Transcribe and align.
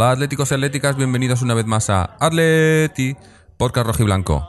Hola 0.00 0.12
atléticos 0.12 0.52
y 0.52 0.54
atléticas, 0.54 0.94
bienvenidos 0.94 1.42
una 1.42 1.54
vez 1.54 1.66
más 1.66 1.90
a 1.90 2.14
Atleti, 2.20 3.16
podcast 3.56 3.84
rojiblanco. 3.84 4.48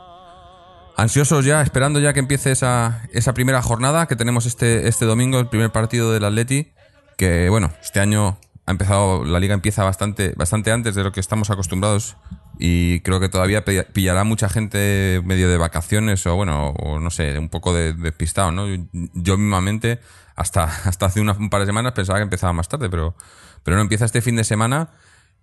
Ansiosos 0.96 1.44
ya, 1.44 1.60
esperando 1.60 1.98
ya 1.98 2.12
que 2.12 2.20
empiece 2.20 2.52
esa, 2.52 3.02
esa 3.12 3.34
primera 3.34 3.60
jornada 3.60 4.06
que 4.06 4.14
tenemos 4.14 4.46
este, 4.46 4.86
este 4.86 5.06
domingo, 5.06 5.40
el 5.40 5.48
primer 5.48 5.72
partido 5.72 6.12
del 6.12 6.24
Atleti, 6.24 6.70
que 7.18 7.48
bueno, 7.48 7.72
este 7.82 7.98
año 7.98 8.38
ha 8.64 8.70
empezado, 8.70 9.24
la 9.24 9.40
liga 9.40 9.52
empieza 9.54 9.82
bastante, 9.82 10.34
bastante 10.36 10.70
antes 10.70 10.94
de 10.94 11.02
lo 11.02 11.10
que 11.10 11.18
estamos 11.18 11.50
acostumbrados 11.50 12.16
y 12.56 13.00
creo 13.00 13.18
que 13.18 13.28
todavía 13.28 13.64
pillará 13.64 14.22
mucha 14.22 14.48
gente 14.48 15.20
medio 15.24 15.48
de 15.48 15.56
vacaciones 15.56 16.24
o 16.26 16.36
bueno, 16.36 16.68
o 16.78 17.00
no 17.00 17.10
sé, 17.10 17.36
un 17.40 17.48
poco 17.48 17.74
de, 17.74 17.92
despistado, 17.94 18.52
¿no? 18.52 18.68
Yo, 19.14 19.36
mismamente 19.36 19.98
hasta, 20.36 20.62
hasta 20.84 21.06
hace 21.06 21.20
un 21.20 21.50
par 21.50 21.62
de 21.62 21.66
semanas 21.66 21.92
pensaba 21.92 22.20
que 22.20 22.22
empezaba 22.22 22.52
más 22.52 22.68
tarde, 22.68 22.88
pero, 22.88 23.16
pero 23.64 23.76
no 23.76 23.82
empieza 23.82 24.04
este 24.04 24.22
fin 24.22 24.36
de 24.36 24.44
semana 24.44 24.90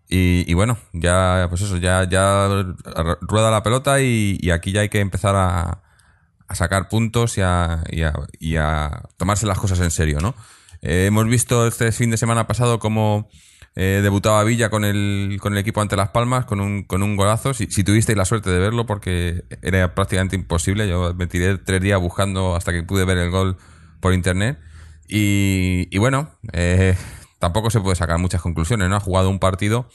y, 0.09 0.53
bueno, 0.53 0.77
ya, 0.93 1.47
pues 1.49 1.61
eso, 1.61 1.77
ya, 1.77 2.07
ya 2.09 2.47
rueda 3.21 3.51
la 3.51 3.63
pelota 3.63 4.01
y, 4.01 4.49
aquí 4.51 4.71
ya 4.71 4.81
hay 4.81 4.89
que 4.89 4.99
empezar 4.99 5.35
a, 5.35 5.83
sacar 6.53 6.87
puntos 6.87 7.37
y 7.37 7.41
a, 7.41 7.83
y 8.39 8.55
tomarse 9.17 9.45
las 9.45 9.59
cosas 9.59 9.79
en 9.81 9.91
serio, 9.91 10.19
¿no? 10.21 10.33
Eh, 10.81 11.07
hemos 11.07 11.25
visto 11.25 11.67
este 11.67 11.91
fin 11.91 12.11
de 12.11 12.17
semana 12.17 12.47
pasado 12.47 12.79
cómo 12.79 13.29
eh, 13.75 13.99
debutaba 14.01 14.43
Villa 14.43 14.69
con 14.69 14.85
el, 14.85 15.37
con 15.41 15.53
el 15.53 15.59
equipo 15.59 15.81
ante 15.81 15.95
Las 15.95 16.09
Palmas 16.09 16.45
con 16.45 16.59
un, 16.59 16.83
con 16.83 17.03
un 17.03 17.15
golazo. 17.15 17.53
Si, 17.53 17.67
si 17.67 17.83
tuvisteis 17.83 18.17
la 18.17 18.25
suerte 18.25 18.49
de 18.49 18.59
verlo, 18.59 18.85
porque 18.85 19.43
era 19.61 19.93
prácticamente 19.93 20.35
imposible. 20.35 20.87
Yo 20.87 21.13
me 21.13 21.27
tiré 21.27 21.57
tres 21.57 21.81
días 21.81 21.99
buscando 21.99 22.55
hasta 22.55 22.71
que 22.71 22.83
pude 22.83 23.05
ver 23.05 23.17
el 23.17 23.29
gol 23.29 23.57
por 23.99 24.13
internet. 24.13 24.59
Y, 25.07 25.87
y 25.91 25.97
bueno, 25.99 26.31
eh, 26.53 26.95
tampoco 27.39 27.69
se 27.69 27.79
puede 27.79 27.95
sacar 27.95 28.17
muchas 28.17 28.41
conclusiones, 28.41 28.89
¿no? 28.89 28.95
Ha 28.95 28.99
jugado 28.99 29.29
un 29.29 29.39
partido, 29.39 29.87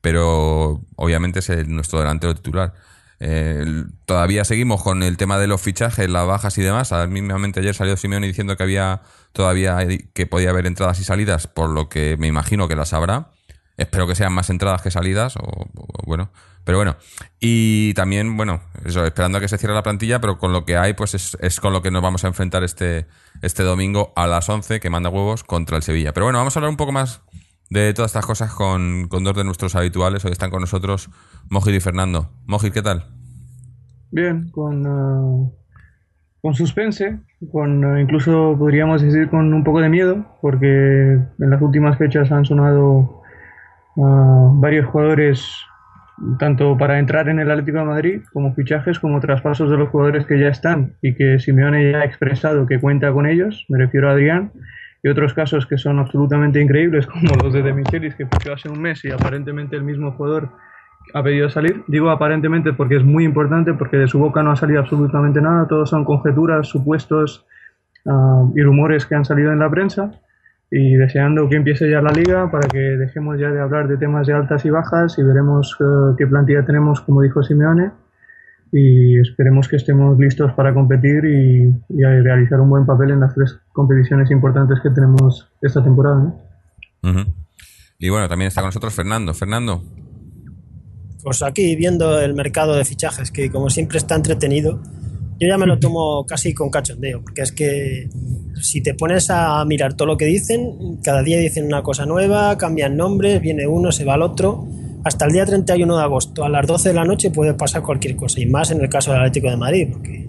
pero 0.00 0.82
obviamente 0.96 1.40
es 1.40 1.68
nuestro 1.68 1.98
delantero 1.98 2.34
titular. 2.34 2.74
Eh, 3.18 3.84
todavía 4.04 4.44
seguimos 4.44 4.82
con 4.82 5.02
el 5.02 5.16
tema 5.16 5.38
de 5.38 5.46
los 5.46 5.60
fichajes, 5.60 6.08
las 6.10 6.26
bajas 6.26 6.56
y 6.58 6.62
demás. 6.62 6.92
Mismamente 7.08 7.60
ayer 7.60 7.74
salió 7.74 7.96
Simeone 7.96 8.26
diciendo 8.26 8.56
que 8.56 8.62
había 8.62 9.02
todavía 9.32 9.78
que 10.12 10.26
podía 10.26 10.50
haber 10.50 10.66
entradas 10.66 11.00
y 11.00 11.04
salidas, 11.04 11.46
por 11.46 11.70
lo 11.70 11.88
que 11.88 12.16
me 12.18 12.26
imagino 12.26 12.68
que 12.68 12.76
las 12.76 12.92
habrá. 12.92 13.30
Espero 13.76 14.06
que 14.06 14.14
sean 14.14 14.32
más 14.32 14.48
entradas 14.50 14.80
que 14.82 14.90
salidas, 14.90 15.36
o, 15.36 15.66
bueno, 16.06 16.30
pero 16.66 16.78
bueno. 16.78 16.96
Y 17.38 17.94
también, 17.94 18.36
bueno, 18.36 18.60
eso, 18.84 19.06
esperando 19.06 19.38
a 19.38 19.40
que 19.40 19.46
se 19.46 19.56
cierre 19.56 19.72
la 19.72 19.84
plantilla, 19.84 20.20
pero 20.20 20.36
con 20.36 20.52
lo 20.52 20.64
que 20.64 20.76
hay, 20.76 20.94
pues 20.94 21.14
es, 21.14 21.38
es, 21.40 21.60
con 21.60 21.72
lo 21.72 21.80
que 21.80 21.92
nos 21.92 22.02
vamos 22.02 22.24
a 22.24 22.26
enfrentar 22.26 22.64
este, 22.64 23.06
este 23.40 23.62
domingo 23.62 24.12
a 24.16 24.26
las 24.26 24.48
11, 24.48 24.80
que 24.80 24.90
manda 24.90 25.08
huevos, 25.08 25.44
contra 25.44 25.76
el 25.76 25.84
Sevilla. 25.84 26.12
Pero 26.12 26.26
bueno, 26.26 26.40
vamos 26.40 26.56
a 26.56 26.58
hablar 26.58 26.70
un 26.70 26.76
poco 26.76 26.90
más 26.90 27.22
de 27.70 27.94
todas 27.94 28.08
estas 28.10 28.26
cosas 28.26 28.52
con, 28.52 29.06
con 29.06 29.22
dos 29.22 29.36
de 29.36 29.44
nuestros 29.44 29.76
habituales. 29.76 30.24
Hoy 30.24 30.32
están 30.32 30.50
con 30.50 30.60
nosotros 30.60 31.08
Mojit 31.50 31.76
y 31.76 31.80
Fernando. 31.80 32.30
Mojit, 32.46 32.74
¿qué 32.74 32.82
tal? 32.82 33.04
Bien, 34.10 34.50
con, 34.50 34.84
uh, 34.84 35.52
con 36.42 36.54
suspense, 36.54 37.20
con 37.52 37.84
uh, 37.84 37.98
incluso 38.00 38.56
podríamos 38.58 39.02
decir 39.02 39.30
con 39.30 39.54
un 39.54 39.62
poco 39.62 39.80
de 39.80 39.88
miedo, 39.88 40.26
porque 40.42 40.56
en 40.56 41.50
las 41.50 41.62
últimas 41.62 41.96
fechas 41.96 42.32
han 42.32 42.44
sonado 42.44 43.22
uh, 43.94 44.60
varios 44.60 44.86
jugadores 44.86 45.64
tanto 46.38 46.76
para 46.78 46.98
entrar 46.98 47.28
en 47.28 47.38
el 47.38 47.50
Atlético 47.50 47.78
de 47.78 47.84
Madrid 47.84 48.22
como 48.32 48.54
fichajes 48.54 48.98
como 48.98 49.20
traspasos 49.20 49.70
de 49.70 49.76
los 49.76 49.90
jugadores 49.90 50.26
que 50.26 50.38
ya 50.38 50.48
están 50.48 50.94
y 51.02 51.14
que 51.14 51.38
Simeone 51.38 51.92
ya 51.92 51.98
ha 51.98 52.04
expresado 52.04 52.66
que 52.66 52.80
cuenta 52.80 53.12
con 53.12 53.26
ellos, 53.26 53.66
me 53.68 53.78
refiero 53.78 54.08
a 54.08 54.12
Adrián, 54.12 54.52
y 55.02 55.08
otros 55.08 55.34
casos 55.34 55.66
que 55.66 55.78
son 55.78 55.98
absolutamente 55.98 56.60
increíbles 56.60 57.06
como 57.12 57.34
los 57.42 57.52
de 57.52 57.62
De 57.62 57.72
Michelis 57.72 58.14
que 58.14 58.26
fichó 58.26 58.54
hace 58.54 58.68
un 58.68 58.80
mes 58.80 59.04
y 59.04 59.10
aparentemente 59.10 59.76
el 59.76 59.82
mismo 59.82 60.12
jugador 60.12 60.50
ha 61.14 61.22
pedido 61.22 61.48
salir. 61.48 61.84
Digo 61.86 62.10
aparentemente 62.10 62.72
porque 62.72 62.96
es 62.96 63.04
muy 63.04 63.24
importante, 63.24 63.74
porque 63.74 63.96
de 63.96 64.08
su 64.08 64.18
boca 64.18 64.42
no 64.42 64.50
ha 64.50 64.56
salido 64.56 64.80
absolutamente 64.80 65.40
nada, 65.40 65.68
todos 65.68 65.90
son 65.90 66.04
conjeturas, 66.04 66.66
supuestos 66.66 67.46
ah, 68.06 68.44
y 68.54 68.62
rumores 68.62 69.06
que 69.06 69.14
han 69.14 69.24
salido 69.24 69.52
en 69.52 69.60
la 69.60 69.70
prensa. 69.70 70.10
Y 70.70 70.94
deseando 70.94 71.48
que 71.48 71.56
empiece 71.56 71.88
ya 71.88 72.00
la 72.00 72.10
liga 72.10 72.50
para 72.50 72.68
que 72.68 72.78
dejemos 72.78 73.38
ya 73.38 73.50
de 73.50 73.60
hablar 73.60 73.86
de 73.88 73.96
temas 73.96 74.26
de 74.26 74.32
altas 74.32 74.64
y 74.64 74.70
bajas 74.70 75.16
y 75.18 75.22
veremos 75.22 75.76
eh, 75.80 76.14
qué 76.18 76.26
plantilla 76.26 76.64
tenemos, 76.64 77.00
como 77.02 77.22
dijo 77.22 77.42
Simeone. 77.42 77.92
Y 78.72 79.18
esperemos 79.20 79.68
que 79.68 79.76
estemos 79.76 80.18
listos 80.18 80.52
para 80.54 80.74
competir 80.74 81.24
y, 81.24 81.72
realizar 81.88 82.60
un 82.60 82.68
buen 82.68 82.84
papel 82.84 83.12
en 83.12 83.20
las 83.20 83.34
tres 83.34 83.58
competiciones 83.72 84.30
importantes 84.30 84.80
que 84.82 84.90
tenemos 84.90 85.48
esta 85.62 85.82
temporada. 85.82 86.34
Y 87.98 88.08
bueno, 88.08 88.28
también 88.28 88.48
está 88.48 88.60
con 88.60 88.68
nosotros 88.68 88.92
Fernando. 88.92 89.32
Fernando, 89.34 89.82
pues 91.26 91.42
aquí 91.42 91.74
viendo 91.74 92.20
el 92.20 92.34
mercado 92.34 92.76
de 92.76 92.84
fichajes, 92.84 93.32
que 93.32 93.50
como 93.50 93.68
siempre 93.68 93.98
está 93.98 94.14
entretenido, 94.14 94.80
yo 95.38 95.48
ya 95.48 95.58
me 95.58 95.66
lo 95.66 95.78
tomo 95.78 96.24
casi 96.24 96.54
con 96.54 96.70
cachondeo, 96.70 97.22
porque 97.22 97.42
es 97.42 97.52
que 97.52 98.08
si 98.60 98.82
te 98.82 98.94
pones 98.94 99.28
a 99.30 99.64
mirar 99.64 99.94
todo 99.94 100.06
lo 100.06 100.16
que 100.16 100.24
dicen, 100.24 100.98
cada 101.02 101.22
día 101.22 101.38
dicen 101.38 101.66
una 101.66 101.82
cosa 101.82 102.06
nueva, 102.06 102.56
cambian 102.56 102.96
nombres, 102.96 103.40
viene 103.42 103.66
uno, 103.66 103.92
se 103.92 104.04
va 104.04 104.14
al 104.14 104.22
otro. 104.22 104.66
Hasta 105.04 105.26
el 105.26 105.32
día 105.32 105.44
31 105.44 105.96
de 105.96 106.02
agosto, 106.02 106.44
a 106.44 106.48
las 106.48 106.66
12 106.66 106.88
de 106.88 106.94
la 106.94 107.04
noche, 107.04 107.30
puede 107.30 107.54
pasar 107.54 107.82
cualquier 107.82 108.16
cosa, 108.16 108.40
y 108.40 108.46
más 108.46 108.70
en 108.70 108.80
el 108.80 108.88
caso 108.88 109.12
del 109.12 109.20
Atlético 109.20 109.50
de 109.50 109.56
Madrid, 109.56 109.88
porque 109.92 110.28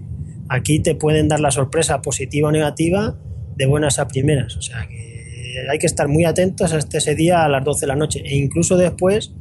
aquí 0.50 0.80
te 0.80 0.96
pueden 0.96 1.28
dar 1.28 1.40
la 1.40 1.52
sorpresa 1.52 2.02
positiva 2.02 2.50
o 2.50 2.52
negativa 2.52 3.16
de 3.56 3.66
buenas 3.66 4.00
a 4.00 4.08
primeras. 4.08 4.58
O 4.58 4.62
sea 4.62 4.88
que 4.88 5.66
hay 5.70 5.80
que 5.80 5.88
estar 5.88 6.08
muy 6.08 6.26
atentos 6.26 6.74
hasta 6.74 6.98
ese 6.98 7.16
día 7.16 7.46
a 7.46 7.50
las 7.50 7.64
12 7.64 7.82
de 7.82 7.88
la 7.88 7.96
noche, 7.96 8.22
e 8.26 8.36
incluso 8.36 8.78
después 8.78 9.34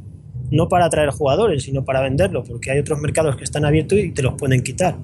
no 0.51 0.69
para 0.69 0.87
atraer 0.87 1.11
jugadores, 1.11 1.65
sino 1.65 1.85
para 1.85 2.01
venderlo, 2.01 2.45
porque 2.45 2.71
hay 2.71 2.79
otros 2.79 3.01
mercados 3.01 3.37
que 3.37 3.45
están 3.45 3.65
abiertos 3.65 3.99
y 3.99 4.13
te 4.13 4.23
los 4.23 4.35
pueden 4.35 4.63
quitar. 4.63 4.97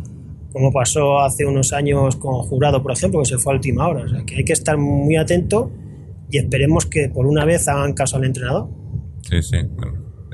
Como 0.53 0.73
pasó 0.73 1.21
hace 1.21 1.47
unos 1.47 1.73
años 1.73 2.17
con 2.17 2.35
Jurado, 2.43 2.83
por 2.83 2.93
ejemplo, 2.93 3.21
que 3.21 3.27
se 3.27 3.39
fue 3.39 3.53
a 3.53 3.57
última 3.57 3.89
hora. 3.89 4.05
O 4.05 4.09
sea, 4.09 4.25
que 4.25 4.37
hay 4.37 4.45
que 4.45 4.53
estar 4.53 4.77
muy 4.77 5.17
atento 5.17 5.71
y 6.31 6.39
esperemos 6.39 6.87
que 6.87 7.09
por 7.09 7.27
una 7.27 7.45
vez 7.45 7.69
hagan 7.69 7.95
caso 7.95 8.17
al 8.17 8.25
entrenador. 8.25 8.69
Sí, 9.29 9.43
sí. 9.43 9.57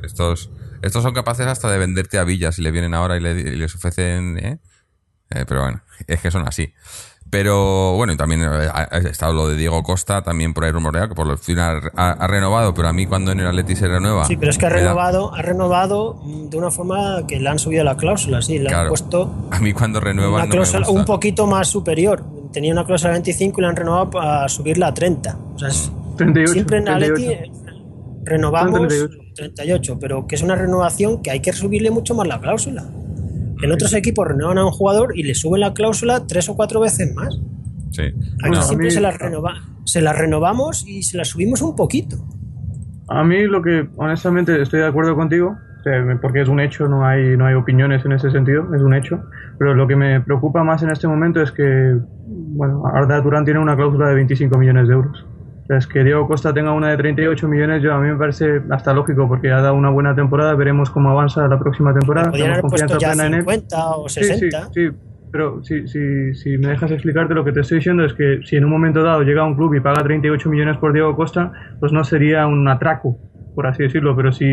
estos, 0.03 0.51
estos 0.83 1.03
son 1.03 1.12
capaces 1.12 1.47
hasta 1.47 1.71
de 1.71 1.79
venderte 1.79 2.19
a 2.19 2.25
Villas 2.25 2.55
si 2.56 2.62
le 2.62 2.71
vienen 2.71 2.95
ahora 2.95 3.17
y, 3.17 3.21
les 3.21 3.75
ofrecen. 3.75 4.39
¿eh? 4.39 4.59
Eh, 5.31 5.45
pero 5.47 5.62
bueno, 5.62 5.83
es 6.06 6.21
que 6.21 6.31
son 6.31 6.47
así. 6.47 6.73
Pero 7.31 7.94
bueno, 7.94 8.12
y 8.12 8.16
también 8.16 8.43
eh, 8.43 8.69
ha 8.72 8.84
estado 8.99 9.34
lo 9.34 9.49
de 9.49 9.56
Diego 9.56 9.83
Costa, 9.83 10.22
también 10.22 10.55
por 10.55 10.65
ahí 10.65 10.71
rumoreado, 10.71 11.09
que 11.09 11.15
por 11.15 11.27
lo 11.27 11.37
final 11.37 11.91
ha, 11.94 12.27
renovado, 12.27 12.72
pero 12.72 12.89
a 12.89 12.93
mí 12.93 13.06
cuando 13.06 13.33
en 13.33 13.41
el 13.41 13.47
Atleti 13.47 13.77
se 13.77 13.87
renueva. 13.87 14.25
Sí, 14.25 14.37
pero 14.37 14.50
es 14.50 14.56
que 14.56 14.66
ha 14.66 14.71
renovado, 14.71 15.34
ha 15.34 15.43
renovado 15.43 16.21
de 16.25 16.56
una 16.56 16.71
forma 16.71 17.27
que 17.27 17.38
le 17.38 17.49
han 17.49 17.59
subido 17.59 17.84
la 17.84 17.97
cláusula, 17.97 18.41
sí, 18.41 18.59
le 18.59 18.72
han 18.72 18.88
puesto. 18.88 19.49
A 19.50 19.61
mí 19.61 19.73
cuando 19.73 20.00
renueva. 20.00 20.37
Una 20.37 20.49
cláusula 20.49 20.88
un 20.88 21.05
poquito 21.05 21.47
más 21.47 21.69
superior. 21.69 22.25
Tenía 22.53 22.73
una 22.73 22.87
cláusula 22.87 23.12
25 23.12 23.61
y 23.61 23.62
le 23.62 23.69
han 23.69 23.76
renovado 23.76 24.11
para 24.11 24.49
subirla 24.49 24.88
a 24.88 24.94
30. 24.94 25.38
O 25.55 25.58
sea, 25.58 25.69
38, 26.17 26.53
siempre 26.53 26.79
en 26.79 26.88
Atleti 26.88 27.29
renovamos 28.25 28.88
38, 29.35 29.99
pero 30.00 30.26
que 30.26 30.35
es 30.35 30.43
una 30.43 30.55
renovación 30.55 31.23
que 31.23 31.31
hay 31.31 31.41
que 31.41 31.53
subirle 31.53 31.91
mucho 31.91 32.14
más 32.14 32.26
la 32.26 32.41
cláusula. 32.41 32.85
En 33.62 33.72
otros 33.72 33.93
equipos 33.94 34.26
renuevan 34.26 34.58
a 34.58 34.64
un 34.64 34.70
jugador 34.70 35.16
y 35.16 35.22
le 35.22 35.34
suben 35.34 35.60
la 35.60 35.75
cláusula 35.75 36.26
tres 36.26 36.49
o 36.49 36.56
cuatro 36.56 36.81
veces 36.81 37.14
más. 37.14 37.38
Sí. 37.90 38.02
Aquí 38.44 38.62
siempre 38.62 38.90
se, 38.90 39.00
las 39.00 39.19
renova, 39.19 39.55
se 39.84 40.00
las 40.00 40.16
renovamos 40.16 40.87
y 40.87 41.02
se 41.02 41.16
las 41.16 41.28
subimos 41.28 41.62
un 41.62 41.75
poquito. 41.75 42.16
A 43.08 43.25
mí 43.25 43.46
lo 43.46 43.62
que, 43.62 43.88
honestamente, 43.96 44.60
estoy 44.60 44.81
de 44.81 44.87
acuerdo 44.87 45.16
contigo, 45.16 45.56
porque 46.20 46.43
es 46.43 46.49
un 46.49 46.60
hecho, 46.60 46.87
no 46.87 47.06
hay, 47.06 47.37
no 47.37 47.46
hay 47.46 47.55
opiniones 47.55 48.05
en 48.05 48.12
ese 48.12 48.31
sentido, 48.31 48.75
es 48.75 48.82
un 48.82 48.94
hecho. 48.94 49.25
Pero 49.58 49.75
lo 49.75 49.88
que 49.88 49.96
me 49.96 50.20
preocupa 50.20 50.62
más 50.62 50.82
en 50.82 50.90
este 50.90 51.08
momento 51.08 51.43
es 51.43 51.50
que, 51.50 51.96
bueno, 52.26 52.84
Arda 52.87 53.22
Turán 53.22 53.44
tiene 53.44 53.58
una 53.58 53.75
cláusula 53.75 54.08
de 54.08 54.14
25 54.16 54.58
millones 54.58 54.88
de 54.88 54.94
euros 54.94 55.25
es 55.69 55.87
que 55.87 56.03
Diego 56.03 56.26
Costa 56.26 56.55
tenga 56.55 56.73
una 56.73 56.88
de 56.88 56.97
38 56.97 57.47
millones, 57.47 57.82
yo 57.82 57.93
a 57.93 58.00
mí 58.00 58.09
me 58.09 58.17
parece 58.17 58.62
hasta 58.70 58.94
lógico 58.94 59.29
porque 59.29 59.50
ha 59.50 59.61
dado 59.61 59.75
una 59.75 59.91
buena 59.91 60.15
temporada, 60.15 60.55
veremos 60.55 60.91
cómo 60.91 61.11
avanza 61.11 61.47
la 61.47 61.59
próxima 61.59 61.93
temporada. 61.93 62.31
Tenemos 62.31 62.61
confianza 62.61 62.97
plena 62.97 63.26
en 63.26 63.35
él. 63.35 63.44
o 63.75 64.09
60. 64.09 64.65
Sí, 64.65 64.70
sí, 64.73 64.97
pero 65.31 65.62
si, 65.62 65.87
si, 65.87 66.35
si 66.35 66.56
me 66.56 66.69
dejas 66.69 66.91
explicarte 66.91 67.35
lo 67.35 67.44
que 67.44 67.53
te 67.53 67.61
estoy 67.61 67.79
diciendo 67.79 68.05
es 68.05 68.15
que 68.15 68.41
si 68.44 68.56
en 68.56 68.65
un 68.65 68.70
momento 68.70 69.03
dado 69.03 69.23
llega 69.23 69.44
un 69.44 69.56
club 69.56 69.75
y 69.75 69.81
paga 69.81 70.03
38 70.03 70.49
millones 70.49 70.79
por 70.79 70.93
Diego 70.93 71.15
Costa, 71.15 71.53
pues 71.81 71.93
no 71.93 72.03
sería 72.03 72.47
un 72.47 72.67
atraco, 72.67 73.19
por 73.55 73.67
así 73.67 73.82
decirlo, 73.82 74.17
pero 74.17 74.32
si 74.32 74.47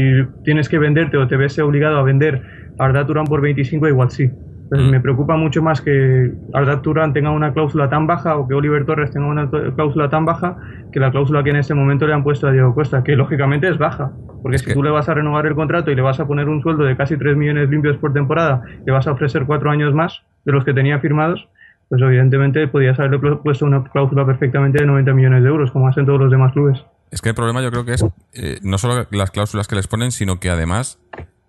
tienes 0.44 0.68
que 0.68 0.80
venderte 0.80 1.16
o 1.18 1.28
te 1.28 1.38
ves 1.38 1.58
obligado 1.60 1.98
a 1.98 2.04
vender 2.04 2.42
a 2.78 2.86
Arda 2.86 3.06
Turán 3.06 3.26
por 3.26 3.40
25, 3.42 3.88
igual 3.88 4.12
sí. 4.12 4.30
Pues 4.70 4.82
me 4.82 5.00
preocupa 5.00 5.38
mucho 5.38 5.62
más 5.62 5.80
que 5.80 6.32
Arda 6.54 6.82
Turán 6.82 7.14
tenga 7.14 7.30
una 7.30 7.54
cláusula 7.54 7.88
tan 7.88 8.08
baja 8.08 8.36
o 8.38 8.48
que 8.48 8.56
Oliver 8.56 8.84
Torres 8.86 9.12
tenga 9.12 9.28
una 9.28 9.50
cláusula 9.50 10.10
tan 10.10 10.26
baja 10.26 10.58
que 10.92 11.00
la 11.00 11.12
cláusula 11.12 11.44
que 11.44 11.52
en 11.52 11.58
este 11.58 11.76
momento 11.76 12.08
le 12.08 12.14
han 12.14 12.24
puesto 12.24 12.48
a 12.48 12.52
Diego 12.52 12.74
Costa, 12.74 13.04
que 13.04 13.16
lógicamente 13.16 13.68
es 13.68 13.78
baja. 13.78 14.12
Porque 14.42 14.58
si 14.58 14.74
tú 14.74 14.82
le 14.82 14.90
vas 14.90 15.08
a 15.08 15.14
renovar 15.14 15.46
el 15.46 15.56
contrato 15.56 15.92
y 15.92 15.96
le 15.96 16.02
vas 16.02 16.20
a 16.20 16.26
poner 16.26 16.50
un 16.50 16.62
sueldo 16.62 16.84
de 16.84 16.98
casi 16.98 17.16
3 17.18 17.38
millones 17.38 17.70
limpios 17.70 17.98
por 17.98 18.14
temporada, 18.14 18.64
le 18.86 18.92
vas 18.92 19.06
a 19.08 19.12
ofrecer 19.12 19.46
4 19.46 19.70
años 19.70 19.94
más 19.94 20.24
de 20.46 20.52
los 20.52 20.64
que 20.64 20.74
tenía 20.74 21.00
firmados, 21.00 21.48
pues 21.90 22.02
evidentemente 22.02 22.68
podías 22.68 23.00
haberle 23.00 23.38
puesto 23.38 23.66
una 23.66 23.84
cláusula 23.84 24.26
perfectamente 24.26 24.80
de 24.80 24.88
90 24.88 25.14
millones 25.14 25.44
de 25.44 25.50
euros, 25.50 25.72
como 25.72 25.88
hacen 25.88 26.06
todos 26.06 26.20
los 26.20 26.32
demás 26.32 26.54
clubes. 26.54 26.84
Es 27.12 27.22
que 27.22 27.30
el 27.30 27.36
problema 27.36 27.62
yo 27.62 27.72
creo 27.72 27.86
que 27.86 27.94
es 27.94 28.06
eh, 28.34 28.60
no 28.64 28.78
solo 28.78 29.08
las 29.12 29.32
cláusulas 29.32 29.68
que 29.68 29.76
les 29.76 29.88
ponen, 29.88 30.12
sino 30.12 30.40
que 30.40 30.50
además, 30.50 31.00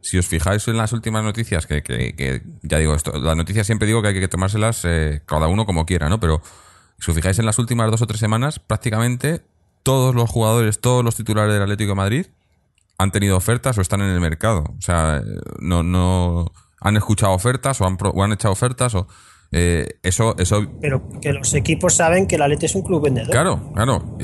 si 0.08 0.18
os 0.18 0.26
fijáis 0.26 0.66
en 0.68 0.76
las 0.76 0.92
últimas 0.92 1.22
noticias, 1.24 1.66
que, 1.66 1.82
que- 1.82 2.14
que 2.14 2.42
ya 2.62 2.78
digo 2.78 2.94
esto, 2.94 3.12
las 3.18 3.36
noticias 3.36 3.66
siempre 3.66 3.86
digo 3.86 4.02
que 4.02 4.08
hay 4.08 4.14
que 4.20 4.28
tomárselas 4.28 4.82
eh, 4.84 5.22
cada 5.26 5.48
uno 5.48 5.66
como 5.66 5.84
quiera, 5.86 6.08
¿no? 6.08 6.20
Pero 6.20 6.40
si 6.98 7.10
os 7.10 7.16
fijáis 7.16 7.38
en 7.38 7.46
las 7.46 7.58
últimas 7.58 7.90
dos 7.90 8.02
o 8.02 8.06
tres 8.06 8.20
semanas, 8.20 8.58
prácticamente 8.58 9.42
todos 9.82 10.14
los 10.14 10.28
jugadores, 10.30 10.80
todos 10.80 11.04
los 11.04 11.14
titulares 11.16 11.52
del 11.52 11.62
Atlético 11.62 11.90
de 11.90 11.94
Madrid 11.96 12.26
han 12.98 13.10
tenido 13.12 13.36
ofertas 13.36 13.76
o 13.78 13.80
están 13.82 14.00
en 14.00 14.08
el 14.10 14.20
mercado. 14.20 14.64
O 14.78 14.80
sea, 14.80 15.22
no, 15.60 15.82
no 15.82 16.50
han 16.80 16.96
escuchado 16.96 17.32
ofertas 17.32 17.80
o 17.80 17.86
han, 17.86 17.96
pro- 17.96 18.10
o 18.10 18.22
han 18.22 18.32
echado 18.32 18.52
ofertas 18.52 18.94
o 18.94 19.06
eh, 19.52 19.98
eso, 20.02 20.34
eso 20.38 20.66
Pero 20.80 21.02
que 21.20 21.32
los 21.32 21.52
equipos 21.54 21.94
saben 21.94 22.26
que 22.26 22.34
el 22.36 22.42
Atleti 22.42 22.66
es 22.66 22.74
un 22.74 22.82
club 22.82 23.02
vendedor. 23.04 23.30
Claro, 23.30 23.70
claro. 23.74 24.16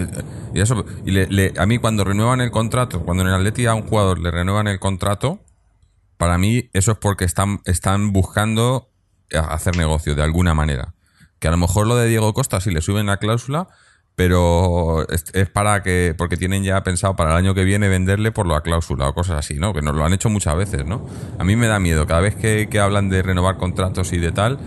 Y, 0.55 0.58
y 0.58 0.61
eso, 0.62 0.84
y 1.05 1.11
le- 1.12 1.26
le- 1.29 1.52
a 1.58 1.67
mí 1.67 1.79
cuando 1.79 2.02
renuevan 2.05 2.40
el 2.40 2.50
contrato, 2.50 3.02
cuando 3.05 3.23
en 3.23 3.29
el 3.29 3.34
Atleti 3.34 3.67
a 3.67 3.75
un 3.75 3.82
jugador 3.82 4.19
le 4.19 4.31
renuevan 4.31 4.67
el 4.69 4.81
contrato, 4.81 5.40
para 6.23 6.39
mí 6.39 6.71
eso 6.73 6.93
es 6.93 6.99
porque 6.99 7.25
están, 7.25 7.59
están 7.65 8.13
buscando 8.13 8.93
hacer 9.33 9.77
negocio 9.77 10.15
de 10.15 10.23
alguna 10.23 10.55
manera. 10.55 10.95
Que 11.41 11.49
a 11.49 11.51
lo 11.51 11.57
mejor 11.57 11.89
lo 11.89 11.97
de 11.97 12.07
Diego 12.07 12.33
Costa 12.33 12.61
sí 12.61 12.71
le 12.71 12.81
suben 12.81 13.07
la 13.07 13.17
cláusula, 13.17 13.67
pero 14.15 15.05
es, 15.09 15.25
para 15.53 15.83
que, 15.83 16.15
porque 16.17 16.37
tienen 16.37 16.63
ya 16.63 16.81
pensado 16.85 17.17
para 17.17 17.33
el 17.33 17.39
año 17.39 17.55
que 17.55 17.65
viene 17.65 17.89
venderle 17.89 18.31
por 18.31 18.47
la 18.47 18.61
cláusula 18.61 19.09
o 19.09 19.15
cosas 19.15 19.37
así, 19.37 19.55
¿no? 19.55 19.75
Que 19.75 19.83
nos 19.83 19.97
lo 19.97 20.05
han 20.05 20.13
hecho 20.13 20.31
muchas 20.31 20.55
veces, 20.57 20.87
¿no? 20.87 21.05
A 21.41 21.43
mí 21.43 21.57
me 21.57 21.67
da 21.67 21.81
miedo, 21.81 22.07
cada 22.07 22.21
vez 22.21 22.37
que, 22.37 22.69
que 22.71 22.79
hablan 22.79 23.09
de 23.09 23.21
renovar 23.23 23.57
contratos 23.57 24.13
y 24.13 24.19
de 24.19 24.31
tal, 24.31 24.61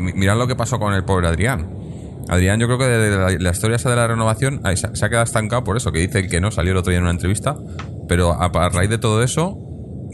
mi- 0.00 0.12
mirad 0.14 0.36
lo 0.36 0.48
que 0.48 0.56
pasó 0.56 0.80
con 0.80 0.92
el 0.92 1.04
pobre 1.04 1.28
Adrián. 1.28 1.70
Adrián, 2.28 2.58
yo 2.58 2.66
creo 2.66 2.78
que 2.78 2.86
de 2.86 3.38
la, 3.38 3.50
historia 3.52 3.76
esa 3.76 3.90
de 3.90 3.94
la 3.94 4.08
renovación 4.08 4.60
se, 4.74 4.96
se 4.96 5.04
ha 5.06 5.08
quedado 5.08 5.22
estancado 5.22 5.62
por 5.62 5.76
eso, 5.76 5.92
que 5.92 6.00
dice 6.00 6.26
que 6.26 6.40
no, 6.40 6.50
salió 6.50 6.72
el 6.72 6.78
otro 6.78 6.90
día 6.90 6.98
en 6.98 7.04
una 7.04 7.12
entrevista, 7.12 7.54
pero 8.08 8.32
a 8.32 8.48
raíz 8.70 8.90
de 8.90 8.98
todo 8.98 9.22
eso, 9.22 9.56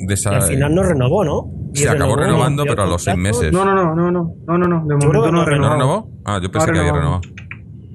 de 0.07 0.15
esa, 0.15 0.33
Y 0.33 0.35
al 0.37 0.43
final 0.43 0.75
no 0.75 0.83
renovó, 0.83 1.25
¿no? 1.25 1.51
Se 1.75 1.89
acabó 1.89 2.17
renovó, 2.17 2.17
renovando, 2.17 2.65
pero 2.65 2.83
a 2.83 2.87
los 2.87 3.03
seis 3.03 3.17
meses. 3.17 3.53
No, 3.53 3.65
no, 3.65 3.75
no, 3.75 3.95
no, 3.95 4.11
no, 4.11 4.35
no, 4.47 4.59
no, 4.59 4.67
no, 4.69 4.87
de 4.87 4.95
momento 4.95 5.13
no 5.13 5.33
no 5.33 5.41
ha 5.43 5.45
¿No 5.45 5.71
renovó? 5.71 6.11
Ah, 6.25 6.37
yo 6.41 6.49
No 6.49 6.51
pensé 6.53 6.71
ha 6.71 6.73
que 6.73 6.79
había 6.81 6.93
renovado. 6.93 7.21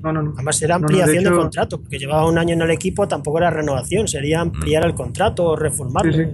No, 0.04 0.14
no, 0.14 0.22
no. 0.24 0.32
Además 0.36 0.62
era 0.62 0.76
No, 0.76 0.80
no, 0.80 0.86
ampliación 0.86 1.16
de 1.18 1.22
de, 1.24 1.28
hecho- 1.30 1.42
contrato, 1.42 1.82
porque 1.82 1.98
llevaba 2.00 2.28
un 2.30 2.38
año 2.38 2.54
en 2.54 2.62
el 2.62 2.72
equipo, 2.72 3.08
tampoco 3.08 3.38
era 3.40 3.50
renovación, 3.50 4.08
sería 4.08 4.42
ampliar 4.42 4.86
el 4.86 4.96
contrato 4.96 5.44
o 5.46 5.56
reformarlo. 5.56 6.12
Sí, 6.14 6.24
sí, 6.24 6.32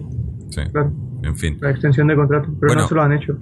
Sí, 0.50 0.62
claro. 0.72 0.92
en 1.24 1.36
fin. 1.36 1.58
La 1.62 1.72
extensión 1.72 2.08
de 2.08 2.16
contrato, 2.16 2.48
pero 2.60 2.70
Bueno. 2.74 2.82
no 2.84 2.88
se 2.88 2.96
lo 2.96 3.02
han 3.02 3.14
hecho. 3.14 3.34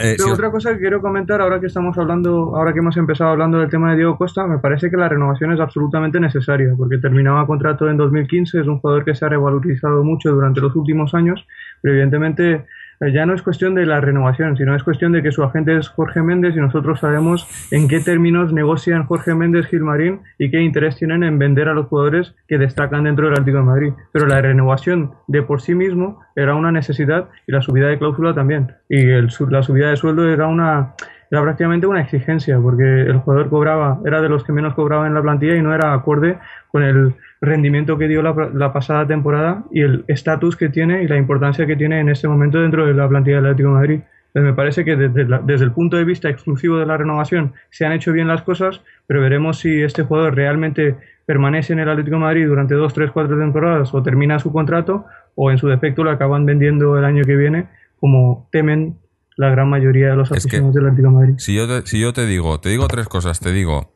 Eh, 0.00 0.14
Pero 0.16 0.24
si 0.24 0.30
os- 0.30 0.38
otra 0.38 0.50
cosa 0.50 0.72
que 0.72 0.78
quiero 0.78 1.00
comentar 1.00 1.40
ahora 1.40 1.60
que 1.60 1.66
estamos 1.66 1.96
hablando, 1.98 2.54
ahora 2.56 2.72
que 2.72 2.78
hemos 2.78 2.96
empezado 2.96 3.30
hablando 3.30 3.58
del 3.58 3.68
tema 3.68 3.90
de 3.90 3.96
Diego 3.96 4.16
Costa, 4.16 4.46
me 4.46 4.58
parece 4.58 4.90
que 4.90 4.96
la 4.96 5.08
renovación 5.08 5.52
es 5.52 5.60
absolutamente 5.60 6.20
necesaria, 6.20 6.72
porque 6.76 6.98
terminaba 6.98 7.46
contrato 7.46 7.88
en 7.88 7.96
2015, 7.96 8.60
es 8.60 8.66
un 8.66 8.78
jugador 8.80 9.04
que 9.04 9.14
se 9.14 9.24
ha 9.24 9.28
revalorizado 9.28 10.04
mucho 10.04 10.30
durante 10.32 10.60
los 10.60 10.74
últimos 10.76 11.14
años, 11.14 11.46
pero 11.82 11.94
evidentemente 11.94 12.66
ya 13.00 13.26
no 13.26 13.34
es 13.34 13.42
cuestión 13.42 13.74
de 13.74 13.86
la 13.86 14.00
renovación, 14.00 14.56
sino 14.56 14.74
es 14.74 14.82
cuestión 14.82 15.12
de 15.12 15.22
que 15.22 15.30
su 15.30 15.42
agente 15.42 15.76
es 15.76 15.88
Jorge 15.88 16.22
Méndez 16.22 16.56
y 16.56 16.60
nosotros 16.60 17.00
sabemos 17.00 17.46
en 17.70 17.88
qué 17.88 18.00
términos 18.00 18.52
negocian 18.52 19.06
Jorge 19.06 19.34
Méndez, 19.34 19.66
Gilmarín 19.66 20.20
y 20.38 20.50
qué 20.50 20.60
interés 20.60 20.96
tienen 20.96 21.22
en 21.22 21.38
vender 21.38 21.68
a 21.68 21.74
los 21.74 21.86
jugadores 21.86 22.34
que 22.48 22.58
destacan 22.58 23.04
dentro 23.04 23.26
del 23.26 23.34
Atlético 23.34 23.58
de 23.58 23.64
Madrid. 23.64 23.92
Pero 24.12 24.26
la 24.26 24.40
renovación 24.40 25.12
de 25.28 25.42
por 25.42 25.60
sí 25.60 25.74
mismo 25.74 26.20
era 26.34 26.54
una 26.54 26.72
necesidad 26.72 27.28
y 27.46 27.52
la 27.52 27.62
subida 27.62 27.88
de 27.88 27.98
cláusula 27.98 28.34
también. 28.34 28.74
Y 28.88 29.00
el 29.00 29.28
la 29.50 29.62
subida 29.62 29.90
de 29.90 29.96
sueldo 29.96 30.28
era 30.28 30.46
una 30.46 30.94
era 31.30 31.42
prácticamente 31.42 31.86
una 31.86 32.00
exigencia 32.00 32.58
porque 32.58 33.02
el 33.02 33.18
jugador 33.18 33.50
cobraba, 33.50 34.00
era 34.04 34.20
de 34.22 34.28
los 34.28 34.44
que 34.44 34.52
menos 34.52 34.74
cobraba 34.74 35.06
en 35.06 35.14
la 35.14 35.22
plantilla 35.22 35.56
y 35.56 35.62
no 35.62 35.74
era 35.74 35.92
acorde 35.92 36.38
con 36.70 36.82
el 36.82 37.14
rendimiento 37.40 37.96
que 37.98 38.08
dio 38.08 38.22
la, 38.22 38.34
la 38.52 38.72
pasada 38.72 39.06
temporada 39.06 39.64
y 39.70 39.82
el 39.82 40.04
estatus 40.08 40.56
que 40.56 40.68
tiene 40.68 41.02
y 41.02 41.08
la 41.08 41.16
importancia 41.16 41.66
que 41.66 41.76
tiene 41.76 42.00
en 42.00 42.08
este 42.08 42.26
momento 42.28 42.58
dentro 42.60 42.86
de 42.86 42.94
la 42.94 43.08
plantilla 43.08 43.36
del 43.36 43.46
Atlético 43.46 43.68
de 43.70 43.74
Madrid. 43.74 44.00
Entonces, 44.34 44.50
me 44.50 44.52
parece 44.54 44.84
que 44.84 44.96
desde, 44.96 45.24
la- 45.28 45.38
desde 45.38 45.64
el 45.64 45.72
punto 45.72 45.96
de 45.96 46.04
vista 46.04 46.28
exclusivo 46.28 46.78
de 46.78 46.86
la 46.86 46.96
renovación 46.96 47.54
se 47.70 47.86
han 47.86 47.92
hecho 47.92 48.12
bien 48.12 48.28
las 48.28 48.42
cosas, 48.42 48.82
pero 49.06 49.20
veremos 49.20 49.58
si 49.60 49.82
este 49.82 50.02
jugador 50.02 50.34
realmente 50.34 50.96
permanece 51.26 51.72
en 51.72 51.78
el 51.78 51.88
Atlético 51.88 52.16
de 52.16 52.22
Madrid 52.22 52.46
durante 52.46 52.74
dos, 52.74 52.92
tres, 52.94 53.10
cuatro 53.10 53.38
temporadas 53.38 53.92
o 53.94 54.02
termina 54.02 54.38
su 54.38 54.52
contrato 54.52 55.04
o 55.34 55.50
en 55.50 55.58
su 55.58 55.68
defecto 55.68 56.02
lo 56.04 56.10
acaban 56.10 56.44
vendiendo 56.46 56.98
el 56.98 57.04
año 57.04 57.24
que 57.24 57.36
viene 57.36 57.68
como 58.00 58.48
temen 58.50 58.96
la 59.36 59.50
gran 59.50 59.68
mayoría 59.68 60.08
de 60.10 60.16
los 60.16 60.30
aficionados 60.32 60.74
del 60.74 60.86
Atlético 60.86 61.08
de 61.10 61.14
Madrid. 61.14 61.34
Si 61.38 61.54
yo, 61.54 61.66
te, 61.68 61.86
si 61.86 62.00
yo 62.00 62.12
te 62.12 62.26
digo, 62.26 62.58
te 62.60 62.70
digo 62.70 62.88
tres 62.88 63.06
cosas, 63.08 63.38
te 63.40 63.52
digo, 63.52 63.92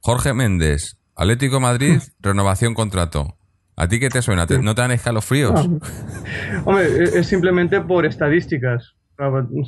Jorge 0.00 0.32
Méndez, 0.32 0.96
Atlético 1.16 1.56
de 1.56 1.60
Madrid, 1.60 1.98
renovación 2.20 2.74
contrato. 2.74 3.36
¿A 3.76 3.88
ti 3.88 3.98
qué 3.98 4.08
te 4.10 4.20
suena? 4.22 4.46
¿Te- 4.46 4.58
¿No 4.58 4.74
te 4.74 4.82
dan 4.82 4.90
escalofríos? 4.90 5.68
Hombre, 6.64 6.84
e- 6.86 7.18
es 7.18 7.26
simplemente 7.26 7.80
por 7.80 8.04
estadísticas. 8.06 8.94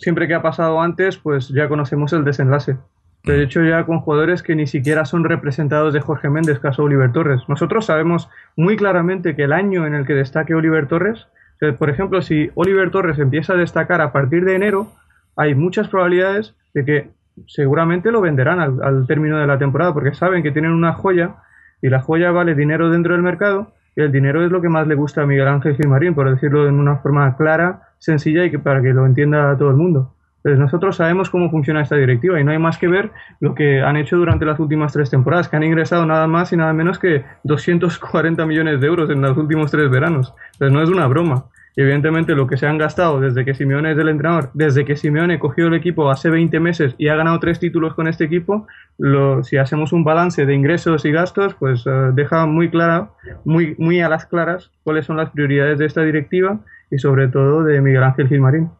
Siempre 0.00 0.26
que 0.28 0.34
ha 0.34 0.42
pasado 0.42 0.80
antes, 0.80 1.18
pues 1.18 1.48
ya 1.48 1.68
conocemos 1.68 2.12
el 2.12 2.24
desenlace. 2.24 2.76
De 3.24 3.42
hecho, 3.42 3.62
ya 3.62 3.84
con 3.84 4.00
jugadores 4.00 4.42
que 4.42 4.56
ni 4.56 4.66
siquiera 4.66 5.04
son 5.04 5.24
representados 5.24 5.92
de 5.94 6.00
Jorge 6.00 6.28
Méndez, 6.28 6.58
caso 6.58 6.82
Oliver 6.82 7.12
Torres. 7.12 7.42
Nosotros 7.48 7.84
sabemos 7.86 8.28
muy 8.56 8.76
claramente 8.76 9.36
que 9.36 9.44
el 9.44 9.52
año 9.52 9.86
en 9.86 9.94
el 9.94 10.06
que 10.06 10.14
destaque 10.14 10.54
Oliver 10.54 10.88
Torres, 10.88 11.28
sea, 11.60 11.76
por 11.76 11.88
ejemplo, 11.90 12.20
si 12.22 12.50
Oliver 12.56 12.90
Torres 12.90 13.18
empieza 13.20 13.52
a 13.52 13.56
destacar 13.56 14.00
a 14.00 14.10
partir 14.12 14.44
de 14.44 14.56
enero, 14.56 14.92
hay 15.36 15.54
muchas 15.54 15.86
probabilidades 15.88 16.54
de 16.74 16.84
que 16.84 17.10
seguramente 17.46 18.10
lo 18.10 18.20
venderán 18.20 18.60
al, 18.60 19.06
término 19.06 19.38
de 19.38 19.46
la 19.46 19.58
temporada, 19.58 19.92
porque 19.94 20.14
saben 20.14 20.42
que 20.42 20.52
tienen 20.52 20.72
una 20.72 20.92
joya 20.92 21.36
y 21.80 21.88
la 21.88 22.00
joya 22.00 22.30
vale 22.30 22.54
dinero 22.54 22.90
dentro 22.90 23.14
del 23.14 23.22
mercado 23.22 23.72
y 23.96 24.00
el 24.00 24.12
dinero 24.12 24.44
es 24.44 24.50
lo 24.50 24.60
que 24.62 24.68
más 24.68 24.86
le 24.86 24.94
gusta 24.94 25.22
a 25.22 25.26
Miguel 25.26 25.48
Ángel 25.48 25.76
Gilmarín, 25.76 26.14
por 26.14 26.30
decirlo 26.30 26.64
de 26.64 26.70
una 26.70 26.96
forma 26.96 27.36
clara, 27.36 27.88
sencilla 27.98 28.44
y 28.44 28.50
que 28.50 28.58
para 28.58 28.82
que 28.82 28.92
lo 28.92 29.04
entienda 29.06 29.56
todo 29.56 29.70
el 29.70 29.76
mundo. 29.76 30.14
Entonces 30.44 30.58
nosotros 30.58 30.96
sabemos 30.96 31.30
cómo 31.30 31.50
funciona 31.50 31.82
esta 31.82 31.94
directiva 31.94 32.40
y 32.40 32.44
no 32.44 32.50
hay 32.50 32.58
más 32.58 32.76
que 32.76 32.88
ver 32.88 33.12
lo 33.38 33.54
que 33.54 33.80
han 33.80 33.96
hecho 33.96 34.16
durante 34.16 34.44
las 34.44 34.58
últimas 34.58 34.92
tres 34.92 35.08
temporadas, 35.08 35.48
que 35.48 35.54
han 35.54 35.62
ingresado 35.62 36.04
nada 36.04 36.26
más 36.26 36.52
y 36.52 36.56
nada 36.56 36.72
menos 36.72 36.98
que 36.98 37.24
240 37.44 38.44
millones 38.44 38.80
de 38.80 38.86
euros 38.88 39.08
en 39.10 39.20
los 39.20 39.36
últimos 39.36 39.70
tres 39.70 39.88
veranos. 39.88 40.34
Entonces 40.54 40.72
no 40.72 40.82
es 40.82 40.88
una 40.88 41.06
broma. 41.06 41.44
Y 41.74 41.80
evidentemente 41.80 42.34
lo 42.34 42.46
que 42.46 42.56
se 42.56 42.66
han 42.66 42.76
gastado 42.76 43.20
desde 43.20 43.44
que 43.44 43.54
Simeone 43.54 43.92
es 43.92 43.98
el 43.98 44.08
entrenador, 44.08 44.50
desde 44.52 44.84
que 44.84 44.96
Simeone 44.96 45.38
cogió 45.38 45.68
el 45.68 45.74
equipo 45.74 46.10
hace 46.10 46.28
20 46.28 46.60
meses 46.60 46.94
y 46.98 47.08
ha 47.08 47.16
ganado 47.16 47.40
tres 47.40 47.58
títulos 47.60 47.94
con 47.94 48.08
este 48.08 48.24
equipo, 48.24 48.66
lo, 48.98 49.42
si 49.42 49.56
hacemos 49.56 49.92
un 49.92 50.04
balance 50.04 50.44
de 50.44 50.54
ingresos 50.54 51.04
y 51.06 51.12
gastos, 51.12 51.54
pues 51.54 51.84
eh, 51.86 51.90
deja 52.12 52.44
muy 52.46 52.68
clara, 52.68 53.10
muy, 53.44 53.74
muy 53.78 54.00
a 54.00 54.08
las 54.08 54.26
claras 54.26 54.70
cuáles 54.84 55.06
son 55.06 55.16
las 55.16 55.30
prioridades 55.30 55.78
de 55.78 55.86
esta 55.86 56.02
directiva 56.02 56.60
y 56.90 56.98
sobre 56.98 57.28
todo 57.28 57.64
de 57.64 57.80
Miguel 57.80 58.02
Ángel 58.02 58.28
Gilmarín. 58.28 58.70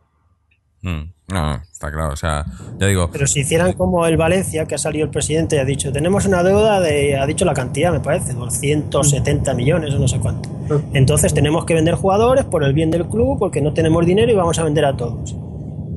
Mm, 0.83 1.05
no, 1.33 1.55
está 1.73 1.91
claro. 1.91 2.13
O 2.13 2.17
sea, 2.17 2.45
ya 2.79 2.87
digo, 2.87 3.09
Pero 3.11 3.27
si 3.27 3.41
hicieran 3.41 3.73
como 3.73 4.07
el 4.07 4.17
Valencia, 4.17 4.67
que 4.67 4.75
ha 4.75 4.79
salido 4.79 5.05
el 5.05 5.11
presidente 5.11 5.57
y 5.57 5.59
ha 5.59 5.65
dicho, 5.65 5.91
tenemos 5.93 6.27
una 6.27 6.43
deuda 6.43 6.81
de, 6.81 7.17
ha 7.17 7.27
dicho 7.27 7.45
la 7.45 7.55
cantidad, 7.55 7.93
me 7.93 8.01
parece, 8.01 8.35
270 8.35 9.55
millones 9.55 9.95
o 9.95 9.99
no 9.99 10.07
sé 10.09 10.19
cuánto. 10.21 10.49
Entonces 10.93 11.35
tenemos 11.35 11.65
que 11.65 11.75
vender 11.75 11.95
jugadores 11.95 12.45
por 12.45 12.63
el 12.65 12.73
bien 12.73 12.91
del 12.91 13.07
club, 13.07 13.39
porque 13.39 13.61
no 13.61 13.73
tenemos 13.73 14.07
dinero 14.07 14.31
y 14.31 14.35
vamos 14.35 14.59
a 14.59 14.65
vender 14.65 14.85
a 14.85 14.97
todos. 14.97 15.35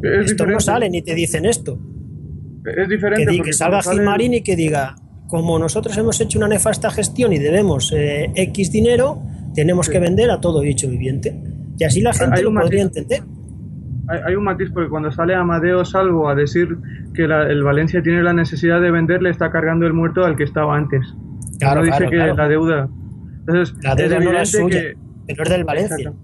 Es 0.03 0.31
Esto 0.31 0.45
no 0.45 0.59
sale 0.59 0.89
ni 0.89 1.01
te 1.01 1.13
dicen 1.15 1.45
esto. 1.45 1.77
Es 2.65 2.89
diferente. 2.89 3.25
Que, 3.31 3.41
que 3.41 3.53
salga 3.53 3.81
sale- 3.81 3.97
Gilmarín 3.99 4.33
y 4.35 4.41
que 4.41 4.55
diga, 4.55 4.95
como 5.27 5.57
nosotros 5.59 5.95
hemos 5.97 6.19
hecho 6.21 6.37
una 6.39 6.47
nefasta 6.47 6.89
gestión 6.91 7.31
y 7.33 7.37
debemos 7.39 7.91
eh, 7.95 8.31
X 8.35 8.71
dinero, 8.71 9.21
tenemos 9.53 9.87
que 9.89 9.99
vender 9.99 10.29
a 10.31 10.39
todo 10.41 10.61
dicho 10.61 10.87
viviente. 10.89 11.35
Y 11.77 11.83
así 11.83 12.01
la 12.01 12.13
gente 12.13 12.41
lo 12.41 12.53
podría 12.53 12.83
matiz. 12.85 12.97
entender. 12.97 13.23
Hay, 14.07 14.19
hay 14.25 14.35
un 14.35 14.43
matiz 14.43 14.69
porque 14.71 14.89
cuando 14.89 15.11
sale 15.11 15.33
Amadeo 15.35 15.83
Salvo 15.85 16.29
a 16.29 16.35
decir 16.35 16.77
que 17.13 17.27
la- 17.27 17.43
el 17.49 17.63
Valencia 17.63 18.01
tiene 18.03 18.21
la 18.23 18.33
necesidad 18.33 18.79
de 18.81 18.91
vender, 18.91 19.21
le 19.21 19.29
está 19.31 19.51
cargando 19.51 19.87
el 19.87 19.93
muerto 19.93 20.23
al 20.25 20.35
que 20.35 20.43
estaba 20.43 20.75
antes. 20.75 21.01
Claro, 21.59 21.79
no 21.81 21.85
dice 21.85 21.97
claro, 21.97 22.11
que 22.11 22.17
claro. 22.17 22.35
la 22.35 22.47
deuda. 22.47 22.89
Entonces, 23.39 23.75
La 23.83 23.95
deuda 23.95 24.19
no 24.19 24.31
es 24.39 24.51
suya, 24.51 24.81
que- 24.81 24.97
pero 25.27 25.43
es 25.43 25.49
del 25.49 25.63
Valencia. 25.63 25.95
Exacto. 25.97 26.19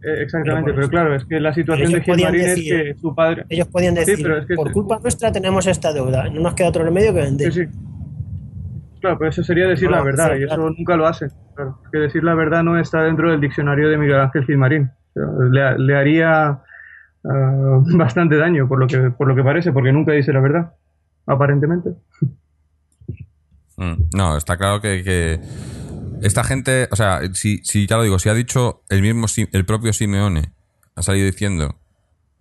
Eh, 0.00 0.22
Exactamente, 0.22 0.72
Pero 0.74 0.88
claro, 0.88 1.14
es 1.16 1.24
que 1.24 1.40
la 1.40 1.52
situación 1.52 1.90
de 1.92 2.00
Gilmarín 2.02 2.40
es 2.40 2.54
que 2.54 2.94
su 3.00 3.14
padre. 3.14 3.44
Ellos 3.48 3.66
podían 3.66 3.94
Sí, 3.96 4.00
decir, 4.00 4.24
pero 4.24 4.38
es 4.38 4.46
que- 4.46 4.54
por 4.54 4.70
culpa 4.72 4.98
nuestra 5.02 5.32
tenemos 5.32 5.66
esta 5.66 5.92
deuda, 5.92 6.28
no 6.30 6.40
nos 6.40 6.54
queda 6.54 6.68
otro 6.68 6.84
remedio 6.84 7.12
que 7.12 7.20
vender. 7.20 7.52
Sí, 7.52 7.64
sí. 7.64 7.70
Claro, 9.00 9.16
pero 9.18 9.30
eso 9.30 9.42
sería 9.42 9.66
decir 9.66 9.90
No, 9.90 9.96
la 9.96 10.02
verdad, 10.02 10.32
sí, 10.34 10.40
y 10.40 10.44
eso 10.44 10.54
claro. 10.54 10.70
nunca 10.76 10.96
lo 10.96 11.06
hace. 11.06 11.28
Claro, 11.54 11.78
que 11.92 11.98
decir 11.98 12.22
la 12.24 12.34
verdad 12.34 12.62
no 12.62 12.78
está 12.78 13.02
dentro 13.02 13.30
del 13.30 13.40
diccionario 13.40 13.88
de 13.88 13.96
Miguel 13.98 14.20
Ángel 14.20 14.44
Gilmarín. 14.44 14.90
Le, 15.50 15.78
le 15.78 15.96
haría 15.96 16.58
ah, 17.24 17.80
bastante 17.96 18.36
daño, 18.36 18.68
por 18.68 18.78
lo, 18.78 18.86
que, 18.86 19.10
por 19.10 19.28
lo 19.28 19.34
que 19.34 19.42
parece, 19.44 19.72
porque 19.72 19.92
nunca 19.92 20.12
dice 20.12 20.32
la 20.32 20.40
verdad, 20.40 20.74
aparentemente. 21.26 21.90
Mm, 23.80 24.08
No, 24.16 24.36
está 24.36 24.56
claro 24.56 24.80
que, 24.80 25.04
que 25.04 25.40
esta 26.20 26.42
gente, 26.42 26.88
o 26.90 26.96
sea, 26.96 27.20
si, 27.32 27.58
si 27.58 27.86
ya 27.86 27.96
lo 27.96 28.02
digo, 28.02 28.18
si 28.18 28.28
ha 28.28 28.34
dicho 28.34 28.82
el 28.88 29.02
mismo, 29.02 29.26
el 29.52 29.64
propio 29.64 29.92
Simeone, 29.92 30.52
ha 30.96 31.02
salido 31.02 31.26
diciendo 31.26 31.76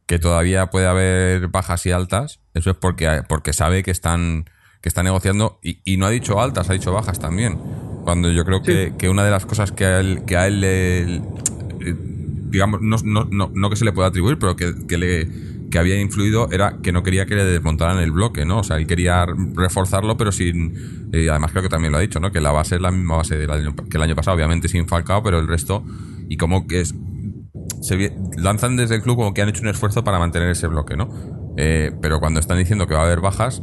que 0.08 0.18
todavía 0.18 0.68
puede 0.72 0.88
haber 0.88 1.50
bajas 1.50 1.86
y 1.86 1.92
altas, 1.92 2.40
eso 2.56 2.72
es 2.72 2.78
porque, 2.78 3.22
porque 3.30 3.54
sabe 3.54 3.84
que 3.84 3.92
están, 3.92 4.46
que 4.82 4.90
están 4.90 5.06
negociando 5.06 5.60
y, 5.62 5.80
y 5.86 5.98
no 5.98 6.08
ha 6.08 6.10
dicho 6.10 6.42
altas, 6.42 6.70
ha 6.70 6.74
dicho 6.74 6.92
bajas 6.92 7.20
también. 7.20 7.60
Cuando 8.04 8.32
yo 8.32 8.44
creo 8.46 8.64
que, 8.64 8.94
que 8.98 9.10
una 9.10 9.24
de 9.24 9.32
las 9.32 9.46
cosas 9.46 9.72
que 9.72 9.86
a 9.86 10.00
él, 10.00 10.24
que 10.26 10.38
a 10.38 10.48
él 10.48 10.62
le, 10.62 11.22
digamos, 12.48 12.82
no, 12.82 12.98
no, 13.04 13.28
no, 13.30 13.52
no 13.54 13.70
que 13.70 13.76
se 13.76 13.86
le 13.86 13.92
pueda 13.92 14.08
atribuir, 14.08 14.38
pero 14.40 14.56
que, 14.56 14.74
que 14.88 14.98
le 14.98 15.28
que 15.70 15.80
había 15.80 16.00
influido 16.00 16.50
era 16.52 16.78
que 16.82 16.92
no 16.92 17.04
quería 17.04 17.26
que 17.26 17.36
le 17.36 17.44
desmontaran 17.44 18.00
el 18.00 18.12
bloque, 18.12 18.46
¿no? 18.46 18.60
O 18.60 18.64
sea, 18.64 18.78
él 18.78 18.88
quería 18.88 19.26
reforzarlo, 19.26 20.18
pero 20.18 20.32
sin. 20.32 21.10
Y 21.12 21.28
además, 21.28 21.52
creo 21.52 21.64
que 21.64 21.70
también 21.70 21.92
lo 21.92 21.98
ha 21.98 22.02
dicho, 22.02 22.20
¿no? 22.20 22.32
Que 22.32 22.42
la 22.42 22.52
base 22.52 22.76
es 22.76 22.82
la 22.82 22.92
misma 22.92 23.18
base 23.18 23.38
del 23.38 23.52
año, 23.52 23.76
que 23.76 23.98
el 23.98 24.04
año 24.04 24.16
pasado, 24.16 24.36
obviamente 24.36 24.68
sin 24.68 24.88
Falcao, 24.88 25.24
pero 25.24 25.40
el 25.40 25.48
resto. 25.48 25.84
Y 26.30 26.38
como 26.38 26.68
que 26.68 26.82
es. 26.82 26.96
Se 27.82 28.16
lanzan 28.38 28.76
desde 28.76 28.96
el 28.96 29.02
club 29.02 29.18
como 29.18 29.34
que 29.34 29.42
han 29.42 29.50
hecho 29.50 29.62
un 29.62 29.68
esfuerzo 29.68 30.04
para 30.04 30.20
mantener 30.20 30.50
ese 30.50 30.68
bloque, 30.68 30.96
¿no? 30.96 31.10
Eh, 31.58 31.92
pero 32.02 32.20
cuando 32.20 32.40
están 32.40 32.58
diciendo 32.58 32.88
que 32.88 32.94
va 32.94 33.02
a 33.02 33.06
haber 33.06 33.20
bajas, 33.20 33.62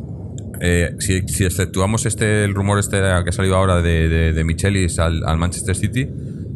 eh, 0.60 0.94
si, 0.98 1.22
si, 1.22 1.44
exceptuamos 1.44 2.06
este 2.06 2.44
el 2.44 2.54
rumor 2.54 2.78
este 2.78 2.98
que 2.98 3.28
ha 3.28 3.32
salido 3.32 3.56
ahora 3.56 3.82
de, 3.82 4.08
de, 4.08 4.32
de 4.32 4.44
Michelis 4.44 4.98
al, 4.98 5.24
al, 5.24 5.38
Manchester 5.38 5.74
City, 5.74 6.08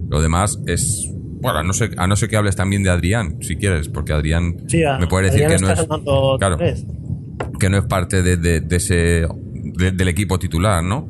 lo 0.08 0.20
demás 0.20 0.58
es 0.66 1.11
bueno, 1.40 1.59
a 1.59 1.62
no 1.62 1.73
ser, 1.73 1.95
a 1.97 2.07
no 2.07 2.16
ser 2.16 2.28
que 2.28 2.37
hables 2.37 2.57
también 2.57 2.83
de 2.83 2.90
Adrián, 2.90 3.38
si 3.40 3.57
quieres, 3.57 3.88
porque 3.88 4.12
Adrián 4.12 4.57
sí, 4.68 4.83
a, 4.85 4.99
me 4.99 5.07
puede 5.07 5.26
decir 5.26 5.45
Adrián 5.45 5.61
que 5.61 5.66
no 5.66 5.73
es 5.73 6.38
claro, 6.38 6.59
que 7.59 7.71
no 7.71 7.78
es 7.78 7.85
parte 7.85 8.23
de, 8.23 8.37
de 8.37 8.76
ese 8.76 9.26
del 9.52 10.09
equipo 10.09 10.38
titular, 10.38 10.83
¿no? 10.83 11.09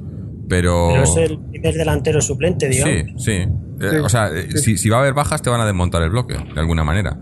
Pero, 0.49 0.89
Pero 0.93 1.03
es 1.05 1.17
el 1.17 1.39
primer 1.39 1.75
delantero 1.75 2.21
suplente, 2.21 2.69
digamos. 2.69 2.95
Sí, 3.19 3.35
sí. 3.41 3.45
sí. 3.81 3.97
o 3.97 4.09
sea, 4.09 4.31
sí. 4.31 4.59
Si, 4.59 4.79
si 4.79 4.89
va 4.89 4.97
a 4.97 5.01
haber 5.01 5.15
bajas 5.15 5.43
te 5.43 5.51
van 5.51 5.61
a 5.61 5.67
desmontar 5.67 6.03
el 6.03 6.11
bloque, 6.11 6.35
de 6.35 6.61
alguna 6.61 6.85
manera 6.85 7.19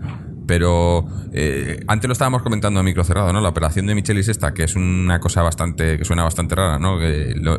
pero 0.47 1.05
eh, 1.33 1.81
antes 1.87 2.07
lo 2.07 2.13
estábamos 2.13 2.41
comentando 2.41 2.79
a 2.79 2.83
micro 2.83 3.03
cerrado, 3.03 3.31
¿no? 3.33 3.41
La 3.41 3.49
operación 3.49 3.85
de 3.85 3.93
Michelis 3.93 4.29
esta, 4.29 4.53
que 4.53 4.63
es 4.63 4.75
una 4.75 5.19
cosa 5.19 5.43
bastante, 5.43 5.97
que 5.97 6.05
suena 6.05 6.23
bastante 6.23 6.55
rara, 6.55 6.79
¿no? 6.79 6.97
Que 6.97 7.33
lo, 7.35 7.57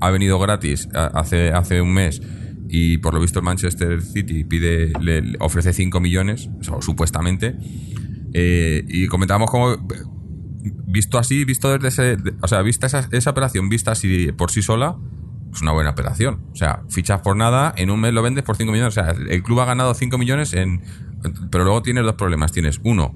ha 0.00 0.10
venido 0.10 0.38
gratis 0.38 0.88
hace, 0.94 1.50
hace 1.50 1.82
un 1.82 1.92
mes 1.92 2.22
y 2.68 2.98
por 2.98 3.14
lo 3.14 3.20
visto 3.20 3.38
el 3.38 3.44
Manchester 3.44 4.02
City 4.02 4.44
pide, 4.44 4.92
le, 5.00 5.36
ofrece 5.40 5.72
5 5.72 6.00
millones, 6.00 6.50
o 6.70 6.82
supuestamente, 6.82 7.56
eh, 8.34 8.84
y 8.88 9.06
comentábamos 9.06 9.50
como 9.50 9.76
visto 10.86 11.18
así, 11.18 11.44
visto 11.44 11.76
desde 11.76 11.88
ese, 11.88 12.22
o 12.42 12.48
sea, 12.48 12.62
vista 12.62 12.86
esa, 12.86 13.08
esa 13.10 13.30
operación 13.30 13.68
vista 13.68 13.92
así 13.92 14.32
por 14.32 14.50
sí 14.50 14.62
sola, 14.62 14.96
es 15.52 15.62
una 15.62 15.72
buena 15.72 15.90
operación. 15.90 16.42
O 16.52 16.56
sea, 16.56 16.82
fichas 16.90 17.22
por 17.22 17.34
nada, 17.34 17.72
en 17.76 17.90
un 17.90 18.00
mes 18.00 18.12
lo 18.12 18.20
vendes 18.20 18.44
por 18.44 18.56
5 18.56 18.70
millones. 18.70 18.98
O 18.98 19.02
sea, 19.02 19.12
el 19.12 19.42
club 19.42 19.60
ha 19.60 19.64
ganado 19.64 19.94
5 19.94 20.18
millones 20.18 20.52
en 20.52 20.82
pero 21.50 21.64
luego 21.64 21.82
tienes 21.82 22.04
dos 22.04 22.14
problemas. 22.14 22.52
Tienes 22.52 22.80
uno, 22.84 23.14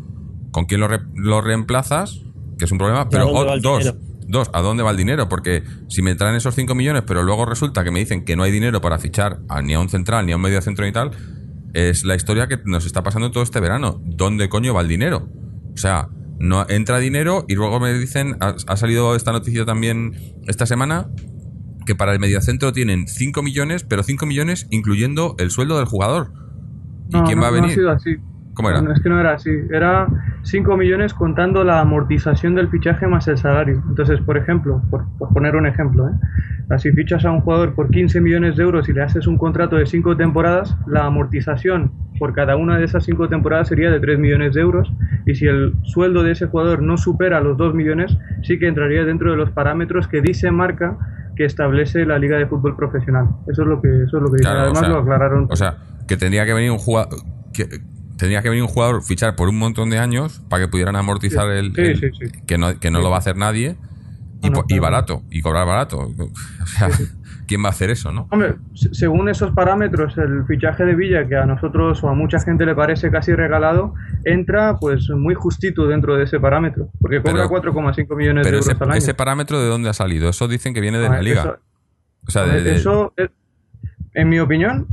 con 0.50 0.66
quién 0.66 0.80
lo, 0.80 0.88
re, 0.88 1.00
lo 1.14 1.40
reemplazas, 1.40 2.22
que 2.58 2.64
es 2.64 2.72
un 2.72 2.78
problema, 2.78 3.08
pero 3.08 3.28
o, 3.28 3.60
dos, 3.60 3.94
dos, 4.32 4.50
¿a 4.52 4.60
dónde 4.60 4.82
va 4.82 4.90
el 4.90 4.96
dinero? 4.96 5.28
Porque 5.28 5.62
si 5.88 6.02
me 6.02 6.16
traen 6.16 6.34
esos 6.34 6.56
5 6.56 6.74
millones, 6.74 7.04
pero 7.06 7.22
luego 7.22 7.44
resulta 7.44 7.84
que 7.84 7.92
me 7.92 8.00
dicen 8.00 8.24
que 8.24 8.34
no 8.34 8.42
hay 8.42 8.50
dinero 8.50 8.80
para 8.80 8.98
fichar 8.98 9.38
a, 9.48 9.62
ni 9.62 9.74
a 9.74 9.78
un 9.78 9.88
central, 9.88 10.26
ni 10.26 10.32
a 10.32 10.36
un 10.36 10.42
medio 10.42 10.60
centro 10.60 10.84
ni 10.84 10.90
tal, 10.90 11.12
es 11.74 12.04
la 12.04 12.16
historia 12.16 12.48
que 12.48 12.58
nos 12.64 12.84
está 12.84 13.02
pasando 13.02 13.30
todo 13.30 13.44
este 13.44 13.60
verano. 13.60 14.00
¿Dónde 14.04 14.48
coño 14.48 14.74
va 14.74 14.80
el 14.80 14.88
dinero? 14.88 15.28
O 15.72 15.76
sea, 15.76 16.08
no 16.38 16.66
entra 16.68 16.98
dinero 16.98 17.44
y 17.46 17.54
luego 17.54 17.78
me 17.78 17.92
dicen, 17.94 18.36
ha, 18.40 18.56
ha 18.66 18.76
salido 18.76 19.14
esta 19.14 19.30
noticia 19.30 19.64
también 19.64 20.14
esta 20.48 20.66
semana, 20.66 21.08
que 21.86 21.94
para 21.94 22.12
el 22.12 22.18
mediocentro 22.18 22.72
tienen 22.72 23.06
5 23.06 23.42
millones, 23.42 23.84
pero 23.84 24.02
5 24.02 24.26
millones 24.26 24.66
incluyendo 24.70 25.36
el 25.38 25.50
sueldo 25.50 25.76
del 25.76 25.86
jugador. 25.86 26.32
¿Y 27.10 27.16
no, 27.16 27.24
quién 27.24 27.36
no, 27.36 27.42
va 27.42 27.48
a 27.48 27.52
venir? 27.52 27.78
No 27.78 27.92
ha 27.92 27.98
sido 27.98 28.16
así. 28.16 28.31
¿Cómo 28.54 28.70
era? 28.70 28.82
No, 28.82 28.92
es 28.92 29.00
que 29.00 29.08
no 29.08 29.18
era 29.18 29.32
así. 29.32 29.50
Era 29.70 30.06
5 30.42 30.76
millones 30.76 31.14
contando 31.14 31.64
la 31.64 31.80
amortización 31.80 32.54
del 32.54 32.68
fichaje 32.68 33.06
más 33.06 33.28
el 33.28 33.38
salario. 33.38 33.82
Entonces, 33.88 34.20
por 34.20 34.36
ejemplo, 34.36 34.82
por, 34.90 35.06
por 35.18 35.32
poner 35.32 35.56
un 35.56 35.66
ejemplo, 35.66 36.08
¿eh? 36.08 36.78
si 36.78 36.90
fichas 36.92 37.24
a 37.24 37.30
un 37.30 37.40
jugador 37.40 37.74
por 37.74 37.90
15 37.90 38.20
millones 38.20 38.56
de 38.56 38.62
euros 38.62 38.88
y 38.88 38.92
le 38.92 39.02
haces 39.02 39.26
un 39.26 39.36
contrato 39.36 39.76
de 39.76 39.86
5 39.86 40.16
temporadas, 40.16 40.76
la 40.86 41.04
amortización 41.04 41.92
por 42.18 42.34
cada 42.34 42.56
una 42.56 42.78
de 42.78 42.84
esas 42.84 43.04
5 43.04 43.28
temporadas 43.28 43.68
sería 43.68 43.90
de 43.90 44.00
3 44.00 44.18
millones 44.18 44.54
de 44.54 44.60
euros. 44.60 44.92
Y 45.26 45.34
si 45.34 45.46
el 45.46 45.74
sueldo 45.82 46.22
de 46.22 46.32
ese 46.32 46.46
jugador 46.46 46.82
no 46.82 46.96
supera 46.96 47.40
los 47.40 47.56
2 47.56 47.74
millones, 47.74 48.16
sí 48.42 48.58
que 48.58 48.68
entraría 48.68 49.04
dentro 49.04 49.30
de 49.30 49.36
los 49.36 49.50
parámetros 49.50 50.08
que 50.08 50.20
dice 50.20 50.50
marca 50.50 50.96
que 51.36 51.44
establece 51.44 52.04
la 52.04 52.18
Liga 52.18 52.38
de 52.38 52.46
Fútbol 52.46 52.76
Profesional. 52.76 53.28
Eso 53.48 53.62
es 53.62 53.68
lo 53.68 53.80
que, 53.80 53.88
eso 54.04 54.18
es 54.18 54.22
lo 54.22 54.30
que 54.30 54.38
claro, 54.38 54.60
Además 54.60 54.78
o 54.78 54.84
sea, 54.84 54.88
lo 54.88 54.98
aclararon. 54.98 55.48
O 55.50 55.56
sea, 55.56 55.76
que 56.06 56.16
tendría 56.16 56.44
que 56.44 56.52
venir 56.52 56.70
un 56.70 56.78
jugador. 56.78 57.18
Que, 57.52 57.66
tendría 58.22 58.40
que 58.40 58.48
venir 58.50 58.62
un 58.62 58.68
jugador 58.68 59.02
fichar 59.02 59.34
por 59.34 59.48
un 59.48 59.58
montón 59.58 59.90
de 59.90 59.98
años 59.98 60.40
para 60.48 60.62
que 60.64 60.68
pudieran 60.70 60.94
amortizar 60.94 61.50
el, 61.50 61.72
que 62.46 62.56
no 62.56 62.78
que 62.78 62.88
no 62.92 63.00
lo 63.00 63.10
va 63.10 63.16
a 63.16 63.18
hacer 63.18 63.36
nadie 63.36 63.74
y, 64.40 64.48
No, 64.48 64.58
no, 64.58 64.64
y 64.68 64.78
claro. 64.78 64.82
barato 64.82 65.22
y 65.28 65.40
cobrar 65.42 65.66
barato. 65.66 66.08
O 66.62 66.66
sea 66.66 66.88
quién 67.48 67.62
va 67.64 67.66
a 67.66 67.70
hacer 67.72 67.90
eso 67.90 68.12
no 68.12 68.28
Hombre, 68.30 68.54
se- 68.74 68.94
según 68.94 69.28
esos 69.28 69.50
parámetros, 69.50 70.16
el 70.16 70.44
fichaje 70.46 70.84
de 70.84 70.94
Villa, 70.94 71.26
que 71.26 71.34
a 71.36 71.44
nosotros 71.44 72.02
o 72.04 72.08
a 72.08 72.14
mucha 72.14 72.38
gente 72.38 72.64
le 72.64 72.74
parece 72.76 73.10
casi 73.10 73.32
regalado, 73.34 73.94
entra 74.24 74.76
pues 74.78 75.10
muy 75.10 75.34
justito 75.34 75.88
dentro 75.88 76.14
de 76.16 76.22
ese 76.24 76.38
parámetro, 76.38 76.88
porque 77.00 77.20
cobra 77.20 77.48
Pero- 77.48 77.72
4,5 77.72 78.16
millones 78.16 78.44
de 78.44 78.48
pero 78.50 78.56
euros 78.58 78.68
ese, 78.68 78.84
al 78.84 78.90
año. 78.90 78.98
ese 78.98 79.14
parámetro 79.14 79.60
de 79.60 79.66
dónde 79.68 79.88
ha 79.90 79.92
salido 79.92 80.28
eso 80.30 80.46
dicen 80.46 80.72
que 80.72 80.80
viene 80.80 80.98
de 80.98 81.08
Ah, 81.08 81.14
la 81.16 81.22
liga. 81.22 81.40
eso- 81.42 81.56
o 82.28 82.30
sea 82.30 82.44
de, 82.44 82.62
de- 82.62 82.76
Eso, 82.76 83.12
en 84.14 84.28
mi 84.28 84.38
opinión, 84.38 84.86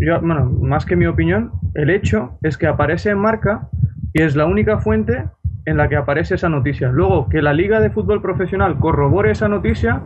yo, 0.00 0.20
bueno, 0.20 0.46
más 0.62 0.84
que 0.86 0.96
mi 0.96 1.06
opinión, 1.06 1.52
el 1.74 1.90
hecho 1.90 2.38
es 2.42 2.56
que 2.56 2.66
aparece 2.66 3.10
en 3.10 3.18
marca 3.18 3.68
y 4.12 4.22
es 4.22 4.34
la 4.36 4.46
única 4.46 4.78
fuente 4.78 5.26
en 5.66 5.76
la 5.76 5.88
que 5.88 5.96
aparece 5.96 6.34
esa 6.36 6.48
noticia. 6.48 6.88
Luego, 6.88 7.28
que 7.28 7.42
la 7.42 7.52
Liga 7.52 7.80
de 7.80 7.90
Fútbol 7.90 8.22
Profesional 8.22 8.78
corrobore 8.78 9.30
esa 9.30 9.48
noticia 9.48 10.02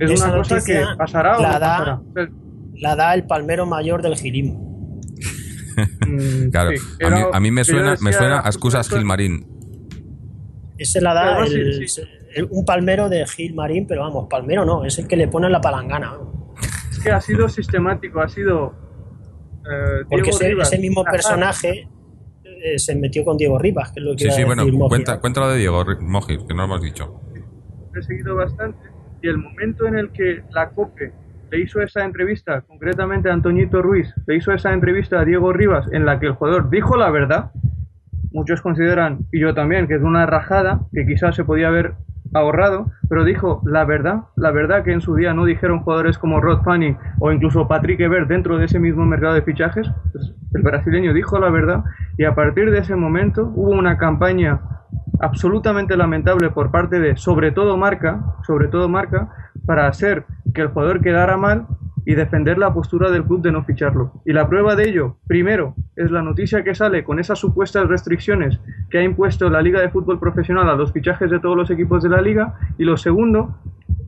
es 0.00 0.10
Esa 0.10 0.26
una 0.28 0.36
cosa 0.38 0.58
que 0.64 0.82
pasará 0.98 1.38
o 1.38 1.42
la 1.42 1.52
no 1.52 1.58
da- 1.60 1.78
pasará. 1.78 2.00
La 2.74 2.96
da 2.96 3.14
el 3.14 3.24
palmero 3.26 3.64
mayor 3.66 4.02
del 4.02 4.16
girismo. 4.16 5.00
mm, 6.06 6.50
claro 6.50 6.70
sí, 6.70 6.76
a, 6.76 7.08
mí, 7.10 7.16
pero 7.16 7.34
a 7.34 7.40
mí 7.40 7.50
me 7.50 7.64
suena 7.64 7.94
me 8.02 8.12
suena 8.12 8.40
a 8.40 8.46
excusas 8.46 8.90
Gilmarín 8.90 9.46
Ese 10.76 11.00
la 11.00 11.14
da 11.14 11.36
Pero 11.36 11.46
sí, 11.46 11.54
el- 11.60 11.88
sí. 11.88 12.02
el- 12.34 12.48
un 12.50 12.64
palmero 12.64 13.08
de 13.08 13.24
Gil 13.26 13.54
Marín, 13.54 13.86
pero 13.86 14.02
vamos, 14.02 14.26
palmero 14.28 14.64
no, 14.64 14.84
es 14.84 14.98
el 14.98 15.06
que 15.06 15.16
le 15.16 15.28
pone 15.28 15.48
la 15.48 15.60
palangana. 15.60 16.12
Es 16.90 16.98
que 16.98 17.10
ha 17.12 17.20
sido 17.20 17.48
sistemático, 17.48 18.20
ha 18.20 18.28
sido. 18.28 18.74
Eh, 19.70 20.04
Porque 20.08 20.30
ese, 20.30 20.52
ese 20.52 20.78
mismo 20.78 21.04
personaje 21.04 21.88
eh, 22.44 22.78
se 22.78 22.94
metió 22.96 23.24
con 23.24 23.36
Diego 23.36 23.58
Rivas, 23.58 23.92
que 23.92 24.00
es 24.00 24.06
lo 24.06 24.12
que 24.12 24.18
sí 24.18 24.24
iba 24.26 24.34
sí 24.34 24.42
a 24.42 24.46
bueno 24.46 24.64
decir 24.64 24.78
Moji. 24.78 24.88
cuenta 24.88 25.20
cuéntalo 25.20 25.48
de 25.50 25.58
Diego 25.58 25.84
Mojis 26.00 26.38
que 26.38 26.54
no 26.54 26.62
lo 26.62 26.64
hemos 26.64 26.82
dicho 26.82 27.22
lo 27.92 28.00
he 28.00 28.02
seguido 28.02 28.34
bastante. 28.34 28.78
Y 29.22 29.28
el 29.28 29.38
momento 29.38 29.86
en 29.86 29.96
el 29.96 30.10
que 30.10 30.42
la 30.50 30.70
COPE 30.70 31.12
le 31.50 31.60
hizo 31.60 31.80
esa 31.82 32.04
entrevista, 32.04 32.62
concretamente 32.62 33.28
a 33.28 33.34
Antoñito 33.34 33.82
Ruiz, 33.82 34.12
le 34.26 34.36
hizo 34.36 34.52
esa 34.52 34.72
entrevista 34.72 35.20
a 35.20 35.24
Diego 35.24 35.52
Rivas, 35.52 35.86
en 35.92 36.06
la 36.06 36.18
que 36.18 36.26
el 36.26 36.32
jugador 36.32 36.70
dijo 36.70 36.96
la 36.96 37.10
verdad, 37.10 37.52
muchos 38.30 38.62
consideran, 38.62 39.26
y 39.30 39.40
yo 39.40 39.54
también, 39.54 39.86
que 39.86 39.94
es 39.94 40.02
una 40.02 40.26
rajada 40.26 40.80
que 40.92 41.06
quizás 41.06 41.36
se 41.36 41.44
podía 41.44 41.68
haber 41.68 41.94
ahorrado, 42.34 42.90
pero 43.08 43.24
dijo 43.24 43.62
la 43.64 43.84
verdad, 43.84 44.22
la 44.36 44.50
verdad 44.50 44.84
que 44.84 44.92
en 44.92 45.00
su 45.00 45.14
día 45.14 45.34
no 45.34 45.44
dijeron 45.44 45.80
jugadores 45.80 46.18
como 46.18 46.40
Rod 46.40 46.62
Fanning 46.62 46.96
o 47.18 47.32
incluso 47.32 47.68
Patrick 47.68 48.00
Ebert 48.00 48.28
dentro 48.28 48.58
de 48.58 48.66
ese 48.66 48.78
mismo 48.78 49.04
mercado 49.04 49.34
de 49.34 49.42
fichajes, 49.42 49.90
pues 50.12 50.34
el 50.54 50.62
brasileño 50.62 51.12
dijo 51.12 51.38
la 51.38 51.50
verdad 51.50 51.84
y 52.18 52.24
a 52.24 52.34
partir 52.34 52.70
de 52.70 52.78
ese 52.78 52.96
momento 52.96 53.52
hubo 53.54 53.70
una 53.70 53.98
campaña 53.98 54.60
absolutamente 55.22 55.96
lamentable 55.96 56.50
por 56.50 56.70
parte 56.70 56.98
de 56.98 57.16
sobre 57.16 57.52
todo 57.52 57.76
marca, 57.76 58.36
sobre 58.44 58.68
todo 58.68 58.88
marca, 58.88 59.32
para 59.64 59.86
hacer 59.86 60.26
que 60.52 60.62
el 60.62 60.68
jugador 60.68 61.00
quedara 61.00 61.36
mal 61.36 61.66
y 62.04 62.14
defender 62.14 62.58
la 62.58 62.74
postura 62.74 63.10
del 63.10 63.24
club 63.24 63.40
de 63.40 63.52
no 63.52 63.62
ficharlo. 63.62 64.12
Y 64.26 64.32
la 64.32 64.48
prueba 64.48 64.74
de 64.74 64.88
ello, 64.88 65.16
primero, 65.28 65.76
es 65.94 66.10
la 66.10 66.22
noticia 66.22 66.64
que 66.64 66.74
sale 66.74 67.04
con 67.04 67.20
esas 67.20 67.38
supuestas 67.38 67.86
restricciones 67.86 68.58
que 68.90 68.98
ha 68.98 69.04
impuesto 69.04 69.48
la 69.48 69.62
Liga 69.62 69.80
de 69.80 69.90
Fútbol 69.90 70.18
Profesional 70.18 70.68
a 70.68 70.74
los 70.74 70.92
fichajes 70.92 71.30
de 71.30 71.38
todos 71.38 71.56
los 71.56 71.70
equipos 71.70 72.02
de 72.02 72.08
la 72.08 72.20
liga. 72.20 72.58
Y 72.76 72.84
lo 72.84 72.96
segundo, 72.96 73.56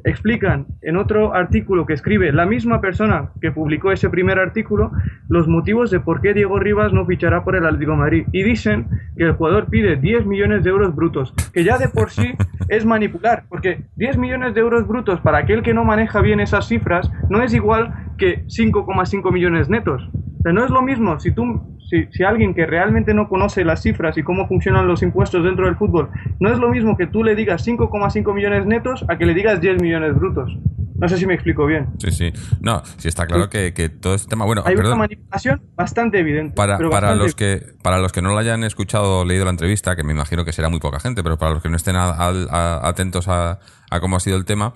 explican 0.05 0.67
en 0.83 0.97
otro 0.97 1.35
artículo 1.35 1.87
que 1.87 1.95
escribe 1.95 2.33
la 2.33 2.47
misma 2.47 2.81
persona 2.81 3.31
que 3.41 3.51
publicó 3.51 3.91
ese 3.91 4.11
primer 4.11 4.39
artículo 4.39 4.93
los 5.29 5.49
motivos 5.49 5.91
de 5.91 6.01
por 6.01 6.21
qué 6.21 6.35
Diego 6.35 6.59
Rivas 6.59 6.93
no 6.93 7.07
fichará 7.07 7.43
por 7.43 7.57
el 7.57 7.65
Atlético 7.65 7.93
de 7.93 7.97
Madrid 7.97 8.27
y 8.33 8.43
dicen 8.43 8.87
que 9.17 9.25
el 9.25 9.33
jugador 9.33 9.67
pide 9.71 9.97
10 9.97 10.27
millones 10.27 10.63
de 10.63 10.71
euros 10.71 10.95
brutos, 10.95 11.35
que 11.53 11.65
ya 11.65 11.79
de 11.79 11.89
por 11.89 12.11
sí 12.11 12.35
es 12.69 12.85
manipular, 12.85 13.45
porque 13.49 13.85
10 13.97 14.19
millones 14.19 14.55
de 14.55 14.61
euros 14.61 14.87
brutos 14.87 15.21
para 15.21 15.39
aquel 15.39 15.63
que 15.63 15.75
no 15.75 15.85
maneja 15.85 16.21
bien 16.21 16.41
esas 16.41 16.69
cifras 16.69 17.11
no 17.31 17.43
es 17.43 17.55
igual 17.55 17.95
que 18.19 18.45
5,5 18.47 19.33
millones 19.33 19.69
netos. 19.69 20.09
O 20.39 20.43
sea, 20.43 20.53
no 20.53 20.65
es 20.65 20.71
lo 20.71 20.83
mismo 20.83 21.19
si 21.19 21.33
tú 21.33 21.79
si, 21.95 22.07
si 22.17 22.23
alguien 22.25 22.55
que 22.55 22.67
realmente 22.67 23.15
no 23.15 23.29
conoce 23.29 23.65
las 23.65 23.83
cifras 23.83 24.17
y 24.19 24.23
cómo 24.23 24.47
funcionan 24.49 24.87
los 24.87 25.03
impuestos 25.03 25.45
dentro 25.45 25.67
del 25.67 25.77
fútbol, 25.77 26.11
no 26.41 26.51
es 26.53 26.59
lo 26.59 26.69
mismo 26.71 26.97
que 26.97 27.07
tú 27.07 27.23
le 27.23 27.35
digas 27.35 27.67
5,5 27.67 28.35
millones 28.35 28.67
netos 28.67 29.05
a 29.09 29.17
que 29.19 29.27
le 29.27 29.35
digas 29.35 29.61
10 29.61 29.81
millones 29.81 30.15
brutos. 30.15 30.51
No 30.97 31.09
sé 31.09 31.19
si 31.19 31.27
me 31.27 31.35
explico 31.35 31.67
bien. 31.67 31.89
sí 31.99 32.13
sí 32.13 32.33
no 32.61 32.81
sí 32.99 33.09
está 33.09 33.27
claro 33.27 33.51
que, 33.51 33.73
que 33.75 33.89
todo 33.89 34.15
este 34.15 34.29
tema 34.31 34.45
bueno 34.45 34.63
Hay 34.65 34.77
perdón. 34.77 34.93
una 34.93 35.01
manipulación 35.01 35.61
bastante 35.75 36.21
evidente. 36.21 36.55
Para, 36.55 36.77
pero 36.79 36.89
para 36.91 37.09
bastante 37.09 37.25
los 37.25 37.35
que 37.35 37.63
para 37.83 37.99
los 37.99 38.13
que 38.13 38.23
no 38.23 38.31
lo 38.31 38.39
hayan 38.39 38.63
escuchado 38.63 39.21
o 39.21 39.25
leído 39.25 39.45
la 39.45 39.51
entrevista, 39.51 39.97
que 39.97 40.05
me 40.05 40.13
imagino 40.13 40.45
que 40.45 40.53
será 40.53 40.69
muy 40.69 40.79
poca 40.79 41.01
gente, 41.01 41.23
pero 41.25 41.37
para 41.37 41.53
los 41.55 41.63
que 41.63 41.69
no 41.69 41.77
estén 41.77 41.97
a- 41.97 42.87
atentos 42.89 43.27
a, 43.29 43.59
a 43.91 44.01
cómo 44.01 44.17
ha 44.17 44.21
sido 44.21 44.37
el 44.37 44.45
tema, 44.45 44.73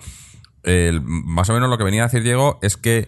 más 1.03 1.49
o 1.49 1.53
menos 1.53 1.69
lo 1.69 1.77
que 1.77 1.83
venía 1.85 2.03
a 2.03 2.07
decir 2.07 2.21
Diego 2.23 2.59
es 2.61 2.75
que, 2.77 3.07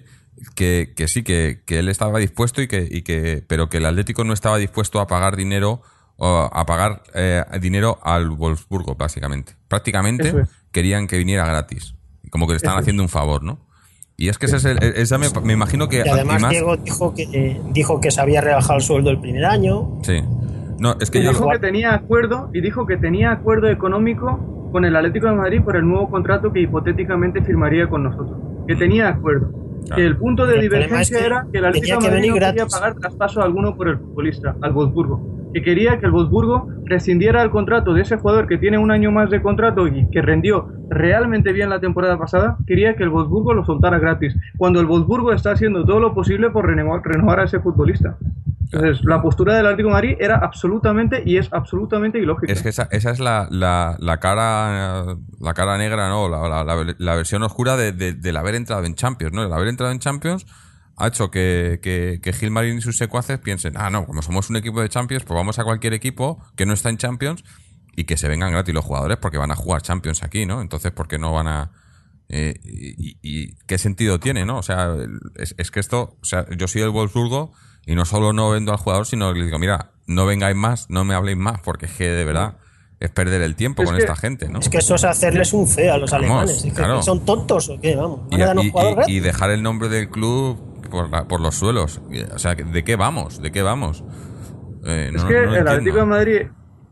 que, 0.55 0.93
que 0.95 1.07
sí, 1.07 1.23
que, 1.23 1.61
que 1.65 1.79
él 1.79 1.89
estaba 1.89 2.19
dispuesto 2.19 2.61
y 2.61 2.67
que, 2.67 2.87
y 2.89 3.01
que, 3.03 3.43
pero 3.47 3.69
que 3.69 3.77
el 3.77 3.85
Atlético 3.85 4.23
no 4.23 4.33
estaba 4.33 4.57
dispuesto 4.57 4.99
a 4.99 5.07
pagar 5.07 5.35
dinero, 5.35 5.81
o 6.17 6.49
a 6.51 6.65
pagar 6.65 7.01
eh, 7.15 7.43
dinero 7.59 7.99
al 8.03 8.29
Wolfsburgo, 8.29 8.95
básicamente. 8.95 9.53
Prácticamente 9.67 10.29
es. 10.29 10.49
querían 10.71 11.07
que 11.07 11.17
viniera 11.17 11.45
gratis. 11.45 11.95
Como 12.29 12.45
que 12.47 12.53
le 12.53 12.57
están 12.57 12.73
es. 12.75 12.81
haciendo 12.81 13.01
un 13.03 13.09
favor, 13.09 13.43
¿no? 13.43 13.59
Y 14.17 14.29
es 14.29 14.37
que 14.37 14.45
ese 14.45 14.57
es 14.57 14.65
el, 14.65 14.77
esa 14.83 15.17
me, 15.17 15.27
me 15.43 15.53
imagino 15.53 15.87
que 15.89 16.03
Y 16.05 16.09
además 16.09 16.41
más- 16.43 16.51
Diego 16.51 16.77
dijo 16.77 17.15
que, 17.15 17.23
eh, 17.33 17.59
dijo 17.71 17.99
que 17.99 18.11
se 18.11 18.21
había 18.21 18.39
rebajado 18.41 18.75
el 18.77 18.83
sueldo 18.83 19.09
el 19.09 19.19
primer 19.19 19.45
año. 19.45 19.99
sí. 20.03 20.21
No, 20.79 20.95
es 20.99 21.11
que 21.11 21.19
Y 21.19 21.23
yo 21.23 21.29
dijo 21.29 21.47
que 21.47 21.59
tenía 21.59 21.93
acuerdo 21.93 22.49
y 22.55 22.61
dijo 22.61 22.87
que 22.87 22.97
tenía 22.97 23.31
acuerdo 23.31 23.69
económico 23.69 24.69
con 24.71 24.83
el 24.83 24.95
Atlético 24.95 25.27
de 25.27 25.33
Madrid 25.33 25.61
por 25.61 25.75
el 25.75 25.87
nuevo 25.87 26.09
contrato 26.09 26.51
que 26.51 26.59
hipotéticamente 26.61 27.43
firmaría 27.43 27.87
con 27.87 28.01
nosotros. 28.01 28.39
Que 28.67 28.75
tenía 28.75 29.07
acuerdo. 29.09 29.51
Claro. 29.85 29.95
Que 29.95 30.05
el 30.05 30.17
punto 30.17 30.45
de 30.45 30.61
divergencia 30.61 31.01
es 31.01 31.09
que 31.09 31.25
era 31.25 31.47
que 31.51 31.57
el 31.57 31.65
Atlético 31.65 31.99
tenía 31.99 32.09
que 32.09 32.15
venir 32.15 32.29
no 32.29 32.33
quería 32.35 32.51
gratis. 32.51 32.73
pagar 32.73 32.95
traspaso 32.95 33.41
alguno 33.41 33.75
por 33.75 33.89
el 33.89 33.97
futbolista, 33.97 34.55
al 34.61 34.71
Wolfsburgo. 34.73 35.40
Que 35.53 35.61
quería 35.61 35.99
que 35.99 36.05
el 36.05 36.11
Wolfsburgo 36.11 36.67
rescindiera 36.85 37.41
el 37.41 37.49
contrato 37.51 37.93
de 37.93 38.01
ese 38.01 38.17
jugador 38.17 38.47
que 38.47 38.57
tiene 38.57 38.77
un 38.77 38.91
año 38.91 39.11
más 39.11 39.29
de 39.29 39.41
contrato 39.41 39.87
y 39.87 40.09
que 40.09 40.21
rendió 40.21 40.67
realmente 40.89 41.51
bien 41.53 41.69
la 41.69 41.79
temporada 41.79 42.17
pasada. 42.17 42.57
Quería 42.67 42.95
que 42.95 43.03
el 43.03 43.09
Wolfsburgo 43.09 43.53
lo 43.53 43.65
soltara 43.65 43.99
gratis. 43.99 44.35
Cuando 44.57 44.79
el 44.79 44.85
Wolfsburgo 44.85 45.33
está 45.33 45.51
haciendo 45.51 45.83
todo 45.85 45.99
lo 45.99 46.13
posible 46.13 46.49
por 46.49 46.65
renovar, 46.67 47.01
renovar 47.03 47.39
a 47.41 47.43
ese 47.43 47.59
futbolista. 47.59 48.17
Entonces, 48.73 49.03
la 49.03 49.21
postura 49.21 49.55
del 49.55 49.65
Atlético 49.65 49.89
de 49.89 50.15
era 50.21 50.37
absolutamente 50.37 51.21
y 51.25 51.35
es 51.35 51.51
absolutamente 51.51 52.19
ilógica. 52.19 52.53
Es 52.53 52.63
que 52.63 52.69
esa, 52.69 52.87
esa 52.89 53.11
es 53.11 53.19
la, 53.19 53.47
la, 53.49 53.97
cara 54.21 55.17
la 55.41 55.53
cara 55.53 55.77
negra, 55.77 56.07
¿no? 56.07 56.29
La- 56.29 56.63
la 56.97 57.15
versión 57.15 57.43
oscura 57.43 57.75
de, 57.75 57.91
de- 57.91 58.13
del 58.13 58.37
haber 58.37 58.55
entrado 58.55 58.85
en 58.85 58.95
Champions, 58.95 59.33
¿no? 59.33 59.43
El 59.43 59.51
haber 59.51 59.67
entrado 59.67 59.91
en 59.91 59.99
Champions 59.99 60.45
ha 61.03 61.07
hecho 61.07 61.31
que, 61.31 61.79
que, 61.81 62.19
que 62.21 62.33
Gilmarín 62.33 62.77
y 62.77 62.81
sus 62.81 62.97
secuaces 62.97 63.39
piensen, 63.39 63.73
ah, 63.77 63.89
no, 63.89 64.05
como 64.05 64.21
somos 64.21 64.49
un 64.49 64.55
equipo 64.57 64.81
de 64.81 64.89
Champions, 64.89 65.23
pues 65.23 65.35
vamos 65.35 65.59
a 65.59 65.63
cualquier 65.63 65.93
equipo 65.93 66.43
que 66.55 66.65
no 66.65 66.73
está 66.73 66.89
en 66.89 66.97
Champions 66.97 67.43
y 67.95 68.05
que 68.05 68.17
se 68.17 68.27
vengan 68.27 68.51
gratis 68.51 68.73
los 68.73 68.85
jugadores 68.85 69.17
porque 69.17 69.37
van 69.37 69.51
a 69.51 69.55
jugar 69.55 69.81
Champions 69.81 70.23
aquí, 70.23 70.45
¿no? 70.45 70.61
Entonces, 70.61 70.91
¿por 70.91 71.07
qué 71.07 71.17
no 71.17 71.33
van 71.33 71.47
a...? 71.47 71.71
eh, 72.29 72.53
y, 72.63 73.17
y- 73.21 73.55
qué 73.67 73.77
sentido 73.77 74.19
tiene, 74.19 74.45
¿no? 74.45 74.57
O 74.59 74.63
sea, 74.63 74.95
es, 75.35 75.53
es 75.57 75.69
que 75.71 75.81
esto, 75.81 76.17
o 76.21 76.25
sea, 76.25 76.45
yo 76.57 76.67
soy 76.69 76.81
el 76.81 76.89
Wolfsburgo 76.89 77.51
y 77.85 77.93
no 77.95 78.05
solo 78.05 78.31
no 78.31 78.49
vendo 78.51 78.71
al 78.71 78.77
jugador, 78.77 79.05
sino 79.05 79.33
que 79.33 79.39
le 79.39 79.45
digo, 79.47 79.59
mira, 79.59 79.91
no 80.07 80.25
vengáis 80.25 80.55
más, 80.55 80.89
no 80.89 81.03
me 81.03 81.13
habléis 81.13 81.37
más, 81.37 81.59
porque 81.61 81.87
es 81.87 81.91
que 81.91 82.07
de 82.07 82.23
verdad 82.23 82.55
es 83.01 83.09
perder 83.09 83.41
el 83.41 83.55
tiempo 83.55 83.81
Es 83.81 83.89
con 83.89 83.97
que- 83.97 84.03
esta 84.03 84.15
gente, 84.15 84.47
¿no? 84.47 84.59
Es 84.59 84.69
que 84.69 84.77
eso 84.77 84.95
es 84.95 85.03
hacerles 85.03 85.51
un 85.51 85.67
feo 85.67 85.93
a 85.95 85.97
los 85.97 86.11
Vamos, 86.11 86.25
alemanes. 86.27 86.57
Es 86.57 86.63
que 86.63 86.71
claro. 86.71 87.01
¿Son 87.03 87.25
tontos 87.25 87.67
o 87.67 87.81
qué? 87.81 87.97
Vamos. 87.97 88.21
Y 89.07 89.19
dejar 89.19 89.49
el 89.51 89.61
nombre 89.61 89.89
del 89.89 90.09
club 90.09 90.57
por, 90.91 91.09
la- 91.09 91.27
por 91.27 91.39
los 91.41 91.55
suelos. 91.55 91.99
O 92.35 92.37
sea, 92.39 92.53
¿de 92.53 92.83
qué 92.83 92.95
vamos? 92.95 93.41
¿De 93.41 93.51
qué 93.51 93.63
vamos? 93.63 94.03
Eh, 94.85 95.09
no- 95.11 95.17
Es 95.17 95.23
no- 95.23 95.27
que 95.29 95.45
no 95.47 95.55
el. 95.55 95.67
Atlético 95.67 95.97
de 95.97 96.05
Madrid 96.05 96.41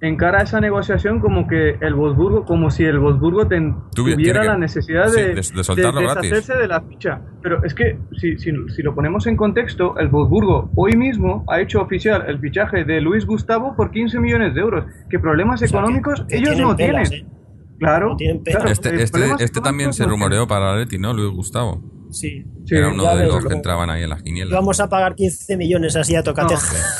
encara 0.01 0.41
esa 0.43 0.61
negociación 0.61 1.19
como 1.19 1.45
que 1.45 1.75
el 1.81 1.93
Wolfsburgo, 1.93 2.45
como 2.45 2.71
si 2.71 2.85
el 2.85 2.99
Wolfsburgo 2.99 3.47
ten- 3.47 3.75
Tuvi- 3.93 4.13
tuviera 4.13 4.41
que- 4.41 4.47
la 4.47 4.57
necesidad 4.57 5.09
sí, 5.09 5.19
de, 5.19 5.27
de- 5.27 5.33
de 5.33 5.41
deshacerse 5.41 6.55
de 6.55 6.67
la 6.69 6.79
ficha. 6.81 7.19
Pero 7.41 7.61
es 7.65 7.73
que 7.73 7.99
si, 8.17 8.37
si, 8.37 8.51
si 8.73 8.81
lo 8.81 8.95
ponemos 8.95 9.27
en 9.27 9.35
contexto, 9.35 9.97
el 9.97 10.07
Wolfsburgo 10.07 10.71
hoy 10.75 10.93
mismo 10.95 11.43
ha 11.49 11.59
hecho 11.59 11.81
oficial 11.81 12.23
el 12.29 12.39
fichaje 12.39 12.85
de 12.85 13.01
Luis 13.01 13.25
Gustavo 13.25 13.75
por 13.75 13.91
15 13.91 14.19
millones 14.21 14.53
de 14.55 14.61
euros. 14.61 14.85
Que 15.09 15.19
problemas 15.19 15.61
O 15.61 15.67
sea, 15.67 15.67
que- 15.67 15.77
económicos 15.77 16.23
que 16.29 16.37
ellos 16.37 16.49
tienen 16.51 16.67
no 16.69 16.77
pelas, 16.77 17.09
tienen. 17.09 17.27
¿eh? 17.27 17.31
Claro, 17.79 18.09
No 18.09 18.15
tienen 18.17 18.39
claro, 18.43 18.69
Este, 18.69 19.03
este, 19.03 19.19
este 19.39 19.61
también 19.61 19.91
se 19.93 20.05
rumoreó 20.05 20.47
para 20.47 20.71
Atleti, 20.73 20.97
¿no? 20.97 21.13
Luis 21.13 21.29
Gustavo. 21.33 21.81
Sí. 22.11 22.43
Sí, 22.65 22.75
Era 22.75 22.89
uno 22.89 23.03
de 23.15 23.27
los 23.27 23.45
que 23.45 23.53
entraban 23.53 23.89
ahí 23.89 24.03
en 24.03 24.09
las 24.09 24.21
quinielas. 24.23 24.51
Vamos 24.53 24.79
a 24.79 24.89
pagar 24.89 25.15
15 25.15 25.57
millones 25.57 25.95
así 25.95 26.15
a 26.15 26.23
tocate. 26.23 26.55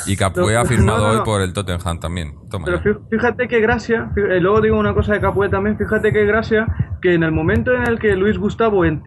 Y 0.06 0.16
Capué 0.16 0.56
ha 0.56 0.64
firmado 0.64 1.06
no, 1.08 1.12
no, 1.14 1.18
hoy 1.20 1.24
por 1.24 1.40
el 1.42 1.52
Tottenham 1.52 1.98
también. 2.00 2.34
Toma. 2.50 2.64
Pero 2.66 2.78
ya. 2.84 3.00
fíjate 3.10 3.48
que 3.48 3.60
gracia, 3.60 4.10
fí- 4.14 4.30
eh, 4.30 4.40
luego 4.40 4.60
digo 4.60 4.78
una 4.78 4.94
cosa 4.94 5.12
de 5.14 5.20
Capué 5.20 5.48
también, 5.48 5.76
fíjate 5.76 6.12
que 6.12 6.24
gracia 6.26 6.66
que 7.02 7.14
en 7.14 7.22
el 7.22 7.32
momento 7.32 7.74
en 7.74 7.86
el 7.88 7.98
que 7.98 8.14
Luis 8.14 8.38
Gustavo 8.38 8.84
en- 8.84 9.02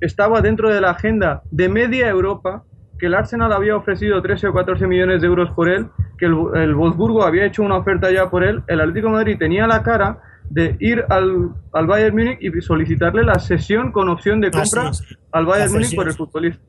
estaba 0.00 0.40
dentro 0.40 0.72
de 0.72 0.80
la 0.80 0.90
agenda 0.92 1.42
de 1.50 1.68
media 1.68 2.08
Europa, 2.08 2.64
que 2.98 3.06
el 3.06 3.14
Arsenal 3.14 3.52
había 3.52 3.76
ofrecido 3.76 4.20
13 4.22 4.48
o 4.48 4.54
14 4.54 4.86
millones 4.86 5.20
de 5.20 5.26
euros 5.26 5.50
por 5.52 5.68
él, 5.68 5.88
que 6.18 6.26
el, 6.26 6.34
el 6.54 6.74
Wolfsburgo 6.74 7.22
había 7.24 7.44
hecho 7.46 7.62
una 7.62 7.76
oferta 7.76 8.10
ya 8.10 8.30
por 8.30 8.44
él, 8.44 8.62
el 8.66 8.80
Atlético 8.80 9.08
de 9.08 9.12
Madrid 9.14 9.36
tenía 9.38 9.66
la 9.66 9.82
cara 9.82 10.18
de 10.50 10.76
ir 10.80 11.04
al, 11.08 11.50
al 11.72 11.86
Bayern 11.86 12.14
Múnich 12.16 12.38
y 12.42 12.60
solicitarle 12.60 13.22
la 13.24 13.38
sesión 13.38 13.92
con 13.92 14.08
opción 14.08 14.40
de 14.40 14.50
compra 14.50 14.90
al 15.32 15.46
Bayern 15.46 15.72
Múnich 15.72 15.94
por 15.94 16.06
el 16.08 16.14
futbolista. 16.14 16.60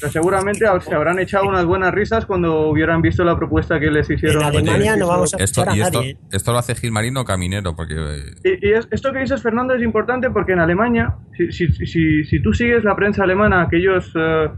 Pero 0.00 0.12
seguramente 0.12 0.64
se 0.80 0.94
habrán 0.94 1.18
echado 1.18 1.46
unas 1.46 1.66
buenas 1.66 1.92
risas 1.92 2.24
cuando 2.24 2.68
hubieran 2.70 3.02
visto 3.02 3.22
la 3.22 3.36
propuesta 3.36 3.78
que 3.78 3.90
les 3.90 4.08
hicieron. 4.08 4.40
En 4.42 4.48
Alemania 4.48 4.96
no 4.96 5.08
vamos 5.08 5.34
a 5.34 5.36
Esto, 5.36 5.62
a 5.68 5.76
y 5.76 5.80
esto, 5.82 5.98
nadie. 5.98 6.10
¿eh? 6.12 6.18
esto 6.32 6.52
lo 6.52 6.58
hace 6.58 6.74
Gilmarino 6.74 7.22
Caminero, 7.24 7.76
porque 7.76 7.94
eh, 7.96 8.56
Y, 8.62 8.68
y 8.68 8.72
es- 8.72 8.88
esto 8.90 9.12
que 9.12 9.18
dices, 9.20 9.42
Fernando, 9.42 9.74
es 9.74 9.82
importante 9.82 10.30
porque 10.30 10.52
en 10.52 10.60
Alemania, 10.60 11.16
si, 11.36 11.52
si, 11.52 11.68
si, 11.86 12.24
si 12.24 12.42
tú 12.42 12.54
sigues 12.54 12.82
la 12.82 12.96
prensa 12.96 13.24
alemana, 13.24 13.60
aquellos, 13.62 14.10
eh, 14.16 14.48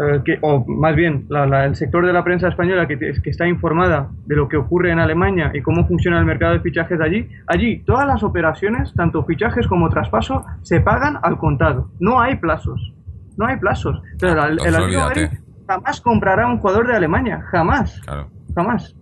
eh, 0.00 0.20
que, 0.24 0.38
o 0.42 0.64
más 0.66 0.94
bien 0.94 1.26
la- 1.28 1.46
la- 1.46 1.64
el 1.64 1.74
sector 1.74 2.06
de 2.06 2.12
la 2.12 2.22
prensa 2.22 2.48
española 2.48 2.86
que, 2.86 2.96
que 2.98 3.30
está 3.30 3.48
informada 3.48 4.08
de 4.26 4.36
lo 4.36 4.48
que 4.48 4.56
ocurre 4.56 4.92
en 4.92 4.98
Alemania 5.00 5.50
y 5.54 5.60
cómo 5.62 5.86
funciona 5.88 6.18
el 6.18 6.24
mercado 6.24 6.52
de 6.54 6.60
fichajes 6.60 7.00
allí, 7.00 7.28
allí 7.46 7.80
todas 7.84 8.06
las 8.06 8.22
operaciones, 8.22 8.92
tanto 8.94 9.24
fichajes 9.24 9.66
como 9.66 9.88
traspaso, 9.90 10.44
se 10.62 10.80
pagan 10.80 11.18
al 11.22 11.36
contado. 11.38 11.90
No 11.98 12.20
hay 12.20 12.36
plazos. 12.36 12.92
No 13.36 13.46
hay 13.46 13.56
plazos. 13.56 14.00
Pero 14.20 14.32
el, 14.44 14.58
Atlético 14.60 15.36
jamás 15.68 16.00
comprará 16.00 16.46
un 16.46 16.58
jugador 16.58 16.86
de 16.86 16.94
Alemania. 16.96 17.42
Jamás. 17.50 18.00
claro. 18.04 18.30
Jamás. 18.54 18.94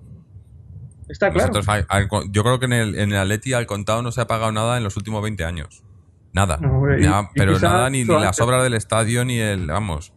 Está 1.08 1.30
claro. 1.30 1.52
Al- 1.88 2.08
yo 2.30 2.42
creo 2.42 2.58
que 2.58 2.66
en 2.66 2.72
el, 2.72 2.98
en 2.98 3.12
el 3.12 3.18
Atleti 3.18 3.52
al 3.52 3.66
contado 3.66 4.02
no 4.02 4.10
se 4.10 4.20
ha 4.20 4.26
pagado 4.26 4.50
nada 4.52 4.76
en 4.76 4.82
los 4.84 4.96
últimos 4.96 5.22
20 5.22 5.44
años. 5.44 5.84
Nada. 6.32 6.58
No, 6.60 6.78
hombre, 6.78 7.00
y- 7.00 7.04
Nada, 7.04 7.30
y 7.34 7.38
pero 7.38 7.58
nada, 7.60 7.88
ni, 7.90 8.04
ni 8.04 8.12
las 8.20 8.40
obras 8.40 8.62
del 8.64 8.74
estadio, 8.74 9.24
ni 9.24 9.38
el. 9.38 9.68
Vamos. 9.68 10.12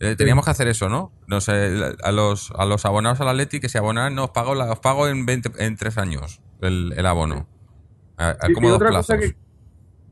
Eh, 0.00 0.14
teníamos 0.16 0.44
que 0.44 0.50
hacer 0.52 0.68
eso, 0.68 0.88
¿no? 0.88 1.12
No 1.26 1.40
sé, 1.40 1.80
a 2.04 2.12
los, 2.12 2.52
a 2.56 2.64
los 2.66 2.84
abonados 2.86 3.20
al 3.20 3.28
Atleti 3.28 3.58
que 3.60 3.68
se 3.68 3.78
abonaran, 3.78 4.14
no, 4.14 4.24
os 4.24 4.30
pago, 4.30 4.54
la- 4.54 4.70
os 4.70 4.78
pago 4.78 5.08
en, 5.08 5.26
20, 5.26 5.50
en 5.58 5.76
3 5.76 5.98
años 5.98 6.40
el, 6.60 6.92
el 6.96 7.04
abono. 7.06 7.48
A, 8.16 8.28
a 8.30 8.36
Y- 8.48 8.52
y 8.64 8.66
otra 8.70 8.90
plazos. 8.90 9.16
cosa 9.16 9.18
que 9.18 9.36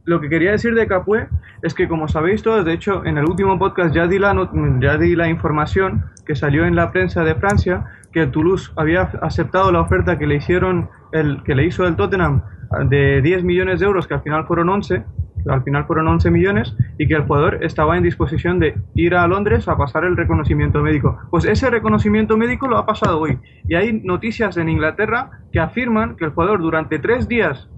lo 0.05 0.21
que 0.21 0.29
quería 0.29 0.53
decir 0.53 0.75
de 0.75 0.87
Capué 0.87 1.29
es 1.63 1.75
que 1.75 1.89
como 1.89 2.07
sabéis 2.07 2.43
todos, 2.43 2.65
de 2.65 2.73
hecho 2.73 3.05
en 3.05 3.19
el 3.19 3.25
último 3.25 3.59
podcast 3.59 3.93
ya 3.95 4.07
di 4.07 4.19
la 4.21 4.33
ya 4.81 4.97
di 4.99 5.17
la 5.17 5.29
información 5.29 6.05
que 6.25 6.37
salió 6.37 6.65
en 6.65 6.77
la 6.77 6.93
prensa 6.93 7.25
de 7.25 7.35
Francia 7.35 7.87
que 8.13 8.23
el 8.23 8.31
Toulouse 8.31 8.71
había 8.77 9.03
aceptado 9.23 9.73
la 9.73 9.81
oferta 9.81 10.17
que 10.19 10.27
le 10.29 10.37
hicieron 10.37 10.89
el 11.13 11.43
que 11.43 11.57
le 11.57 11.65
hizo 11.65 11.87
el 11.89 11.97
Tottenham 11.97 12.43
de 12.89 13.21
10 13.21 13.43
millones 13.43 13.81
de 13.81 13.87
euros 13.87 14.07
que 14.07 14.15
al 14.15 14.23
final 14.23 14.47
fueron 14.47 14.69
11 14.69 15.05
al 15.49 15.63
final 15.63 15.87
fueron 15.87 16.09
11 16.09 16.31
millones 16.31 16.75
y 16.99 17.07
que 17.07 17.15
el 17.15 17.23
jugador 17.23 17.63
estaba 17.63 17.97
en 17.97 18.03
disposición 18.03 18.59
de 18.59 18.75
ir 18.95 19.15
a 19.15 19.27
Londres 19.27 19.69
a 19.69 19.77
pasar 19.77 20.05
el 20.05 20.17
reconocimiento 20.17 20.83
médico. 20.83 21.19
Pues 21.31 21.45
ese 21.45 21.71
reconocimiento 21.71 22.37
médico 22.37 22.69
lo 22.69 22.79
ha 22.79 22.87
pasado 22.87 23.21
hoy. 23.21 23.39
Y 23.69 23.75
hay 23.75 23.93
noticias 23.93 24.57
en 24.57 24.69
Inglaterra 24.69 25.31
que 25.53 25.61
afirman 25.61 26.17
que 26.17 26.25
el 26.25 26.33
jugador 26.33 26.61
durante 26.61 26.99
tres 26.99 27.29
días 27.29 27.69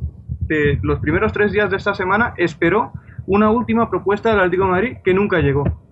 de 0.40 0.78
los 0.83 0.98
primeros 1.00 1.33
tres 1.33 1.52
días 1.52 1.70
de 1.70 1.76
esta 1.76 1.94
semana 1.94 2.35
esperó 2.37 2.92
una 3.26 3.50
última 3.50 3.90
propuesta 3.90 4.31
del 4.31 4.38
Atlético 4.38 4.64
de 4.64 4.70
Madrid 4.70 4.96
que 5.04 5.14
nunca 5.14 5.40
llegó. 5.40 5.88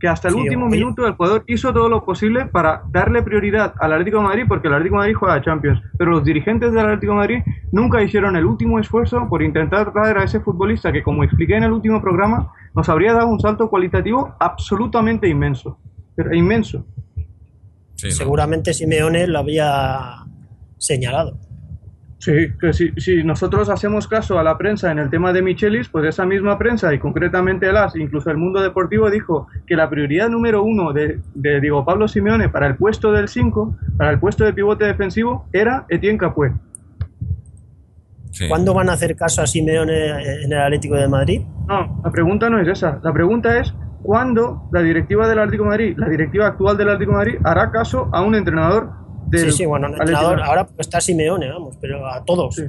Que 0.00 0.06
hasta 0.08 0.28
el 0.28 0.34
Sí, 0.34 0.40
último 0.40 0.66
oye. 0.66 0.76
minuto 0.76 1.06
el 1.06 1.14
jugador 1.14 1.42
hizo 1.48 1.72
todo 1.72 1.88
lo 1.88 2.04
posible 2.04 2.46
para 2.46 2.82
darle 2.90 3.22
prioridad 3.22 3.74
al 3.80 3.92
Atlético 3.92 4.18
de 4.18 4.24
Madrid 4.24 4.44
porque 4.46 4.68
el 4.68 4.74
Atlético 4.74 4.94
de 4.96 5.00
Madrid 5.00 5.14
juega 5.14 5.34
a 5.34 5.42
Champions. 5.42 5.82
Pero 5.98 6.12
los 6.12 6.24
dirigentes 6.24 6.72
del 6.72 6.84
Atlético 6.84 7.12
de 7.12 7.18
Madrid 7.18 7.38
nunca 7.72 8.02
hicieron 8.02 8.36
el 8.36 8.44
último 8.44 8.78
esfuerzo 8.78 9.26
por 9.28 9.42
intentar 9.42 9.92
traer 9.92 10.18
a 10.18 10.24
ese 10.24 10.38
futbolista 10.40 10.92
que, 10.92 11.02
como 11.02 11.24
expliqué 11.24 11.56
en 11.56 11.64
el 11.64 11.72
último 11.72 12.00
programa, 12.00 12.52
nos 12.74 12.88
habría 12.88 13.12
dado 13.12 13.26
un 13.28 13.40
salto 13.40 13.68
cualitativo 13.68 14.34
absolutamente 14.38 15.28
inmenso. 15.28 15.78
Pero 16.14 16.32
inmenso. 16.34 16.86
Seguramente 17.96 18.72
Simeone 18.72 19.26
lo 19.26 19.40
había 19.40 20.24
señalado. 20.76 21.36
Sí, 22.18 22.52
que 22.60 22.72
si, 22.72 22.90
si 22.96 23.22
nosotros 23.22 23.70
hacemos 23.70 24.08
caso 24.08 24.40
a 24.40 24.42
la 24.42 24.58
prensa 24.58 24.90
en 24.90 24.98
el 24.98 25.08
tema 25.08 25.32
de 25.32 25.40
Michelis, 25.40 25.88
pues 25.88 26.04
esa 26.04 26.26
misma 26.26 26.58
prensa 26.58 26.92
y 26.92 26.98
concretamente 26.98 27.68
el 27.68 27.76
AS, 27.76 27.94
incluso 27.94 28.30
el 28.30 28.36
mundo 28.36 28.60
deportivo, 28.60 29.08
dijo 29.08 29.46
que 29.66 29.76
la 29.76 29.88
prioridad 29.88 30.28
número 30.28 30.64
uno 30.64 30.92
de, 30.92 31.20
de 31.34 31.60
Diego 31.60 31.84
Pablo 31.84 32.08
Simeone 32.08 32.48
para 32.48 32.66
el 32.66 32.74
puesto 32.74 33.12
del 33.12 33.28
5, 33.28 33.76
para 33.96 34.10
el 34.10 34.18
puesto 34.18 34.44
de 34.44 34.52
pivote 34.52 34.84
defensivo, 34.84 35.46
era 35.52 35.86
Etienne 35.88 36.18
Capué. 36.18 36.52
Sí. 38.32 38.48
¿Cuándo 38.48 38.74
van 38.74 38.90
a 38.90 38.94
hacer 38.94 39.14
caso 39.14 39.42
a 39.42 39.46
Simeone 39.46 40.42
en 40.44 40.52
el 40.52 40.58
Atlético 40.58 40.96
de 40.96 41.06
Madrid? 41.06 41.42
No, 41.68 42.00
la 42.04 42.10
pregunta 42.10 42.50
no 42.50 42.60
es 42.60 42.66
esa. 42.66 42.98
La 43.02 43.12
pregunta 43.12 43.60
es 43.60 43.72
cuándo 44.02 44.68
la 44.72 44.82
directiva 44.82 45.28
del 45.28 45.38
Atlético 45.38 45.64
de 45.64 45.70
Madrid, 45.70 45.94
la 45.96 46.08
directiva 46.08 46.48
actual 46.48 46.76
del 46.76 46.88
Atlético 46.88 47.12
de 47.12 47.16
Madrid, 47.18 47.38
hará 47.44 47.70
caso 47.70 48.08
a 48.12 48.22
un 48.22 48.34
entrenador 48.34 48.90
Sí, 49.32 49.52
sí, 49.52 49.66
bueno, 49.66 49.88
entrenador, 49.88 50.40
ahora 50.42 50.66
está 50.78 51.00
Simeone, 51.00 51.50
vamos, 51.50 51.76
pero 51.80 52.06
a 52.06 52.24
todos. 52.24 52.54
Sí. 52.54 52.64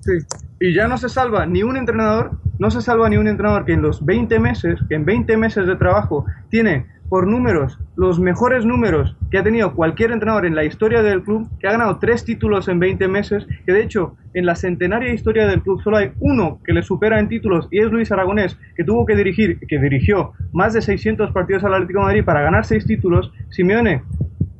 Sí. 0.00 0.12
Y 0.60 0.74
ya 0.74 0.86
no 0.86 0.98
se 0.98 1.08
salva 1.08 1.46
ni 1.46 1.62
un 1.62 1.76
entrenador, 1.76 2.32
no 2.58 2.70
se 2.70 2.82
salva 2.82 3.08
ni 3.08 3.16
un 3.16 3.26
entrenador 3.26 3.64
que 3.64 3.72
en 3.72 3.82
los 3.82 4.04
20 4.04 4.38
meses, 4.38 4.78
que 4.88 4.94
en 4.94 5.04
20 5.04 5.36
meses 5.36 5.66
de 5.66 5.76
trabajo 5.76 6.26
tiene 6.50 6.86
por 7.08 7.26
números 7.26 7.78
los 7.96 8.18
mejores 8.18 8.64
números 8.64 9.16
que 9.30 9.38
ha 9.38 9.42
tenido 9.42 9.74
cualquier 9.74 10.10
entrenador 10.10 10.46
en 10.46 10.54
la 10.54 10.64
historia 10.64 11.02
del 11.02 11.22
club, 11.22 11.48
que 11.58 11.68
ha 11.68 11.72
ganado 11.72 11.98
tres 11.98 12.24
títulos 12.24 12.68
en 12.68 12.80
20 12.80 13.06
meses, 13.08 13.46
que 13.64 13.72
de 13.72 13.82
hecho 13.82 14.16
en 14.32 14.46
la 14.46 14.56
centenaria 14.56 15.12
historia 15.12 15.46
del 15.46 15.62
club 15.62 15.80
solo 15.82 15.98
hay 15.98 16.12
uno 16.20 16.60
que 16.64 16.72
le 16.72 16.82
supera 16.82 17.20
en 17.20 17.28
títulos 17.28 17.68
y 17.70 17.80
es 17.80 17.90
Luis 17.90 18.10
Aragonés, 18.10 18.58
que 18.76 18.84
tuvo 18.84 19.06
que 19.06 19.16
dirigir, 19.16 19.60
que 19.68 19.78
dirigió 19.78 20.32
más 20.52 20.72
de 20.72 20.82
600 20.82 21.30
partidos 21.32 21.64
al 21.64 21.74
Atlético 21.74 22.00
de 22.00 22.06
Madrid 22.06 22.24
para 22.24 22.42
ganar 22.42 22.64
seis 22.64 22.84
títulos. 22.84 23.32
Simeone 23.50 24.02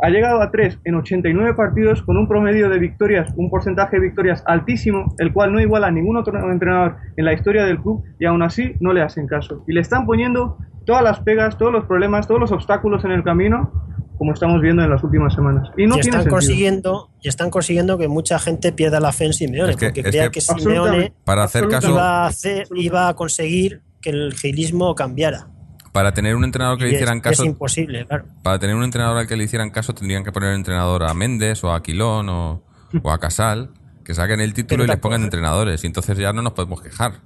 ha 0.04 0.10
llegado 0.10 0.42
a 0.42 0.50
3 0.50 0.80
en 0.84 0.96
89 0.96 1.54
partidos 1.54 2.02
con 2.02 2.18
un 2.18 2.28
promedio 2.28 2.68
de 2.68 2.78
victorias, 2.78 3.32
un 3.36 3.48
porcentaje 3.48 3.96
de 3.96 4.02
victorias 4.02 4.42
altísimo, 4.46 5.14
el 5.16 5.32
cual 5.32 5.50
no 5.50 5.60
iguala 5.60 5.86
a 5.86 5.90
ningún 5.90 6.18
otro 6.18 6.38
entrenador 6.52 6.96
en 7.16 7.24
la 7.24 7.32
historia 7.32 7.64
del 7.64 7.80
club 7.80 8.04
y 8.20 8.26
aún 8.26 8.42
así 8.42 8.74
no 8.80 8.92
le 8.92 9.00
hacen 9.00 9.26
caso. 9.26 9.64
Y 9.66 9.72
le 9.72 9.80
están 9.80 10.04
poniendo 10.04 10.58
todas 10.84 11.02
las 11.02 11.20
pegas, 11.20 11.56
todos 11.56 11.72
los 11.72 11.86
problemas, 11.86 12.28
todos 12.28 12.38
los 12.38 12.52
obstáculos 12.52 13.02
en 13.06 13.12
el 13.12 13.24
camino, 13.24 13.72
como 14.18 14.34
estamos 14.34 14.60
viendo 14.60 14.82
en 14.82 14.90
las 14.90 15.02
últimas 15.02 15.32
semanas. 15.32 15.70
Y 15.78 15.86
no 15.86 15.96
están 15.96 16.26
consiguiendo 16.26 17.08
y 17.22 17.28
están 17.28 17.48
consiguiendo 17.48 17.96
que 17.96 18.06
mucha 18.06 18.38
gente 18.38 18.72
pierda 18.72 19.00
la 19.00 19.10
fe 19.10 19.24
en 19.24 19.32
Simeone, 19.32 19.72
porque 19.72 20.02
creía 20.02 20.28
que, 20.28 20.42
Simeone 20.42 21.14
para 21.24 21.44
hacer 21.44 21.66
caso, 21.68 21.88
iba, 21.88 22.26
a 22.26 22.30
iba 22.76 23.08
a 23.08 23.14
conseguir 23.14 23.80
que 24.02 24.10
el 24.10 24.34
gilismo 24.34 24.94
cambiara. 24.94 25.48
Para 25.94 26.12
tener 26.12 26.35
un 26.35 26.42
entrenador 26.42 26.76
que 26.76 26.87
le 26.87 26.94
hicieran 26.94 27.20
caso. 27.20 27.44
Es 27.44 27.48
imposible, 27.48 28.04
claro. 28.04 28.24
Para 28.42 28.59
tener 28.59 28.74
un 28.74 28.83
entrenador 28.83 29.16
al 29.16 29.28
que 29.28 29.37
le 29.37 29.44
hicieran 29.44 29.70
caso, 29.70 29.94
tendrían 29.94 30.24
que 30.24 30.33
poner 30.33 30.52
entrenador 30.52 31.04
a 31.04 31.14
Méndez 31.14 31.62
o 31.62 31.72
a 31.72 31.85
Quilón 31.85 32.28
o, 32.28 32.64
o 33.00 33.11
a 33.12 33.18
Casal, 33.20 33.70
que 34.02 34.12
saquen 34.12 34.40
el 34.40 34.54
título 34.54 34.83
y 34.83 34.88
les 34.88 34.96
pongan 34.96 35.22
entrenadores. 35.22 35.85
Y 35.85 35.87
entonces 35.87 36.18
ya 36.18 36.33
no 36.33 36.42
nos 36.42 36.52
podemos 36.52 36.83
quejar, 36.83 37.20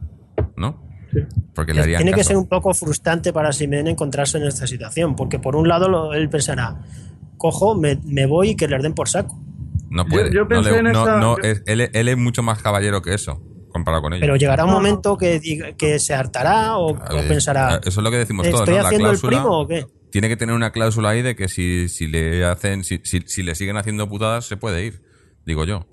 ¿no? 0.54 0.86
Porque 1.54 1.72
le 1.72 1.82
Tiene 1.82 2.12
que 2.12 2.22
ser 2.22 2.36
un 2.36 2.46
poco 2.46 2.74
frustrante 2.74 3.32
para 3.32 3.52
Simeone 3.52 3.88
encontrarse 3.88 4.36
en 4.36 4.44
esta 4.44 4.66
situación, 4.66 5.16
porque 5.16 5.38
por 5.38 5.56
un 5.56 5.66
lado 5.66 6.12
él 6.12 6.28
pensará, 6.28 6.76
cojo, 7.38 7.74
me, 7.74 8.26
voy 8.26 8.50
y 8.50 8.54
que 8.54 8.68
le 8.68 8.78
den 8.80 8.92
por 8.92 9.08
saco. 9.08 9.40
No 9.88 10.04
puede. 10.04 10.30
Yo, 10.30 10.46
pensé 10.46 10.76
en 10.76 10.92
no, 10.92 11.38
él, 11.38 12.08
es 12.08 12.16
mucho 12.18 12.42
más 12.42 12.62
caballero 12.62 13.00
que 13.00 13.14
eso, 13.14 13.42
comparado 13.78 14.02
con 14.02 14.12
ellos. 14.12 14.20
Pero 14.20 14.36
llegará 14.36 14.64
un 14.64 14.70
momento 14.70 15.16
que, 15.16 15.74
que 15.76 15.98
se 15.98 16.14
hartará 16.14 16.76
o, 16.76 16.96
pensará. 17.28 17.80
Eso 17.84 18.00
es 18.00 18.04
lo 18.04 18.10
que 18.10 18.18
decimos 18.18 18.48
todos. 18.48 18.68
¿Estoy 18.68 18.84
haciendo 18.84 19.10
el 19.10 19.18
primo 19.18 19.60
o 19.60 19.66
qué? 19.66 19.86
Tiene 20.10 20.28
que 20.28 20.36
tener 20.36 20.54
una 20.54 20.72
cláusula 20.72 21.10
ahí 21.10 21.22
de 21.22 21.36
que 21.36 21.48
si, 21.48 21.88
si 21.88 22.06
le 22.06 22.44
hacen, 22.44 22.82
si, 22.84 23.00
si 23.04 23.42
le 23.42 23.54
siguen 23.54 23.76
haciendo 23.76 24.08
putadas, 24.08 24.46
se 24.46 24.56
puede 24.56 24.84
ir, 24.84 25.02
digo 25.44 25.64
yo. 25.64 25.86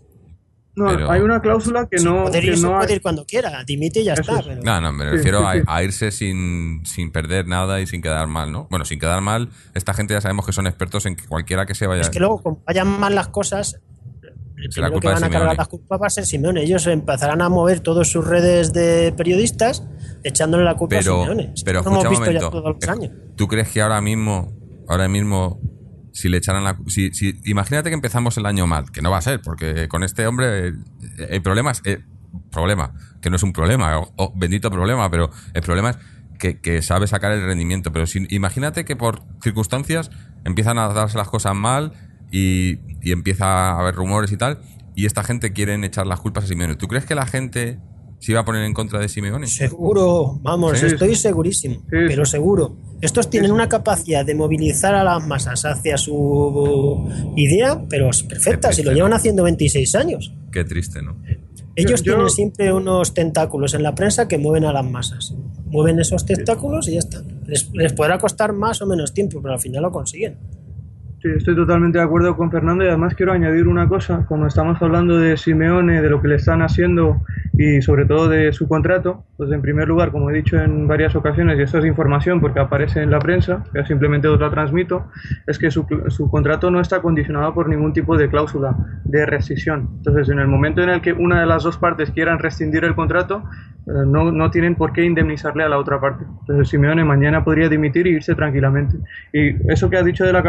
No, 0.75 1.09
hay 1.09 1.21
una 1.21 1.39
cláusula 1.39 1.87
que 1.89 2.03
no. 2.03 2.23
Puede 2.23 2.45
ir, 2.45 2.61
puede 2.61 2.95
ir 2.95 3.01
cuando 3.01 3.25
quiera, 3.25 3.63
dimite 3.63 4.01
y 4.01 4.05
ya 4.05 4.13
está. 4.13 4.41
No, 4.61 4.81
no, 4.81 4.91
me 4.91 5.09
refiero 5.09 5.47
a, 5.47 5.83
irse 5.83 6.11
sin, 6.11 6.83
perder 7.13 7.47
nada 7.47 7.79
y 7.79 7.87
sin 7.87 8.01
quedar 8.01 8.27
mal, 8.27 8.51
¿no? 8.51 8.67
Bueno, 8.69 8.83
sin 8.83 8.99
quedar 8.99 9.21
mal, 9.21 9.49
esta 9.73 9.93
gente 9.93 10.13
ya 10.13 10.21
sabemos 10.21 10.45
que 10.45 10.51
son 10.51 10.67
expertos 10.67 11.05
en 11.05 11.15
que 11.15 11.25
cualquiera 11.25 11.65
que 11.65 11.75
se 11.75 11.87
vaya. 11.87 12.01
Es 12.01 12.09
que 12.09 12.19
luego, 12.19 12.41
como 12.41 12.61
vayan 12.65 12.87
mal 12.99 13.15
las 13.15 13.29
cosas, 13.29 13.79
el 14.57 14.69
primero 14.69 14.99
que 14.99 15.07
van 15.07 15.23
a 15.23 15.29
cargar 15.29 15.57
las 15.57 15.67
culpas 15.67 16.01
va 16.01 16.07
a 16.07 16.09
ser 16.09 16.25
Simeone. 16.25 16.61
Ellos 16.61 16.87
empezarán 16.87 17.41
a 17.41 17.49
mover 17.49 17.81
todas 17.81 18.07
sus 18.07 18.25
redes 18.25 18.73
de 18.73 19.13
periodistas 19.15 19.83
echándole 20.23 20.63
la 20.63 20.75
culpa 20.75 20.97
a 20.97 21.01
Simeone. 21.01 21.53
pero 21.63 21.79
escucha 21.79 22.09
un 22.09 22.15
momento. 22.15 23.11
¿Tú 23.35 23.47
crees 23.47 23.69
que 23.69 23.81
ahora 23.81 24.01
mismo, 24.01 24.53
ahora 24.87 25.07
mismo 25.07 25.59
si 26.13 26.29
le 26.29 26.37
echaran 26.37 26.63
la... 26.63 26.77
Si, 26.87 27.11
si, 27.11 27.41
imagínate 27.43 27.89
que 27.89 27.95
empezamos 27.95 28.37
el 28.37 28.45
año 28.45 28.65
mal, 28.67 28.91
que 28.91 29.01
no 29.01 29.11
va 29.11 29.17
a 29.17 29.21
ser, 29.21 29.41
porque 29.41 29.89
con 29.89 30.03
este 30.03 30.25
hombre 30.25 30.73
el 31.17 31.41
problema 31.41 31.71
es... 31.71 31.81
Eh, 31.83 31.99
problema, 32.51 32.93
que 33.21 33.29
no 33.29 33.35
es 33.35 33.43
un 33.43 33.53
problema, 33.53 33.97
o, 33.97 34.33
bendito 34.35 34.69
problema, 34.69 35.09
pero 35.09 35.29
el 35.53 35.61
problema 35.61 35.91
es 35.91 35.97
que, 36.39 36.59
que, 36.59 36.81
sabe 36.81 37.07
sacar 37.07 37.31
el 37.31 37.45
rendimiento. 37.45 37.91
Pero 37.91 38.05
si, 38.05 38.25
imagínate 38.29 38.85
que 38.85 38.95
por 38.95 39.23
circunstancias 39.41 40.11
empiezan 40.43 40.77
a 40.77 40.87
darse 40.89 41.17
las 41.17 41.29
cosas 41.29 41.55
mal 41.55 41.93
y, 42.35 42.79
y 43.01 43.11
empieza 43.13 43.45
a 43.45 43.79
haber 43.79 43.95
rumores 43.95 44.31
y 44.31 44.37
tal, 44.37 44.59
y 44.93 45.05
esta 45.05 45.23
gente 45.23 45.53
quieren 45.53 45.83
echar 45.85 46.05
las 46.05 46.19
culpas 46.19 46.43
a 46.43 46.47
Simeone. 46.47 46.75
¿Tú 46.75 46.87
crees 46.87 47.05
que 47.05 47.15
la 47.15 47.25
gente 47.25 47.79
se 48.19 48.31
iba 48.31 48.41
a 48.41 48.45
poner 48.45 48.65
en 48.65 48.73
contra 48.73 48.99
de 48.99 49.07
Simeone? 49.07 49.47
Seguro, 49.47 50.37
vamos, 50.41 50.83
estoy 50.83 51.15
segurísimo, 51.15 51.83
pero 51.89 52.25
seguro. 52.25 52.77
Estos 52.99 53.29
tienen 53.29 53.51
una 53.51 53.69
capacidad 53.69 54.25
de 54.25 54.35
movilizar 54.35 54.95
a 54.95 55.03
las 55.03 55.25
masas 55.25 55.63
hacia 55.63 55.97
su 55.97 57.09
idea, 57.37 57.81
pero 57.89 58.09
es 58.09 58.23
perfecta, 58.23 58.73
si 58.73 58.83
lo 58.83 58.91
llevan 58.91 59.13
haciendo 59.13 59.43
26 59.43 59.95
años. 59.95 60.33
Qué 60.51 60.65
triste, 60.65 61.01
¿no? 61.01 61.17
Ellos 61.77 62.03
tienen 62.03 62.29
siempre 62.29 62.71
unos 62.73 63.13
tentáculos 63.13 63.73
en 63.73 63.83
la 63.83 63.95
prensa 63.95 64.27
que 64.27 64.37
mueven 64.37 64.65
a 64.65 64.73
las 64.73 64.85
masas. 64.85 65.35
Mueven 65.65 65.99
esos 65.99 66.25
tentáculos 66.25 66.87
y 66.87 66.93
ya 66.93 66.99
está. 66.99 67.21
Les, 67.45 67.69
les 67.73 67.93
podrá 67.93 68.17
costar 68.17 68.53
más 68.53 68.81
o 68.81 68.85
menos 68.85 69.13
tiempo, 69.13 69.41
pero 69.41 69.55
al 69.55 69.59
final 69.59 69.83
lo 69.83 69.91
consiguen. 69.91 70.37
Sí, 71.25 71.31
estoy 71.35 71.55
totalmente 71.55 71.97
de 71.97 72.03
acuerdo 72.03 72.37
con 72.37 72.51
Fernando 72.51 72.83
y 72.83 72.87
además 72.87 73.15
quiero 73.15 73.31
añadir 73.31 73.67
una 73.67 73.87
cosa, 73.87 74.27
como 74.27 74.45
estamos 74.45 74.79
hablando 74.79 75.17
de 75.17 75.37
Simeone, 75.37 76.03
de 76.03 76.07
lo 76.07 76.21
que 76.21 76.27
le 76.27 76.35
están 76.35 76.61
haciendo 76.61 77.23
y 77.57 77.81
sobre 77.81 78.05
todo 78.05 78.29
de 78.29 78.53
su 78.53 78.67
contrato, 78.67 79.23
pues 79.35 79.51
en 79.51 79.59
primer 79.59 79.87
lugar, 79.87 80.11
como 80.11 80.29
he 80.29 80.33
dicho 80.33 80.59
en 80.59 80.87
varias 80.87 81.15
ocasiones, 81.15 81.57
y 81.57 81.63
esto 81.63 81.79
es 81.79 81.85
información 81.85 82.41
porque 82.41 82.59
aparece 82.59 83.01
en 83.01 83.09
la 83.09 83.17
prensa, 83.17 83.63
yo 83.73 83.83
simplemente 83.85 84.27
os 84.27 84.39
la 84.39 84.51
transmito, 84.51 85.07
es 85.47 85.57
que 85.57 85.71
su, 85.71 85.87
su 86.09 86.29
contrato 86.29 86.69
no 86.69 86.79
está 86.79 87.01
condicionado 87.01 87.55
por 87.55 87.69
ningún 87.69 87.91
tipo 87.91 88.15
de 88.17 88.29
cláusula 88.29 88.75
de 89.05 89.25
rescisión. 89.25 89.89
Entonces, 89.97 90.29
en 90.29 90.37
el 90.37 90.47
momento 90.47 90.83
en 90.83 90.89
el 90.89 91.01
que 91.01 91.13
una 91.13 91.39
de 91.39 91.47
las 91.47 91.63
dos 91.63 91.77
partes 91.77 92.11
quieran 92.11 92.37
rescindir 92.37 92.83
el 92.83 92.93
contrato, 92.93 93.43
eh, 93.87 93.91
no, 94.05 94.31
no 94.31 94.51
tienen 94.51 94.75
por 94.75 94.93
qué 94.93 95.03
indemnizarle 95.03 95.63
a 95.63 95.69
la 95.69 95.77
otra 95.77 95.99
parte. 95.99 96.25
Entonces, 96.41 96.69
Simeone 96.69 97.03
mañana 97.03 97.43
podría 97.43 97.69
dimitir 97.69 98.07
y 98.07 98.15
irse 98.15 98.35
tranquilamente. 98.35 98.97
Y 99.31 99.71
eso 99.71 99.89
que 99.89 99.97
ha 99.97 100.03
dicho 100.03 100.25
de 100.25 100.33
la 100.33 100.43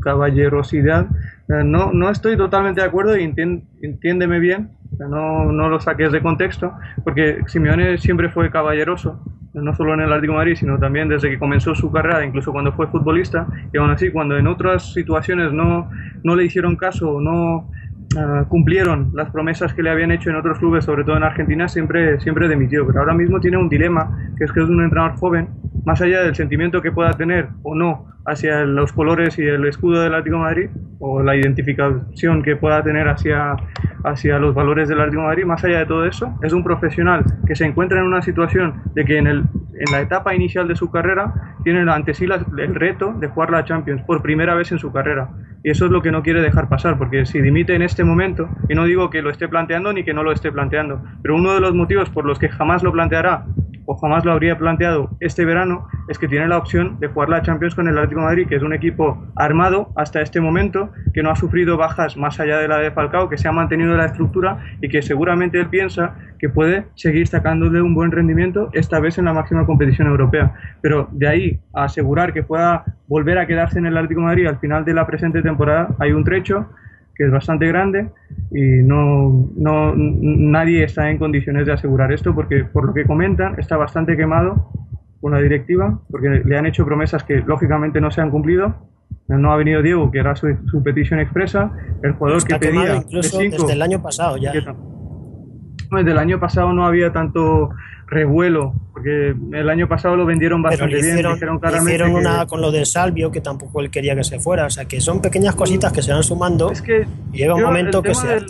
caballerosidad, 0.00 1.06
eh, 1.48 1.64
no, 1.64 1.92
no 1.92 2.10
estoy 2.10 2.36
totalmente 2.36 2.80
de 2.80 2.86
acuerdo 2.86 3.16
y 3.16 3.24
entiéndeme 3.24 4.38
bien, 4.38 4.70
no, 4.98 5.50
no 5.50 5.68
lo 5.68 5.80
saques 5.80 6.12
de 6.12 6.20
contexto, 6.20 6.72
porque 7.04 7.40
Simeone 7.46 7.98
siempre 7.98 8.28
fue 8.28 8.50
caballeroso, 8.50 9.22
no 9.54 9.74
solo 9.74 9.94
en 9.94 10.00
el 10.00 10.06
Atlético 10.06 10.32
de 10.32 10.38
Madrid, 10.38 10.56
sino 10.56 10.78
también 10.78 11.08
desde 11.08 11.30
que 11.30 11.38
comenzó 11.38 11.74
su 11.74 11.90
carrera, 11.90 12.24
incluso 12.24 12.52
cuando 12.52 12.72
fue 12.72 12.86
futbolista, 12.88 13.46
y 13.72 13.78
aún 13.78 13.90
así, 13.90 14.10
cuando 14.10 14.36
en 14.36 14.46
otras 14.46 14.92
situaciones 14.92 15.52
no, 15.52 15.90
no 16.22 16.36
le 16.36 16.44
hicieron 16.44 16.76
caso, 16.76 17.20
no 17.20 17.68
uh, 18.16 18.44
cumplieron 18.48 19.10
las 19.14 19.30
promesas 19.30 19.74
que 19.74 19.82
le 19.82 19.90
habían 19.90 20.10
hecho 20.10 20.30
en 20.30 20.36
otros 20.36 20.58
clubes, 20.58 20.84
sobre 20.84 21.04
todo 21.04 21.16
en 21.16 21.24
Argentina, 21.24 21.68
siempre, 21.68 22.20
siempre 22.20 22.48
demitió. 22.48 22.86
Pero 22.86 23.00
ahora 23.00 23.14
mismo 23.14 23.40
tiene 23.40 23.58
un 23.58 23.68
dilema, 23.68 24.16
que 24.38 24.44
es 24.44 24.52
que 24.52 24.60
es 24.60 24.68
un 24.68 24.82
entrenador 24.82 25.16
joven, 25.16 25.48
más 25.84 26.00
allá 26.00 26.22
del 26.22 26.34
sentimiento 26.34 26.80
que 26.80 26.92
pueda 26.92 27.12
tener 27.12 27.48
o 27.62 27.74
no 27.74 28.11
hacia 28.26 28.64
los 28.64 28.92
colores 28.92 29.38
y 29.38 29.42
el 29.42 29.64
escudo 29.66 30.02
del 30.02 30.14
Atlético 30.14 30.36
de 30.36 30.42
Madrid, 30.42 30.70
o 30.98 31.22
la 31.22 31.36
identificación 31.36 32.42
que 32.42 32.56
pueda 32.56 32.82
tener 32.82 33.08
hacia, 33.08 33.56
hacia 34.04 34.38
los 34.38 34.54
valores 34.54 34.88
del 34.88 35.00
Atlético 35.00 35.22
de 35.22 35.28
Madrid, 35.28 35.44
más 35.44 35.64
allá 35.64 35.80
de 35.80 35.86
todo 35.86 36.06
eso, 36.06 36.38
es 36.42 36.52
un 36.52 36.62
profesional 36.62 37.24
que 37.46 37.56
se 37.56 37.64
encuentra 37.64 38.00
en 38.00 38.06
una 38.06 38.22
situación 38.22 38.82
de 38.94 39.04
que 39.04 39.18
en, 39.18 39.26
el, 39.26 39.38
en 39.38 39.92
la 39.92 40.00
etapa 40.00 40.34
inicial 40.34 40.68
de 40.68 40.76
su 40.76 40.90
carrera 40.90 41.56
tiene 41.64 41.90
ante 41.90 42.14
sí 42.14 42.26
el 42.26 42.74
reto 42.74 43.12
de 43.14 43.28
jugar 43.28 43.50
la 43.50 43.64
Champions 43.64 44.02
por 44.02 44.22
primera 44.22 44.54
vez 44.54 44.70
en 44.72 44.78
su 44.78 44.92
carrera. 44.92 45.30
Y 45.64 45.70
eso 45.70 45.86
es 45.86 45.92
lo 45.92 46.02
que 46.02 46.10
no 46.10 46.22
quiere 46.22 46.40
dejar 46.40 46.68
pasar, 46.68 46.98
porque 46.98 47.24
si 47.26 47.40
dimite 47.40 47.74
en 47.74 47.82
este 47.82 48.04
momento, 48.04 48.48
y 48.68 48.74
no 48.74 48.84
digo 48.84 49.10
que 49.10 49.22
lo 49.22 49.30
esté 49.30 49.48
planteando 49.48 49.92
ni 49.92 50.04
que 50.04 50.14
no 50.14 50.22
lo 50.22 50.32
esté 50.32 50.50
planteando, 50.50 51.02
pero 51.22 51.36
uno 51.36 51.54
de 51.54 51.60
los 51.60 51.74
motivos 51.74 52.10
por 52.10 52.24
los 52.24 52.38
que 52.38 52.48
jamás 52.48 52.82
lo 52.82 52.92
planteará 52.92 53.44
o 53.86 53.96
jamás 53.96 54.24
lo 54.24 54.32
habría 54.32 54.58
planteado 54.58 55.10
este 55.20 55.44
verano 55.44 55.86
es 56.08 56.18
que 56.18 56.28
tiene 56.28 56.48
la 56.48 56.58
opción 56.58 56.98
de 57.00 57.08
jugar 57.08 57.28
la 57.28 57.42
Champions 57.42 57.74
con 57.74 57.88
el 57.88 57.96
Atlético 57.96 58.20
Madrid, 58.20 58.46
que 58.48 58.56
es 58.56 58.62
un 58.62 58.72
equipo 58.72 59.24
armado 59.36 59.92
hasta 59.96 60.20
este 60.20 60.40
momento, 60.40 60.90
que 61.12 61.22
no 61.22 61.30
ha 61.30 61.36
sufrido 61.36 61.76
bajas 61.76 62.16
más 62.16 62.40
allá 62.40 62.58
de 62.58 62.68
la 62.68 62.78
de 62.78 62.90
Falcao, 62.90 63.28
que 63.28 63.38
se 63.38 63.48
ha 63.48 63.52
mantenido 63.52 63.94
la 63.96 64.06
estructura 64.06 64.58
y 64.80 64.88
que 64.88 65.02
seguramente 65.02 65.60
él 65.60 65.68
piensa 65.68 66.14
que 66.38 66.48
puede 66.48 66.86
seguir 66.94 67.26
sacándole 67.28 67.80
un 67.80 67.94
buen 67.94 68.10
rendimiento, 68.10 68.70
esta 68.72 68.98
vez 68.98 69.18
en 69.18 69.26
la 69.26 69.32
máxima 69.32 69.64
competición 69.64 70.08
europea. 70.08 70.54
Pero 70.80 71.08
de 71.12 71.28
ahí 71.28 71.60
a 71.72 71.84
asegurar 71.84 72.32
que 72.32 72.42
pueda 72.42 72.84
volver 73.06 73.38
a 73.38 73.46
quedarse 73.46 73.78
en 73.78 73.86
el 73.86 73.96
Atlético 73.96 74.22
Madrid 74.22 74.46
al 74.46 74.58
final 74.58 74.84
de 74.84 74.94
la 74.94 75.06
presente 75.06 75.42
temporada, 75.42 75.94
hay 75.98 76.12
un 76.12 76.24
trecho 76.24 76.68
que 77.14 77.24
es 77.24 77.30
bastante 77.30 77.66
grande 77.66 78.10
y 78.50 78.82
no, 78.82 79.50
no, 79.56 79.94
nadie 79.94 80.84
está 80.84 81.10
en 81.10 81.18
condiciones 81.18 81.66
de 81.66 81.72
asegurar 81.72 82.12
esto 82.12 82.34
porque 82.34 82.64
por 82.64 82.86
lo 82.86 82.94
que 82.94 83.04
comentan 83.04 83.58
está 83.58 83.76
bastante 83.76 84.16
quemado 84.16 84.70
con 85.20 85.32
la 85.32 85.38
directiva 85.38 86.00
porque 86.10 86.42
le 86.44 86.58
han 86.58 86.66
hecho 86.66 86.84
promesas 86.84 87.24
que 87.24 87.40
lógicamente 87.40 88.00
no 88.00 88.10
se 88.10 88.20
han 88.20 88.30
cumplido. 88.30 88.88
No 89.28 89.52
ha 89.52 89.56
venido 89.56 89.82
Diego 89.82 90.10
que 90.10 90.18
era 90.18 90.34
su, 90.34 90.48
su 90.66 90.82
petición 90.82 91.20
expresa 91.20 91.70
el 92.02 92.12
jugador 92.12 92.44
que 92.44 92.56
pedía 92.56 92.96
incluso 92.96 93.38
desde 93.38 93.72
el 93.72 93.82
año 93.82 94.02
pasado 94.02 94.36
ya. 94.36 94.52
Desde 94.52 96.10
el 96.10 96.18
año 96.18 96.40
pasado 96.40 96.72
no 96.72 96.86
había 96.86 97.12
tanto 97.12 97.70
revuelo, 98.12 98.74
porque 98.92 99.34
el 99.52 99.70
año 99.70 99.88
pasado 99.88 100.16
lo 100.16 100.24
vendieron 100.24 100.62
bastante 100.62 100.96
bien. 100.96 101.18
Hicieron 101.18 102.14
una 102.14 102.46
con 102.46 102.60
lo 102.60 102.70
de 102.70 102.84
Salvio, 102.84 103.30
que 103.30 103.40
tampoco 103.40 103.80
él 103.80 103.90
quería 103.90 104.14
que 104.14 104.24
se 104.24 104.38
fuera. 104.38 104.66
O 104.66 104.70
sea, 104.70 104.84
que 104.84 105.00
son 105.00 105.20
pequeñas 105.20 105.54
cositas 105.54 105.92
que 105.92 106.02
se 106.02 106.12
van 106.12 106.22
sumando 106.22 106.70
es 106.70 106.82
que 106.82 107.06
y 107.32 107.38
llega 107.38 107.54
un 107.54 107.62
momento 107.62 108.02
que 108.02 108.14
se 108.14 108.40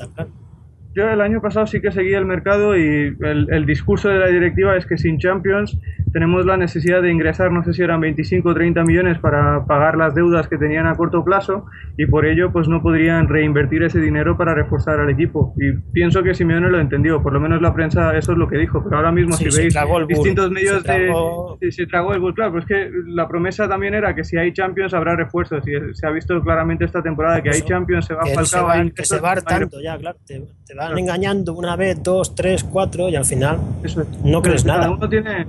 yo 0.94 1.08
el 1.08 1.22
año 1.22 1.40
pasado 1.40 1.66
sí 1.66 1.80
que 1.80 1.90
seguí 1.90 2.12
el 2.12 2.26
mercado 2.26 2.76
y 2.76 3.16
el, 3.18 3.48
el, 3.50 3.64
discurso 3.64 4.10
de 4.10 4.18
la 4.18 4.26
directiva 4.26 4.76
es 4.76 4.84
que 4.84 4.98
sin 4.98 5.18
Champions 5.18 5.78
tenemos 6.12 6.44
la 6.46 6.56
necesidad 6.56 7.00
de 7.02 7.10
ingresar, 7.10 7.50
no 7.50 7.64
sé 7.64 7.72
si 7.72 7.82
eran 7.82 8.00
25 8.00 8.48
o 8.48 8.54
30 8.54 8.82
millones 8.84 9.18
para 9.18 9.64
pagar 9.64 9.96
las 9.96 10.14
deudas 10.14 10.48
que 10.48 10.58
tenían 10.58 10.86
a 10.86 10.94
corto 10.94 11.24
plazo 11.24 11.66
y 11.96 12.06
por 12.06 12.26
ello 12.26 12.52
pues 12.52 12.68
no 12.68 12.82
podrían 12.82 13.28
reinvertir 13.28 13.82
ese 13.82 14.00
dinero 14.00 14.36
para 14.36 14.54
reforzar 14.54 15.00
al 15.00 15.10
equipo. 15.10 15.54
Y 15.58 15.72
pienso 15.92 16.22
que 16.22 16.34
Simeone 16.34 16.70
lo 16.70 16.78
entendió, 16.80 17.22
por 17.22 17.32
lo 17.32 17.40
menos 17.40 17.62
la 17.62 17.72
prensa 17.74 18.16
eso 18.16 18.32
es 18.32 18.38
lo 18.38 18.48
que 18.48 18.58
dijo, 18.58 18.82
pero 18.84 18.96
ahora 18.96 19.12
mismo 19.12 19.32
Sí, 19.36 19.44
si 19.44 19.50
se 19.50 19.60
veis 19.62 19.74
distintos 20.08 20.50
medios 20.50 20.82
Se 20.82 20.88
tragó- 20.88 21.56
de... 21.60 21.70
Sí, 21.70 21.82
se 21.82 21.86
tragó 21.86 22.12
el 22.14 22.20
bull, 22.20 22.34
claro, 22.34 22.52
pues 22.52 22.64
es 22.64 22.68
que 22.68 22.90
la 23.06 23.26
promesa 23.28 23.68
también 23.68 23.94
era 23.94 24.14
que 24.14 24.24
si 24.24 24.36
hay 24.36 24.52
Champions 24.52 24.94
habrá 24.94 25.16
refuerzos 25.16 25.62
y 25.66 25.72
se 25.94 26.06
ha 26.06 26.10
visto 26.10 26.40
claramente 26.42 26.84
esta 26.84 27.02
temporada 27.02 27.42
que 27.42 27.48
hay 27.50 27.56
Eso, 27.56 27.66
Champions, 27.66 28.04
se 28.06 28.14
va 28.14 28.22
se 28.44 28.60
va, 28.60 28.72
hay 28.72 28.90
que 28.90 29.04
se 29.04 29.18
va 29.20 29.30
hay 29.32 29.36
hartando 29.38 29.80
ya, 29.82 29.96
claro. 29.98 30.18
Te, 30.26 30.34
te 30.66 30.74
van 30.74 30.86
Claro. 30.88 30.98
engañando 30.98 31.54
una 31.54 31.76
vez, 31.76 32.02
dos, 32.02 32.34
tres, 32.34 32.64
cuatro 32.64 33.08
y 33.08 33.16
al 33.16 33.24
final 33.24 33.58
Eso 33.82 34.02
es. 34.02 34.08
No 34.24 34.40
crees 34.42 34.64
nada. 34.64 34.90
Uno 34.90 35.08
tiene, 35.08 35.46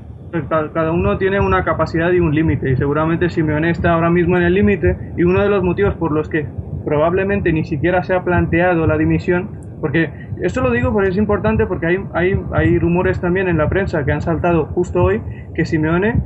cada 0.73 0.91
uno 0.91 1.17
tiene 1.17 1.39
una 1.39 1.63
capacidad 1.63 2.11
y 2.11 2.19
un 2.19 2.33
límite 2.33 2.71
y 2.71 2.75
seguramente 2.75 3.29
Simeone 3.29 3.69
está 3.69 3.93
ahora 3.93 4.09
mismo 4.09 4.35
en 4.37 4.43
el 4.43 4.55
límite 4.55 4.97
y 5.15 5.23
uno 5.23 5.43
de 5.43 5.49
los 5.49 5.63
motivos 5.63 5.93
por 5.95 6.11
los 6.11 6.27
que 6.27 6.47
probablemente 6.85 7.53
ni 7.53 7.63
siquiera 7.63 8.03
se 8.03 8.15
ha 8.15 8.23
planteado 8.23 8.87
la 8.87 8.97
dimisión, 8.97 9.49
porque 9.79 10.09
esto 10.41 10.61
lo 10.61 10.71
digo 10.71 10.91
porque 10.91 11.09
es 11.09 11.17
importante 11.17 11.67
porque 11.67 11.85
hay, 11.85 11.97
hay, 12.13 12.39
hay 12.51 12.79
rumores 12.79 13.21
también 13.21 13.47
en 13.47 13.57
la 13.57 13.69
prensa 13.69 14.03
que 14.05 14.11
han 14.11 14.21
saltado 14.21 14.65
justo 14.65 15.03
hoy 15.03 15.21
que 15.53 15.65
Simeone 15.65 16.21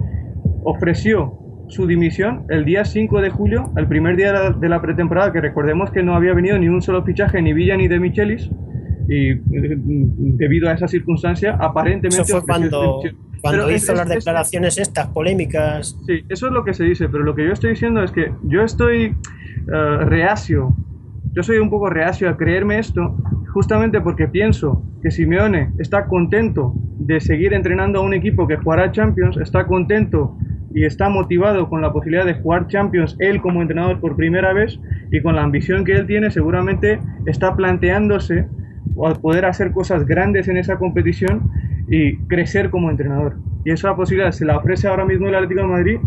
ofreció 0.63 1.33
su 1.67 1.85
dimisión 1.85 2.45
el 2.47 2.63
día 2.63 2.85
5 2.85 3.19
de 3.19 3.29
julio, 3.29 3.71
el 3.75 3.87
primer 3.87 4.15
día 4.15 4.27
de 4.27 4.33
la, 4.33 4.49
de 4.51 4.69
la 4.69 4.81
pretemporada, 4.81 5.33
que 5.33 5.41
recordemos 5.41 5.91
que 5.91 6.01
no 6.01 6.15
había 6.15 6.33
venido 6.33 6.57
ni 6.57 6.69
un 6.69 6.81
solo 6.81 7.03
fichaje, 7.03 7.41
ni 7.41 7.51
Villa 7.51 7.75
ni 7.75 7.89
de 7.89 7.99
Michelis, 7.99 8.49
y 9.07 9.29
eh, 9.31 9.39
debido 9.51 10.69
a 10.69 10.73
esa 10.73 10.87
circunstancia, 10.87 11.55
aparentemente... 11.59 12.21
eso 12.23 12.39
fue 12.41 12.47
cuando, 12.47 13.01
cuando 13.41 13.69
es- 13.69 13.83
hizo 13.83 13.93
es- 13.93 13.97
las 13.97 14.09
es- 14.09 14.15
declaraciones 14.15 14.77
estas 14.77 15.07
polémicas. 15.07 15.97
Sí, 16.05 16.21
eso 16.27 16.47
es 16.47 16.53
lo 16.53 16.63
que 16.63 16.73
se 16.73 16.83
dice, 16.83 17.07
pero 17.09 17.23
lo 17.23 17.33
que 17.35 17.45
yo 17.45 17.53
estoy 17.53 17.71
diciendo 17.71 18.03
es 18.03 18.11
que 18.11 18.31
yo 18.43 18.63
estoy 18.63 19.15
eh, 19.73 19.97
reacio, 20.05 20.75
yo 21.33 21.43
soy 21.43 21.57
un 21.57 21.69
poco 21.69 21.89
reacio 21.89 22.29
a 22.29 22.37
creerme 22.37 22.79
esto, 22.79 23.15
justamente 23.53 24.01
porque 24.01 24.27
pienso 24.27 24.83
que 25.01 25.11
Simeone 25.11 25.71
está 25.77 26.07
contento 26.07 26.73
de 26.99 27.19
seguir 27.19 27.53
entrenando 27.53 27.99
a 27.99 28.03
un 28.03 28.13
equipo 28.13 28.47
que 28.47 28.57
jugará 28.57 28.91
Champions, 28.91 29.37
está 29.37 29.65
contento 29.67 30.37
y 30.73 30.83
está 30.83 31.09
motivado 31.09 31.69
con 31.69 31.81
la 31.81 31.91
posibilidad 31.93 32.25
de 32.25 32.35
jugar 32.35 32.67
Champions 32.67 33.15
él 33.19 33.41
como 33.41 33.61
entrenador 33.61 33.99
por 33.99 34.15
primera 34.15 34.51
vez 34.53 34.79
y 35.11 35.21
con 35.21 35.35
la 35.35 35.43
ambición 35.43 35.85
que 35.85 35.93
él 35.93 36.05
tiene 36.07 36.29
seguramente 36.29 36.99
está 37.25 37.55
planteándose 37.55 38.47
o 38.95 39.13
poder 39.15 39.45
hacer 39.45 39.71
cosas 39.71 40.05
grandes 40.05 40.47
en 40.47 40.57
esa 40.57 40.77
competición 40.77 41.51
y 41.89 42.17
crecer 42.27 42.69
como 42.69 42.89
entrenador. 42.89 43.37
Y 43.63 43.71
esa 43.71 43.95
posibilidad 43.95 44.31
se 44.31 44.45
la 44.45 44.57
ofrece 44.57 44.87
ahora 44.87 45.05
mismo 45.05 45.27
el 45.27 45.35
Atlético 45.35 45.61
de 45.61 45.67
Madrid 45.67 45.99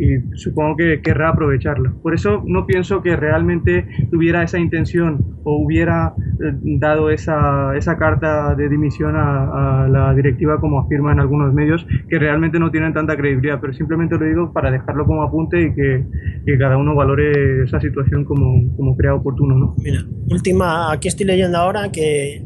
y 0.00 0.36
supongo 0.36 0.76
que 0.76 1.00
querrá 1.02 1.30
aprovecharla. 1.30 1.92
Por 2.02 2.14
eso 2.14 2.42
no 2.46 2.66
pienso 2.66 3.02
que 3.02 3.16
realmente 3.16 3.86
tuviera 4.10 4.42
esa 4.42 4.58
intención 4.58 5.36
o 5.44 5.62
hubiera 5.62 6.14
eh, 6.18 6.52
dado 6.78 7.10
esa, 7.10 7.76
esa 7.76 7.98
carta 7.98 8.54
de 8.54 8.68
dimisión 8.68 9.16
a, 9.16 9.84
a 9.84 9.88
la 9.88 10.14
directiva 10.14 10.60
como 10.60 10.80
afirman 10.80 11.20
algunos 11.20 11.52
medios 11.52 11.86
que 12.08 12.18
realmente 12.18 12.58
no 12.58 12.70
tienen 12.70 12.92
tanta 12.94 13.16
credibilidad, 13.16 13.60
pero 13.60 13.72
simplemente 13.72 14.16
lo 14.18 14.24
digo 14.24 14.52
para 14.52 14.70
dejarlo 14.70 15.06
como 15.06 15.22
apunte 15.22 15.60
y 15.62 15.74
que, 15.74 16.04
que 16.46 16.58
cada 16.58 16.76
uno 16.76 16.94
valore 16.94 17.64
esa 17.64 17.80
situación 17.80 18.24
como, 18.24 18.74
como 18.76 18.96
crea 18.96 19.14
oportuno. 19.14 19.56
¿no? 19.56 19.74
Mira, 19.78 20.04
última, 20.30 20.92
aquí 20.92 21.08
estoy 21.08 21.26
leyendo 21.26 21.58
ahora 21.58 21.90
que 21.92 22.44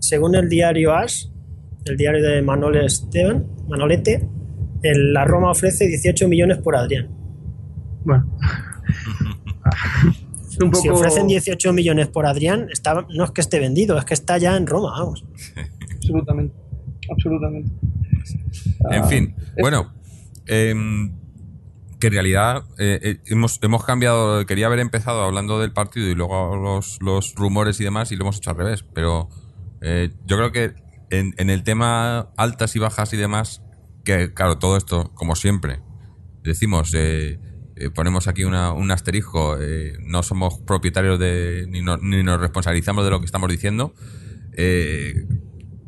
según 0.00 0.34
el 0.34 0.48
diario 0.48 0.94
AS, 0.94 1.32
el 1.84 1.96
diario 1.96 2.22
de 2.22 2.42
Manuel 2.42 2.84
Esteban, 2.84 3.46
Manolete, 3.68 4.28
el- 4.90 5.12
la 5.12 5.24
Roma 5.24 5.50
ofrece 5.50 5.86
18 5.86 6.28
millones 6.28 6.58
por 6.58 6.76
Adrián. 6.76 7.08
Bueno. 8.04 8.26
Es 10.50 10.58
un 10.62 10.70
poco... 10.70 10.82
Si 10.82 10.88
ofrecen 10.88 11.26
18 11.26 11.72
millones 11.72 12.08
por 12.08 12.26
Adrián, 12.26 12.68
está, 12.72 13.06
no 13.14 13.24
es 13.24 13.30
que 13.32 13.40
esté 13.40 13.58
vendido, 13.60 13.98
es 13.98 14.04
que 14.04 14.14
está 14.14 14.38
ya 14.38 14.56
en 14.56 14.66
Roma, 14.66 14.92
vamos. 14.98 15.24
Absolutamente. 15.96 16.54
Absolutamente. 17.10 17.70
En 18.90 19.02
Ah, 19.02 19.06
fin, 19.06 19.34
es- 19.38 19.52
bueno, 19.60 19.92
em, 20.46 21.12
que 22.00 22.08
en 22.08 22.12
realidad 22.12 22.64
eh, 22.78 22.98
eh, 23.02 23.16
hemos, 23.26 23.58
hemos 23.62 23.84
cambiado, 23.84 24.44
quería 24.46 24.66
haber 24.66 24.80
empezado 24.80 25.22
hablando 25.22 25.58
del 25.60 25.72
partido 25.72 26.08
y 26.08 26.14
luego 26.14 26.56
los, 26.56 26.98
los 27.00 27.34
rumores 27.36 27.80
y 27.80 27.84
demás 27.84 28.12
y 28.12 28.16
lo 28.16 28.24
hemos 28.24 28.36
hecho 28.36 28.50
al 28.50 28.56
revés, 28.56 28.84
pero 28.94 29.28
eh, 29.80 30.10
yo 30.26 30.36
creo 30.36 30.52
que 30.52 30.74
en, 31.10 31.34
en 31.38 31.48
el 31.50 31.62
tema 31.62 32.28
altas 32.36 32.76
y 32.76 32.78
bajas 32.80 33.12
y 33.12 33.16
demás, 33.16 33.62
que 34.06 34.32
claro, 34.32 34.56
todo 34.56 34.78
esto, 34.78 35.12
como 35.14 35.36
siempre, 35.36 35.80
decimos, 36.42 36.92
eh, 36.94 37.38
eh, 37.76 37.90
ponemos 37.90 38.26
aquí 38.28 38.44
una- 38.44 38.72
un 38.72 38.90
asterisco, 38.90 39.58
eh, 39.60 39.98
no 40.00 40.22
somos 40.22 40.60
propietarios 40.60 41.18
de, 41.18 41.66
ni, 41.68 41.82
no- 41.82 41.98
ni 41.98 42.22
nos 42.22 42.40
responsabilizamos 42.40 43.04
de 43.04 43.10
lo 43.10 43.18
que 43.20 43.26
estamos 43.26 43.50
diciendo. 43.50 43.92
Eh, 44.56 45.26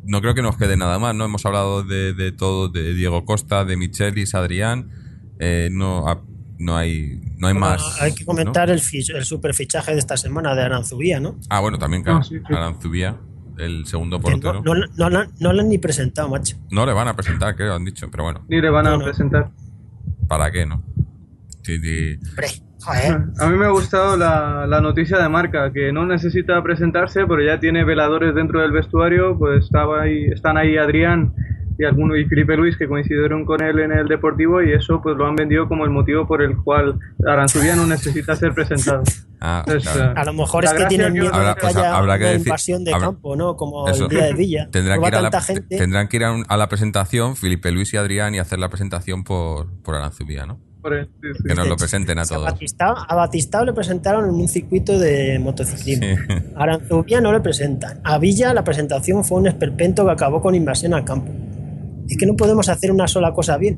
no 0.03 0.21
creo 0.21 0.33
que 0.35 0.41
nos 0.41 0.57
quede 0.57 0.75
nada 0.77 0.99
más, 0.99 1.15
¿no? 1.15 1.25
Hemos 1.25 1.45
hablado 1.45 1.83
de, 1.83 2.13
de 2.13 2.31
todo, 2.31 2.67
de 2.69 2.93
Diego 2.93 3.25
Costa, 3.25 3.65
de 3.65 3.77
Michelis, 3.77 4.35
Adrián. 4.35 4.91
eh, 5.39 5.69
no, 5.71 6.07
ha- 6.09 6.21
no 6.57 6.75
hay, 6.75 7.21
no 7.37 7.47
hay 7.47 7.53
Bueno, 7.53 7.59
más. 7.59 8.01
hay 8.01 8.13
que 8.13 8.25
comentar 8.25 8.67
¿no? 8.67 8.73
el, 8.73 8.81
fich- 8.81 9.15
el 9.15 9.23
super 9.23 9.53
fichaje 9.53 9.93
de 9.93 9.99
esta 9.99 10.17
semana 10.17 10.53
de 10.53 10.63
Aranzubía, 10.63 11.21
¿no? 11.21 11.39
Ah, 11.49 11.61
bueno, 11.61 11.79
también, 11.79 12.03
claro. 12.03 12.19
Ah, 12.19 12.23
sí, 12.23 12.35
sí. 12.39 12.43
Aranzubía, 12.53 13.17
el 13.59 13.85
segundo 13.85 14.19
portero. 14.19 14.61
no, 14.63 14.73
no, 14.73 14.85
no, 14.97 15.09
no, 15.09 15.23
no 15.39 15.53
lo 15.53 15.61
han 15.61 15.69
ni 15.69 15.77
presentado, 15.77 16.29
macho. 16.29 16.57
No 16.71 16.85
le 16.85 16.93
van 16.93 17.07
a 17.07 17.15
presentar, 17.15 17.55
creo, 17.55 17.75
han 17.75 17.85
dicho, 17.85 18.09
pero 18.11 18.23
bueno, 18.23 18.45
Ni 18.47 18.61
le 18.61 18.69
van 18.69 18.87
a 18.87 18.97
presentar. 18.97 19.49
¿para 20.27 20.51
qué, 20.51 20.65
no? 20.65 20.83
Sí, 21.63 21.77
sí. 21.79 22.19
Hombre, 22.29 22.47
joder. 22.81 23.21
A 23.39 23.49
mí 23.49 23.57
me 23.57 23.65
ha 23.65 23.69
gustado 23.69 24.15
la, 24.15 24.65
la 24.67 24.79
noticia 24.79 25.17
de 25.17 25.27
marca, 25.27 25.71
que 25.73 25.91
no 25.91 26.05
necesita 26.05 26.61
presentarse, 26.63 27.25
pero 27.27 27.41
ya 27.43 27.59
tiene 27.59 27.83
veladores 27.83 28.33
dentro 28.35 28.61
del 28.61 28.71
vestuario, 28.71 29.37
pues 29.37 29.65
estaba 29.65 30.03
ahí, 30.03 30.25
están 30.25 30.57
ahí 30.57 30.77
Adrián 30.77 31.33
y 31.79 31.85
alguno 31.85 32.15
y 32.17 32.25
Felipe 32.25 32.55
Luis 32.57 32.75
que 32.77 32.87
coincidieron 32.87 33.45
con 33.45 33.63
él 33.63 33.79
en 33.79 33.91
el 33.93 34.07
Deportivo 34.07 34.61
y 34.61 34.73
eso 34.73 34.99
pues 35.01 35.15
lo 35.15 35.25
han 35.25 35.35
vendido 35.35 35.67
como 35.67 35.85
el 35.85 35.89
motivo 35.91 36.27
por 36.27 36.41
el 36.43 36.57
cual 36.57 36.99
Aranzubia 37.25 37.75
no 37.75 37.87
necesita 37.87 38.35
ser 38.35 38.53
presentado. 38.53 39.03
Ah, 39.41 39.63
Entonces, 39.65 39.89
claro. 39.93 40.13
A 40.19 40.25
lo 40.25 40.33
mejor 40.33 40.65
es 40.65 40.73
que 40.73 40.83
tienen 40.87 41.13
miedo 41.13 41.33
Habrá- 41.33 41.55
de 41.55 41.61
que 41.61 41.67
haya 41.67 41.95
habrá 41.95 42.17
que 42.17 42.23
una 42.25 42.31
decir- 42.33 42.47
invasión 42.47 42.83
de 42.83 42.91
habrá- 42.93 43.05
campo, 43.07 43.37
¿no? 43.37 43.55
Como 43.55 43.87
Eso. 43.87 44.03
el 44.03 44.09
día 44.09 44.25
de 44.25 44.33
Villa. 44.33 44.67
Tendrán 44.73 44.99
que, 45.01 45.07
ir 45.07 45.15
a 45.15 45.21
la, 45.21 45.41
gente. 45.41 45.77
tendrán 45.77 46.07
que 46.09 46.17
ir 46.17 46.23
a, 46.25 46.33
un- 46.33 46.45
a 46.49 46.57
la 46.57 46.67
presentación, 46.67 47.37
Felipe 47.37 47.71
Luis 47.71 47.93
y 47.93 47.95
Adrián, 47.97 48.35
y 48.35 48.39
hacer 48.39 48.59
la 48.59 48.67
presentación 48.67 49.23
por, 49.23 49.67
por 49.81 49.95
Aranzubía, 49.95 50.45
¿no? 50.45 50.59
Por 50.81 50.93
sí, 51.05 51.09
sí. 51.37 51.43
Que 51.47 51.55
nos 51.55 51.69
lo 51.69 51.77
presenten 51.77 52.19
a 52.19 52.23
A 52.23 52.25
todos. 52.25 52.43
Batistao, 52.51 52.95
a 53.07 53.15
Batistao 53.15 53.63
le 53.63 53.71
presentaron 53.71 54.25
en 54.25 54.35
un 54.35 54.47
circuito 54.49 54.99
de 54.99 55.39
motociclismo. 55.39 56.05
Sí. 56.27 56.33
A 56.57 56.63
Aranzubía 56.63 57.21
no 57.21 57.31
le 57.31 57.39
presentan. 57.39 58.01
A 58.03 58.17
Villa 58.17 58.53
la 58.53 58.65
presentación 58.65 59.23
fue 59.23 59.39
un 59.39 59.47
esperpento 59.47 60.05
que 60.05 60.11
acabó 60.11 60.41
con 60.41 60.53
invasión 60.53 60.93
al 60.93 61.05
campo. 61.05 61.31
Es 62.09 62.17
que 62.17 62.25
no 62.25 62.35
podemos 62.35 62.67
hacer 62.69 62.91
una 62.91 63.07
sola 63.07 63.31
cosa 63.33 63.57
bien. 63.57 63.77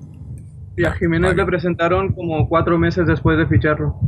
Y 0.78 0.86
a 0.86 0.94
Jiménez 0.94 1.32
Vale. 1.32 1.44
le 1.44 1.46
presentaron 1.46 2.14
como 2.14 2.48
cuatro 2.48 2.78
meses 2.80 3.06
después 3.06 3.38
de 3.38 3.46
ficharlo. 3.46 4.00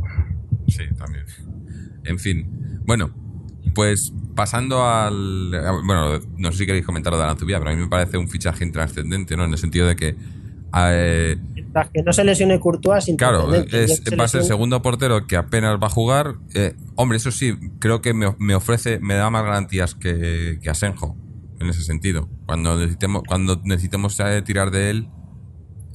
Sí, 0.66 0.82
también. 0.96 1.24
En 2.04 2.18
fin. 2.18 2.80
Bueno, 2.86 3.10
pues 3.74 4.12
pasando 4.34 4.84
al. 4.84 5.50
Bueno, 5.84 6.18
no 6.38 6.52
sé 6.52 6.58
si 6.58 6.66
queréis 6.66 6.86
comentar 6.86 7.12
lo 7.12 7.18
de 7.18 7.24
Aranzubía, 7.24 7.58
pero 7.58 7.70
a 7.70 7.74
mí 7.74 7.80
me 7.80 7.88
parece 7.88 8.16
un 8.16 8.28
fichaje 8.28 8.64
intrascendente, 8.64 9.36
¿no? 9.36 9.44
En 9.44 9.52
el 9.52 9.58
sentido 9.58 9.86
de 9.86 9.96
que. 9.96 10.16
eh, 10.76 11.36
Mientras 11.54 11.90
que 11.90 12.02
no 12.02 12.12
se 12.12 12.24
lesione 12.24 12.58
Courtois, 12.60 13.04
sin 13.04 13.16
claro, 13.16 13.52
es, 13.54 14.02
va 14.18 14.24
a 14.24 14.28
ser 14.28 14.42
segundo 14.44 14.80
portero 14.80 15.26
que 15.26 15.36
apenas 15.36 15.78
va 15.82 15.88
a 15.88 15.90
jugar. 15.90 16.34
Eh, 16.54 16.74
hombre, 16.94 17.18
eso 17.18 17.30
sí, 17.30 17.54
creo 17.78 18.00
que 18.00 18.14
me, 18.14 18.34
me 18.38 18.54
ofrece, 18.54 18.98
me 19.00 19.14
da 19.14 19.28
más 19.30 19.44
garantías 19.44 19.94
que, 19.94 20.58
que 20.62 20.70
Asenjo, 20.70 21.16
en 21.64 21.70
ese 21.70 21.82
sentido. 21.82 22.28
Cuando 22.46 22.76
necesitemos, 22.78 23.22
cuando 23.26 23.60
necesitemos 23.64 24.18
eh, 24.20 24.42
tirar 24.42 24.70
de 24.70 24.90
él, 24.90 25.08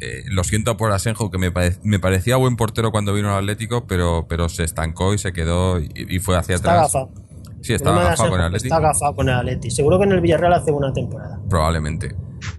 eh, 0.01 0.23
lo 0.31 0.43
siento 0.43 0.77
por 0.77 0.91
Asenjo, 0.91 1.29
que 1.31 1.37
me, 1.37 1.51
pare- 1.51 1.77
me 1.83 1.99
parecía 1.99 2.35
buen 2.37 2.55
portero 2.55 2.91
cuando 2.91 3.13
vino 3.13 3.29
al 3.31 3.39
Atlético, 3.39 3.85
pero, 3.87 4.25
pero 4.29 4.47
se 4.49 4.63
estancó 4.63 5.13
y 5.13 5.17
se 5.17 5.33
quedó 5.33 5.79
y, 5.79 5.89
y 5.95 6.19
fue 6.19 6.37
hacia 6.37 6.55
Está 6.55 6.71
atrás. 6.83 6.95
agafado. 6.95 7.29
Sí, 7.61 7.73
estaba 7.73 8.01
agafado 8.01 8.29
con 8.29 8.39
el 8.39 8.45
Atlético. 8.45 8.73
Está 8.73 8.77
agafado 8.77 9.15
con 9.15 9.27
el 9.29 9.35
Atleti. 9.35 9.69
Seguro 9.71 9.97
que 9.99 10.05
en 10.05 10.11
el 10.13 10.21
Villarreal 10.21 10.53
hace 10.53 10.71
una 10.71 10.93
temporada. 10.93 11.39
Probablemente. 11.49 12.15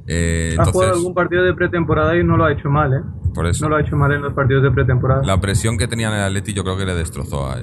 Eh, 0.06 0.54
ha 0.58 0.64
jugado 0.66 0.92
algún 0.92 1.14
partido 1.14 1.42
de 1.42 1.54
pretemporada 1.54 2.14
y 2.18 2.22
no 2.22 2.36
lo 2.36 2.44
ha 2.44 2.52
hecho 2.52 2.68
mal, 2.68 2.92
¿eh? 2.92 3.00
por 3.32 3.46
eso. 3.46 3.64
No 3.64 3.70
lo 3.70 3.76
ha 3.76 3.80
hecho 3.80 3.96
mal 3.96 4.12
en 4.12 4.20
los 4.20 4.34
partidos 4.34 4.62
de 4.62 4.70
pretemporada. 4.70 5.22
La 5.24 5.40
presión 5.40 5.78
que 5.78 5.88
tenía 5.88 6.08
en 6.08 6.14
el 6.16 6.20
Atleti 6.24 6.52
yo 6.52 6.62
creo 6.64 6.76
que 6.76 6.84
le 6.84 6.94
destrozó 6.94 7.46
a, 7.46 7.54
a, 7.54 7.56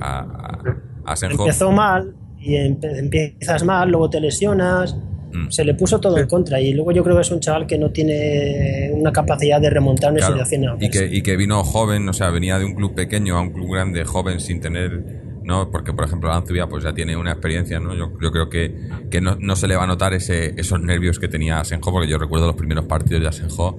a- 0.00 0.58
a 1.04 1.12
Asenjo. 1.12 1.42
Empezó 1.42 1.72
mal 1.72 2.14
y 2.44 2.56
empiezas 2.56 3.64
mal, 3.64 3.90
luego 3.90 4.10
te 4.10 4.20
lesionas. 4.20 4.96
Mm. 5.32 5.50
Se 5.50 5.64
le 5.64 5.74
puso 5.74 5.98
todo 5.98 6.16
en 6.18 6.28
contra 6.28 6.60
y 6.60 6.72
luego 6.72 6.92
yo 6.92 7.02
creo 7.02 7.16
que 7.16 7.22
es 7.22 7.30
un 7.30 7.40
chaval 7.40 7.66
que 7.66 7.76
no 7.76 7.90
tiene 7.90 8.90
una 8.92 9.12
capacidad 9.12 9.60
de 9.60 9.68
remontar 9.70 10.12
una 10.12 10.20
Claro, 10.20 10.34
situación 10.44 10.76
y 10.80 10.90
que, 10.90 11.06
y 11.06 11.22
que 11.22 11.36
vino 11.36 11.64
joven, 11.64 12.08
o 12.08 12.12
sea, 12.12 12.30
venía 12.30 12.58
de 12.58 12.64
un 12.64 12.74
club 12.74 12.94
pequeño 12.94 13.36
a 13.36 13.40
un 13.40 13.50
club 13.50 13.72
grande, 13.72 14.04
joven, 14.04 14.38
sin 14.38 14.60
tener 14.60 15.24
¿no? 15.44 15.70
Porque, 15.70 15.92
por 15.92 16.06
ejemplo, 16.06 16.30
Aranzubia 16.30 16.66
pues 16.66 16.84
ya 16.84 16.92
tiene 16.94 17.16
una 17.16 17.32
experiencia, 17.32 17.78
¿no? 17.78 17.94
Yo, 17.94 18.12
yo 18.20 18.30
creo 18.32 18.48
que, 18.48 18.74
que 19.10 19.20
no, 19.20 19.36
no 19.38 19.56
se 19.56 19.68
le 19.68 19.76
va 19.76 19.84
a 19.84 19.86
notar 19.86 20.14
ese, 20.14 20.54
esos 20.58 20.80
nervios 20.80 21.18
que 21.18 21.28
tenía 21.28 21.60
Asenjo, 21.60 21.92
porque 21.92 22.08
yo 22.08 22.18
recuerdo 22.18 22.46
los 22.46 22.56
primeros 22.56 22.86
partidos 22.86 23.22
de 23.22 23.28
Asenjo, 23.28 23.78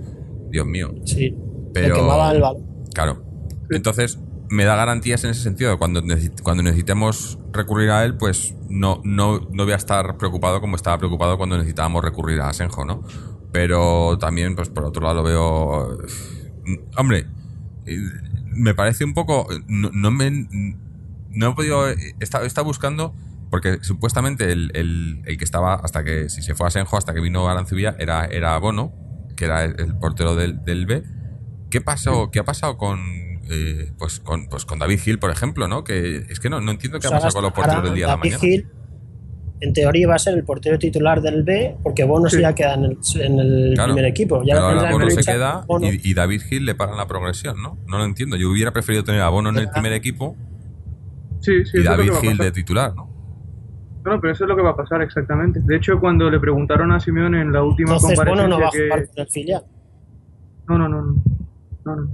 Dios 0.52 0.66
mío. 0.66 0.94
Sí. 1.06 1.36
Pero- 1.74 1.96
el 1.98 2.40
balón. 2.42 2.58
Claro. 2.94 3.24
Entonces, 3.72 4.20
me 4.50 4.64
da 4.66 4.76
garantías 4.76 5.24
en 5.24 5.32
ese 5.32 5.42
sentido. 5.44 5.78
Cuando, 5.78 6.04
cuando 6.44 6.64
necesitemos 6.64 7.38
recurrir 7.52 7.90
a 7.92 8.04
él, 8.06 8.16
pues 8.18 8.54
no, 8.70 9.02
no, 9.04 9.40
no 9.52 9.64
voy 9.64 9.74
a 9.74 9.78
estar 9.78 10.18
preocupado 10.18 10.62
como 10.62 10.76
estaba 10.76 10.98
preocupado 10.98 11.38
cuando 11.38 11.58
necesitábamos 11.58 12.04
recurrir 12.04 12.42
a 12.42 12.50
Asenjo, 12.50 12.86
¿no? 12.86 13.04
Pero 13.52 14.18
también, 14.20 14.56
pues 14.56 14.70
por 14.70 14.84
otro 14.86 15.02
lado, 15.04 15.16
lo 15.16 15.24
veo. 15.24 15.98
Hombre, 16.98 17.26
eh, 17.86 17.98
me 18.54 18.74
parece 18.74 19.06
un 19.06 19.14
poco. 19.14 19.48
No, 19.68 19.90
no 19.94 20.12
me. 20.12 20.48
No 21.32 21.50
he 21.52 21.54
podido. 21.56 21.88
Está, 22.20 22.44
está 22.46 22.62
buscando. 22.62 23.14
Porque 23.52 23.78
supuestamente 23.84 24.52
el, 24.52 24.72
el- 24.74 25.22
el 25.26 25.38
que 25.38 25.46
estaba, 25.46 25.76
hasta 25.76 26.04
que, 26.04 26.30
si 26.30 26.42
se 26.42 26.56
fue 26.56 26.66
a 26.66 26.68
Asenjo, 26.68 26.98
hasta 26.98 27.14
que 27.14 27.22
vino 27.22 27.48
Arancibia, 27.48 27.96
era, 28.00 28.26
era 28.26 28.58
Bono, 28.58 28.92
que 29.38 29.46
era 29.46 29.64
el, 29.64 29.80
el 29.80 29.96
portero 29.98 30.36
del, 30.36 30.64
del 30.66 30.86
B. 30.86 31.04
¿Qué 31.70 31.80
pasó? 31.80 32.32
¿Qué 32.32 32.40
ha 32.40 32.44
pasado 32.44 32.76
con, 32.78 33.00
eh, 33.50 33.92
pues 33.98 34.20
con, 34.20 34.48
pues 34.48 34.66
con 34.66 34.80
David 34.80 35.00
Hill, 35.06 35.20
por 35.20 35.32
ejemplo, 35.32 35.68
¿no? 35.68 35.84
Que 35.84 36.18
es 36.18 36.40
que 36.40 36.50
no, 36.50 36.62
no 36.62 36.72
entiendo 36.72 37.00
qué 37.00 37.08
ha 37.08 37.12
Pues 37.12 37.24
pasado 37.24 37.34
con 37.36 37.44
los 37.44 37.54
porteros 37.54 37.84
del 37.84 37.94
día 37.96 38.06
de 38.06 38.12
la 38.12 38.18
David 38.18 38.32
mañana. 38.34 38.54
Hill, 38.54 38.68
en 39.62 39.74
teoría 39.74 40.02
iba 40.02 40.16
a 40.16 40.20
ser 40.20 40.34
el 40.34 40.44
portero 40.44 40.78
titular 40.78 41.22
del 41.22 41.44
B, 41.44 41.78
porque 41.82 42.04
Bono 42.04 42.30
Sí. 42.30 42.36
se 42.38 42.42
ya 42.42 42.54
queda 42.54 42.74
en 42.74 42.84
el, 42.86 42.98
en 43.22 43.40
el 43.40 43.72
Claro, 43.76 43.94
primer 43.94 44.12
equipo. 44.12 44.44
Ya 44.44 44.56
pero 44.56 44.66
ahora 44.68 44.82
la 44.84 44.92
Bono 44.92 45.10
se 45.10 45.22
queda 45.24 45.64
Bono- 45.68 45.88
y, 45.88 46.02
y 46.04 46.14
David 46.14 46.42
Hill 46.52 46.66
le 46.66 46.76
paran 46.76 46.98
la 46.98 47.08
progresión, 47.08 47.62
¿no? 47.64 47.78
No 47.88 47.98
lo 47.98 48.04
entiendo. 48.06 48.36
Yo 48.36 48.50
hubiera 48.52 48.72
preferido 48.72 49.04
tener 49.04 49.22
a 49.22 49.30
Bono 49.30 49.50
en 49.50 49.58
el 49.58 49.70
primer 49.70 49.94
equipo 49.94 50.36
Sí, 51.40 51.64
sí, 51.66 51.78
y 51.80 51.84
David 51.84 52.12
va 52.12 52.20
a 52.20 52.26
Hill 52.26 52.38
de 52.38 52.52
titular, 52.52 52.94
¿no? 52.96 53.10
Pero 54.04 54.32
eso 54.32 54.44
es 54.44 54.48
lo 54.50 54.56
que 54.56 54.62
va 54.62 54.72
a 54.72 54.76
pasar 54.76 55.02
exactamente. 55.02 55.60
De 55.64 55.76
hecho, 55.78 56.00
cuando 56.00 56.30
le 56.30 56.40
preguntaron 56.40 56.92
a 56.92 57.00
Simeone 57.00 57.42
en 57.42 57.52
la 57.52 57.64
última 57.64 57.94
Entonces 57.96 58.20
Bono 58.24 58.48
no 58.48 58.60
va 58.60 58.68
a 58.68 58.72
jugar 58.72 59.02
que... 59.02 59.08
con 59.08 59.20
el 59.20 59.28
filial. 59.30 59.64
No, 60.68 60.78
no, 60.78 60.90
no, 60.90 61.02
no. 61.02 61.16
No, 61.86 61.96
no. 61.96 62.10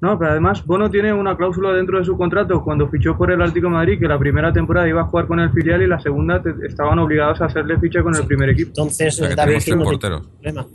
No, 0.00 0.18
pero 0.18 0.32
además 0.32 0.64
Bono 0.66 0.90
tiene 0.90 1.12
una 1.12 1.36
cláusula 1.36 1.72
dentro 1.72 1.98
de 1.98 2.04
su 2.04 2.16
contrato 2.18 2.62
cuando 2.62 2.86
fichó 2.88 3.16
por 3.16 3.30
el 3.30 3.40
Atlético 3.40 3.68
de 3.68 3.72
Madrid 3.72 3.98
que 3.98 4.06
la 4.06 4.18
primera 4.18 4.52
temporada 4.52 4.86
iba 4.86 5.00
a 5.00 5.04
jugar 5.04 5.26
con 5.26 5.40
el 5.40 5.50
filial 5.52 5.80
y 5.82 5.86
la 5.86 5.98
segunda 5.98 6.42
te- 6.42 6.54
estaban 6.66 6.98
obligados 6.98 7.40
a 7.40 7.46
hacerle 7.46 7.78
ficha 7.80 8.02
con 8.02 8.14
el 8.14 8.24
primer 8.26 8.50
equipo. 8.50 8.68
Entonces 8.68 9.14
O 9.14 9.18
sea, 9.20 9.28
que 9.30 9.34
David 9.34 9.52
tres 9.64 9.76
no 9.76 9.84
problema. 9.84 10.66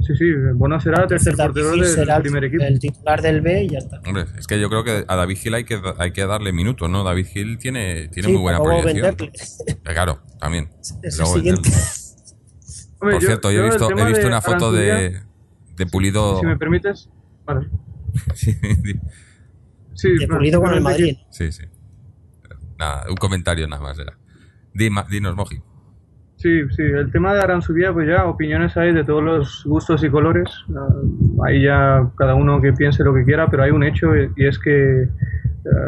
Sí, 0.00 0.16
sí, 0.16 0.24
Bono 0.54 0.80
será 0.80 1.02
el 1.02 1.08
tercer 1.08 1.36
portero 1.36 1.70
del 1.72 1.84
será 1.84 2.16
el- 2.16 2.22
primer 2.22 2.44
equipo. 2.44 2.64
el 2.64 2.78
titular 2.78 3.20
del 3.22 3.40
B 3.42 3.64
y 3.64 3.68
ya 3.70 3.78
está. 3.78 4.00
Hombre, 4.06 4.24
es 4.38 4.46
que 4.46 4.58
yo 4.60 4.68
creo 4.70 4.82
que 4.84 5.04
a 5.06 5.16
David 5.16 5.38
Hill 5.44 5.54
hay 5.54 5.64
que, 5.64 5.80
hay 5.98 6.12
que 6.12 6.24
darle 6.26 6.52
minutos, 6.52 6.88
¿no? 6.88 7.04
David 7.04 7.26
Hill 7.34 7.58
tiene, 7.58 8.08
tiene 8.08 8.26
Sí, 8.28 8.32
muy 8.32 8.42
buena 8.42 8.60
proyección. 8.60 8.94
venderle. 9.16 9.32
Eh, 9.66 9.76
Claro, 9.82 10.18
también. 10.40 10.68
Es 10.80 11.14
el 11.14 11.18
Luego 11.18 11.34
siguiente. 11.34 11.62
venderle. 11.70 11.86
Hombre, 13.00 13.14
Por 13.14 13.22
yo- 13.22 13.26
cierto, 13.28 13.50
yo, 13.50 13.56
yo 13.58 13.62
he 13.62 13.68
visto, 13.70 13.90
he 13.90 14.04
visto 14.06 14.26
una 14.26 14.40
foto 14.40 14.72
de, 14.72 15.20
de 15.76 15.86
Pulido. 15.86 16.40
Si 16.40 16.46
me 16.46 16.56
permites. 16.56 17.08
Vale. 17.48 17.66
Sí, 18.34 18.52
Sí, 19.94 20.26
Pulido 20.28 20.60
con 20.62 20.74
el 20.74 20.80
Madrid. 20.80 21.16
sí, 21.30 21.50
sí. 21.50 21.64
Nada, 22.78 23.04
un 23.10 23.16
comentario 23.16 23.66
nada 23.66 23.82
más 23.82 23.98
era. 23.98 24.12
Dima- 24.72 25.06
dinos, 25.08 25.34
Moji. 25.34 25.56
Sí, 26.36 26.60
sí, 26.70 26.82
el 26.82 27.10
tema 27.10 27.34
de 27.34 27.40
Aranzubia, 27.40 27.92
pues 27.92 28.06
ya 28.08 28.26
opiniones 28.26 28.76
hay 28.76 28.92
de 28.92 29.02
todos 29.02 29.24
los 29.24 29.64
gustos 29.66 30.04
y 30.04 30.08
colores. 30.08 30.48
Ah, 30.76 30.86
ahí 31.48 31.64
ya 31.64 32.08
cada 32.16 32.36
uno 32.36 32.60
que 32.60 32.72
piense 32.72 33.02
lo 33.02 33.12
que 33.12 33.24
quiera, 33.24 33.48
pero 33.50 33.64
hay 33.64 33.72
un 33.72 33.82
hecho 33.82 34.16
y 34.16 34.44
es 34.46 34.56
que 34.60 35.02
eh, 35.02 35.08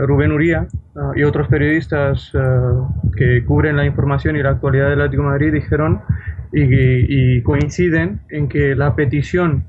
Rubén 0.09 0.33
Uría 0.33 0.67
ah, 0.97 1.13
y 1.15 1.23
otros 1.23 1.47
periodistas 1.47 2.33
ah, 2.35 2.89
que 3.17 3.45
cubren 3.45 3.77
la 3.77 3.87
información 3.87 4.35
y 4.37 4.43
la 4.43 4.51
actualidad 4.51 4.91
del 4.91 5.01
Atlético 5.03 5.23
de 5.23 5.29
Madrid 5.29 5.53
dijeron 5.53 6.01
y, 6.53 7.37
y 7.37 7.43
coinciden 7.43 8.23
en 8.31 8.49
que 8.49 8.75
la 8.75 8.97
petición 8.97 9.67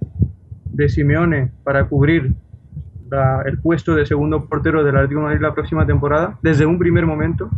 de 0.72 0.90
Simeone 0.90 1.52
para 1.64 1.86
cubrir 1.86 2.36
el 3.46 3.60
puesto 3.60 3.94
de 3.96 4.06
segundo 4.06 4.48
portero 4.48 4.84
del 4.84 4.96
de 5.08 5.40
la 5.40 5.54
próxima 5.54 5.86
temporada, 5.86 6.38
desde 6.42 6.66
un 6.66 6.80
primer 6.80 7.06
momento, 7.06 7.50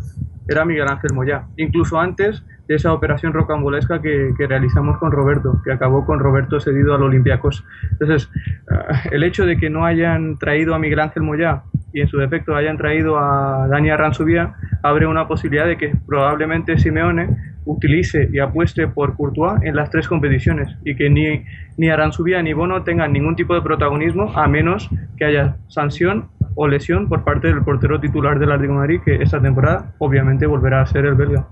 era 0.47 0.65
Miguel 0.65 0.87
Ángel 0.87 1.13
Moyá. 1.13 1.45
Incluso 1.57 1.99
antes 1.99 2.43
de 2.67 2.75
esa 2.75 2.93
operación 2.93 3.33
rocambolesca 3.33 4.01
que, 4.01 4.33
que 4.37 4.47
realizamos 4.47 4.97
con 4.97 5.11
Roberto, 5.11 5.61
que 5.63 5.71
acabó 5.71 6.05
con 6.05 6.19
Roberto 6.19 6.59
cedido 6.59 6.95
al 6.95 7.03
Olympiacos. 7.03 7.63
Entonces, 7.91 8.29
ah, 8.71 9.03
el 9.11 9.23
hecho 9.23 9.45
de 9.45 9.57
que 9.57 9.69
no 9.69 9.85
hayan 9.85 10.37
traído 10.37 10.73
a 10.73 10.79
Miguel 10.79 10.99
Ángel 10.99 11.23
Moyá 11.23 11.63
y 11.93 12.01
en 12.01 12.07
su 12.07 12.17
defecto 12.17 12.55
hayan 12.55 12.77
traído 12.77 13.19
a 13.19 13.67
Dani 13.67 13.91
Arranzubía, 13.91 14.55
abre 14.81 15.05
una 15.07 15.27
posibilidad 15.27 15.67
de 15.67 15.77
que 15.77 15.93
probablemente 16.07 16.77
Simeone 16.77 17.52
utilice 17.65 18.29
y 18.31 18.39
apueste 18.39 18.87
por 18.87 19.15
Courtois 19.15 19.61
en 19.63 19.75
las 19.75 19.89
tres 19.89 20.07
competiciones 20.07 20.69
y 20.83 20.95
que 20.95 21.09
ni, 21.09 21.43
ni 21.77 21.89
Aranzubía 21.89 22.41
ni 22.41 22.53
Bono 22.53 22.83
tengan 22.83 23.13
ningún 23.13 23.35
tipo 23.35 23.53
de 23.55 23.61
protagonismo 23.61 24.31
a 24.35 24.47
menos 24.47 24.89
que 25.17 25.25
haya 25.25 25.57
sanción 25.67 26.29
o 26.55 26.67
lesión 26.67 27.09
por 27.09 27.23
parte 27.23 27.47
del 27.47 27.63
portero 27.63 27.99
titular 27.99 28.37
del 28.37 28.51
Atlético 28.51 28.73
de 28.73 28.79
Madrid 28.79 28.99
que 29.03 29.15
esta 29.15 29.41
temporada 29.41 29.93
obviamente 29.97 30.45
volverá 30.45 30.81
a 30.81 30.85
ser 30.85 31.05
el 31.05 31.15
belga. 31.15 31.47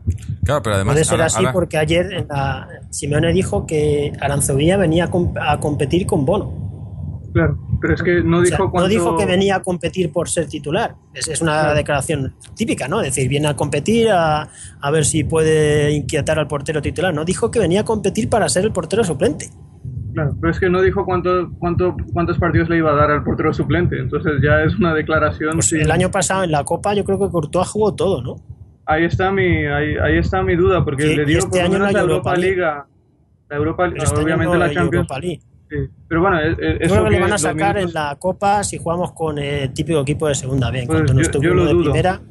Claro, 0.46 0.62
pero 0.62 0.76
además. 0.76 0.94
Puede 0.94 1.06
ser 1.06 1.14
ahora- 1.16 1.26
así 1.26 1.38
ahora- 1.38 1.54
porque 1.54 1.78
ayer 1.78 2.14
en 2.14 2.28
la- 2.28 2.68
Simeone 2.92 3.34
dijo 3.34 3.66
que 3.66 4.12
Aranzubía 4.22 4.78
venía 4.78 5.06
a, 5.06 5.10
com- 5.10 5.34
a 5.42 5.60
competir 5.60 6.06
con 6.06 6.26
Bono. 6.26 6.71
Claro, 7.34 7.58
pero 7.80 7.94
es 7.94 8.04
que 8.04 8.22
no 8.24 8.40
O 8.40 8.46
sea, 8.46 8.52
dijo 8.58 8.64
no 8.66 8.72
cuánto... 8.72 8.90
dijo 8.90 9.18
que 9.18 9.26
venía 9.26 9.56
a 9.56 9.62
competir 9.62 10.12
por 10.12 10.28
ser 10.28 10.48
titular. 10.48 10.96
Es, 11.14 11.28
es 11.30 11.42
una 11.42 11.74
declaración 11.74 12.36
típica, 12.56 12.88
¿no? 12.88 13.00
Es 13.02 13.16
decir, 13.16 13.30
viene 13.30 13.48
a 13.48 13.56
competir 13.56 14.10
a, 14.10 14.50
a 14.82 14.92
ver 14.92 15.06
si 15.06 15.24
puede 15.24 15.92
inquietar 15.92 16.40
al 16.40 16.48
portero 16.48 16.82
titular. 16.82 17.14
No 17.14 17.24
dijo 17.24 17.50
que 17.50 17.60
venía 17.60 17.82
a 17.82 17.86
competir 17.86 18.30
para 18.30 18.50
ser 18.50 18.66
el 18.66 18.72
portero 18.74 19.04
suplente. 19.04 19.50
Claro, 20.14 20.36
pero 20.42 20.52
es 20.52 20.60
que 20.60 20.70
no 20.70 20.82
dijo 20.82 21.06
cuánto, 21.06 21.52
cuánto, 21.58 21.96
cuántos 22.12 22.38
partidos 22.38 22.68
le 22.70 22.78
iba 22.78 22.92
a 22.92 22.96
dar 22.96 23.12
al 23.12 23.24
portero 23.24 23.54
suplente, 23.54 23.98
entonces 23.98 24.34
ya 24.44 24.62
es 24.64 24.76
una 24.76 24.94
declaración... 24.94 25.54
Pues 25.54 25.68
sin- 25.70 25.80
el 25.82 25.92
año 25.92 26.12
pasado 26.12 26.44
en 26.44 26.52
la 26.52 26.66
Copa 26.66 26.94
yo 26.94 27.06
creo 27.06 27.18
que 27.18 27.30
Courtois 27.30 27.70
jugó 27.70 27.96
todo, 27.96 28.22
¿no? 28.22 28.36
Ahí 28.86 29.06
está 29.06 29.32
mi, 29.32 29.44
ahí, 29.68 29.96
ahí 30.04 30.18
está 30.18 30.44
mi 30.44 30.58
duda, 30.58 30.84
porque 30.84 31.04
Sí, 31.08 31.16
le 31.16 31.24
dio 31.26 31.38
este 31.38 31.50
por 31.52 31.60
año 31.62 31.70
no 31.80 31.86
menos 31.86 31.94
la 31.94 32.00
Europa 32.02 32.16
Europa 32.32 32.36
League. 32.36 32.56
Liga, 32.56 32.86
la 33.50 33.56
Europa, 33.56 33.88
este 33.96 34.22
obviamente 34.22 34.46
no 34.54 34.60
la 34.60 34.66
Champions. 34.66 34.94
Europa 34.94 35.20
League. 35.20 35.42
Sí. 35.72 35.78
Pero 36.08 36.22
bueno, 36.22 36.40
es- 36.40 36.52
es- 36.52 36.58
Yo 36.60 36.66
eso 36.82 36.94
creo 36.94 37.04
que 37.06 37.10
le 37.10 37.16
que 37.18 37.22
van 37.24 37.34
a 37.34 37.38
sacar 37.40 37.76
minutos- 37.78 37.96
en 37.96 38.02
la 38.02 38.16
Copa 38.20 38.64
si 38.64 38.78
jugamos 38.78 39.14
con 39.14 39.40
el 39.40 39.74
típico 39.74 40.02
equipo 40.02 40.28
de 40.28 40.36
segunda 40.36 40.70
B. 40.70 40.82
En 40.82 40.88
Pues 40.88 40.98
cuanto 41.00 41.14
no 41.14 41.42
yo- 41.42 41.54
lo 41.56 41.66
de 41.66 41.74
dudo. 41.74 41.84
primera, 41.84 42.22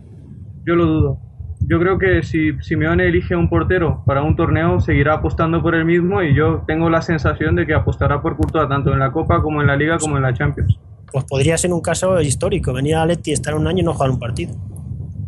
Yo 0.66 0.76
lo 0.76 0.84
dudo. 0.86 1.18
Yo 1.66 1.78
creo 1.78 1.98
que 1.98 2.22
si 2.22 2.52
Simeone 2.60 3.06
elige 3.06 3.34
un 3.34 3.48
portero 3.48 4.02
para 4.06 4.22
un 4.22 4.36
torneo, 4.36 4.78
seguirá 4.80 5.14
apostando 5.14 5.62
por 5.62 5.74
el 5.74 5.84
mismo 5.84 6.22
y 6.22 6.34
yo 6.34 6.62
tengo 6.66 6.88
la 6.90 7.00
sensación 7.02 7.54
de 7.56 7.66
que 7.66 7.74
apostará 7.74 8.20
por 8.22 8.36
Courtois 8.36 8.68
tanto 8.68 8.92
en 8.92 8.98
la 8.98 9.10
Copa 9.12 9.40
como 9.42 9.60
en 9.62 9.66
la 9.66 9.76
Liga 9.76 9.98
como 9.98 10.16
en 10.16 10.22
la 10.22 10.32
Champions. 10.34 10.78
pues 11.12 11.24
podría 11.24 11.56
ser 11.58 11.72
un 11.72 11.80
caso 11.80 12.20
histórico. 12.20 12.72
Venir 12.72 12.94
a 12.96 13.04
Leti, 13.04 13.32
estar 13.32 13.54
un 13.56 13.66
año 13.66 13.80
y 13.80 13.82
no 13.82 13.92
jugar 13.94 14.10
un 14.10 14.18
partido. 14.20 14.52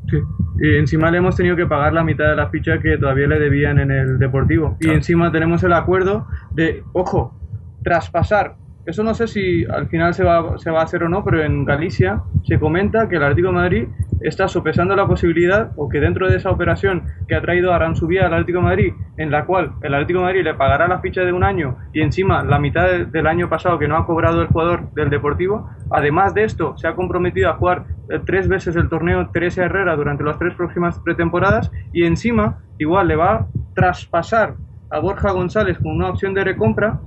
Sí. 0.09 0.19
Y 0.63 0.77
encima 0.77 1.11
le 1.11 1.19
hemos 1.19 1.35
tenido 1.37 1.57
que 1.57 1.67
pagar 1.67 1.93
la 1.93 2.05
mitad 2.05 2.29
de 2.29 2.37
la 2.37 2.49
ficha 2.51 2.79
que 2.79 2.99
todavía 2.99 3.27
le 3.27 3.39
debían 3.41 3.79
en 3.81 3.91
el 3.91 4.19
Deportivo. 4.19 4.77
Y 4.81 4.91
encima 4.91 5.33
tenemos 5.33 5.63
el 5.65 5.73
acuerdo 5.73 6.27
de, 6.53 6.85
ojo, 6.93 7.35
traspasar. 7.83 8.57
Eso 8.85 9.05
no 9.05 9.15
sé 9.15 9.29
si 9.29 9.65
al 9.67 9.87
final 9.89 10.13
se 10.13 10.25
va, 10.25 10.59
se 10.59 10.71
va 10.71 10.81
a 10.81 10.85
hacer 10.85 11.05
o 11.05 11.09
no, 11.09 11.25
pero 11.25 11.43
en 11.43 11.65
Galicia 11.65 12.23
se 12.43 12.59
comenta 12.59 13.09
que 13.09 13.17
el 13.17 13.23
Atlético 13.23 13.53
Madrid 13.53 13.87
está 14.19 14.49
sopesando 14.49 14.95
la 14.97 15.07
posibilidad 15.07 15.73
o 15.77 15.89
que 15.89 16.01
dentro 16.01 16.29
de 16.29 16.37
esa 16.37 16.51
operación 16.51 17.05
que 17.29 17.35
ha 17.37 17.41
traído 17.41 17.73
Aranzubía 17.73 18.27
al 18.27 18.33
Atlético 18.35 18.61
Madrid, 18.61 18.93
en 19.17 19.31
la 19.31 19.45
cual 19.47 19.73
el 19.83 19.95
Atlético 19.95 20.23
Madrid 20.23 20.43
le 20.43 20.55
pagará 20.55 20.89
la 20.89 21.01
ficha 21.01 21.23
de 21.23 21.33
un 21.33 21.45
año 21.45 21.77
y 21.93 22.01
encima 22.03 22.43
la 22.43 22.59
mitad 22.59 22.87
de- 22.87 23.05
del 23.07 23.27
año 23.29 23.49
pasado 23.49 23.79
que 23.79 23.87
no 23.89 23.97
ha 23.97 24.07
cobrado 24.07 24.43
el 24.43 24.49
jugador 24.49 24.93
del 24.95 25.11
Deportivo, 25.11 25.69
además 25.91 26.35
de 26.35 26.45
esto 26.45 26.77
se 26.77 26.89
ha 26.89 26.95
comprometido 26.95 27.51
a 27.51 27.55
jugar 27.55 27.85
eh, 28.11 28.21
tres 28.25 28.49
veces 28.49 28.75
el 28.77 28.89
torneo 28.89 29.31
Teresa 29.33 29.65
Herrera 29.65 29.95
durante 29.97 30.25
las 30.25 30.39
tres 30.39 30.55
próximas 30.55 30.99
pretemporadas 31.01 31.71
y 31.93 32.05
encima 32.05 32.59
igual 32.79 33.09
le 33.09 33.17
va 33.17 33.33
a 33.35 33.47
traspasar 33.75 34.55
a 34.91 34.99
Borja 34.99 35.31
González 35.33 35.79
con 35.79 35.93
una 35.93 36.11
opción 36.11 36.35
de 36.35 36.45
recompra 36.45 37.01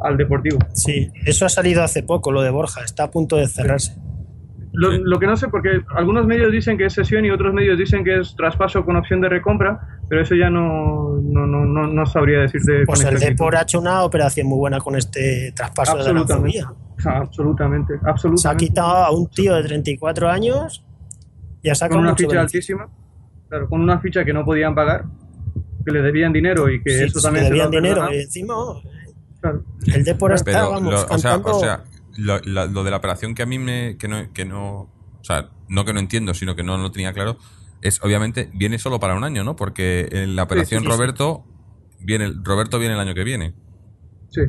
al 0.00 0.16
Deportivo. 0.16 0.58
Sí, 0.74 1.10
eso 1.24 1.46
ha 1.46 1.48
salido 1.48 1.82
hace 1.82 2.02
poco, 2.02 2.32
lo 2.32 2.42
de 2.42 2.50
Borja. 2.50 2.82
Está 2.84 3.04
a 3.04 3.10
punto 3.10 3.36
de 3.36 3.48
cerrarse. 3.48 3.96
Lo, 4.72 4.92
lo 4.92 5.18
que 5.18 5.26
no 5.26 5.36
sé, 5.36 5.48
porque 5.48 5.80
algunos 5.96 6.26
medios 6.26 6.52
dicen 6.52 6.76
que 6.76 6.84
es 6.84 6.92
sesión 6.92 7.24
y 7.24 7.30
otros 7.30 7.52
medios 7.52 7.78
dicen 7.78 8.04
que 8.04 8.20
es 8.20 8.36
traspaso 8.36 8.84
con 8.84 8.96
opción 8.96 9.20
de 9.20 9.28
recompra, 9.28 9.98
pero 10.08 10.22
eso 10.22 10.34
ya 10.34 10.50
no, 10.50 11.18
no, 11.22 11.46
no, 11.46 11.64
no, 11.64 11.86
no 11.86 12.06
sabría 12.06 12.40
decirte. 12.40 12.84
Pues 12.86 13.02
el. 13.02 13.18
Depor 13.18 13.56
ha 13.56 13.62
hecho 13.62 13.80
una 13.80 14.04
operación 14.04 14.46
muy 14.46 14.58
buena 14.58 14.78
con 14.78 14.94
este 14.94 15.52
traspaso 15.56 15.96
de 15.96 16.00
Absolutamente. 16.02 16.60
Aranzubía. 16.60 17.18
Absolutamente, 17.20 17.98
Se 17.98 18.06
ha 18.06 18.10
absolutamente. 18.10 18.66
quitado 18.66 18.96
a 19.04 19.10
un 19.10 19.28
tío 19.28 19.54
de 19.56 19.62
34 19.64 20.28
años 20.28 20.84
y 21.62 21.70
ha 21.70 21.74
sacado 21.74 21.98
con 21.98 22.06
una 22.06 22.16
ficha 22.16 22.40
altísima, 22.40 22.88
claro, 23.48 23.68
con 23.68 23.80
una 23.80 23.98
ficha 24.00 24.24
que 24.24 24.32
no 24.32 24.44
podían 24.44 24.74
pagar, 24.74 25.04
que 25.84 25.92
le 25.92 26.02
debían 26.02 26.32
dinero 26.32 26.68
y 26.68 26.82
que 26.82 26.90
Sí, 26.90 27.04
eso 27.04 27.20
también 27.20 27.44
le 27.44 27.50
se 27.50 27.56
lo 27.56 27.70
debían 27.70 27.82
dinero 27.82 28.12
y 28.12 28.18
encima 28.22 28.54
Claro. 29.40 29.64
el 29.86 30.04
Depor 30.04 30.32
está, 30.32 30.44
Pero, 30.44 30.70
vamos, 30.70 30.92
lo, 30.92 31.00
o 31.04 31.18
sea, 31.18 31.30
cantando... 31.32 31.56
o 31.56 31.60
sea 31.60 31.84
lo, 32.16 32.40
de 32.84 32.90
la 32.90 32.96
operación 32.96 33.34
que 33.34 33.42
a 33.42 33.46
mí 33.46 33.58
me, 33.60 33.96
que 33.96 34.08
no, 34.08 34.32
que 34.32 34.44
no, 34.44 34.80
o 34.80 35.22
sea, 35.24 35.50
no 35.68 35.84
que 35.84 35.92
no 35.92 36.00
entiendo, 36.00 36.34
sino 36.34 36.56
que 36.56 36.64
no 36.64 36.76
lo 36.76 36.90
tenía 36.90 37.12
claro, 37.12 37.38
es 37.80 38.02
obviamente 38.02 38.50
viene 38.54 38.78
solo 38.80 38.98
para 38.98 39.14
un 39.14 39.22
año, 39.22 39.44
¿no? 39.44 39.54
Porque 39.54 40.08
en 40.10 40.34
la 40.34 40.42
operación 40.42 40.80
sí, 40.82 40.86
sí. 40.86 40.92
Roberto 40.92 41.44
viene 42.00 42.32
Roberto 42.42 42.78
viene 42.80 42.94
el 42.94 43.00
año 43.00 43.14
que 43.14 43.22
viene 43.24 43.54
Sí. 44.30 44.40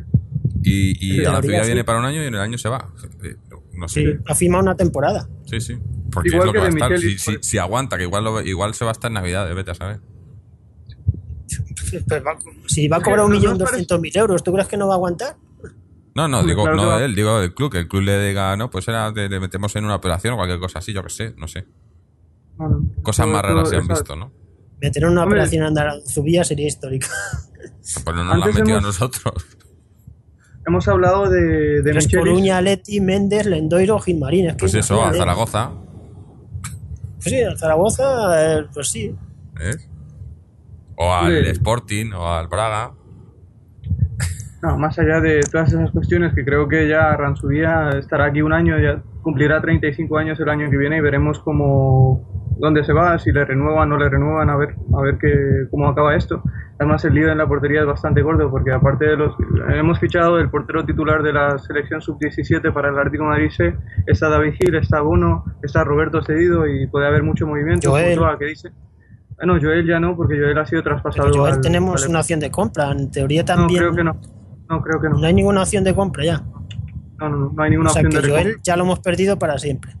y, 0.64 1.20
y 1.20 1.24
a 1.24 1.32
la 1.34 1.40
teoría, 1.40 1.62
viene 1.62 1.84
para 1.84 2.00
un 2.00 2.04
año 2.06 2.22
y 2.22 2.26
en 2.26 2.34
el 2.34 2.40
año 2.40 2.58
se 2.58 2.68
va. 2.68 2.88
Eh, 3.22 3.36
No 3.74 3.86
sé. 3.88 4.00
Sí, 4.02 4.06
ha 4.26 4.34
firmado 4.34 4.64
una 4.64 4.74
temporada. 4.76 5.28
Sí, 5.46 5.60
sí. 5.60 5.78
Porque 6.12 6.28
Igual 6.30 6.40
es 6.40 6.46
lo 6.46 6.52
que, 6.52 6.58
que 6.58 6.80
va 6.80 6.86
a 6.86 6.94
estar. 6.94 6.98
Si, 6.98 7.38
si- 7.40 7.58
aguanta, 7.58 7.96
que 7.96 8.02
igual, 8.02 8.24
lo- 8.24 8.42
igual 8.42 8.74
se 8.74 8.84
va 8.84 8.90
a 8.90 8.92
estar 8.92 9.08
en 9.10 9.14
Navidad, 9.14 9.54
vete 9.54 9.70
a 9.70 9.74
saber. 9.74 10.00
Pues 12.08 12.22
va- 12.24 12.36
si 12.66 12.88
va 12.88 12.98
a 12.98 13.00
cobrar 13.02 13.24
un 13.24 13.32
millón 13.32 13.58
doscientos 13.58 14.00
mil 14.00 14.16
euros, 14.16 14.42
¿tú 14.42 14.52
crees 14.52 14.68
que 14.68 14.76
no 14.76 14.86
va 14.86 14.94
a 14.94 14.96
aguantar? 14.96 15.36
No, 16.14 16.26
no, 16.28 16.42
digo, 16.42 16.62
claro 16.64 16.76
no 16.76 16.98
él, 16.98 17.14
digo 17.14 17.38
el 17.40 17.54
club, 17.54 17.70
que 17.72 17.78
el 17.78 17.88
club 17.88 18.02
le 18.02 18.28
diga, 18.28 18.56
no, 18.56 18.68
pues 18.70 18.86
era, 18.88 19.12
te, 19.12 19.28
te 19.28 19.38
metemos 19.40 19.74
en 19.76 19.84
una 19.84 19.94
operación 19.94 20.34
o 20.34 20.36
cualquier 20.36 20.58
cosa 20.58 20.80
así, 20.80 20.92
yo 20.92 21.02
que 21.02 21.10
sé, 21.10 21.34
no 21.36 21.46
sé. 21.48 21.66
Cosas 23.02 23.26
más 23.28 23.42
raras 23.42 23.70
se 23.70 23.76
han 23.76 23.86
visto, 23.88 24.16
¿no? 24.16 24.32
Meter 24.80 25.06
una 25.06 25.22
Hombre. 25.22 25.38
operación 25.38 25.62
en 25.62 25.68
Andalucía 25.68 26.44
sería 26.44 26.66
histórica. 26.66 27.08
Pues 28.04 28.16
no 28.16 28.24
nos 28.24 28.26
la 28.26 28.32
han 28.34 28.42
Antes 28.42 28.54
metido 28.60 28.78
a 28.78 28.80
nosotros. 28.80 29.46
Hemos 30.66 30.86
hablado 30.88 31.28
de, 31.28 31.82
de. 31.82 32.08
Coruña, 32.16 32.60
Leti, 32.60 33.00
Méndez, 33.00 33.46
Lendoiro, 33.46 33.98
Gilmarín. 33.98 34.46
Es 34.46 34.52
que 34.52 34.58
Pues 34.60 34.74
eso, 34.74 35.02
a. 35.02 35.12
Zaragoza. 35.12 35.70
Pues 37.16 37.24
sí, 37.24 37.40
al 37.42 37.58
Zaragoza, 37.58 38.58
eh, 38.60 38.66
pues 38.72 38.88
sí. 38.88 39.14
¿eh? 39.60 39.76
O 41.02 41.14
al. 41.14 41.46
Sporting, 41.46 42.12
o 42.12 42.28
al 42.28 42.46
Braga. 42.48 42.92
No, 44.62 44.76
más 44.76 44.98
allá 44.98 45.20
de 45.22 45.40
todas 45.50 45.72
esas 45.72 45.90
cuestiones 45.92 46.34
que 46.34 46.44
creo 46.44 46.68
que 46.68 46.86
ya 46.86 47.16
Ransubía 47.16 47.88
estará 47.98 48.26
aquí 48.26 48.42
un 48.42 48.52
año, 48.52 48.78
ya 48.78 49.02
cumplirá 49.22 49.62
35 49.62 50.18
años 50.18 50.38
el 50.40 50.50
año 50.50 50.68
que 50.68 50.76
viene 50.76 50.98
y 50.98 51.00
veremos 51.00 51.40
cómo 51.40 52.54
dónde 52.58 52.84
se 52.84 52.92
va, 52.92 53.18
si 53.18 53.32
le 53.32 53.46
renuevan 53.46 53.90
o 53.90 53.96
no 53.96 53.96
le 53.96 54.10
renuevan, 54.10 54.50
a 54.50 54.56
ver 54.58 54.74
a 54.94 55.00
ver 55.00 55.16
qué, 55.16 55.66
cómo 55.70 55.88
acaba 55.88 56.14
esto. 56.14 56.42
Además 56.78 57.02
el 57.06 57.14
lío 57.14 57.32
en 57.32 57.38
la 57.38 57.48
portería 57.48 57.80
es 57.80 57.86
bastante 57.86 58.20
gordo 58.20 58.50
porque 58.50 58.70
aparte 58.70 59.06
de 59.06 59.16
los 59.16 59.34
hemos 59.70 59.98
fichado 59.98 60.38
el 60.38 60.50
portero 60.50 60.84
titular 60.84 61.22
de 61.22 61.32
la 61.32 61.58
selección 61.58 62.02
sub-17 62.02 62.74
para 62.74 62.90
el 62.90 62.98
Atlético 62.98 63.24
de 63.24 63.30
Madrid 63.30 63.50
C, 63.50 63.74
está 64.06 64.28
David 64.28 64.52
Gil, 64.60 64.74
está 64.74 65.00
Bono, 65.00 65.46
está 65.62 65.82
Roberto 65.82 66.20
Cedido 66.20 66.66
y 66.66 66.86
puede 66.88 67.06
haber 67.06 67.22
mucho 67.22 67.46
movimiento. 67.46 67.92
Joel. 67.92 68.18
Que 68.38 68.44
dice. 68.44 68.70
Ah, 69.42 69.46
no, 69.46 69.58
Joel 69.60 69.86
ya 69.86 69.98
no, 69.98 70.14
porque 70.16 70.34
Joel 70.38 70.58
ha 70.58 70.66
sido 70.66 70.82
traspasado. 70.82 71.28
Pero 71.30 71.40
Joel 71.42 71.54
al- 71.54 71.60
tenemos 71.60 72.02
al- 72.04 72.10
una 72.10 72.20
opción 72.20 72.40
de 72.40 72.50
compra. 72.50 72.90
En 72.92 73.10
teoría 73.10 73.40
No, 73.42 73.46
también. 73.46 73.80
creo 73.80 73.94
que 73.94 74.04
no. 74.04 74.20
No, 74.68 74.82
creo 74.82 75.00
que 75.00 75.08
no. 75.08 75.18
No 75.18 75.26
hay 75.26 75.34
ninguna 75.34 75.62
opción 75.62 75.82
de 75.84 75.94
compra 75.94 76.24
ya. 76.24 76.42
No, 77.18 77.28
no, 77.28 77.36
no, 77.36 77.52
no 77.52 77.62
hay 77.62 77.70
ninguna 77.70 77.90
o 77.90 77.92
sea 77.92 78.02
opción 78.02 78.22
que 78.22 78.28
de 78.28 78.32
Joel 78.32 78.56
ya 78.62 78.76
lo 78.76 78.84
hemos 78.84 79.00
perdido 79.00 79.38
para 79.38 79.58
siempre. 79.58 79.92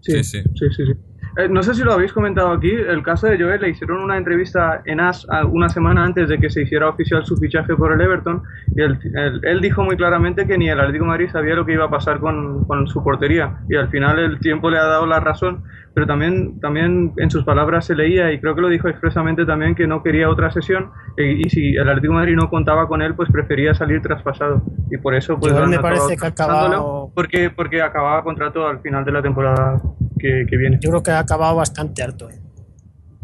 Sí, 0.00 0.22
Sí, 0.22 0.24
sí. 0.24 0.42
sí, 0.54 0.66
sí. 0.76 0.84
sí. 0.86 0.92
Eh, 1.36 1.48
no 1.50 1.62
sé 1.62 1.74
si 1.74 1.82
lo 1.84 1.92
habéis 1.92 2.12
comentado 2.12 2.50
aquí, 2.52 2.70
el 2.70 3.02
caso 3.02 3.26
de 3.26 3.38
Joel 3.38 3.60
le 3.60 3.68
hicieron 3.68 4.02
una 4.02 4.16
entrevista 4.16 4.80
en 4.86 5.00
AS 5.00 5.26
una 5.50 5.68
semana 5.68 6.02
antes 6.04 6.28
de 6.28 6.38
que 6.38 6.48
se 6.48 6.62
hiciera 6.62 6.88
oficial 6.88 7.26
su 7.26 7.36
fichaje 7.36 7.74
por 7.76 7.92
el 7.92 8.00
Everton 8.00 8.42
y 8.74 8.80
él, 8.82 8.98
él- 9.14 9.40
él 9.42 9.60
dijo 9.60 9.82
muy 9.84 9.96
claramente 9.96 10.46
que 10.46 10.56
ni 10.56 10.68
el 10.70 10.80
Atlético 10.80 11.04
de 11.04 11.10
Madrid 11.10 11.28
sabía 11.30 11.54
lo 11.54 11.66
que 11.66 11.72
iba 11.74 11.84
a 11.84 11.90
pasar 11.90 12.20
con, 12.20 12.64
con 12.64 12.86
su 12.86 13.02
portería 13.04 13.58
y 13.68 13.76
al 13.76 13.88
final 13.90 14.18
el 14.18 14.40
tiempo 14.40 14.70
le 14.70 14.78
ha 14.78 14.84
dado 14.84 15.04
la 15.06 15.20
razón, 15.20 15.62
pero 15.94 16.06
también, 16.06 16.58
también 16.60 17.12
en 17.18 17.30
sus 17.30 17.44
palabras 17.44 17.84
se 17.86 17.94
leía 17.94 18.32
y 18.32 18.40
creo 18.40 18.54
que 18.54 18.60
lo 18.62 18.68
dijo 18.68 18.88
expresamente 18.88 19.44
también 19.44 19.74
que 19.74 19.86
no 19.86 20.02
quería 20.02 20.30
otra 20.30 20.50
sesión 20.50 20.90
y, 21.18 21.46
y 21.46 21.50
si 21.50 21.74
el 21.76 21.88
Atlético 21.88 22.14
de 22.14 22.18
Madrid 22.20 22.36
no 22.36 22.48
contaba 22.48 22.86
con 22.88 23.02
él 23.02 23.14
pues 23.14 23.30
prefería 23.30 23.74
salir 23.74 24.00
traspasado 24.00 24.62
y 24.90 24.96
por 24.96 25.14
eso 25.14 25.38
pues 25.38 25.52
Joel 25.52 25.70
me 25.70 25.76
parece 25.82 26.16
que 26.16 26.26
acabado- 26.44 27.10
porque, 27.14 27.50
porque 27.50 27.82
acababa 27.82 28.22
contrato 28.22 28.66
al 28.66 28.80
final 28.80 29.04
de 29.04 29.12
la 29.12 29.20
temporada 29.22 29.80
que, 30.18 30.46
que 30.48 30.56
viene. 30.56 30.78
Yo 30.80 30.90
creo 30.90 31.02
que 31.02 31.10
ha 31.10 31.18
acabado 31.20 31.56
bastante 31.56 32.02
harto. 32.02 32.30
eh. 32.30 32.40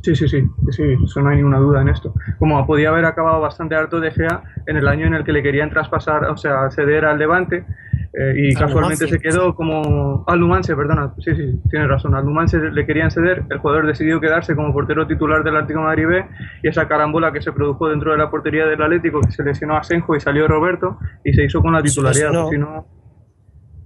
Sí, 0.03 0.17
sí, 0.17 0.27
sí, 0.27 0.43
sí, 0.71 0.83
eso 1.05 1.21
no 1.21 1.31
hay 1.31 1.37
ninguna 1.37 1.59
duda 1.59 1.81
en 1.81 1.89
esto. 1.89 2.13
Como 2.41 2.67
podía 2.67 2.89
haber 2.89 3.05
acabado 3.05 3.41
bastante 3.41 3.77
harto 3.77 4.01
de 4.01 4.11
Gea 4.11 4.43
en 4.67 4.77
el 4.77 4.89
año 4.89 5.07
en 5.07 5.15
el 5.15 5.23
que 5.25 5.31
le 5.33 5.45
querían 5.45 5.71
traspasar, 5.71 6.25
o 6.25 6.37
sea, 6.37 6.69
ceder 6.73 7.05
al 7.05 7.19
Levante, 7.21 7.65
eh, 8.13 8.35
y 8.37 8.49
Al 8.57 8.63
casualmente 8.65 9.07
se 9.07 9.21
quedó 9.21 9.55
como 9.55 10.25
al 10.27 10.41
Numancia, 10.41 10.75
perdona, 10.75 11.15
sí, 11.19 11.31
sí, 11.37 11.61
tienes 11.71 11.89
razón, 11.89 12.17
al 12.17 12.25
Numancia 12.25 12.59
le 12.59 12.85
querían 12.85 13.13
ceder, 13.13 13.45
el 13.49 13.59
jugador 13.59 13.87
decidió 13.87 14.21
quedarse 14.21 14.57
como 14.57 14.73
portero 14.73 15.07
titular 15.07 15.45
del 15.45 15.55
Atlético 15.55 15.79
de 15.79 15.85
Madrid 15.87 16.07
B, 16.09 16.25
y 16.65 16.69
esa 16.69 16.89
carambola 16.89 17.33
que 17.33 17.41
se 17.41 17.53
produjo 17.53 17.89
dentro 17.89 18.11
de 18.11 18.19
la 18.19 18.29
portería 18.29 18.67
del 18.67 18.83
Atlético, 18.83 19.21
que 19.21 19.31
se 19.31 19.45
lesionó 19.45 19.77
a 19.77 19.85
Senjo 19.85 20.17
y 20.17 20.21
salió 20.21 20.49
Roberto, 20.49 20.99
y 21.25 21.33
se 21.33 21.45
hizo 21.45 21.63
con 21.63 21.73
la 21.75 21.79
Se 21.81 21.85
titularidad, 21.85 22.31
lesionó. 22.33 22.51
si 22.51 22.59
no... 22.59 22.87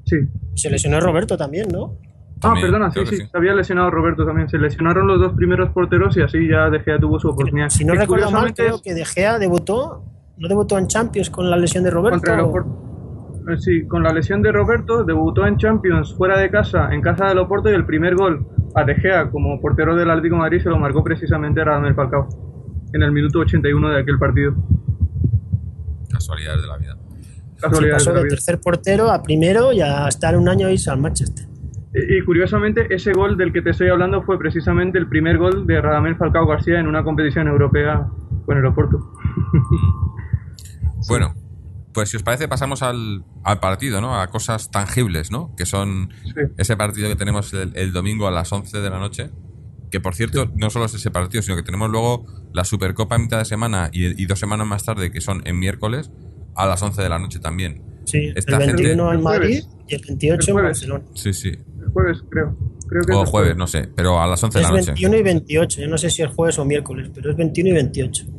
Sí, 0.06 0.16
Se 0.54 0.70
lesionó 0.70 0.98
Roberto 0.98 1.36
también, 1.36 1.68
¿no? 1.70 1.98
Ah, 2.36 2.40
También, 2.40 2.66
perdona, 2.66 2.90
sí, 2.90 3.00
sí, 3.06 3.16
se 3.16 3.36
había 3.36 3.54
lesionado 3.54 3.90
Roberto 3.90 4.26
también. 4.26 4.48
Se 4.48 4.58
lesionaron 4.58 5.06
los 5.06 5.18
dos 5.18 5.32
primeros 5.32 5.70
porteros 5.70 6.16
y 6.18 6.22
así 6.22 6.46
ya 6.48 6.68
De 6.68 6.80
Gea 6.80 6.98
tuvo 6.98 7.18
su 7.18 7.28
oportunidad. 7.28 7.70
Si 7.70 7.84
no 7.84 7.94
Y 7.94 7.96
recuerdo 7.96 8.30
mal, 8.30 8.52
creo 8.54 8.80
que 8.82 8.92
De 8.94 9.04
Gea 9.06 9.38
debutó, 9.38 10.04
no 10.36 10.48
debutó 10.48 10.76
en 10.78 10.86
Champions 10.86 11.30
con 11.30 11.48
la 11.48 11.56
lesión 11.56 11.82
de 11.84 11.90
Roberto. 11.90 12.20
eh, 13.48 13.56
Sí, 13.58 13.86
con 13.86 14.02
la 14.02 14.12
lesión 14.12 14.42
de 14.42 14.52
Roberto, 14.52 15.02
debutó 15.04 15.46
en 15.46 15.56
Champions 15.56 16.14
fuera 16.14 16.38
de 16.38 16.50
casa, 16.50 16.92
en 16.92 17.00
casa 17.00 17.26
del 17.26 17.38
Oporto, 17.38 17.70
y 17.70 17.74
el 17.74 17.86
primer 17.86 18.14
gol 18.16 18.46
a 18.74 18.84
De 18.84 18.94
Gea 18.96 19.30
como 19.30 19.58
portero 19.60 19.96
del 19.96 20.10
Atlético 20.10 20.34
de 20.34 20.40
Madrid 20.40 20.60
se 20.62 20.68
lo 20.68 20.78
marcó 20.78 21.02
precisamente 21.02 21.64
Radamel 21.64 21.94
Falcao 21.94 22.28
en 22.92 23.02
el 23.02 23.12
minuto 23.12 23.38
81 23.38 23.88
de 23.90 24.00
aquel 24.00 24.18
partido. 24.18 24.54
Casualidades 26.10 26.62
de 26.62 26.68
la 26.68 26.76
vida. 26.76 26.96
Sí, 27.20 27.60
Casualidades 27.60 28.02
pasó 28.02 28.10
de 28.10 28.14
la 28.16 28.20
de 28.20 28.24
vida. 28.24 28.30
tercer 28.34 28.60
portero 28.60 29.10
a 29.10 29.22
primero 29.22 29.72
y 29.72 29.80
a 29.80 30.06
estar 30.08 30.36
un 30.36 30.48
año 30.48 30.68
irse 30.68 30.90
al 30.90 30.98
Manchester. 30.98 31.46
Y, 31.96 32.22
curiosamente, 32.24 32.86
ese 32.94 33.12
gol 33.12 33.36
del 33.38 33.52
que 33.52 33.62
te 33.62 33.70
estoy 33.70 33.88
hablando 33.88 34.22
fue 34.22 34.38
precisamente 34.38 34.98
el 34.98 35.08
primer 35.08 35.38
gol 35.38 35.66
de 35.66 35.80
Radamel 35.80 36.16
Falcao 36.16 36.46
García 36.46 36.78
en 36.78 36.86
una 36.88 37.02
competición 37.02 37.48
europea 37.48 38.06
con 38.44 38.58
el 38.58 38.66
Oporto. 38.66 38.98
Bueno, 41.08 41.34
pues 41.92 42.08
si 42.10 42.16
os 42.16 42.22
parece 42.22 42.48
pasamos 42.48 42.82
al, 42.82 43.24
al 43.44 43.60
partido, 43.60 44.00
¿no? 44.00 44.20
A 44.20 44.26
cosas 44.28 44.70
tangibles, 44.70 45.30
¿no? 45.30 45.54
Que 45.56 45.66
son 45.66 46.10
Sí. 46.24 46.32
ese 46.56 46.76
partido 46.76 47.08
que 47.08 47.16
tenemos 47.16 47.52
el, 47.54 47.72
el 47.76 47.92
domingo 47.92 48.26
a 48.26 48.30
las 48.30 48.50
11 48.52 48.80
de 48.80 48.90
la 48.90 48.98
noche. 48.98 49.30
Que 49.90 50.00
por 50.00 50.14
cierto, 50.16 50.50
no 50.56 50.68
solo 50.70 50.86
es 50.86 50.94
ese 50.94 51.10
partido, 51.12 51.42
sino 51.42 51.54
que 51.56 51.62
tenemos 51.62 51.90
luego 51.90 52.26
la 52.52 52.64
Supercopa 52.64 53.14
en 53.16 53.22
mitad 53.22 53.38
de 53.38 53.44
semana 53.44 53.88
y, 53.92 54.20
y 54.20 54.26
dos 54.26 54.38
semanas 54.40 54.66
más 54.66 54.84
tarde, 54.84 55.12
que 55.12 55.20
son 55.20 55.42
en 55.46 55.58
miércoles, 55.60 56.10
a 56.56 56.66
las 56.66 56.82
11 56.82 57.00
de 57.02 57.08
la 57.08 57.18
noche 57.20 57.38
también. 57.38 57.82
Sí, 58.04 58.32
Esta 58.34 58.56
el 58.56 58.62
gente- 58.64 58.82
21 58.82 59.10
en 59.12 59.16
El 59.18 59.22
Madrid 59.22 59.60
y 59.86 59.94
el 59.94 60.02
28 60.08 60.50
El 60.52 60.58
en. 60.58 60.64
Barcelona. 60.64 61.04
Sí, 61.14 61.32
sí. 61.32 61.52
El 61.86 61.92
jueves, 61.92 62.18
creo. 62.28 62.56
creo 62.88 63.02
que 63.02 63.12
O 63.12 63.22
es 63.22 63.26
el 63.26 63.30
jueves, 63.30 63.56
no 63.56 63.66
sé, 63.66 63.88
pero 63.94 64.20
a 64.20 64.26
las 64.26 64.42
11 64.42 64.58
de 64.58 64.64
Es 64.64 64.70
la 64.70 64.76
noche. 64.76 64.86
21 64.92 65.16
y 65.16 65.22
28. 65.22 65.80
Yo 65.80 65.88
no 65.88 65.98
sé 65.98 66.10
si 66.10 66.22
es 66.22 66.30
jueves 66.30 66.58
o 66.58 66.64
miércoles, 66.64 67.10
pero 67.14 67.30
es 67.30 67.36
21 67.36 67.70
y 67.70 67.72
28. 67.72 68.24
Sí. 68.24 68.30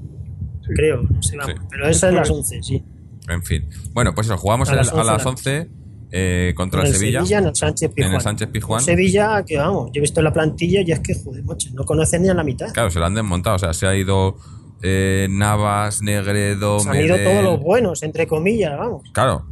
Creo, 0.76 1.02
no 1.04 1.22
sé, 1.24 1.38
vamos. 1.38 1.54
Sí. 1.56 1.62
Pero 1.70 1.88
esa 1.88 2.10
es 2.10 2.14
las 2.14 2.30
11, 2.30 2.64
sí. 2.64 2.84
En 3.30 3.44
fin. 3.44 3.70
Bueno, 3.94 4.14
pues 4.14 4.28
eso, 4.28 4.38
jugamos 4.38 4.70
A 4.70 4.76
las 4.76 4.90
a 4.90 4.96
11 4.96 4.98
las 4.98 5.18
de 5.18 5.24
la 5.24 5.30
11 5.30 5.70
eh, 6.12 6.54
contra 6.56 6.82
el 6.82 6.88
el 6.88 6.94
Sevilla. 6.94 7.38
en 7.40 7.46
el 7.48 7.56
Sánchez 7.56 7.92
Pizjuán. 7.94 8.10
En 8.12 8.16
el 8.16 8.22
Sánchez 8.22 8.50
Pizjuán. 8.50 8.80
Un 8.80 8.86
Sevilla 8.86 9.44
que, 9.46 9.58
vamos, 9.58 9.88
yo 9.94 10.00
he 10.00 10.02
visto 10.02 10.22
la 10.22 10.32
plantilla 10.32 10.82
y 10.86 10.92
es 10.92 11.00
que, 11.02 11.14
joder, 11.16 11.44
macho, 11.44 11.70
no 11.74 11.84
conocen 11.84 12.22
ni 12.24 12.30
a 12.30 12.34
la 12.34 12.44
mitad. 12.44 12.72
Claro, 12.74 12.90
se 12.90 13.00
la 13.00 13.08
han 13.08 13.16
desmontado. 13.16 13.56
O 13.58 13.60
sea, 13.60 13.74
se 13.74 13.88
ha 13.88 13.96
ido 13.96 14.38
eh, 14.82 15.28
Navas, 15.30 16.02
Negredo, 16.02 16.80
Se 16.80 16.90
han 16.90 16.96
ido 17.04 17.16
Medel. 17.18 17.32
todos 17.32 17.44
los 17.44 17.60
buenos, 17.62 18.04
entre 18.04 18.28
comillas, 18.28 18.78
vamos. 18.78 19.04
Claro, 19.12 19.46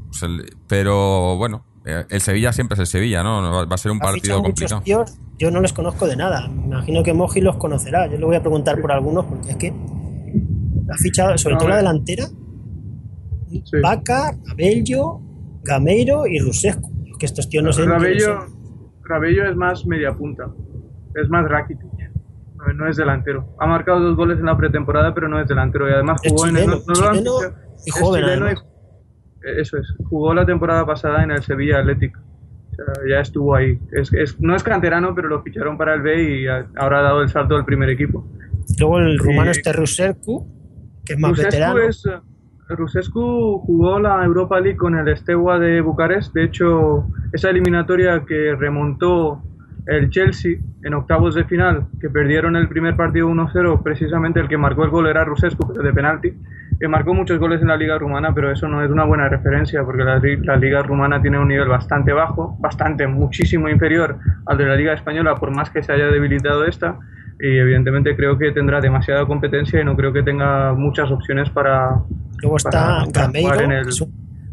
pero 0.68 1.36
bueno, 1.38 1.66
el 1.86 2.22
Sevilla 2.22 2.52
siempre 2.52 2.74
es 2.74 2.80
el 2.80 2.88
Sevilla, 2.88 3.22
¿no? 3.24 3.42
No 3.42 3.68
Va 3.68 3.76
a 3.76 3.78
ser 3.78 3.92
un 3.92 4.00
partido 4.00 4.42
complicado. 4.42 4.82
tíos, 4.82 5.18
yo 5.38 5.52
no 5.52 5.62
les 5.62 5.72
conozco 5.74 6.08
de 6.08 6.16
nada. 6.16 6.48
Me 6.48 6.66
imagino 6.66 7.04
que 7.04 7.14
Moji 7.14 7.42
los 7.42 7.58
conocerá. 7.58 8.08
Yo 8.08 8.18
le 8.18 8.26
voy 8.26 8.36
a 8.36 8.42
preguntar 8.42 8.80
por 8.82 8.92
algunos 8.92 9.26
porque 9.26 9.52
es 9.52 9.56
que 9.58 9.68
ha 9.70 10.98
fichado, 10.98 11.38
sobre 11.38 11.56
No, 11.56 11.60
todo 11.60 11.70
la 11.70 11.78
delantera, 11.78 12.26
Sí. 13.64 13.78
Vaca, 13.82 14.36
Abello, 14.52 15.20
Gameiro 15.64 16.28
y 16.28 16.40
Rusescu. 16.40 16.92
Que 17.18 17.26
estos 17.26 17.48
tíos 17.48 17.64
no 17.64 17.72
sé 17.72 17.86
Rabello. 17.86 18.40
Rabello 19.04 19.50
es 19.50 19.56
más 19.56 19.86
media 19.86 20.12
punta. 20.14 20.48
Es 21.16 21.30
más 21.30 21.48
Rakitic. 21.48 21.86
No, 22.56 22.74
no 22.74 22.90
es 22.90 22.98
delantero. 22.98 23.56
Ha 23.60 23.68
marcado 23.68 24.00
dos 24.02 24.18
goles 24.18 24.40
en 24.40 24.46
la 24.46 24.58
pretemporada, 24.58 25.14
pero 25.14 25.30
no 25.30 25.40
es 25.40 25.48
delantero. 25.48 25.88
Y 25.90 25.94
además 25.94 26.20
Es 26.24 26.32
jugó 26.34 26.48
en 26.48 26.58
el. 26.58 26.68
no 26.68 26.80
chileno 26.82 27.32
y 27.86 27.90
Es 27.90 27.96
chileno 27.96 28.48
y- 28.50 28.54
eh, 28.54 28.56
eso 29.46 29.78
es. 29.78 29.94
Jugó 30.10 30.34
la 30.34 30.46
temporada 30.46 30.86
pasada 30.86 31.24
en 31.24 31.32
el 31.32 31.42
Sevilla 31.44 31.80
Athletic. 31.80 32.18
O 32.18 32.76
sea, 32.76 32.86
ya 33.10 33.20
estuvo 33.22 33.56
ahí. 33.56 33.80
Es, 33.92 34.12
es- 34.14 34.40
no 34.42 34.56
es 34.56 34.64
canterano, 34.64 35.16
pero 35.16 35.28
lo 35.30 35.42
ficharon 35.42 35.78
para 35.78 35.94
el 35.94 36.02
B 36.02 36.42
y 36.42 36.48
a- 36.48 36.68
ahora 36.76 37.00
ha 37.00 37.04
dado 37.04 37.22
el 37.22 37.30
salto 37.30 37.56
al 37.56 37.64
primer 37.66 37.90
equipo. 37.90 38.26
Luego 38.80 39.00
el 39.00 39.18
rumano 39.20 39.54
Sí. 39.54 39.60
este 39.60 39.74
Rusescu, 39.74 40.48
que 41.06 41.14
es 41.14 41.20
más 41.20 41.32
Rusescu 41.32 41.52
veterano. 41.52 41.80
es- 41.80 42.06
eh, 42.06 42.20
Rusescu 42.76 43.60
jugó 43.66 44.00
la 44.00 44.24
Europa 44.26 44.60
League 44.60 44.78
con 44.78 44.96
el 44.98 45.16
Steaua 45.16 45.60
de 45.60 45.82
Bucarest. 45.82 46.34
De 46.34 46.44
hecho, 46.46 47.08
esa 47.32 47.50
eliminatoria 47.52 48.24
que 48.26 48.56
remontó 48.56 49.42
el 49.88 50.10
Chelsea 50.10 50.58
en 50.84 50.94
octavos 50.94 51.36
de 51.36 51.44
final, 51.46 51.88
que 52.00 52.10
perdieron 52.10 52.56
el 52.56 52.68
primer 52.68 52.96
partido 52.96 53.30
1-0, 53.30 53.84
precisamente 53.84 54.40
el 54.40 54.48
que 54.48 54.58
marcó 54.58 54.84
el 54.84 54.90
gol 54.90 55.08
era 55.08 55.24
Rusescu, 55.24 55.68
pero 55.68 55.84
de 55.84 55.94
penalti. 55.94 56.34
eh, 56.80 56.88
marcó 56.88 57.14
muchos 57.14 57.40
goles 57.40 57.62
en 57.62 57.68
la 57.68 57.78
liga 57.78 57.98
rumana, 57.98 58.34
pero 58.34 58.52
eso 58.52 58.68
no 58.68 58.84
es 58.84 58.90
una 58.90 59.06
buena 59.06 59.30
referencia 59.30 59.84
porque 59.84 60.04
la, 60.04 60.20
la, 60.44 60.56
liga 60.58 60.82
rumana 60.82 61.22
tiene 61.22 61.40
un 61.40 61.48
nivel 61.48 61.68
bastante 61.68 62.14
bajo, 62.14 62.58
bastante, 62.60 63.08
muchísimo 63.08 63.70
inferior 63.70 64.18
al 64.46 64.58
de 64.58 64.66
la 64.66 64.76
liga 64.76 64.94
española, 64.94 65.36
por 65.36 65.52
más 65.52 65.70
que 65.70 65.84
se 65.84 65.94
haya 65.94 66.08
debilitado 66.08 66.66
esta. 66.66 67.00
Y 67.40 67.58
evidentemente 67.58 68.16
creo 68.16 68.38
que 68.38 68.52
tendrá 68.52 68.80
demasiada 68.80 69.26
competencia 69.26 69.82
y 69.82 69.84
no 69.84 69.96
creo 69.98 70.14
que 70.14 70.24
tenga 70.24 70.74
muchas 70.74 71.12
opciones 71.12 71.50
para. 71.50 72.02
Luego 72.42 72.58
está 72.58 73.04
Gameiro. 73.12 73.60
En 73.60 73.72
el... 73.74 73.86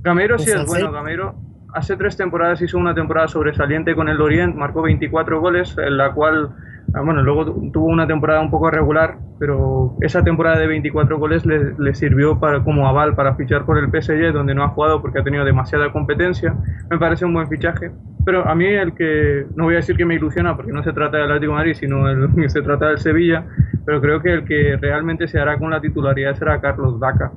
Gameiro 0.03 0.39
sí 0.39 0.51
es 0.51 0.67
bueno. 0.67 0.91
Gameiro 0.91 1.52
hace 1.73 1.97
tres 1.97 2.17
temporadas 2.17 2.63
hizo 2.63 2.79
una 2.79 2.95
temporada 2.95 3.29
sobresaliente 3.29 3.95
con 3.95 4.09
el 4.09 4.21
Orient, 4.21 4.55
marcó 4.55 4.83
24 4.83 5.41
goles, 5.41 5.77
en 5.79 5.97
la 5.97 6.13
cual 6.13 6.51
Ah, 6.95 7.01
bueno, 7.01 7.23
luego 7.23 7.47
tuvo 7.73 7.87
una 7.87 8.07
temporada 8.07 8.41
un 8.43 8.51
poco 8.51 8.71
regular, 8.71 9.17
pero 9.39 9.97
esa 10.03 10.23
temporada 10.23 10.59
de 10.59 10.67
24 10.67 11.19
goles 11.19 11.47
le, 11.47 11.95
sirvió 11.95 12.39
para, 12.39 12.63
como 12.63 12.87
aval 12.87 13.15
para 13.15 13.35
fichar 13.35 13.65
por 13.65 13.79
el 13.79 13.87
PSG, 13.87 14.33
donde 14.33 14.55
no 14.55 14.63
ha 14.63 14.69
jugado 14.69 15.01
porque 15.01 15.21
ha 15.21 15.25
tenido 15.25 15.45
demasiada 15.45 15.91
competencia. 15.91 16.55
Me 16.91 16.99
parece 16.99 17.25
un 17.25 17.33
buen 17.33 17.49
fichaje. 17.49 17.93
Pero 18.27 18.47
a 18.47 18.55
mí 18.55 18.67
el 18.67 18.95
que, 18.95 19.47
no 19.57 19.65
voy 19.65 19.75
a 19.75 19.77
decir 19.79 19.97
que 19.97 20.05
me 20.05 20.17
ilusiona, 20.17 20.55
porque 20.55 20.73
no 20.73 20.83
se 20.83 20.93
trata 20.93 21.17
del 21.17 21.27
Atlético 21.31 21.53
de 21.53 21.59
Madrid, 21.59 21.75
sino 21.75 22.09
el, 22.11 22.29
se 22.51 22.61
trata 22.61 22.89
del 22.89 22.99
Sevilla, 22.99 23.47
pero 23.87 24.01
creo 24.03 24.21
que 24.21 24.33
el 24.35 24.45
que 24.45 24.77
realmente 24.77 25.27
se 25.29 25.41
hará 25.41 25.59
con 25.59 25.71
la 25.71 25.81
titularidad 25.81 26.35
será 26.35 26.61
Carlos 26.61 26.99
Vaca. 26.99 27.33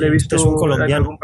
le 0.00 0.06
he 0.06 0.10
visto 0.10 0.34
es 0.34 0.44
un 0.44 0.56
colombiano. 0.56 1.16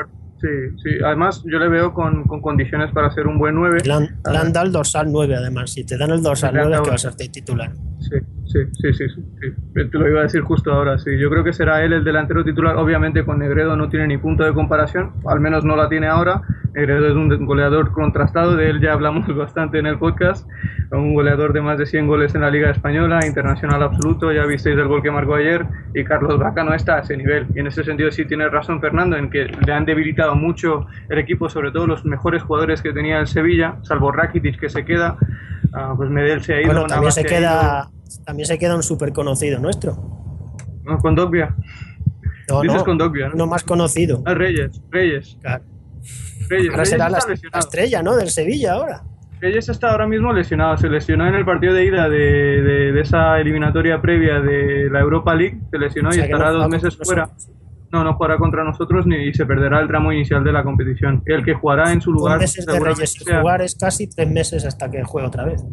Sí, 0.45 0.76
sí. 0.82 0.90
Además, 1.03 1.42
yo 1.47 1.59
le 1.59 1.68
veo 1.68 1.95
con, 1.95 2.24
con 2.24 2.42
condiciones 2.42 2.92
para 2.92 3.11
ser 3.12 3.26
un 3.26 3.38
buen 3.38 3.55
9. 3.55 3.80
Le 3.82 3.92
han, 3.95 4.53
dado 4.53 4.66
el 4.66 4.72
dorsal 4.72 5.11
9, 5.11 5.36
además. 5.36 5.70
Si 5.70 5.84
te 5.84 5.97
dan 5.97 6.11
el 6.11 6.22
dorsal 6.22 6.53
9, 6.55 6.82
que 6.84 6.90
va 6.90 6.97
a 6.97 6.99
ser 6.99 7.14
titular. 7.14 7.72
Sí, 8.01 8.18
sí, 8.45 8.59
sí, 8.72 8.92
sí, 8.92 9.09
sí, 9.09 9.55
Te 9.72 9.99
lo 9.99 10.07
iba 10.07 10.20
a 10.20 10.24
decir 10.24 10.42
justo 10.42 10.70
ahora, 10.70 10.99
sí. 10.99 11.18
Yo 11.18 11.30
creo 11.30 11.45
que 11.45 11.55
será 11.55 11.82
él 11.82 11.95
el 11.95 12.05
delantero 12.05 12.45
titular. 12.45 12.76
Obviamente 12.76 13.24
con 13.24 13.38
Negredo 13.38 13.74
no 13.74 13.88
tiene 13.88 14.07
ni 14.07 14.18
punto 14.18 14.45
de 14.45 14.53
comparación, 14.53 15.12
al 15.26 15.40
menos 15.40 15.64
no 15.64 15.76
la 15.76 15.88
tiene 15.88 16.09
ahora. 16.09 16.42
Negredo 16.75 17.07
es 17.07 17.14
un 17.14 17.47
goleador 17.47 17.93
contrastado, 17.93 18.57
de 18.57 18.68
él 18.68 18.81
ya 18.81 18.93
hablamos 18.93 19.27
bastante 19.37 19.79
en 19.79 19.87
el 19.87 19.99
podcast. 19.99 20.47
Un 20.91 21.14
goleador 21.14 21.53
de 21.53 21.61
más 21.61 21.79
de 21.79 21.87
100 21.87 22.07
goles 22.07 22.35
en 22.35 22.41
la 22.41 22.51
Liga 22.51 22.70
Española, 22.70 23.20
internacional 23.27 23.83
absoluto, 23.83 24.33
ya 24.33 24.45
visteis 24.45 24.77
el 24.77 24.89
gol 24.89 25.03
que 25.03 25.11
marcó 25.11 25.35
ayer. 25.37 25.66
Y 25.95 26.05
Carlos 26.05 26.39
Vaca 26.39 26.64
no 26.64 26.75
está 26.75 26.97
a 26.97 27.01
ese 27.01 27.16
nivel. 27.16 27.47
Y 27.55 27.61
en 27.61 27.68
ese 27.68 27.85
sentido 27.85 28.11
sí 28.11 28.25
tiene 28.25 28.49
razón 28.49 28.81
Fernando, 28.81 29.16
en 29.16 29.31
que 29.31 29.45
le 29.45 29.72
han 29.72 29.85
debilitado 29.85 30.35
mucho 30.35 30.87
el 31.09 31.18
equipo, 31.18 31.49
sobre 31.49 31.70
todo 31.70 31.87
los 31.87 32.05
mejores 32.05 32.43
jugadores 32.43 32.83
que 32.83 32.93
tenía 32.93 33.20
el 33.20 33.27
Sevilla, 33.27 33.77
salvo 33.83 34.12
Rakitic 34.12 34.59
que 34.59 34.68
se 34.68 34.85
queda. 34.85 35.16
Ah, 35.72 35.95
pues 35.97 36.11
Medel 36.11 36.43
se 36.43 36.55
ha 36.55 36.61
ido. 36.61 36.72
Bueno, 36.72 36.87
también 36.87 37.12
se 37.12 37.25
queda 37.25 37.89
también 38.25 38.47
se 38.47 38.59
queda 38.59 38.77
un 38.77 38.83
súper 38.83 39.12
conocido 39.12 39.59
nuestro. 39.59 39.97
No, 40.85 40.99
con 40.99 41.14
Dogbia. 41.14 41.55
No, 42.49 42.61
Dices 42.61 42.83
con 42.83 42.99
Dogbia, 42.99 43.31
¿no? 43.35 43.47
más 43.47 43.64
conocido. 43.64 44.22
Ah, 44.27 44.35
Reyes, 44.35 44.83
Reyes. 44.91 45.39
Claro. 45.41 45.64
Reyes, 46.48 46.70
ahora 46.70 46.84
será 46.84 47.09
la, 47.09 47.18
estrella, 47.59 48.02
¿no? 48.02 48.16
Del 48.16 48.30
Sevilla 48.30 48.74
ahora. 48.74 49.02
Reyes 49.40 49.68
está 49.68 49.90
ahora 49.90 50.07
mismo 50.07 50.32
lesionado. 50.32 50.76
Se 50.76 50.88
lesionó 50.88 51.26
en 51.26 51.34
el 51.34 51.44
partido 51.44 51.74
de 51.74 51.84
ida 51.84 52.09
de, 52.09 52.62
de, 52.92 53.00
esa 53.00 53.38
eliminatoria 53.40 54.00
previa 54.00 54.40
de 54.40 54.88
la 54.90 55.00
Europa 55.00 55.34
League. 55.34 55.61
Se 55.70 55.78
lesionó 55.78 56.14
y 56.14 56.20
estará 56.20 56.50
dos 56.50 56.68
meses 56.68 56.96
fuera. 57.02 57.30
No, 57.92 58.02
no 58.02 58.14
jugará 58.14 58.38
contra 58.38 58.64
nosotros 58.64 59.07
ni 59.07 59.32
se 59.32 59.46
perderá 59.46 59.80
el 59.80 59.86
tramo 59.86 60.12
inicial 60.12 60.42
de 60.42 60.52
la 60.52 60.64
competición. 60.64 61.22
El 61.26 61.44
que 61.44 61.55
jugará 61.55 61.92
en 61.92 62.00
su 62.00 62.12
lugar. 62.12 62.40
Dos 62.40 62.42
meses 62.42 62.66
de 62.66 62.80
Reyes 62.80 63.16
jugar 63.24 63.62
es 63.62 63.76
casi 63.76 64.09
tres 64.09 64.30
meses 64.30 64.64
hasta 64.64 64.90
que 64.90 65.05
juegue 65.05 65.28
otra 65.28 65.44
vez. 65.44 65.64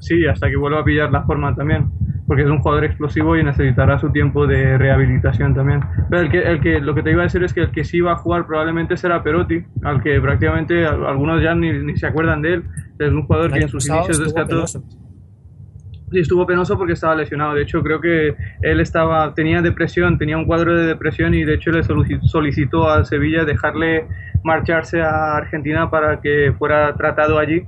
Sí, 0.00 0.26
hasta 0.26 0.48
que 0.48 0.56
vuelva 0.56 0.80
a 0.80 0.84
pillar 0.84 1.10
la 1.10 1.24
forma 1.24 1.54
también, 1.54 1.90
porque 2.28 2.42
es 2.42 2.48
un 2.50 2.58
jugador 2.58 2.84
explosivo 2.84 3.36
y 3.38 3.42
necesitará 3.42 3.98
su 3.98 4.12
tiempo 4.12 4.46
de 4.46 4.76
rehabilitación 4.76 5.54
también. 5.54 5.80
Pero 6.10 6.22
el 6.22 6.30
que, 6.30 6.42
el 6.42 6.60
que, 6.60 6.78
lo 6.78 6.94
que 6.94 7.02
te 7.02 7.10
iba 7.10 7.22
a 7.22 7.24
decir 7.24 7.42
es 7.42 7.54
que 7.54 7.62
el 7.62 7.70
que 7.70 7.84
sí 7.84 8.00
va 8.00 8.12
a 8.12 8.16
jugar 8.16 8.46
probablemente 8.46 8.98
será 8.98 9.22
Perotti, 9.22 9.64
al 9.82 10.02
que 10.02 10.20
prácticamente 10.20 10.86
algunos 10.86 11.42
ya 11.42 11.54
ni, 11.54 11.72
ni 11.72 11.96
se 11.96 12.06
acuerdan 12.06 12.42
de 12.42 12.54
él. 12.54 12.64
Es 12.98 13.10
un 13.10 13.22
jugador 13.22 13.50
que 13.50 13.60
en 13.60 13.68
sus 13.68 13.88
inicios 13.88 14.18
de 14.18 14.66
Sí, 16.10 16.20
estuvo 16.20 16.46
penoso 16.46 16.76
porque 16.76 16.94
estaba 16.94 17.14
lesionado. 17.14 17.54
De 17.54 17.62
hecho, 17.62 17.82
creo 17.82 18.00
que 18.00 18.34
él 18.62 18.80
estaba 18.80 19.34
tenía 19.34 19.60
depresión, 19.60 20.18
tenía 20.18 20.38
un 20.38 20.46
cuadro 20.46 20.74
de 20.74 20.86
depresión 20.86 21.34
y 21.34 21.44
de 21.44 21.54
hecho 21.54 21.70
le 21.70 21.82
solicitó 21.82 22.88
a 22.88 23.04
Sevilla 23.04 23.44
dejarle 23.44 24.06
marcharse 24.42 25.00
a 25.02 25.36
Argentina 25.36 25.90
para 25.90 26.20
que 26.20 26.54
fuera 26.58 26.94
tratado 26.94 27.38
allí 27.38 27.66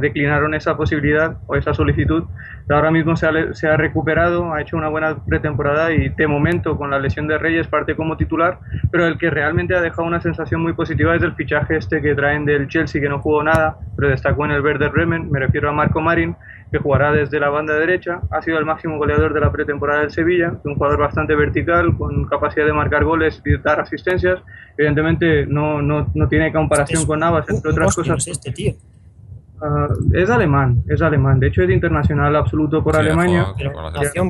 declinaron 0.00 0.54
esa 0.54 0.76
posibilidad 0.76 1.36
o 1.46 1.56
esa 1.56 1.74
solicitud. 1.74 2.24
Ahora 2.68 2.90
mismo 2.90 3.16
se 3.16 3.26
ha, 3.26 3.54
se 3.54 3.68
ha, 3.68 3.76
recuperado, 3.76 4.52
ha 4.52 4.60
hecho 4.60 4.76
una 4.76 4.88
buena 4.88 5.24
pretemporada 5.24 5.92
y 5.92 6.08
de 6.08 6.26
momento 6.26 6.76
con 6.76 6.90
la 6.90 6.98
lesión 6.98 7.26
de 7.26 7.36
Reyes 7.36 7.66
parte 7.66 7.94
como 7.94 8.16
titular, 8.16 8.58
pero 8.90 9.06
el 9.06 9.18
que 9.18 9.28
realmente 9.28 9.74
ha 9.74 9.80
dejado 9.80 10.04
una 10.04 10.20
sensación 10.20 10.62
muy 10.62 10.72
positiva 10.72 11.14
es 11.14 11.22
el 11.22 11.34
fichaje 11.34 11.76
este 11.76 12.00
que 12.00 12.14
traen 12.14 12.44
del 12.44 12.68
Chelsea 12.68 13.00
que 13.00 13.08
no 13.08 13.20
jugó 13.20 13.42
nada, 13.42 13.78
pero 13.96 14.08
destacó 14.08 14.44
en 14.44 14.52
el 14.52 14.62
Verde 14.62 14.88
Bremen, 14.88 15.30
me 15.30 15.40
refiero 15.40 15.68
a 15.68 15.72
Marco 15.72 16.00
Marín, 16.00 16.36
que 16.70 16.78
jugará 16.78 17.12
desde 17.12 17.40
la 17.40 17.48
banda 17.48 17.74
derecha, 17.74 18.20
ha 18.30 18.40
sido 18.42 18.58
el 18.58 18.64
máximo 18.64 18.96
goleador 18.96 19.34
de 19.34 19.40
la 19.40 19.50
pretemporada 19.50 20.02
del 20.02 20.12
Sevilla, 20.12 20.54
un 20.64 20.76
jugador 20.76 21.00
bastante 21.00 21.34
vertical, 21.34 21.96
con 21.98 22.26
capacidad 22.26 22.64
de 22.64 22.72
marcar 22.72 23.04
goles 23.04 23.42
y 23.44 23.58
dar 23.58 23.80
asistencias, 23.80 24.40
evidentemente 24.78 25.46
no, 25.46 25.82
no, 25.82 26.10
no 26.14 26.28
tiene 26.28 26.52
comparación 26.52 27.04
con 27.06 27.18
Navas, 27.18 27.48
entre 27.48 27.72
otras 27.72 27.96
cosas. 27.96 28.26
Este 28.28 28.52
tío 28.52 28.74
Ah, 29.62 29.88
es 30.14 30.30
alemán, 30.30 30.82
es 30.88 31.02
alemán. 31.02 31.38
De 31.38 31.48
hecho, 31.48 31.62
es 31.62 31.70
internacional 31.70 32.34
absoluto 32.34 32.82
por 32.82 32.96
Alemania. 32.96 33.46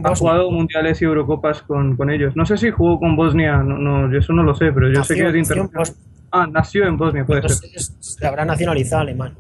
Ha 0.05 0.15
jugado, 0.17 0.51
mundiales 0.51 1.01
y 1.01 1.05
Eurocopas 1.05 1.63
con, 1.63 1.97
con, 1.97 2.11
ellos. 2.11 2.35
No 2.35 2.45
sé 2.45 2.57
si 2.57 2.71
jugó 2.71 2.99
con 2.99 3.15
Bosnia, 3.15 3.59
no, 3.59 3.79
no, 3.79 4.17
eso 4.17 4.33
no 4.33 4.43
lo 4.43 4.55
sé, 4.55 4.73
pero 4.73 4.91
yo 4.93 5.05
sé 5.05 5.15
que 5.15 5.29
es 5.29 5.37
internacional. 5.37 5.97
Ah, 6.33 6.47
nació 6.51 6.87
en 6.87 6.97
Bosnia, 6.97 7.25
puede 7.25 7.49
ser. 7.49 7.81
Se 7.81 8.27
habrá 8.27 8.45
nacionalizado 8.45 9.03
alemán. 9.03 9.35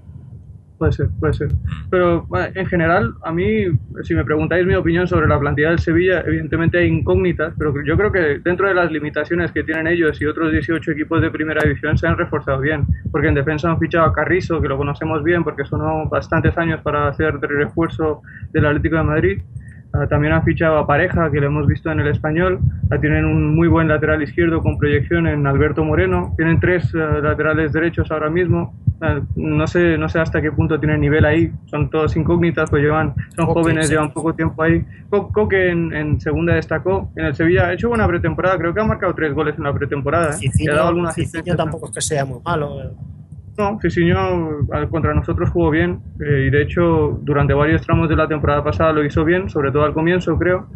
Puede 0.80 0.92
ser, 0.92 1.08
puede 1.20 1.34
ser. 1.34 1.48
Pero 1.90 2.26
en 2.54 2.64
general, 2.64 3.12
a 3.22 3.32
mí, 3.32 3.66
si 4.02 4.14
me 4.14 4.24
preguntáis 4.24 4.64
mi 4.64 4.74
opinión 4.74 5.06
sobre 5.06 5.28
la 5.28 5.38
plantilla 5.38 5.68
del 5.68 5.78
Sevilla, 5.78 6.22
evidentemente 6.26 6.78
hay 6.78 6.86
incógnitas, 6.86 7.52
pero 7.58 7.74
yo 7.84 7.98
creo 7.98 8.10
que 8.10 8.38
dentro 8.38 8.66
de 8.66 8.72
las 8.72 8.90
limitaciones 8.90 9.52
que 9.52 9.62
tienen 9.62 9.86
ellos 9.86 10.18
y 10.22 10.24
otros 10.24 10.50
18 10.50 10.92
equipos 10.92 11.20
de 11.20 11.30
primera 11.30 11.62
división 11.62 11.98
se 11.98 12.06
han 12.06 12.16
reforzado 12.16 12.60
bien. 12.60 12.86
Porque 13.12 13.28
en 13.28 13.34
defensa 13.34 13.70
han 13.70 13.78
fichado 13.78 14.06
a 14.06 14.14
Carrizo, 14.14 14.58
que 14.62 14.68
lo 14.68 14.78
conocemos 14.78 15.22
bien 15.22 15.44
porque 15.44 15.66
sonó 15.66 16.08
bastantes 16.08 16.56
años 16.56 16.80
para 16.80 17.08
hacer 17.08 17.34
refuerzo 17.38 18.22
del 18.52 18.64
Atlético 18.64 18.96
de 18.96 19.02
Madrid. 19.02 19.42
Ah, 19.92 20.06
también 20.06 20.32
han 20.32 20.44
fichado 20.44 20.78
a 20.78 20.86
Pareja, 20.86 21.30
que 21.30 21.40
lo 21.40 21.46
hemos 21.46 21.66
visto 21.66 21.90
en 21.90 22.00
el 22.00 22.06
español. 22.06 22.60
Ah, 22.90 22.98
tienen 22.98 23.24
un 23.24 23.54
muy 23.54 23.66
buen 23.66 23.88
lateral 23.88 24.22
izquierdo 24.22 24.60
con 24.60 24.78
proyección 24.78 25.26
en 25.26 25.46
Alberto 25.46 25.84
Moreno. 25.84 26.32
Tienen 26.36 26.60
tres 26.60 26.94
ah, 26.94 27.18
laterales 27.20 27.72
derechos 27.72 28.10
ahora 28.10 28.30
mismo. 28.30 28.74
no 29.34 29.66
sé 29.66 29.96
no 29.96 30.08
sé 30.08 30.20
hasta 30.20 30.40
qué 30.40 30.52
punto 30.52 30.78
tienen 30.78 31.00
nivel 31.00 31.24
ahí. 31.24 31.52
Son 31.66 31.90
todos 31.90 32.16
incógnitas, 32.16 32.70
pues 32.70 32.82
llevan 32.82 33.14
son 33.34 33.46
jóvenes, 33.46 33.90
llevan 33.90 34.12
poco 34.12 34.32
tiempo 34.34 34.62
ahí. 34.62 34.84
Coque 35.08 35.70
en, 35.70 35.92
en, 35.92 36.20
segunda 36.20 36.54
destacó. 36.54 37.10
En 37.16 37.26
el 37.26 37.34
Sevilla 37.34 37.66
ha 37.66 37.72
hecho 37.72 37.88
buena 37.88 38.06
pretemporada. 38.06 38.58
Creo 38.58 38.72
que 38.72 38.80
ha 38.80 38.84
marcado 38.84 39.12
tres 39.14 39.34
goles 39.34 39.56
en 39.58 39.64
la 39.64 39.72
pretemporada. 39.72 40.36
¿eh? 40.40 40.70
ha 40.70 40.74
dado 40.74 40.88
alguna 40.88 41.12
tampoco 41.56 41.86
es 41.86 41.94
que 41.94 42.00
sea 42.00 42.24
muy 42.24 42.40
malo. 42.44 42.94
No, 43.60 43.78
Cicinho 43.78 44.66
contra 44.90 45.12
nosotros 45.12 45.50
jugó 45.50 45.68
bien 45.68 46.00
eh, 46.18 46.46
y 46.46 46.50
de 46.50 46.62
hecho 46.62 47.20
durante 47.22 47.52
varios 47.52 47.82
tramos 47.82 48.08
de 48.08 48.16
la 48.16 48.26
temporada 48.26 48.64
pasada 48.64 48.90
lo 48.90 49.04
hizo 49.04 49.22
bien, 49.22 49.50
sobre 49.50 49.70
todo 49.70 49.84
al 49.84 49.92
comienzo 49.92 50.38
creo. 50.38 50.66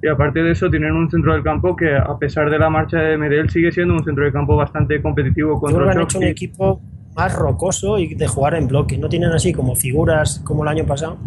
Y 0.00 0.06
aparte 0.06 0.40
de 0.44 0.52
eso 0.52 0.70
tienen 0.70 0.92
un 0.92 1.10
centro 1.10 1.32
del 1.32 1.42
campo 1.42 1.74
que 1.74 1.96
a 1.96 2.16
pesar 2.16 2.48
de 2.48 2.56
la 2.60 2.70
marcha 2.70 3.00
de 3.00 3.18
Medel 3.18 3.50
sigue 3.50 3.72
siendo 3.72 3.94
un 3.94 4.04
centro 4.04 4.22
del 4.22 4.32
campo 4.32 4.54
bastante 4.54 5.02
competitivo 5.02 5.58
contra 5.58 5.80
Creo 5.80 5.90
han 5.90 6.00
hecho 6.00 6.18
un 6.18 6.24
equipo 6.24 6.80
más 7.16 7.34
rocoso 7.34 7.98
y 7.98 8.14
de 8.14 8.28
jugar 8.28 8.54
en 8.54 8.68
bloque. 8.68 8.96
No 8.96 9.08
tienen 9.08 9.32
así 9.32 9.52
como 9.52 9.74
figuras 9.74 10.40
como 10.44 10.62
el 10.62 10.68
año 10.68 10.86
pasado, 10.86 11.18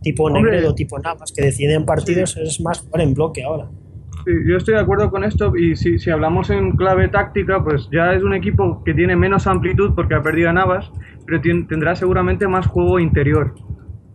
tipo 0.00 0.30
Negredo, 0.30 0.74
tipo 0.74 0.98
Navas, 0.98 1.30
que 1.30 1.42
deciden 1.42 1.84
partidos, 1.84 2.38
es 2.38 2.58
más 2.62 2.78
jugar 2.78 3.02
en 3.02 3.12
bloque 3.12 3.44
ahora 3.44 3.68
yo 4.46 4.56
estoy 4.56 4.74
de 4.74 4.80
acuerdo 4.80 5.10
con 5.10 5.24
esto 5.24 5.56
y 5.56 5.76
si, 5.76 5.98
si, 5.98 6.10
hablamos 6.10 6.50
en 6.50 6.76
clave 6.76 7.08
táctica, 7.08 7.62
pues 7.62 7.88
ya 7.90 8.12
es 8.12 8.22
un 8.22 8.34
equipo 8.34 8.82
que 8.84 8.94
tiene 8.94 9.16
menos 9.16 9.46
amplitud 9.46 9.94
porque 9.94 10.14
ha 10.14 10.22
perdido 10.22 10.50
a 10.50 10.52
Navas, 10.52 10.90
pero 11.26 11.40
tendrá 11.40 11.94
seguramente 11.96 12.46
más 12.46 12.66
juego 12.66 12.98
interior. 12.98 13.54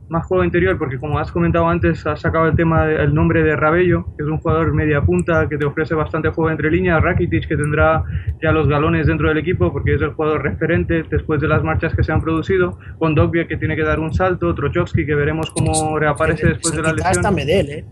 Más 0.09 0.27
juego 0.27 0.43
interior 0.43 0.77
porque 0.77 0.99
como 0.99 1.17
has 1.17 1.31
comentado 1.31 1.67
antes, 1.67 2.05
has 2.05 2.21
sacado 2.21 2.47
el 2.47 2.55
tema 2.55 2.85
del 2.85 3.15
nombre 3.15 3.41
de 3.41 3.55
Rabello, 3.55 4.05
que 4.15 4.23
es 4.23 4.29
un 4.29 4.37
jugador 4.37 4.73
media 4.73 5.01
punta 5.01 5.47
que 5.49 5.57
te 5.57 5.65
ofrece 5.65 5.95
bastante 5.95 6.29
juego 6.29 6.51
entre 6.51 6.69
líneas, 6.69 7.01
Rakitic 7.01 7.47
que 7.47 7.57
tendrá 7.57 8.03
ya 8.41 8.51
los 8.51 8.67
galones 8.67 9.07
dentro 9.07 9.29
del 9.29 9.37
equipo 9.37 9.71
porque 9.71 9.95
es 9.95 10.01
el 10.01 10.09
jugador 10.09 10.43
referente 10.43 11.03
después 11.09 11.41
de 11.41 11.47
las 11.47 11.63
marchas 11.63 11.95
que 11.95 12.03
se 12.03 12.11
han 12.11 12.21
producido, 12.21 12.77
con 12.99 13.15
Dogbia 13.15 13.47
que 13.47 13.57
tiene 13.57 13.75
que 13.75 13.83
dar 13.83 13.99
un 13.99 14.13
salto, 14.13 14.53
Trochowski 14.53 15.05
que 15.05 15.15
veremos 15.15 15.49
cómo 15.51 15.97
reaparece 15.97 16.49
después 16.49 16.75
de 16.75 16.81
la 16.83 16.93
lesión. 16.93 17.09
Hasta 17.09 17.31
Medel, 17.31 17.69
¿eh? 17.69 17.85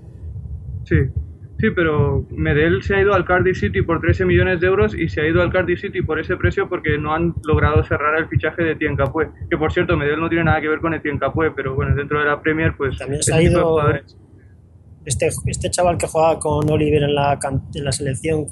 Sí, 0.84 0.98
Sí, 1.62 1.70
pero 1.70 2.26
Medel 2.32 2.82
se 2.82 2.96
ha 2.96 3.02
ido 3.02 3.14
al 3.14 3.24
Cardiff 3.24 3.60
City 3.60 3.84
por 3.84 4.02
13 4.02 4.26
millones 4.26 4.60
de 4.60 4.66
euros 4.66 4.96
y 4.96 5.08
se 5.10 5.22
ha 5.22 5.28
ido 5.28 5.44
al 5.44 5.52
Cardiff 5.52 5.80
City 5.80 6.02
por 6.02 6.20
ese 6.20 6.36
precio 6.36 6.68
porque 6.68 6.98
no 6.98 7.14
han 7.14 7.36
logrado 7.44 7.84
cerrar 7.84 8.18
el 8.18 8.28
fichaje 8.28 8.64
de 8.64 8.76
Tien 8.76 8.96
Capue. 8.96 9.30
Que 9.48 9.58
por 9.58 9.72
cierto, 9.72 9.96
Medel 9.96 10.20
no 10.20 10.28
tiene 10.28 10.46
nada 10.46 10.60
que 10.60 10.68
ver 10.68 10.80
con 10.80 10.96
el 10.96 11.04
Tien 11.04 11.20
Capue, 11.20 11.52
pero 11.52 11.76
bueno, 11.76 11.96
dentro 11.96 12.18
de 12.18 12.26
la 12.26 12.42
Premier, 12.42 12.76
pues. 12.76 12.98
También 12.98 13.22
se 13.22 13.36
ha 13.36 13.42
ido. 13.44 13.80
Este, 15.04 15.30
este 15.48 15.72
chaval 15.72 15.98
que 15.98 16.06
juega 16.06 16.38
con 16.38 16.70
Oliver 16.70 17.02
en 17.04 17.16
la, 17.16 17.40
en 17.74 17.84
la 17.84 17.92
selección. 17.92 18.46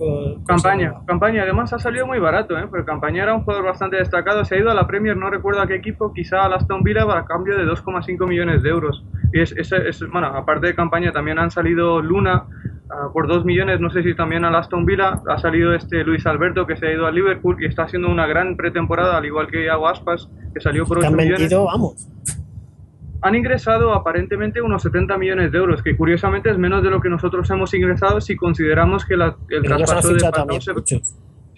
campaña, 0.47 0.93
campaña. 1.05 1.43
Además 1.43 1.73
ha 1.73 1.79
salido 1.79 2.07
muy 2.07 2.19
barato, 2.19 2.57
¿eh? 2.57 2.65
porque 2.67 2.85
Campaña 2.85 3.23
era 3.23 3.35
un 3.35 3.41
jugador 3.41 3.65
bastante 3.65 3.97
destacado. 3.97 4.43
Se 4.45 4.55
ha 4.55 4.59
ido 4.59 4.71
a 4.71 4.73
la 4.73 4.87
Premier, 4.87 5.15
no 5.15 5.29
recuerdo 5.29 5.61
a 5.61 5.67
qué 5.67 5.75
equipo, 5.75 6.11
quizá 6.11 6.41
a 6.41 6.55
Aston 6.55 6.83
Villa 6.83 7.03
a 7.03 7.25
cambio 7.25 7.55
de 7.55 7.65
2,5 7.65 8.27
millones 8.27 8.63
de 8.63 8.69
euros. 8.69 9.03
Y 9.31 9.41
es, 9.41 9.53
es, 9.57 9.99
bueno, 10.11 10.27
aparte 10.27 10.67
de 10.67 10.75
Campaña 10.75 11.11
también 11.11 11.37
han 11.37 11.51
salido 11.51 12.01
Luna, 12.01 12.45
Ah, 12.91 13.09
por 13.13 13.27
2 13.27 13.45
millones, 13.45 13.79
no 13.79 13.91
sé 13.91 14.01
si 14.01 14.15
también 14.15 14.45
al 14.45 14.55
Aston 14.55 14.83
Villa, 14.83 15.21
ha 15.27 15.37
salido 15.37 15.75
este 15.75 16.03
Luis 16.03 16.25
Alberto 16.25 16.65
que 16.65 16.75
se 16.75 16.87
ha 16.87 16.91
ido 16.91 17.05
al 17.05 17.13
Liverpool 17.13 17.57
y 17.61 17.67
está 17.67 17.83
haciendo 17.83 18.09
una 18.09 18.25
gran 18.25 18.57
pretemporada, 18.57 19.17
al 19.17 19.25
igual 19.25 19.47
que 19.47 19.63
Iago 19.63 19.87
Aspas, 19.87 20.27
que 20.53 20.59
salió 20.59 20.87
por 20.87 20.97
8 20.97 21.07
han 21.07 21.15
millones. 21.15 21.53
vamos. 21.53 22.07
Han 23.21 23.35
ingresado 23.35 23.93
aparentemente 23.93 24.61
unos 24.61 24.81
70 24.81 25.17
millones 25.19 25.51
de 25.51 25.57
euros, 25.59 25.83
que 25.83 25.95
curiosamente 25.95 26.49
es 26.49 26.57
menos 26.57 26.81
de 26.81 26.89
lo 26.89 26.99
que 26.99 27.09
nosotros 27.09 27.47
hemos 27.51 27.71
ingresado 27.75 28.21
si 28.21 28.35
consideramos 28.35 29.05
que 29.05 29.17
la, 29.17 29.35
el 29.49 29.61
traspaso 29.61 30.13
de 30.13 30.19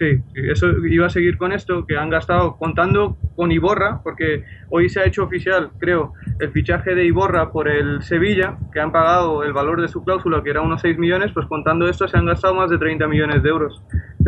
Sí, 0.01 0.19
eso 0.33 0.65
iba 0.87 1.05
a 1.05 1.09
seguir 1.11 1.37
con 1.37 1.51
esto, 1.51 1.85
que 1.85 1.95
han 1.95 2.09
gastado 2.09 2.57
contando 2.57 3.17
con 3.35 3.51
Iborra, 3.51 4.01
porque 4.03 4.43
hoy 4.71 4.89
se 4.89 4.99
ha 4.99 5.05
hecho 5.05 5.23
oficial, 5.23 5.69
creo, 5.77 6.13
el 6.39 6.49
fichaje 6.49 6.95
de 6.95 7.05
Iborra 7.05 7.51
por 7.51 7.67
el 7.67 8.01
Sevilla, 8.01 8.57
que 8.73 8.79
han 8.79 8.91
pagado 8.91 9.43
el 9.43 9.53
valor 9.53 9.79
de 9.79 9.87
su 9.87 10.03
cláusula, 10.03 10.41
que 10.41 10.49
era 10.49 10.61
unos 10.61 10.81
6 10.81 10.97
millones, 10.97 11.29
pues 11.35 11.45
contando 11.45 11.87
esto 11.87 12.07
se 12.07 12.17
han 12.17 12.25
gastado 12.25 12.55
más 12.55 12.71
de 12.71 12.79
30 12.79 13.07
millones 13.07 13.43
de 13.43 13.49
euros. 13.49 13.83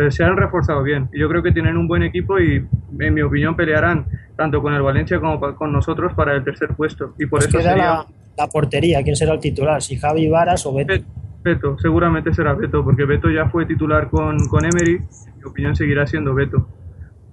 se 0.09 0.23
han 0.23 0.37
reforzado 0.37 0.83
bien. 0.83 1.09
Yo 1.11 1.27
creo 1.27 1.41
que 1.41 1.51
tienen 1.51 1.75
un 1.75 1.87
buen 1.87 2.03
equipo 2.03 2.39
y, 2.39 2.63
en 2.99 3.13
mi 3.15 3.23
opinión, 3.23 3.55
pelearán 3.55 4.05
tanto 4.37 4.61
con 4.61 4.75
el 4.75 4.83
Valencia 4.83 5.19
como 5.19 5.39
con 5.55 5.73
nosotros 5.73 6.13
para 6.13 6.35
el 6.35 6.43
tercer 6.43 6.75
puesto. 6.75 7.15
Y 7.17 7.25
por 7.25 7.39
eso 7.39 7.57
queda 7.57 7.75
la, 7.75 8.05
la, 8.37 8.47
portería, 8.47 9.01
¿quién 9.01 9.15
será 9.15 9.33
el 9.33 9.39
titular? 9.39 9.81
¿Si 9.81 9.95
Javi 9.95 10.29
Varas 10.29 10.67
o 10.67 10.73
Beto? 10.75 11.03
Beto, 11.43 11.77
seguramente 11.77 12.33
será 12.33 12.53
Beto, 12.53 12.83
porque 12.83 13.05
Beto 13.05 13.29
ya 13.29 13.49
fue 13.49 13.65
titular 13.65 14.09
con, 14.09 14.37
con 14.47 14.63
Emery 14.65 15.01
mi 15.37 15.43
opinión 15.43 15.75
seguirá 15.75 16.07
siendo 16.07 16.33
Beto. 16.33 16.67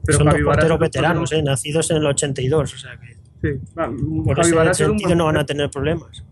Pero 0.05 0.19
Son 0.19 0.27
Javi 0.27 0.43
porteros 0.43 0.79
veteranos, 0.79 1.33
¿eh? 1.33 1.43
nacidos 1.43 1.91
en 1.91 1.99
el 1.99 2.07
82, 2.07 2.75
o 2.75 2.79
sea 2.79 2.99
que... 2.99 3.21
Sí, 3.43 3.59
por 4.25 4.39
ese 4.41 4.75
sentido 4.75 5.15
no 5.15 5.27
van 5.27 5.39
a 5.39 5.47
tener 5.47 5.71
problemas. 5.71 6.25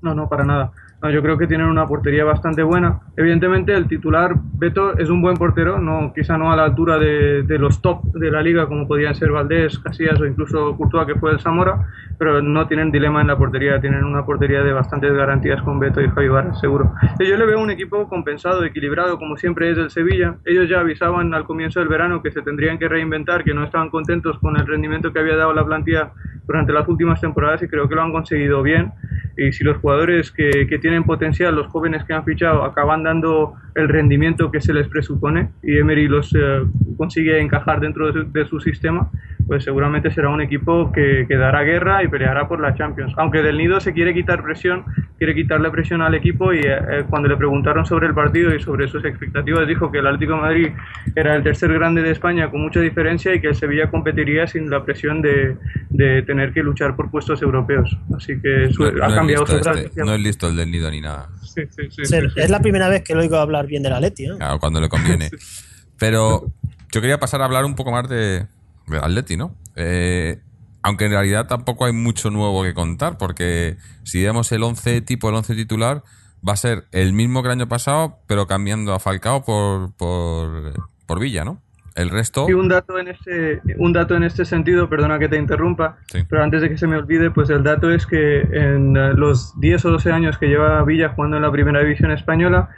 No, 0.00 0.14
no, 0.14 0.28
para 0.28 0.44
nada 0.44 0.72
yo 1.10 1.22
creo 1.22 1.38
que 1.38 1.46
tienen 1.46 1.66
una 1.66 1.86
portería 1.86 2.24
bastante 2.24 2.62
buena. 2.62 3.00
Evidentemente, 3.16 3.72
el 3.72 3.86
titular 3.86 4.34
Beto 4.54 4.98
es 4.98 5.08
un 5.08 5.22
buen 5.22 5.36
portero, 5.36 5.78
no 5.78 6.12
quizá 6.12 6.36
no 6.36 6.50
a 6.50 6.56
la 6.56 6.64
altura 6.64 6.98
de, 6.98 7.44
de, 7.44 7.58
los 7.58 7.80
top 7.80 8.02
de 8.12 8.30
la 8.30 8.42
liga, 8.42 8.66
como 8.66 8.88
podían 8.88 9.14
ser 9.14 9.30
Valdés, 9.30 9.78
Casillas 9.78 10.20
o 10.20 10.26
incluso 10.26 10.76
Courtois, 10.76 11.06
que 11.06 11.14
fue 11.14 11.30
el 11.30 11.40
Zamora, 11.40 11.86
pero 12.18 12.42
no 12.42 12.66
tienen 12.66 12.90
dilema 12.90 13.20
en 13.20 13.28
la 13.28 13.38
portería, 13.38 13.80
tienen 13.80 14.04
una 14.04 14.24
portería 14.26 14.62
de 14.62 14.72
bastantes 14.72 15.12
garantías 15.12 15.62
con 15.62 15.78
Beto 15.78 16.00
y 16.00 16.08
Javi 16.08 16.28
Barra, 16.28 16.54
seguro. 16.54 16.92
yo 17.20 17.36
le 17.36 17.46
veo 17.46 17.60
un 17.60 17.70
equipo 17.70 18.08
compensado, 18.08 18.64
equilibrado, 18.64 19.16
como 19.18 19.36
siempre 19.36 19.70
es 19.70 19.78
el 19.78 19.90
Sevilla. 19.90 20.36
Ellos 20.44 20.68
ya 20.68 20.80
avisaban 20.80 21.34
al 21.34 21.44
comienzo 21.44 21.78
del 21.78 21.88
verano 21.88 22.20
que 22.20 22.32
se 22.32 22.42
tendrían 22.42 22.78
que 22.78 22.88
reinventar, 22.88 23.44
que 23.44 23.54
no 23.54 23.64
estaban 23.64 23.90
contentos 23.90 24.38
con 24.40 24.56
el 24.56 24.66
rendimiento 24.66 25.12
que 25.12 25.20
había 25.20 25.36
dado 25.36 25.52
la 25.52 25.64
plantilla 25.64 26.10
durante 26.46 26.72
las 26.72 26.86
últimas 26.88 27.20
temporadas 27.20 27.62
y 27.62 27.68
creo 27.68 27.88
que 27.88 27.94
lo 27.94 28.02
han 28.02 28.12
conseguido 28.12 28.62
bien 28.62 28.92
y 29.36 29.52
si 29.52 29.64
los 29.64 29.78
jugadores 29.78 30.30
que, 30.30 30.66
que, 30.68 30.78
tienen 30.78 31.04
potencial, 31.04 31.54
los 31.54 31.66
jóvenes 31.68 32.04
que 32.04 32.12
han 32.12 32.24
fichado, 32.24 32.64
acaban 32.64 33.02
dando 33.04 33.54
el 33.74 33.88
rendimiento 33.88 34.50
que 34.50 34.60
se 34.60 34.72
les 34.72 34.88
presupone 34.88 35.50
y 35.62 35.78
Emery 35.78 36.08
los 36.08 36.34
eh, 36.34 36.62
consigue 36.96 37.40
encajar 37.40 37.80
dentro 37.80 38.12
de 38.12 38.46
su, 38.46 38.60
sistema, 38.60 39.10
pues 39.46 39.64
seguramente 39.64 40.10
será 40.10 40.28
un 40.28 40.40
equipo 40.40 40.92
que, 40.92 41.26
que, 41.28 41.36
dará 41.36 41.62
guerra 41.62 42.02
y 42.02 42.08
peleará 42.08 42.48
por 42.48 42.60
la 42.60 42.74
Champions. 42.74 43.12
Aunque 43.16 43.42
Del 43.42 43.58
Nido 43.58 43.80
se 43.80 43.92
quiere 43.92 44.14
quitar 44.14 44.42
presión, 44.42 44.84
quiere 45.18 45.34
quitarle 45.34 45.70
presión 45.70 46.02
al 46.02 46.14
equipo 46.14 46.52
y 46.52 46.58
eh, 46.58 46.78
eh, 46.90 47.04
cuando 47.08 47.28
le 47.28 47.36
preguntaron 47.36 47.84
sobre 47.84 48.06
el 48.06 48.14
partido 48.14 48.54
y 48.54 48.60
sobre 48.60 48.88
sus 48.88 49.04
expectativas 49.04 49.66
dijo 49.66 49.90
que 49.90 49.98
el 49.98 50.06
Atlético 50.06 50.34
de 50.34 50.40
Madrid 50.40 50.68
era 51.16 51.34
el 51.34 51.42
tercer 51.42 51.72
grande 51.72 52.02
de 52.02 52.12
España 52.12 52.50
con 52.50 52.62
mucha 52.62 52.80
diferencia 52.80 53.34
y 53.34 53.40
que 53.40 53.48
el 53.48 53.54
Sevilla 53.56 53.90
competiría 53.90 54.46
sin 54.46 54.70
la 54.70 54.84
presión 54.84 55.20
de, 55.20 55.56
de 55.90 56.22
tener 56.22 56.52
que 56.52 56.62
luchar 56.62 56.94
por 56.94 57.10
puestos 57.10 57.42
europeos. 57.42 57.98
Así 58.16 58.40
que 58.40 58.70
ha 59.02 59.14
cambiado 59.14 59.46
su 59.46 59.56
este, 59.56 60.04
No 60.04 60.14
es 60.14 60.20
listo 60.20 60.48
el 60.48 60.56
Del 60.56 60.70
Nido 60.70 60.90
ni 60.90 61.00
nada. 61.00 61.28
Sí, 61.54 61.62
sí, 61.70 62.04
sí, 62.04 62.16
es 62.36 62.50
la 62.50 62.60
primera 62.60 62.88
vez 62.88 63.02
que 63.02 63.14
lo 63.14 63.20
oigo 63.20 63.36
hablar 63.36 63.66
bien 63.66 63.82
de 63.82 63.90
la 63.90 64.00
Leti. 64.00 64.26
Claro, 64.26 64.58
cuando 64.58 64.80
le 64.80 64.88
conviene. 64.88 65.30
Pero 65.98 66.52
yo 66.90 67.00
quería 67.00 67.18
pasar 67.18 67.42
a 67.42 67.44
hablar 67.44 67.64
un 67.64 67.74
poco 67.74 67.92
más 67.92 68.08
de, 68.08 68.46
de 68.86 68.98
Atleti, 68.98 69.36
¿no? 69.36 69.56
Eh, 69.76 70.40
aunque 70.82 71.06
en 71.06 71.12
realidad 71.12 71.46
tampoco 71.46 71.86
hay 71.86 71.92
mucho 71.92 72.30
nuevo 72.30 72.62
que 72.62 72.74
contar, 72.74 73.16
porque 73.16 73.76
si 74.04 74.22
vemos 74.22 74.52
el 74.52 74.62
11 74.62 75.00
tipo, 75.00 75.28
el 75.28 75.36
11 75.36 75.54
titular, 75.54 76.02
va 76.46 76.52
a 76.52 76.56
ser 76.56 76.84
el 76.92 77.12
mismo 77.12 77.42
que 77.42 77.48
el 77.48 77.52
año 77.52 77.68
pasado, 77.68 78.18
pero 78.26 78.46
cambiando 78.46 78.92
a 78.92 79.00
Falcao 79.00 79.44
por, 79.44 79.94
por, 79.94 80.74
por 81.06 81.20
Villa, 81.20 81.44
¿no? 81.44 81.63
El 81.94 82.10
resto. 82.10 82.46
Y 82.48 82.54
un 82.54 82.68
dato 82.68 82.98
en 82.98 83.08
este, 83.08 83.62
un 83.78 83.92
dato 83.92 84.16
en 84.16 84.24
este 84.24 84.44
sentido, 84.44 84.88
perdona 84.88 85.18
que 85.18 85.28
te 85.28 85.36
interrumpa, 85.36 85.98
pero 86.28 86.42
antes 86.42 86.62
de 86.62 86.68
que 86.68 86.76
se 86.76 86.86
me 86.86 86.96
olvide, 86.96 87.30
pues 87.30 87.50
el 87.50 87.62
dato 87.62 87.90
es 87.90 88.06
que 88.06 88.40
en 88.40 88.96
eh, 88.96 89.14
los 89.14 89.58
10 89.60 89.84
o 89.84 89.90
12 89.92 90.10
años 90.10 90.38
que 90.38 90.48
lleva 90.48 90.82
Villa 90.84 91.10
jugando 91.10 91.36
en 91.36 91.42
la 91.44 91.52
primera 91.52 91.80
división 91.80 92.10
española, 92.10 92.70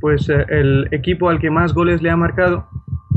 pues 0.00 0.28
eh, 0.30 0.46
el 0.48 0.88
equipo 0.90 1.28
al 1.28 1.38
que 1.38 1.50
más 1.50 1.74
goles 1.74 2.00
le 2.00 2.10
ha 2.10 2.16
marcado 2.16 2.68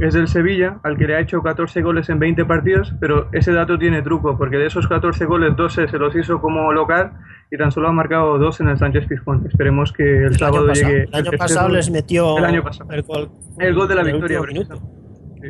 es 0.02 0.14
el 0.16 0.28
Sevilla, 0.28 0.80
al 0.84 0.98
que 0.98 1.08
le 1.08 1.16
ha 1.16 1.22
hecho 1.22 1.42
14 1.42 1.82
goles 1.82 2.10
en 2.10 2.20
20 2.20 2.44
partidos, 2.46 2.94
pero 3.00 3.30
ese 3.32 3.54
dato 3.54 3.80
tiene 3.80 4.02
truco, 4.02 4.38
porque 4.38 4.58
de 4.58 4.66
esos 4.66 4.88
14 4.88 5.26
goles, 5.26 5.56
12 5.56 5.88
se 5.88 5.98
los 5.98 6.14
hizo 6.16 6.42
como 6.42 6.74
local 6.74 7.14
y 7.50 7.58
tan 7.58 7.72
solo 7.72 7.88
ha 7.88 7.92
marcado 7.94 8.38
dos 8.38 8.60
en 8.60 8.68
el 8.68 8.78
Sánchez 8.78 9.08
Pizjuán. 9.08 9.46
Esperemos 9.48 9.94
que 9.94 10.26
el, 10.26 10.38
sábado 10.38 10.68
llegue. 10.74 11.04
El 11.04 11.16
año 11.16 11.32
pasado 11.38 11.70
les 11.70 11.90
metió 11.90 12.38
el, 12.38 12.46
año 12.46 12.64
pasado. 12.64 12.92
el, 12.92 13.04
gol, 13.04 13.32
el 13.60 13.74
gol 13.74 13.88
de 13.88 13.96
la 13.96 14.04
victoria 14.04 14.42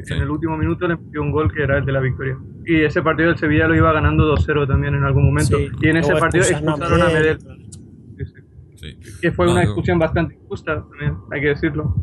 en 0.07 0.21
el 0.21 0.29
último 0.29 0.57
minuto 0.57 0.87
le 0.87 0.97
metió 0.97 1.21
un 1.21 1.31
gol 1.31 1.51
que 1.51 1.63
era 1.63 1.77
el 1.77 1.85
de 1.85 1.91
la 1.91 1.99
victoria. 1.99 2.37
Y 2.65 2.81
ese 2.83 3.01
partido 3.01 3.29
del 3.29 3.37
Sevilla 3.37 3.67
lo 3.67 3.75
iba 3.75 3.91
ganando 3.93 4.35
2-0 4.35 4.67
también 4.67 4.95
en 4.95 5.03
algún 5.03 5.25
momento. 5.25 5.57
y 5.59 5.87
en 5.87 5.97
ese 5.97 6.13
partido 6.15 6.43
expulsaron 6.43 7.01
a 7.01 7.05
Medel. 7.05 7.39
Que 9.21 9.31
fue 9.31 9.51
una 9.51 9.61
discusión 9.61 9.97
bastante 9.97 10.35
injusta 10.35 10.85
también, 10.89 11.17
hay 11.31 11.41
que 11.41 11.47
decirlo. 11.47 11.95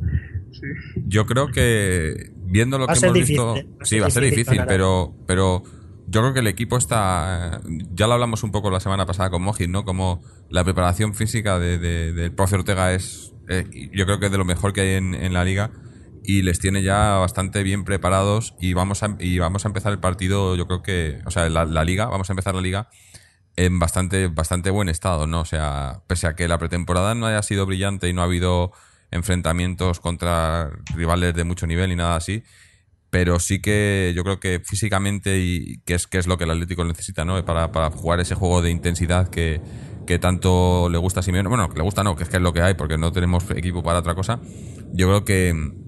Yo 1.07 1.27
creo 1.27 1.49
que 1.49 2.33
viendo 2.45 2.79
lo 2.79 2.87
que 2.87 2.95
hemos 3.01 3.13
visto, 3.13 3.55
sí, 3.83 4.01
va 4.01 4.07
a 4.09 4.11
ser 4.11 4.25
difícil, 4.25 4.61
pero, 4.67 5.15
pero 5.27 5.63
yo 6.07 6.21
creo 6.21 6.35
que 6.35 6.41
el 6.41 6.47
equipo 6.49 6.77
está. 6.77 7.61
Ya 7.93 8.07
lo 8.07 8.15
hablamos 8.15 8.43
un 8.43 8.51
poco 8.51 8.71
la 8.71 8.81
semana 8.81 9.07
pasada 9.07 9.31
con 9.31 9.43
Mojit, 9.43 9.71
¿no? 9.71 9.85
Como 9.85 10.23
la 10.51 10.65
preparación 10.65 11.15
física 11.15 11.59
de, 11.59 11.79
del 11.79 12.33
profe 12.33 12.57
Ortega 12.57 12.93
es, 12.93 13.33
eh, 13.49 13.65
yo 13.93 14.05
creo 14.05 14.19
que 14.19 14.27
es 14.27 14.33
de 14.33 14.39
lo 14.39 14.45
mejor 14.45 14.73
que 14.73 14.83
hay 14.83 14.95
en, 14.97 15.15
en 15.15 15.33
la 15.33 15.45
liga 15.45 15.71
y 16.25 16.43
les 16.43 16.59
tiene 16.59 16.83
ya 16.83 17.17
bastante 17.17 17.63
bien 17.63 17.85
preparados 17.85 18.55
y 18.61 18.75
vamos 18.75 19.03
a, 19.03 19.17
y 19.19 19.39
vamos 19.39 19.65
a 19.65 19.69
empezar 19.69 19.93
el 19.93 19.99
partido, 19.99 20.57
yo 20.57 20.67
creo 20.67 20.83
que, 20.83 21.21
o 21.25 21.31
sea, 21.31 21.49
la, 21.49 21.85
liga, 21.85 22.07
vamos 22.07 22.31
a 22.31 22.33
empezar 22.33 22.55
la 22.55 22.61
liga 22.61 22.89
en 23.57 23.79
bastante, 23.79 24.29
bastante 24.29 24.71
buen 24.71 24.89
estado, 24.89 25.27
¿no? 25.27 25.41
O 25.41 25.45
sea, 25.45 26.03
pese 26.07 26.27
a 26.27 26.35
que 26.35 26.49
la 26.49 26.59
pretemporada 26.59 27.15
no 27.15 27.27
haya 27.27 27.43
sido 27.43 27.67
brillante 27.67 28.09
y 28.09 28.13
no 28.13 28.23
ha 28.23 28.25
habido 28.25 28.73
enfrentamientos 29.11 30.01
contra 30.01 30.71
rivales 30.95 31.35
de 31.35 31.45
mucho 31.45 31.67
nivel 31.67 31.93
y 31.93 31.97
nada 31.97 32.17
así, 32.17 32.45
pero 33.11 33.41
sí 33.41 33.61
que 33.61 34.13
yo 34.17 34.25
creo 34.25 34.41
que 34.41 34.63
físicamente 34.65 35.39
y 35.39 35.79
que 35.85 35.95
es, 35.95 36.07
que 36.07 36.19
es 36.19 36.27
lo 36.27 36.39
que 36.39 36.45
el 36.45 36.51
Atlético 36.51 36.85
necesita, 36.85 37.25
¿no? 37.25 37.45
Para, 37.45 37.73
para 37.73 37.91
jugar 37.91 38.21
ese 38.21 38.35
juego 38.35 38.63
de 38.63 38.71
intensidad 38.71 39.29
que, 39.29 39.61
que 40.07 40.19
tanto 40.19 40.89
le 40.89 40.99
gusta 40.99 41.21
a 41.21 41.23
Simeone, 41.23 41.49
bueno, 41.49 41.69
que 41.69 41.77
le 41.77 41.83
gusta 41.83 42.05
no, 42.05 42.17
que 42.17 42.23
es 42.23 42.29
que 42.29 42.37
es 42.37 42.43
lo 42.43 42.53
que 42.53 42.63
hay, 42.63 42.75
porque 42.75 42.97
no 42.97 43.13
tenemos 43.13 43.51
equipo 43.51 43.83
para 43.83 43.99
otra 43.99 44.15
cosa, 44.15 44.41
yo 44.93 45.09
creo 45.09 45.25
que 45.25 45.83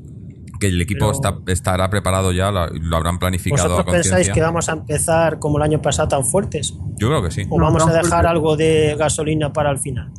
que 0.60 0.68
el 0.68 0.80
equipo 0.80 1.10
está, 1.10 1.38
estará 1.46 1.90
preparado 1.90 2.32
ya, 2.32 2.50
lo, 2.50 2.96
habrán 2.96 3.18
planificado. 3.18 3.68
¿Vosotros 3.68 3.94
pensáis 3.94 4.30
que 4.30 4.40
vamos 4.40 4.68
a 4.68 4.72
empezar 4.72 5.38
como 5.38 5.58
el 5.58 5.64
año 5.64 5.82
pasado 5.82 6.08
tan 6.08 6.24
fuertes? 6.24 6.74
Yo 6.96 7.08
creo 7.08 7.22
que 7.22 7.30
sí. 7.30 7.46
¿O 7.50 7.58
vamos 7.58 7.86
a 7.86 7.92
dejar 7.92 8.26
algo 8.26 8.56
de 8.56 8.96
gasolina 8.98 9.52
para 9.52 9.70
el 9.70 9.78
final? 9.78 10.10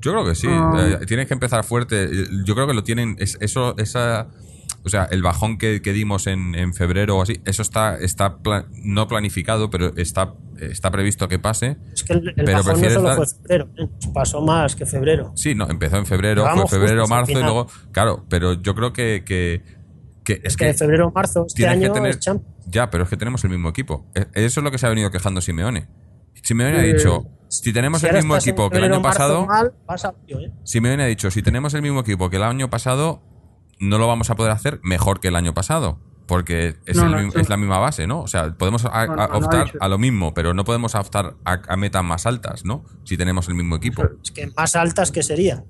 Yo 0.00 0.12
creo 0.12 0.24
que 0.24 0.34
sí. 0.34 0.48
Ah. 0.50 0.98
Eh, 1.00 1.06
tienes 1.06 1.28
que 1.28 1.34
empezar 1.34 1.64
fuerte. 1.64 2.08
Yo 2.44 2.54
creo 2.54 2.66
que 2.66 2.74
lo 2.74 2.82
tienen. 2.82 3.16
eso, 3.18 3.76
esa 3.78 4.28
o 4.84 4.88
sea, 4.88 5.04
el 5.10 5.22
bajón 5.22 5.58
que, 5.58 5.80
dimos 5.80 6.26
en, 6.26 6.54
en, 6.54 6.74
febrero 6.74 7.18
o 7.18 7.22
así, 7.22 7.40
eso 7.44 7.62
está, 7.62 7.96
está 7.98 8.38
no 8.82 9.06
planificado, 9.06 9.70
pero 9.70 9.92
está, 9.96 10.34
está 10.58 10.90
previsto 10.90 11.28
que 11.28 11.38
pase. 11.38 11.76
Es 11.94 12.02
que 12.02 12.14
el, 12.14 12.34
bajón 12.52 12.80
no 12.80 12.90
solo 12.90 13.14
fue 13.14 13.26
febrero, 13.26 13.68
¿eh? 13.76 13.88
pasó 14.12 14.40
más 14.40 14.74
que 14.74 14.84
febrero. 14.84 15.32
Sí, 15.36 15.54
no, 15.54 15.68
empezó 15.70 15.98
en 15.98 16.06
febrero, 16.06 16.44
fue 16.54 16.80
febrero, 16.80 17.06
marzo 17.06 17.32
y 17.32 17.42
luego, 17.42 17.68
claro, 17.92 18.26
pero 18.28 18.54
yo 18.54 18.74
creo 18.74 18.92
que, 18.92 19.22
que, 19.24 19.62
es, 20.42 20.56
que, 20.56 20.66
de 20.66 20.74
febrero 20.74 21.12
marzo 21.14 21.46
este 21.46 21.66
año 21.66 21.92
tener, 21.92 22.18
Ya, 22.66 22.90
pero 22.90 23.04
es 23.04 23.10
que 23.10 23.16
tenemos 23.16 23.44
el 23.44 23.50
mismo 23.50 23.68
equipo. 23.68 24.10
E, 24.14 24.26
eso 24.34 24.60
es 24.60 24.64
lo 24.64 24.70
que 24.72 24.78
se 24.78 24.86
ha 24.86 24.88
venido 24.88 25.10
quejando 25.10 25.40
Simeone. 25.40 25.88
Simeone 26.42 26.78
ha 26.78 26.82
dicho, 26.82 27.24
si 27.48 27.72
tenemos 27.72 28.02
el 28.02 28.14
mismo 28.14 28.36
equipo 28.36 28.68
que 28.68 28.78
el 28.78 28.84
año 28.84 29.00
pasado, 29.00 29.46
mal, 29.46 29.72
¿eh? 30.26 30.50
Simeone 30.64 31.04
ha 31.04 31.06
dicho, 31.06 31.30
si 31.30 31.40
tenemos 31.42 31.72
el 31.74 31.82
mismo 31.82 32.00
equipo 32.00 32.30
que 32.30 32.36
el 32.36 32.42
año 32.42 32.68
pasado, 32.68 33.22
no 33.82 33.98
lo 33.98 34.06
vamos 34.06 34.30
a 34.30 34.34
poder 34.36 34.52
hacer 34.52 34.80
mejor 34.82 35.20
que 35.20 35.28
el 35.28 35.36
año 35.36 35.52
pasado. 35.54 35.98
Porque 36.26 36.76
es, 36.86 36.96
No, 36.96 37.04
el 37.18 37.28
no, 37.28 37.40
es 37.40 37.48
la 37.48 37.56
misma 37.56 37.78
base, 37.78 38.06
¿no? 38.06 38.20
O 38.20 38.26
sea, 38.28 38.54
podemos 38.54 38.84
a- 38.86 39.06
No, 39.06 39.16
no, 39.16 39.22
a- 39.22 39.26
no 39.26 39.34
ha 39.34 39.38
optar 39.38 39.72
a 39.80 39.88
lo 39.88 39.98
mismo, 39.98 40.32
pero 40.32 40.54
no 40.54 40.64
podemos 40.64 40.94
optar 40.94 41.34
a, 41.44 41.60
a 41.68 41.76
metas 41.76 42.04
más 42.04 42.26
altas, 42.26 42.64
¿no? 42.64 42.84
Si 43.04 43.16
tenemos 43.16 43.48
el 43.48 43.54
mismo 43.54 43.74
equipo. 43.76 44.02
Es 44.22 44.30
que 44.30 44.46
más 44.56 44.76
altas 44.76 45.10
que 45.10 45.22
sería. 45.22 45.64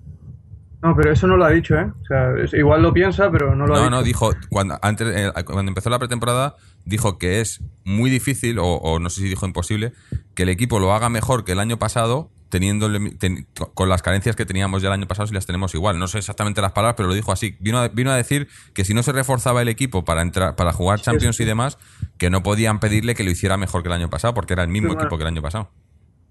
No, 0.83 0.95
pero 0.95 1.11
eso 1.13 1.27
no 1.27 1.37
lo 1.37 1.45
ha 1.47 1.51
dicho, 1.51 1.75
¿eh? 1.77 1.91
O 2.03 2.05
sea, 2.07 2.33
es- 2.45 2.53
igual 2.53 2.83
lo 2.83 2.93
piensa, 2.93 3.31
pero 3.31 3.55
no 3.57 3.67
lo 3.67 3.75
ha 3.75 3.79
No, 3.79 3.83
dicho. 3.85 3.91
no, 3.91 4.03
dijo, 4.03 4.31
cuando, 4.51 4.79
antes, 4.83 5.09
eh, 5.17 5.33
cuando 5.45 5.71
empezó 5.71 5.89
la 5.91 5.99
pretemporada, 5.99 6.57
dijo 6.85 7.19
que 7.19 7.41
es 7.41 7.61
muy 7.85 8.11
difícil, 8.11 8.59
o, 8.59 8.67
o 8.67 8.99
no 8.99 9.09
sé 9.09 9.23
si 9.23 9.29
dijo 9.29 9.47
imposible, 9.47 9.95
que 10.35 10.43
el 10.43 10.49
equipo 10.51 10.79
lo 10.81 10.93
haga 10.93 11.09
mejor 11.09 11.45
que 11.45 11.53
el 11.53 11.61
año 11.61 11.79
pasado, 11.79 12.31
teniendo 12.53 12.85
el- 12.85 13.17
ten- 13.17 13.47
con 13.73 13.89
las 13.89 14.03
carencias 14.03 14.37
que 14.37 14.45
teníamos 14.45 14.83
ya 14.83 14.89
el 14.89 14.93
año 14.93 15.09
pasado, 15.09 15.27
si 15.27 15.33
las 15.33 15.47
tenemos 15.47 15.75
igual. 15.75 15.99
No 15.99 16.07
sé 16.07 16.19
exactamente 16.19 16.61
las 16.61 16.73
palabras, 16.73 16.97
pero 16.99 17.09
lo 17.09 17.15
dijo 17.15 17.33
así. 17.33 17.57
Vino 17.61 17.79
a, 17.79 17.89
vino 17.89 18.11
a 18.11 18.15
decir 18.17 18.47
que 18.75 18.85
si 18.85 18.93
no 18.93 19.03
se 19.03 19.11
reforzaba 19.13 19.63
el 19.63 19.69
equipo 19.69 20.05
para 20.05 20.21
entrar, 20.21 20.55
para 20.55 20.75
jugar 20.75 21.01
Champions 21.01 21.41
y 21.41 21.47
demás, 21.47 21.79
que 22.19 22.29
no 22.29 22.43
podían 22.43 22.79
pedirle 22.79 23.15
que 23.15 23.25
lo 23.25 23.31
hiciera 23.31 23.57
mejor 23.57 23.83
que 23.83 23.89
el 23.89 23.95
año 23.95 24.11
pasado, 24.11 24.35
porque 24.35 24.53
era 24.53 24.65
el 24.65 24.69
mismo 24.69 24.89
Sí, 24.91 24.95
bueno. 24.97 25.01
equipo 25.09 25.17
que 25.17 25.23
el 25.23 25.29
año 25.29 25.41
pasado. 25.41 25.71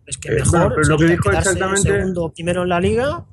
Es 0.06 0.18
que 0.20 0.30
Eh, 0.30 0.36
mejor 0.36 0.74
pero 0.76 0.88
lo 0.90 0.98
que 1.00 1.06
dijo 1.08 1.32
exactamente- 1.32 1.82
segundo 1.92 2.32
primero 2.36 2.62
en 2.64 2.70
la 2.70 2.80
liga 2.80 3.26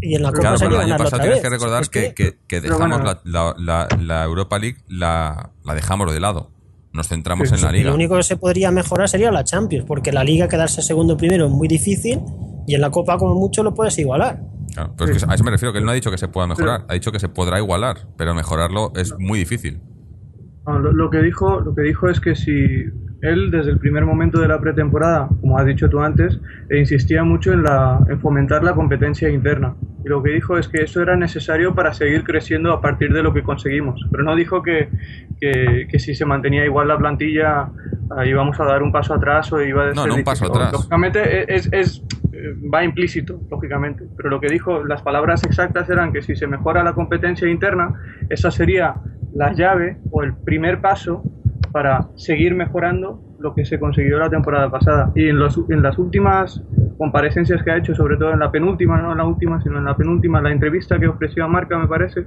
y 0.00 0.14
en 0.14 0.22
la 0.22 0.28
Copa 0.30 0.40
Claro, 0.40 0.56
pero 0.58 0.76
el 0.76 0.80
año 0.80 0.96
pasado 0.96 1.20
tienes 1.22 1.36
vez. 1.36 1.42
que 1.42 1.50
recordar 1.50 1.82
Es 1.82 1.88
que, 1.90 2.14
que- 2.14 2.38
que 2.46 2.60
Pero 2.62 2.74
dejamos 2.78 3.02
bueno. 3.02 3.20
la, 3.24 3.54
la- 3.58 3.86
la- 3.88 3.98
la 4.00 4.24
Europa 4.24 4.58
League, 4.58 4.78
la, 4.88 5.50
la 5.62 5.74
dejamos 5.74 6.10
de 6.10 6.20
lado. 6.20 6.50
Nos 6.96 7.08
centramos 7.08 7.52
en 7.52 7.60
la 7.60 7.70
liga. 7.70 7.90
lo 7.90 7.94
único 7.94 8.16
que 8.16 8.22
se 8.22 8.38
podría 8.38 8.70
mejorar 8.70 9.06
sería 9.06 9.30
la 9.30 9.44
Champions, 9.44 9.84
porque 9.86 10.12
la 10.12 10.24
Liga 10.24 10.48
quedarse 10.48 10.80
segundo 10.80 11.18
primero 11.18 11.44
es 11.44 11.52
muy 11.52 11.68
difícil 11.68 12.20
y 12.66 12.74
en 12.74 12.80
la 12.80 12.90
Copa 12.90 13.18
como 13.18 13.34
mucho 13.34 13.62
lo 13.62 13.74
puedes 13.74 13.98
igualar. 13.98 14.40
Claro, 14.72 14.94
pero 14.96 15.12
es 15.12 15.22
que 15.22 15.30
a 15.30 15.34
eso 15.34 15.44
me 15.44 15.50
refiero, 15.50 15.74
que 15.74 15.78
él 15.78 15.84
no 15.84 15.90
ha 15.90 15.94
dicho 15.94 16.10
que 16.10 16.16
se 16.16 16.28
pueda 16.28 16.46
mejorar, 16.46 16.86
ha 16.88 16.94
dicho 16.94 17.12
que 17.12 17.20
se 17.20 17.28
podrá 17.28 17.58
igualar, 17.58 18.08
pero 18.16 18.34
mejorarlo 18.34 18.92
es 18.96 19.14
muy 19.18 19.38
difícil. 19.38 19.78
Lo 20.66 21.10
que 21.10 21.18
dijo, 21.22 21.60
lo 21.60 21.74
que 21.74 21.82
dijo 21.82 22.08
es 22.08 22.18
que 22.18 22.34
si 22.34 22.84
él 23.22 23.50
desde 23.50 23.70
el 23.70 23.78
primer 23.78 24.04
momento 24.04 24.40
de 24.40 24.48
la 24.48 24.60
pretemporada, 24.60 25.28
como 25.40 25.58
has 25.58 25.66
dicho 25.66 25.88
tú 25.88 26.00
antes, 26.00 26.38
eh, 26.68 26.78
insistía 26.78 27.24
mucho 27.24 27.52
en, 27.52 27.62
la, 27.62 27.98
en 28.08 28.20
fomentar 28.20 28.62
la 28.62 28.74
competencia 28.74 29.28
interna. 29.30 29.74
Y 30.04 30.08
lo 30.08 30.22
que 30.22 30.30
dijo 30.30 30.56
es 30.58 30.68
que 30.68 30.82
eso 30.82 31.02
era 31.02 31.16
necesario 31.16 31.74
para 31.74 31.92
seguir 31.92 32.22
creciendo 32.24 32.72
a 32.72 32.80
partir 32.80 33.12
de 33.12 33.22
lo 33.22 33.32
que 33.32 33.42
conseguimos. 33.42 34.06
Pero 34.10 34.22
no 34.22 34.36
dijo 34.36 34.62
que, 34.62 34.88
que, 35.40 35.88
que 35.90 35.98
si 35.98 36.14
se 36.14 36.24
mantenía 36.24 36.64
igual 36.64 36.88
la 36.88 36.96
plantilla 36.98 37.68
íbamos 38.24 38.60
a 38.60 38.64
dar 38.64 38.82
un 38.84 38.92
paso 38.92 39.14
atrás 39.14 39.52
o 39.52 39.60
iba 39.60 39.84
a 39.84 39.92
No, 39.92 40.02
ser 40.02 40.08
no 40.12 40.16
un 40.16 40.24
paso 40.24 40.46
atrás. 40.46 40.72
Lógicamente 40.72 41.52
es, 41.52 41.68
es- 41.72 42.02
eh, 42.32 42.54
va 42.72 42.84
implícito, 42.84 43.40
lógicamente. 43.50 44.04
Pero 44.16 44.28
lo 44.28 44.40
que 44.40 44.48
dijo, 44.48 44.84
las 44.84 45.00
palabras 45.02 45.42
exactas 45.44 45.88
eran 45.88 46.12
que 46.12 46.20
si 46.22 46.36
se 46.36 46.46
mejora 46.46 46.84
la 46.84 46.92
competencia 46.92 47.48
interna, 47.48 47.94
esa 48.28 48.50
sería 48.50 48.94
la 49.34 49.52
llave 49.54 49.96
o 50.10 50.22
el 50.22 50.34
primer 50.34 50.80
paso 50.80 51.22
para 51.76 52.08
seguir 52.16 52.54
mejorando 52.54 53.20
lo 53.38 53.54
que 53.54 53.66
se 53.66 53.78
consiguió 53.78 54.18
la 54.18 54.30
temporada 54.30 54.70
pasada. 54.70 55.12
Y 55.14 55.28
en, 55.28 55.38
las 55.38 55.98
últimas 55.98 56.64
comparecencias 56.96 57.62
que 57.62 57.70
ha 57.70 57.76
hecho, 57.76 57.94
sobre 57.94 58.16
todo 58.16 58.32
en 58.32 58.38
la 58.38 58.50
penúltima, 58.50 58.96
no 59.02 59.12
en 59.12 59.18
la 59.18 59.26
última, 59.26 59.60
sino 59.60 59.76
en 59.76 59.84
la 59.84 59.94
penúltima, 59.94 60.40
la 60.40 60.52
entrevista 60.52 60.98
que 60.98 61.06
ofreció 61.06 61.44
a 61.44 61.48
Marca, 61.48 61.76
me 61.76 61.86
parece, 61.86 62.24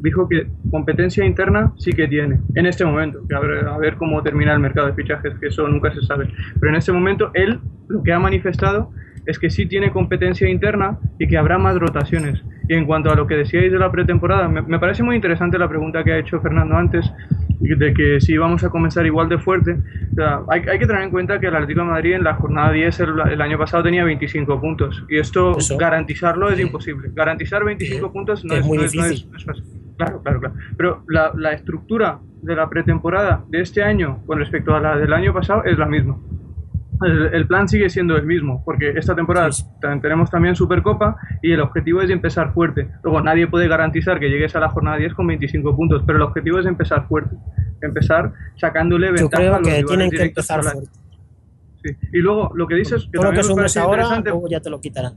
dijo 0.00 0.28
que 0.28 0.48
competencia 0.72 1.24
interna 1.24 1.72
sí 1.76 1.92
que 1.92 2.08
tiene, 2.08 2.40
en 2.56 2.66
este 2.66 2.84
momento, 2.84 3.20
que 3.28 3.36
a 3.36 3.38
ver, 3.38 3.68
a 3.68 3.78
ver 3.78 3.94
cómo 3.98 4.20
termina 4.20 4.52
el 4.52 4.58
mercado 4.58 4.88
de 4.88 4.94
fichajes, 4.94 5.38
que 5.38 5.46
eso 5.46 5.68
nunca 5.68 5.94
se 5.94 6.02
sabe. 6.02 6.28
Pero 6.58 6.72
en 6.72 6.78
este 6.78 6.90
momento 6.90 7.30
él 7.34 7.60
lo 7.86 8.02
que 8.02 8.12
ha 8.12 8.18
manifestado 8.18 8.90
es 9.28 9.38
que 9.38 9.50
sí 9.50 9.66
tiene 9.66 9.92
competencia 9.92 10.48
interna 10.48 10.98
y 11.18 11.28
que 11.28 11.36
habrá 11.38 11.58
más 11.58 11.76
rotaciones. 11.78 12.42
Y 12.68 12.74
en 12.74 12.84
cuanto 12.86 13.10
a 13.10 13.14
lo 13.14 13.26
que 13.26 13.36
decíais 13.36 13.70
de 13.70 13.78
la 13.78 13.90
pretemporada, 13.92 14.48
me, 14.48 14.62
me 14.62 14.78
parece 14.78 15.02
muy 15.02 15.14
interesante 15.16 15.58
la 15.58 15.68
pregunta 15.68 16.02
que 16.02 16.12
ha 16.12 16.18
hecho 16.18 16.40
Fernando 16.40 16.76
antes, 16.76 17.10
de 17.60 17.92
que 17.94 18.20
si 18.20 18.36
vamos 18.36 18.62
a 18.64 18.70
comenzar 18.70 19.04
igual 19.06 19.28
de 19.28 19.38
fuerte. 19.38 19.72
O 20.12 20.14
sea, 20.14 20.40
hay, 20.48 20.62
hay 20.70 20.78
que 20.78 20.86
tener 20.86 21.02
en 21.02 21.10
cuenta 21.10 21.38
que 21.40 21.46
el 21.46 21.54
Atlético 21.54 21.80
de 21.80 21.86
Madrid 21.88 22.12
en 22.14 22.24
la 22.24 22.34
jornada 22.34 22.72
10 22.72 23.00
el, 23.00 23.08
el 23.32 23.40
año 23.42 23.58
pasado 23.58 23.82
tenía 23.82 24.04
25 24.04 24.60
puntos. 24.60 25.04
Y 25.08 25.18
esto, 25.18 25.56
Eso. 25.58 25.76
garantizarlo 25.76 26.50
es 26.50 26.58
imposible. 26.60 27.10
Garantizar 27.14 27.64
25 27.64 28.06
Que- 28.06 28.12
puntos 28.12 28.44
no 28.44 28.54
es, 28.54 28.60
es 28.60 28.66
muy 28.66 28.78
no 28.78 28.84
es- 28.84 28.94
no 28.94 29.02
es- 29.02 29.08
difícil. 29.10 29.30
no 29.30 29.36
es 29.38 29.44
fácil. 29.44 29.64
Claro, 29.96 30.22
claro, 30.22 30.40
claro. 30.40 30.54
Pero 30.76 31.02
la, 31.08 31.32
la 31.36 31.52
estructura 31.52 32.20
de 32.42 32.54
la 32.54 32.68
pretemporada 32.70 33.44
de 33.48 33.60
este 33.60 33.82
año 33.82 34.20
con 34.26 34.38
respecto 34.38 34.74
a 34.76 34.80
la 34.80 34.96
del 34.96 35.12
año 35.12 35.32
pasado 35.34 35.64
es 35.64 35.76
la 35.76 35.86
misma. 35.86 36.16
El, 37.02 37.34
el 37.34 37.46
plan 37.46 37.68
sigue 37.68 37.88
siendo 37.90 38.16
el 38.16 38.26
mismo, 38.26 38.62
porque 38.64 38.90
esta 38.96 39.14
temporada 39.14 39.52
Sí. 39.52 39.64
tenemos 40.02 40.30
también 40.30 40.56
Supercopa 40.56 41.16
y 41.42 41.52
el 41.52 41.60
objetivo 41.60 42.02
es 42.02 42.10
empezar 42.10 42.52
fuerte. 42.52 42.88
Luego 43.02 43.20
nadie 43.20 43.46
puede 43.46 43.68
garantizar 43.68 44.18
que 44.18 44.28
llegues 44.28 44.54
a 44.56 44.60
la 44.60 44.68
jornada 44.68 44.96
10 44.96 45.14
con 45.14 45.26
25 45.26 45.76
puntos, 45.76 46.02
pero 46.06 46.16
el 46.18 46.22
objetivo 46.22 46.58
es 46.58 46.66
empezar 46.66 47.06
fuerte. 47.06 47.36
Empezar 47.80 48.32
sacándole 48.56 49.08
Yo 49.08 49.12
ventaja 49.14 49.42
a 49.42 49.46
creo 49.46 49.58
los 49.60 49.68
que 49.68 49.84
tienen 49.84 50.10
que 50.10 50.22
empezar 50.22 50.60
a 50.60 50.62
la- 50.64 50.70
fuerte. 50.72 50.90
Sí. 51.84 51.90
Y 52.12 52.18
luego 52.18 52.50
lo 52.54 52.66
que 52.66 52.74
dices, 52.74 53.04
que 53.12 53.18
Todo 53.18 53.30
lo 53.32 53.40
que 53.40 53.46
me 53.48 53.54
parece 53.54 53.78
ahora, 53.78 54.02
interesante, 54.02 54.30
luego 54.30 54.48
ya 54.48 54.60
te 54.60 54.68
lo 54.70 54.80
quitarán. 54.80 55.12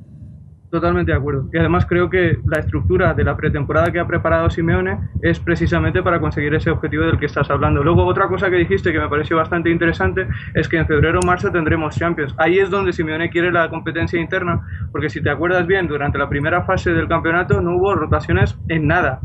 Totalmente 0.72 1.12
de 1.12 1.18
acuerdo. 1.18 1.50
Y 1.52 1.58
además 1.58 1.86
creo 1.86 2.10
que 2.10 2.38
la 2.46 2.60
estructura 2.60 3.14
de 3.14 3.26
la 3.26 3.36
pretemporada 3.36 3.92
que 3.92 4.00
ha 4.00 4.08
preparado 4.08 4.50
Simeone 4.50 5.00
es 5.22 5.38
precisamente 5.38 6.02
para 6.02 6.22
conseguir 6.22 6.56
ese 6.56 6.72
objetivo 6.72 7.04
del 7.04 7.20
que 7.20 7.26
estás 7.26 7.50
hablando. 7.52 7.84
Luego, 7.84 8.06
otra 8.06 8.30
cosa 8.30 8.50
que 8.50 8.56
dijiste 8.56 8.94
que 8.94 9.00
me 9.00 9.10
pareció 9.10 9.36
bastante 9.36 9.70
interesante 9.70 10.28
es 10.54 10.70
que 10.70 10.78
en 10.78 10.88
febrero 10.88 11.20
o 11.22 11.28
marzo 11.28 11.52
tendremos 11.52 11.98
Champions. 11.98 12.34
Ahí 12.38 12.58
es 12.58 12.70
donde 12.70 12.94
Simeone 12.94 13.30
quiere 13.30 13.52
la 13.52 13.70
competencia 13.70 14.18
interna, 14.18 14.62
porque 14.94 15.10
si 15.10 15.22
te 15.22 15.30
acuerdas 15.30 15.68
bien, 15.68 15.88
durante 15.88 16.18
la 16.18 16.30
primera 16.30 16.64
fase 16.64 16.94
del 16.94 17.10
campeonato 17.10 17.60
no 17.60 17.76
hubo 17.76 17.94
rotaciones 17.94 18.58
en 18.70 18.88
nada. 18.88 19.20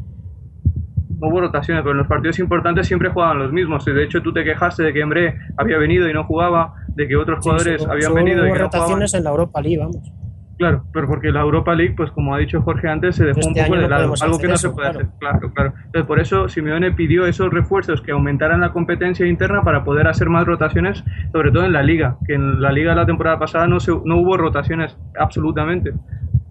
No 1.21 1.29
hubo 1.29 1.43
rotaciones, 1.43 1.83
pero 1.83 1.93
en 1.93 1.99
los 1.99 2.09
partidos 2.09 2.41
importantes 2.41 2.89
siempre 2.89 3.09
jugaban 3.11 3.39
los 3.39 3.53
mismos. 3.53 3.87
Y 3.87 3.93
de 3.93 4.03
hecho, 4.03 4.21
tú 4.21 4.33
te 4.33 4.43
quejaste 4.43 4.83
de 4.83 4.93
que 4.93 5.01
Embre 5.01 5.39
había 5.57 5.79
venido 5.79 6.09
y 6.09 6.13
no 6.13 6.25
jugaba, 6.25 6.75
de 6.89 7.07
que 7.07 7.15
otros 7.15 7.39
jugadores 7.41 7.83
Sí, 7.83 7.89
habían 7.89 8.15
venido 8.15 8.45
y 8.45 8.53
que 8.53 8.59
no 8.59 8.65
jugaban. 8.67 8.73
rotaciones 8.73 9.15
en 9.15 9.23
la 9.23 9.31
Europa 9.31 9.63
League, 9.63 9.79
vamos. 9.79 10.13
Claro, 10.59 10.85
pero 10.93 11.07
porque 11.07 11.31
la 11.31 11.41
Europa 11.41 11.75
League, 11.75 11.95
pues 11.97 12.11
como 12.13 12.35
ha 12.35 12.39
dicho 12.39 12.63
Jorge 12.63 12.89
antes, 12.89 13.17
se 13.17 13.25
dejó 13.25 13.41
Este 13.41 13.49
un 13.49 13.55
poco 13.55 13.75
año 13.75 13.83
de 13.83 13.89
lado, 13.89 14.15
algo 14.23 14.39
que 14.39 14.49
no 14.49 14.55
eso, 14.55 14.69
se 14.69 14.75
puede 14.75 14.91
claro. 14.91 14.99
hacer. 15.01 15.19
Claro, 15.19 15.53
claro. 15.53 15.73
Entonces, 15.85 16.07
por 16.07 16.19
eso 16.19 16.49
Simeone 16.49 16.93
pidió 16.93 17.27
esos 17.27 17.53
refuerzos 17.53 18.01
que 18.01 18.13
aumentaran 18.13 18.61
la 18.63 18.73
competencia 18.73 19.27
interna 19.27 19.63
para 19.63 19.85
poder 19.85 20.09
hacer 20.09 20.31
más 20.31 20.47
rotaciones, 20.47 21.05
sobre 21.33 21.53
todo 21.53 21.65
en 21.65 21.75
la 21.75 21.83
liga, 21.83 22.17
que 22.27 22.35
en 22.35 22.63
la 22.63 22.73
liga 22.73 22.91
de 22.91 22.97
la 22.97 23.07
temporada 23.07 23.39
pasada 23.39 23.67
no, 23.67 23.81
se, 23.81 23.93
no 24.05 24.17
hubo 24.17 24.39
rotaciones 24.39 24.97
absolutamente. 25.19 25.93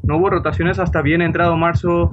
No 0.08 0.18
hubo 0.18 0.30
rotaciones 0.30 0.80
hasta 0.80 1.02
bien 1.02 1.22
entrado 1.22 1.58
marzo, 1.58 2.12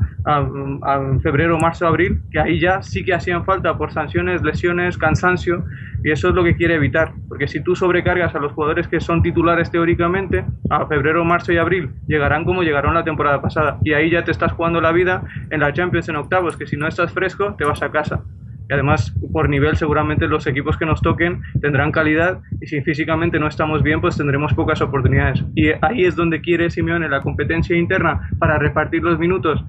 febrero, 1.22 1.58
marzo, 1.58 1.86
abril, 1.86 2.22
que 2.30 2.40
ahí 2.40 2.60
ya 2.60 2.82
sí 2.82 3.04
que 3.04 3.14
hacían 3.14 3.44
falta 3.44 3.76
por 3.76 3.92
sanciones, 3.92 4.42
lesiones, 4.42 4.96
cansancio, 4.96 5.64
y 6.04 6.10
eso 6.10 6.30
es 6.30 6.34
lo 6.34 6.42
que 6.42 6.56
quiere 6.56 6.74
evitar, 6.74 7.12
porque 7.28 7.46
si 7.46 7.62
tú 7.62 7.76
sobrecargas 7.76 8.34
a 8.34 8.38
los 8.38 8.52
jugadores 8.52 8.88
que 8.88 9.00
son 9.00 9.22
titulares 9.22 9.70
teóricamente, 9.70 10.44
a 10.70 10.86
febrero, 10.86 11.24
marzo 11.24 11.52
y 11.52 11.58
abril 11.58 11.90
llegarán 12.06 12.44
como 12.44 12.62
llegaron 12.62 12.94
la 12.94 13.04
temporada 13.04 13.40
pasada, 13.40 13.78
y 13.84 13.92
ahí 13.92 14.10
ya 14.10 14.24
te 14.24 14.30
estás 14.30 14.52
jugando 14.52 14.80
la 14.80 14.92
vida 14.92 15.22
en 15.50 15.60
la 15.60 15.72
Champions 15.72 16.08
en 16.08 16.16
octavos, 16.16 16.56
que 16.56 16.66
si 16.66 16.76
no 16.76 16.88
estás 16.88 17.12
fresco 17.12 17.54
te 17.56 17.64
vas 17.64 17.82
a 17.82 17.90
casa. 17.90 18.22
Y 18.68 18.72
además, 18.72 19.14
por 19.32 19.48
nivel, 19.48 19.76
seguramente 19.76 20.26
los 20.26 20.46
equipos 20.46 20.76
que 20.76 20.86
nos 20.86 21.02
toquen 21.02 21.42
tendrán 21.60 21.92
calidad 21.92 22.40
y 22.60 22.66
si 22.66 22.80
físicamente 22.80 23.38
no 23.38 23.48
estamos 23.48 23.82
bien, 23.82 24.00
pues 24.00 24.16
tendremos 24.16 24.54
pocas 24.54 24.80
oportunidades. 24.80 25.44
Y 25.54 25.68
ahí 25.82 26.04
es 26.04 26.16
donde 26.16 26.40
quiere 26.40 26.70
Simeone 26.70 27.08
la 27.08 27.22
competencia 27.22 27.76
interna 27.76 28.28
para 28.38 28.58
repartir 28.58 29.02
los 29.02 29.18
minutos 29.18 29.64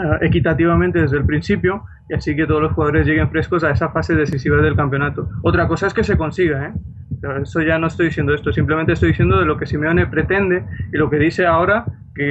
eh, 0.00 0.18
equitativamente 0.22 1.00
desde 1.00 1.18
el 1.18 1.26
principio 1.26 1.84
y 2.08 2.14
así 2.14 2.34
que 2.34 2.46
todos 2.46 2.62
los 2.62 2.72
jugadores 2.72 3.06
lleguen 3.06 3.30
frescos 3.30 3.62
a 3.64 3.70
esa 3.70 3.90
fase 3.90 4.14
decisiva 4.14 4.56
del 4.62 4.74
campeonato. 4.74 5.28
Otra 5.42 5.68
cosa 5.68 5.86
es 5.86 5.94
que 5.94 6.02
se 6.02 6.16
consiga, 6.16 6.66
¿eh? 6.66 6.72
Pero 7.20 7.42
Eso 7.42 7.60
ya 7.60 7.78
no 7.78 7.86
estoy 7.86 8.06
diciendo 8.06 8.34
esto, 8.34 8.52
simplemente 8.52 8.92
estoy 8.92 9.10
diciendo 9.10 9.38
de 9.38 9.44
lo 9.44 9.56
que 9.56 9.66
Simeone 9.66 10.06
pretende 10.06 10.64
y 10.92 10.96
lo 10.96 11.10
que 11.10 11.18
dice 11.18 11.46
ahora, 11.46 11.84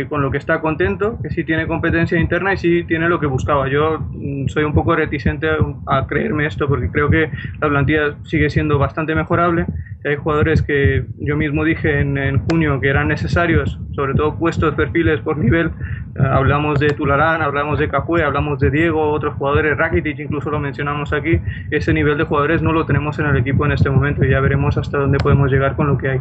con 0.07 0.21
lo 0.21 0.31
que 0.31 0.37
está 0.37 0.61
contento, 0.61 1.17
que 1.21 1.29
sí 1.29 1.43
tiene 1.43 1.67
competencia 1.67 2.19
interna 2.19 2.53
y 2.53 2.57
sí 2.57 2.83
tiene 2.83 3.09
lo 3.09 3.19
que 3.19 3.25
buscaba. 3.25 3.67
Yo 3.67 3.99
mm, 3.99 4.47
soy 4.47 4.63
un 4.63 4.73
poco 4.73 4.95
reticente 4.95 5.47
a, 5.87 6.07
creerme 6.07 6.45
esto 6.45 6.67
porque 6.67 6.89
creo 6.89 7.09
que 7.09 7.29
la 7.61 7.69
plantilla 7.69 8.15
sigue 8.23 8.49
siendo 8.49 8.77
bastante 8.77 9.15
mejorable. 9.15 9.65
Hay 10.05 10.15
jugadores 10.15 10.61
que 10.61 11.05
yo 11.19 11.35
mismo 11.35 11.63
dije 11.63 11.99
en, 11.99 12.17
en 12.17 12.39
junio 12.39 12.79
que 12.79 12.89
eran 12.89 13.07
necesarios, 13.07 13.79
sobre 13.93 14.13
todo 14.13 14.37
puestos 14.37 14.75
perfiles 14.75 15.19
por 15.21 15.37
nivel. 15.37 15.71
Eh, 16.15 16.23
hablamos 16.23 16.79
de 16.79 16.89
Tularán, 16.89 17.41
hablamos 17.41 17.79
de 17.79 17.89
Capué, 17.89 18.23
hablamos 18.23 18.59
de 18.59 18.71
Diego, 18.71 19.11
otros 19.11 19.35
jugadores, 19.35 19.77
Rakitic 19.77 20.19
incluso 20.19 20.49
lo 20.49 20.59
mencionamos 20.59 21.13
aquí. 21.13 21.39
Ese 21.71 21.93
nivel 21.93 22.17
de 22.17 22.23
jugadores 22.23 22.61
no 22.61 22.71
lo 22.71 22.85
tenemos 22.85 23.19
en 23.19 23.25
el 23.25 23.37
equipo 23.37 23.65
en 23.65 23.73
este 23.73 23.89
momento 23.89 24.23
y 24.23 24.29
ya 24.29 24.39
veremos 24.39 24.77
hasta 24.77 24.97
dónde 24.97 25.17
podemos 25.17 25.51
llegar 25.51 25.75
con 25.75 25.87
lo 25.87 25.97
que 25.97 26.09
hay. 26.09 26.19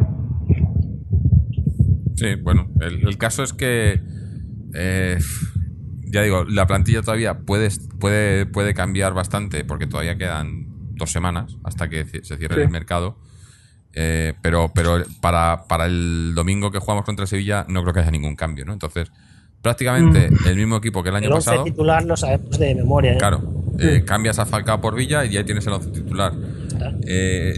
Sí, 2.19 2.35
bueno, 2.35 2.69
el, 2.81 3.07
el 3.07 3.17
caso 3.17 3.43
es 3.43 3.53
que, 3.53 4.01
eh, 4.73 5.17
ya 6.05 6.21
digo, 6.21 6.43
la 6.45 6.67
plantilla 6.67 7.01
todavía 7.01 7.39
puede, 7.39 7.69
puede, 7.99 8.45
puede 8.45 8.73
cambiar 8.73 9.13
bastante 9.13 9.63
porque 9.63 9.87
todavía 9.87 10.17
quedan 10.17 10.65
dos 10.95 11.11
semanas 11.11 11.55
hasta 11.63 11.87
que 11.89 12.05
se 12.05 12.21
cierre 12.37 12.55
Sí. 12.55 12.61
el 12.61 12.69
mercado. 12.69 13.17
Eh, 13.93 14.33
pero 14.43 14.71
pero 14.75 15.03
para, 15.19 15.63
para 15.67 15.85
el 15.87 16.33
domingo 16.35 16.69
que 16.71 16.77
jugamos 16.79 17.05
contra 17.05 17.25
Sevilla 17.25 17.65
no 17.69 17.81
creo 17.81 17.93
que 17.93 18.01
haya 18.01 18.11
ningún 18.11 18.35
cambio, 18.35 18.63
¿no? 18.65 18.73
Entonces, 18.73 19.11
prácticamente 19.63 20.29
el 20.45 20.55
mismo 20.55 20.77
equipo 20.77 21.01
que 21.01 21.09
el 21.09 21.15
año 21.15 21.27
El 21.27 21.33
11 21.33 21.45
pasado. 21.49 21.63
titular 21.63 22.05
lo 22.05 22.15
sabemos 22.15 22.59
de 22.59 22.75
memoria. 22.75 23.13
¿eh? 23.13 23.17
Claro, 23.17 23.41
Eh, 23.79 24.03
cambias 24.05 24.37
a 24.39 24.45
Falcao 24.45 24.79
por 24.81 24.93
Villa 24.95 25.25
y 25.25 25.29
ya 25.31 25.43
tienes 25.43 25.65
el 25.67 25.73
once 25.73 25.89
titular. 25.89 26.33
Eh, 27.07 27.53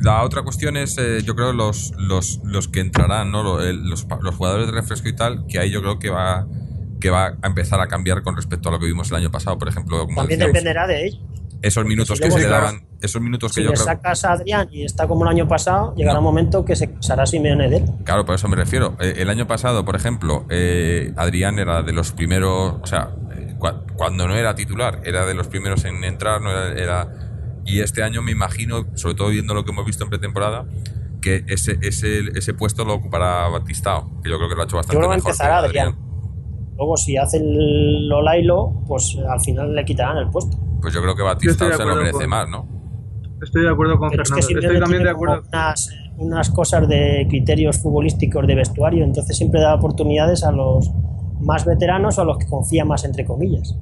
la 0.00 0.22
otra 0.22 0.42
cuestión 0.42 0.76
es, 0.76 0.96
eh, 0.98 1.22
yo 1.24 1.34
creo, 1.34 1.52
los, 1.52 1.92
los, 1.98 2.40
los 2.44 2.68
que 2.68 2.80
entrarán, 2.80 3.30
¿no? 3.30 3.42
Los, 3.42 4.06
los, 4.20 4.34
jugadores 4.34 4.66
de 4.66 4.72
refresco 4.72 5.08
y 5.08 5.16
tal, 5.16 5.46
que 5.46 5.58
ahí 5.58 5.70
yo 5.70 5.80
creo 5.80 5.98
que 5.98 6.10
va 6.10 6.46
que 7.00 7.10
va 7.10 7.36
a 7.40 7.46
empezar 7.46 7.80
a 7.80 7.86
cambiar 7.86 8.22
con 8.22 8.34
respecto 8.34 8.68
a 8.68 8.72
lo 8.72 8.80
que 8.80 8.86
vimos 8.86 9.08
el 9.10 9.16
año 9.16 9.30
pasado, 9.30 9.56
por 9.56 9.68
ejemplo. 9.68 10.06
También 10.16 10.40
dependerá 10.40 10.86
de 10.86 11.06
ellos. 11.06 11.20
Esos 11.62 11.84
minutos 11.84 12.20
que 12.20 12.30
se 12.30 12.46
daban, 12.46 12.86
esos 13.00 13.20
minutos 13.20 13.52
que 13.52 13.60
si 13.60 13.64
yo 13.64 13.70
le 13.70 13.76
sacas 13.76 14.24
a 14.24 14.32
Adrián 14.32 14.68
y 14.70 14.84
está 14.84 15.08
como 15.08 15.24
el 15.24 15.30
año 15.30 15.48
pasado, 15.48 15.94
llegará 15.96 16.18
un 16.18 16.24
momento 16.24 16.64
que 16.64 16.76
se 16.76 16.94
será 17.00 17.26
Simeone 17.26 17.68
de 17.68 17.76
él. 17.78 17.84
Claro, 18.04 18.24
por 18.24 18.36
eso 18.36 18.48
me 18.48 18.56
refiero. 18.56 18.96
El 19.00 19.28
año 19.28 19.46
pasado, 19.46 19.84
por 19.84 19.96
ejemplo, 19.96 20.44
Adrián 21.16 21.58
era 21.58 21.82
de 21.82 21.92
los 21.92 22.12
primeros, 22.12 22.76
o 22.80 22.86
sea, 22.86 23.10
cuando 23.96 24.28
no 24.28 24.36
era 24.36 24.54
titular, 24.54 25.00
era 25.04 25.26
de 25.26 25.34
los 25.34 25.48
primeros 25.48 25.84
en 25.84 26.04
entrar, 26.04 26.40
no 26.40 26.50
era, 26.50 27.08
y 27.68 27.80
este 27.80 28.02
año 28.02 28.22
me 28.22 28.32
imagino, 28.32 28.86
sobre 28.94 29.14
todo 29.14 29.28
viendo 29.28 29.52
lo 29.52 29.64
que 29.64 29.72
hemos 29.72 29.84
visto 29.84 30.02
en 30.02 30.10
pretemporada, 30.10 30.64
que 31.20 31.44
ese, 31.48 31.78
ese, 31.82 32.20
ese 32.34 32.54
puesto 32.54 32.84
lo 32.84 32.94
ocupará 32.94 33.48
Batistao, 33.48 34.22
que 34.22 34.30
yo 34.30 34.38
creo 34.38 34.48
que 34.48 34.54
lo 34.54 34.62
ha 34.62 34.64
hecho 34.64 34.76
bastante 34.76 34.94
yo 34.94 35.00
creo 35.00 35.10
mejor. 35.10 35.30
empezará 35.30 35.58
Adrián. 35.58 35.94
Luego, 36.76 36.96
si 36.96 37.16
hace 37.16 37.38
el 37.38 38.08
Lolailo, 38.08 38.84
pues 38.86 39.18
al 39.28 39.40
final 39.40 39.74
le 39.74 39.84
quitarán 39.84 40.16
el 40.16 40.30
puesto. 40.30 40.56
Pues 40.80 40.94
yo 40.94 41.02
creo 41.02 41.14
que 41.14 41.22
Batistao 41.22 41.72
se 41.72 41.84
lo 41.84 41.96
merece 41.96 42.26
más, 42.26 42.48
¿no? 42.48 42.66
Estoy 43.42 43.62
de 43.62 43.70
acuerdo 43.70 43.98
con 43.98 44.10
Fernando. 44.10 44.38
Estoy 44.38 44.80
también 44.80 45.02
de 45.02 45.10
acuerdo. 45.10 45.42
Unas, 45.48 45.90
unas 46.16 46.50
cosas 46.50 46.88
de 46.88 47.26
criterios 47.28 47.78
futbolísticos 47.78 48.46
de 48.46 48.54
vestuario, 48.54 49.04
entonces 49.04 49.36
siempre 49.36 49.60
da 49.60 49.74
oportunidades 49.74 50.42
a 50.44 50.52
los 50.52 50.90
más 51.40 51.64
veteranos 51.64 52.18
o 52.18 52.22
a 52.22 52.24
los 52.24 52.38
que 52.38 52.46
confían 52.46 52.88
más, 52.88 53.04
entre 53.04 53.24
comillas. 53.24 53.76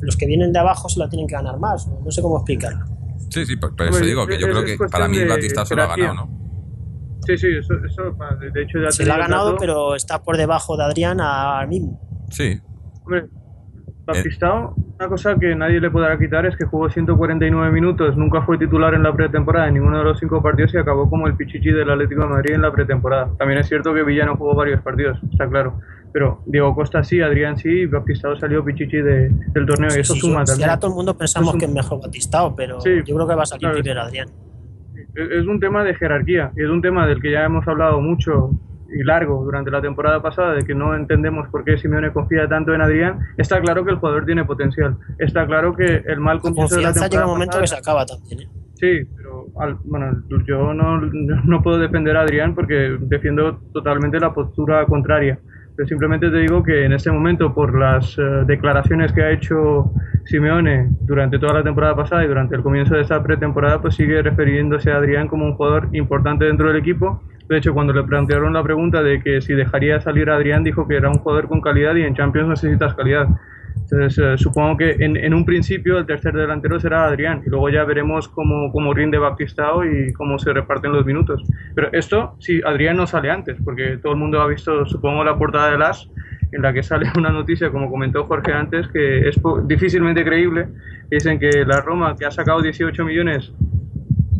Los 0.00 0.16
que 0.16 0.26
vienen 0.26 0.52
de 0.52 0.58
abajo 0.58 0.88
se 0.88 0.98
la 0.98 1.08
tienen 1.08 1.26
que 1.26 1.34
ganar 1.34 1.58
más, 1.58 1.86
no 1.86 2.10
sé 2.10 2.22
cómo 2.22 2.38
explicarlo. 2.38 2.99
Sí, 3.30 3.46
sí, 3.46 3.56
por, 3.56 3.72
eso 3.80 4.04
digo 4.04 4.26
que 4.26 4.38
yo 4.38 4.48
creo 4.48 4.64
que 4.64 4.76
para 4.90 5.08
mí 5.08 5.24
Batista 5.24 5.64
se 5.64 5.76
lo 5.76 5.82
ha 5.82 5.96
ganado, 5.96 6.14
¿no? 6.14 6.40
Sí, 7.26 7.36
sí, 7.36 7.48
eso, 7.58 7.74
eso 7.84 8.16
de 8.52 8.62
hecho 8.62 8.80
ya 8.80 8.90
Se 8.90 9.04
lo 9.04 9.12
ha 9.12 9.18
ganado, 9.18 9.56
pero 9.56 9.94
está 9.94 10.22
por 10.22 10.36
debajo 10.36 10.76
de 10.76 10.84
Adrián 10.84 11.18
a 11.20 11.64
mismo. 11.68 12.00
Sí. 12.30 12.60
Hombre, 13.04 13.28
Baptistao, 14.04 14.74
una 14.98 15.08
cosa 15.08 15.36
que 15.38 15.54
nadie 15.54 15.80
le 15.80 15.90
podrá 15.90 16.18
quitar 16.18 16.46
es 16.46 16.56
que 16.56 16.64
jugó 16.64 16.90
149 16.90 17.70
minutos, 17.70 18.16
nunca 18.16 18.42
fue 18.42 18.58
titular 18.58 18.94
en 18.94 19.02
la 19.02 19.12
pretemporada 19.14 19.68
en 19.68 19.74
ninguno 19.74 19.98
de 19.98 20.04
los 20.04 20.18
cinco 20.18 20.42
partidos 20.42 20.74
y 20.74 20.78
acabó 20.78 21.08
como 21.08 21.26
el 21.26 21.36
pichichi 21.36 21.70
del 21.70 21.90
Atlético 21.90 22.22
de 22.22 22.28
Madrid 22.28 22.54
en 22.54 22.62
la 22.62 22.72
pretemporada. 22.72 23.30
También 23.38 23.60
es 23.60 23.68
cierto 23.68 23.94
que 23.94 24.02
Villano 24.02 24.36
jugó 24.36 24.54
varios 24.54 24.80
partidos, 24.82 25.18
está 25.30 25.48
claro. 25.48 25.80
Pero 26.12 26.42
Diego 26.46 26.74
Costa 26.74 27.04
sí, 27.04 27.20
Adrián 27.20 27.56
sí, 27.56 27.68
y 27.68 27.86
Baptistao 27.86 28.36
salió 28.36 28.64
pichichi 28.64 28.98
del 28.98 29.66
torneo 29.66 29.90
y 29.96 30.00
eso 30.00 30.14
suma 30.14 30.44
también. 30.44 30.68
ahora 30.68 30.80
todo 30.80 30.90
el 30.90 30.96
mundo 30.96 31.16
pensamos 31.16 31.54
que 31.56 31.66
es 31.66 31.72
mejor 31.72 32.00
Baptistao, 32.00 32.54
pero 32.56 32.78
yo 32.84 33.14
creo 33.14 33.28
que 33.28 33.34
va 33.34 33.42
a 33.42 33.46
salir 33.46 33.70
primero 33.72 34.02
Adrián. 34.02 34.28
Es 35.14 35.46
un 35.46 35.58
tema 35.60 35.84
de 35.84 35.94
jerarquía 35.94 36.52
y 36.56 36.62
es 36.62 36.70
un 36.70 36.82
tema 36.82 37.06
del 37.06 37.20
que 37.20 37.32
ya 37.32 37.44
hemos 37.44 37.66
hablado 37.66 38.00
mucho 38.00 38.50
y 38.92 39.02
largo 39.04 39.44
durante 39.44 39.70
la 39.70 39.80
temporada 39.80 40.20
pasada 40.20 40.54
de 40.54 40.64
que 40.64 40.74
no 40.74 40.94
entendemos 40.94 41.48
por 41.48 41.64
qué 41.64 41.78
Simeone 41.78 42.12
confía 42.12 42.48
tanto 42.48 42.74
en 42.74 42.80
Adrián, 42.80 43.20
está 43.36 43.60
claro 43.60 43.84
que 43.84 43.92
el 43.92 43.96
jugador 43.96 44.26
tiene 44.26 44.44
potencial. 44.44 44.96
Está 45.18 45.46
claro 45.46 45.74
que 45.74 46.02
el 46.06 46.20
mal 46.20 46.40
comienzo 46.40 46.76
de 46.76 46.82
la 46.82 46.92
temporada 46.92 47.10
llega 47.10 47.26
un 47.26 47.32
momento 47.32 47.60
que 47.60 47.66
se 47.66 47.76
acaba 47.76 48.04
también. 48.04 48.40
¿eh? 48.42 48.48
Sí, 48.74 49.06
pero 49.16 49.46
bueno, 49.84 50.22
yo 50.46 50.74
no, 50.74 51.00
no 51.44 51.62
puedo 51.62 51.78
defender 51.78 52.16
a 52.16 52.22
Adrián 52.22 52.54
porque 52.54 52.96
defiendo 53.00 53.58
totalmente 53.72 54.18
la 54.18 54.32
postura 54.32 54.84
contraria. 54.86 55.38
Pero 55.76 55.88
simplemente 55.88 56.30
te 56.30 56.38
digo 56.38 56.62
que 56.62 56.84
en 56.84 56.92
este 56.92 57.10
momento, 57.10 57.54
por 57.54 57.78
las 57.78 58.18
eh, 58.18 58.22
declaraciones 58.46 59.12
que 59.12 59.22
ha 59.22 59.30
hecho 59.30 59.92
Simeone 60.24 60.88
durante 61.02 61.38
toda 61.38 61.54
la 61.54 61.62
temporada 61.62 61.96
pasada 61.96 62.24
y 62.24 62.28
durante 62.28 62.54
el 62.54 62.62
comienzo 62.62 62.94
de 62.94 63.02
esta 63.02 63.22
pretemporada, 63.22 63.80
pues 63.80 63.94
sigue 63.94 64.22
refiriéndose 64.22 64.90
a 64.90 64.96
Adrián 64.96 65.28
como 65.28 65.46
un 65.46 65.54
jugador 65.54 65.88
importante 65.92 66.44
dentro 66.44 66.68
del 66.68 66.76
equipo 66.76 67.22
de 67.50 67.58
hecho, 67.58 67.74
cuando 67.74 67.92
le 67.92 68.04
plantearon 68.04 68.52
la 68.52 68.62
pregunta 68.62 69.02
de 69.02 69.20
que 69.20 69.40
si 69.40 69.54
dejaría 69.54 70.00
salir 70.00 70.30
a 70.30 70.36
Adrián, 70.36 70.62
dijo 70.62 70.86
que 70.86 70.94
era 70.94 71.08
un 71.08 71.18
jugador 71.18 71.48
con 71.48 71.60
calidad 71.60 71.96
y 71.96 72.02
en 72.02 72.14
Champions 72.14 72.48
necesitas 72.48 72.94
calidad. 72.94 73.26
Entonces, 73.90 74.24
eh, 74.24 74.38
supongo 74.38 74.76
que 74.76 74.96
en, 75.00 75.34
un 75.34 75.44
principio 75.44 75.98
el 75.98 76.06
tercer 76.06 76.32
delantero 76.32 76.78
será 76.78 77.06
Adrián 77.06 77.42
y 77.44 77.50
luego 77.50 77.68
ya 77.70 77.84
veremos 77.84 78.28
cómo, 78.28 78.94
rinde 78.94 79.18
Baptistao 79.18 79.84
y 79.84 80.12
cómo 80.12 80.38
se 80.38 80.52
reparten 80.52 80.92
los 80.92 81.04
minutos. 81.04 81.42
Pero 81.74 81.88
esto, 81.92 82.36
si 82.38 82.60
Adrián 82.62 82.96
no 82.96 83.06
sale 83.06 83.30
antes, 83.30 83.56
porque 83.64 83.98
todo 83.98 84.12
el 84.12 84.18
mundo 84.18 84.40
ha 84.40 84.46
visto, 84.46 84.86
supongo, 84.86 85.24
la 85.24 85.36
portada 85.36 85.72
de 85.72 85.78
las 85.78 86.08
en 86.52 86.62
la 86.62 86.72
que 86.72 86.82
sale 86.84 87.06
una 87.16 87.30
noticia, 87.30 87.70
como 87.70 87.90
comentó 87.90 88.24
Jorge 88.24 88.52
antes, 88.52 88.86
que 88.88 89.28
es 89.28 89.40
difícilmente 89.66 90.24
creíble. 90.24 90.68
Dicen 91.10 91.40
que 91.40 91.64
la 91.66 91.80
Roma, 91.80 92.14
que 92.16 92.26
ha 92.26 92.30
sacado 92.30 92.62
18 92.62 93.04
millones 93.04 93.52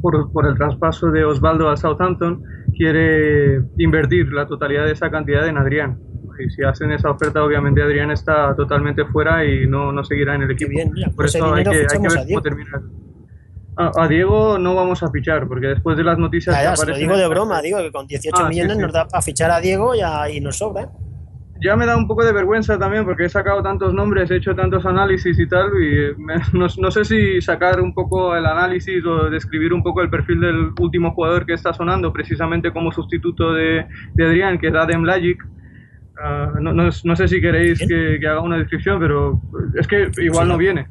por, 0.01 0.33
por 0.33 0.47
el 0.47 0.55
traspaso 0.55 1.11
de 1.11 1.25
Osvaldo 1.25 1.69
al 1.69 1.77
Southampton, 1.77 2.43
quiere 2.77 3.63
invertir 3.79 4.33
la 4.33 4.47
totalidad 4.47 4.87
de 4.87 4.93
esa 4.93 5.11
cantidad 5.11 5.47
en 5.49 5.59
Adrián. 5.59 5.99
Y 6.41 6.51
si 6.51 6.63
hacen 6.63 6.91
esa 6.93 7.11
oferta, 7.11 7.43
obviamente 7.43 7.83
Adrián 7.83 8.11
está 8.11 8.55
totalmente 8.55 9.05
fuera 9.07 9.45
y 9.45 9.67
no, 9.67 9.93
no 9.93 10.05
seguirá 10.05 10.35
en 10.35 10.43
el 10.43 10.51
equipo. 10.53 10.73
Por 11.15 11.27
eso 11.27 11.55
hay 11.55 11.65
que, 11.65 11.71
ver 11.71 11.87
cómo 12.29 12.43
termina. 12.43 12.83
A, 13.77 14.09
Diego 14.09 14.59
no 14.59 14.75
vamos 14.75 15.03
a 15.03 15.11
fichar, 15.11 15.49
porque 15.49 15.69
después 15.69 15.97
de 15.97 16.05
las 16.05 16.19
noticias. 16.19 16.57
que 16.57 16.91
lo 16.91 16.97
digo 16.99 17.17
de 17.17 17.29
broma, 17.29 17.63
digo 17.63 17.79
que 17.79 17.91
con 17.91 18.07
18 18.07 18.37
ah, 18.39 18.49
millones 18.49 18.77
nos 18.77 18.93
da 18.93 19.09
para 19.09 19.23
fichar 19.23 19.51
a 19.51 19.61
Diego 19.61 19.95
y, 19.95 20.01
y 20.37 20.41
nos 20.41 20.59
sobra 20.59 20.91
ya 21.63 21.77
me 21.77 21.87
da 21.87 21.97
un 21.97 22.07
poco 22.07 22.25
de 22.25 22.33
vergüenza 22.33 22.79
también 22.79 23.05
porque 23.05 23.25
he 23.25 23.29
sacado 23.29 23.63
tantos 23.63 23.93
nombres, 23.93 24.31
he 24.31 24.37
hecho 24.37 24.55
tantos 24.55 24.87
análisis 24.87 25.39
y 25.39 25.47
tal, 25.47 25.71
y 25.81 26.15
no, 26.57 26.91
sé 26.91 27.05
si 27.05 27.41
sacar 27.41 27.81
un 27.81 27.93
poco 27.93 28.35
el 28.35 28.47
análisis 28.47 29.05
o 29.05 29.29
describir 29.29 29.73
un 29.73 29.83
poco 29.83 30.01
el 30.01 30.11
perfil 30.11 30.41
del 30.41 30.73
último 30.79 31.13
jugador 31.13 31.45
que 31.45 31.53
está 31.53 31.73
sonando 31.73 32.13
precisamente 32.13 32.73
como 32.73 32.93
sustituto 32.93 33.53
de, 33.53 33.87
de 34.15 34.27
Adrián, 34.27 34.59
que 34.59 34.69
es 34.69 34.75
Adem 34.75 35.05
Lajic. 35.05 35.47
Ah, 36.23 36.53
no, 36.61 36.73
no, 36.73 37.17
sé 37.17 37.29
si 37.29 37.41
queréis 37.41 37.79
que, 37.87 38.21
haga 38.27 38.41
una 38.41 38.59
descripción, 38.59 39.01
pero 39.01 39.41
es 39.75 39.87
que 39.87 40.11
igual 40.23 40.49
no 40.49 40.59
viene. 40.59 40.87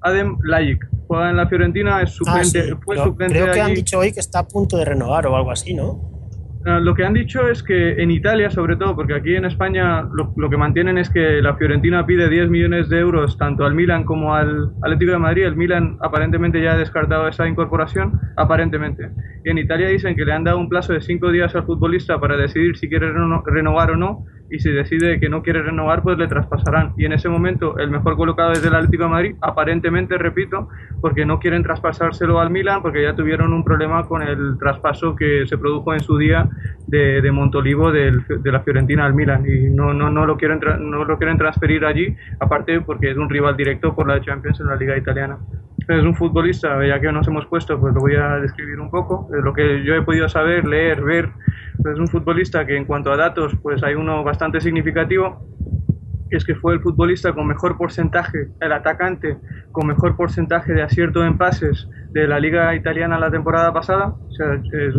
Adem 0.00 0.36
Lajic 0.42 0.88
juega 1.06 1.30
en 1.30 1.36
la 1.36 1.46
Fiorentina, 1.46 2.02
es 2.02 2.10
ah, 2.26 2.42
suplente, 2.42 2.76
fue 2.84 2.96
suplente 2.96 3.34
Creo 3.34 3.52
que 3.52 3.60
han 3.60 3.74
dicho 3.74 3.98
hoy 3.98 4.12
que 4.12 4.20
está 4.20 4.40
a 4.40 4.48
punto 4.48 4.76
de 4.76 4.84
renovar 4.84 5.26
o 5.26 5.36
algo 5.36 5.50
así, 5.50 5.74
¿no? 5.74 6.18
Ah, 6.66 6.80
lo 6.80 6.94
que 6.94 7.04
han 7.04 7.14
dicho 7.14 7.48
es 7.48 7.62
que 7.62 8.02
en 8.02 8.10
Italia, 8.10 8.50
sobre 8.50 8.76
todo, 8.76 8.96
porque 8.96 9.14
aquí 9.14 9.36
en 9.36 9.44
España 9.44 10.02
lo, 10.12 10.50
que 10.50 10.56
mantienen 10.56 10.98
es 10.98 11.08
que 11.08 11.40
la 11.40 11.54
Fiorentina 11.54 12.04
pide 12.04 12.28
10 12.28 12.50
millones 12.50 12.88
de 12.88 12.98
euros 12.98 13.38
tanto 13.38 13.64
al 13.64 13.74
Milan 13.74 14.04
como 14.04 14.34
al 14.34 14.72
Atlético 14.82 15.12
de 15.12 15.18
Madrid. 15.18 15.44
El 15.44 15.56
Milan 15.56 15.98
aparentemente 16.00 16.60
ya 16.60 16.72
ha 16.72 16.76
descartado 16.76 17.28
esa 17.28 17.46
incorporación, 17.46 18.20
aparentemente. 18.36 19.10
Y 19.44 19.50
en 19.50 19.58
Italia 19.58 19.88
dicen 19.88 20.16
que 20.16 20.24
le 20.24 20.32
han 20.32 20.42
dado 20.42 20.58
un 20.58 20.68
plazo 20.68 20.92
de 20.92 21.00
5 21.00 21.30
días 21.30 21.54
al 21.54 21.64
futbolista 21.64 22.18
para 22.18 22.36
decidir 22.36 22.76
si 22.76 22.88
quiere 22.88 23.12
renovar 23.46 23.92
o 23.92 23.96
no 23.96 24.26
y 24.50 24.58
si 24.60 24.70
decide 24.70 25.20
que 25.20 25.28
no 25.28 25.42
quiere 25.42 25.62
renovar, 25.62 26.02
pues 26.02 26.18
le 26.18 26.26
traspasarán. 26.26 26.92
Y 26.96 27.04
en 27.04 27.12
ese 27.12 27.28
momento 27.28 27.78
el 27.78 27.90
mejor 27.90 28.16
colocado 28.16 28.52
es 28.52 28.64
el 28.64 28.74
Atlético 28.74 29.04
de 29.04 29.10
Madrid, 29.10 29.36
aparentemente, 29.40 30.16
repito, 30.18 30.68
porque 31.00 31.24
no 31.26 31.38
quieren 31.38 31.62
traspasárselo 31.62 32.40
al 32.40 32.50
Milan, 32.50 32.82
porque 32.82 33.02
ya 33.02 33.14
tuvieron 33.14 33.52
un 33.52 33.64
problema 33.64 34.06
con 34.06 34.22
el 34.22 34.56
traspaso 34.58 35.14
que 35.14 35.46
se 35.46 35.58
produjo 35.58 35.92
en 35.94 36.00
su 36.00 36.16
día 36.16 36.48
de, 36.86 37.20
de 37.20 37.32
Montolivo 37.32 37.92
de 37.92 38.12
la 38.44 38.60
Fiorentina 38.60 39.04
al 39.04 39.14
Milan 39.14 39.44
y 39.46 39.70
no, 39.70 39.92
no, 39.92 40.10
no, 40.10 40.26
lo 40.26 40.36
quieren 40.36 40.60
no 40.80 41.04
lo 41.04 41.18
quieren 41.18 41.38
transferir 41.38 41.84
allí, 41.84 42.16
aparte 42.40 42.80
porque 42.80 43.10
es 43.10 43.16
un 43.16 43.28
rival 43.28 43.56
directo 43.56 43.94
por 43.94 44.08
la 44.08 44.20
Champions 44.20 44.60
en 44.60 44.66
la 44.66 44.76
Liga 44.76 44.96
Italiana. 44.96 45.38
Es 45.86 46.02
un 46.02 46.14
futbolista, 46.14 46.84
ya 46.86 47.00
que 47.00 47.10
nos 47.12 47.26
hemos 47.28 47.46
puesto, 47.46 47.78
pues 47.80 47.94
lo 47.94 48.00
voy 48.00 48.14
a 48.14 48.36
describir 48.40 48.78
un 48.78 48.90
poco, 48.90 49.28
lo 49.30 49.52
que 49.54 49.82
yo 49.84 49.94
he 49.94 50.02
podido 50.02 50.28
saber, 50.28 50.66
leer, 50.66 51.02
ver 51.02 51.30
es 51.84 51.98
un 51.98 52.08
futbolista 52.08 52.66
que 52.66 52.76
en 52.76 52.84
cuanto 52.84 53.12
a 53.12 53.16
datos, 53.16 53.56
pues 53.62 53.82
hay 53.82 53.94
uno 53.94 54.24
bastante 54.24 54.60
significativo, 54.60 55.46
es 56.30 56.44
que 56.44 56.54
fue 56.54 56.74
el 56.74 56.80
futbolista 56.80 57.32
con 57.32 57.46
mejor 57.46 57.76
porcentaje, 57.76 58.48
el 58.60 58.72
atacante 58.72 59.38
con 59.72 59.86
mejor 59.86 60.16
porcentaje 60.16 60.72
de 60.72 60.82
acierto 60.82 61.24
en 61.24 61.38
pases 61.38 61.88
de 62.10 62.26
la 62.26 62.40
liga 62.40 62.74
italiana 62.74 63.18
la 63.18 63.30
temporada 63.30 63.72
pasada. 63.72 64.14
Es 64.30 64.94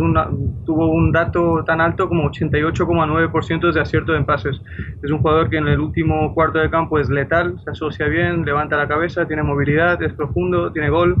tuvo 0.66 0.88
un 0.88 1.12
dato 1.12 1.64
tan 1.64 1.80
alto 1.80 2.08
como 2.08 2.30
88,9% 2.30 3.72
de 3.72 3.80
acierto 3.80 4.14
en 4.14 4.26
pases. 4.26 4.60
Es 5.02 5.10
un 5.10 5.18
jugador 5.18 5.50
que 5.50 5.56
en 5.58 5.68
el 5.68 5.80
último 5.80 6.34
cuarto 6.34 6.58
de 6.58 6.70
campo 6.70 6.98
es 6.98 7.08
letal, 7.08 7.58
se 7.64 7.70
asocia 7.70 8.06
bien, 8.06 8.44
levanta 8.44 8.76
la 8.76 8.88
cabeza, 8.88 9.26
tiene 9.26 9.42
movilidad, 9.42 10.02
es 10.02 10.12
profundo, 10.12 10.72
tiene 10.72 10.90
gol, 10.90 11.16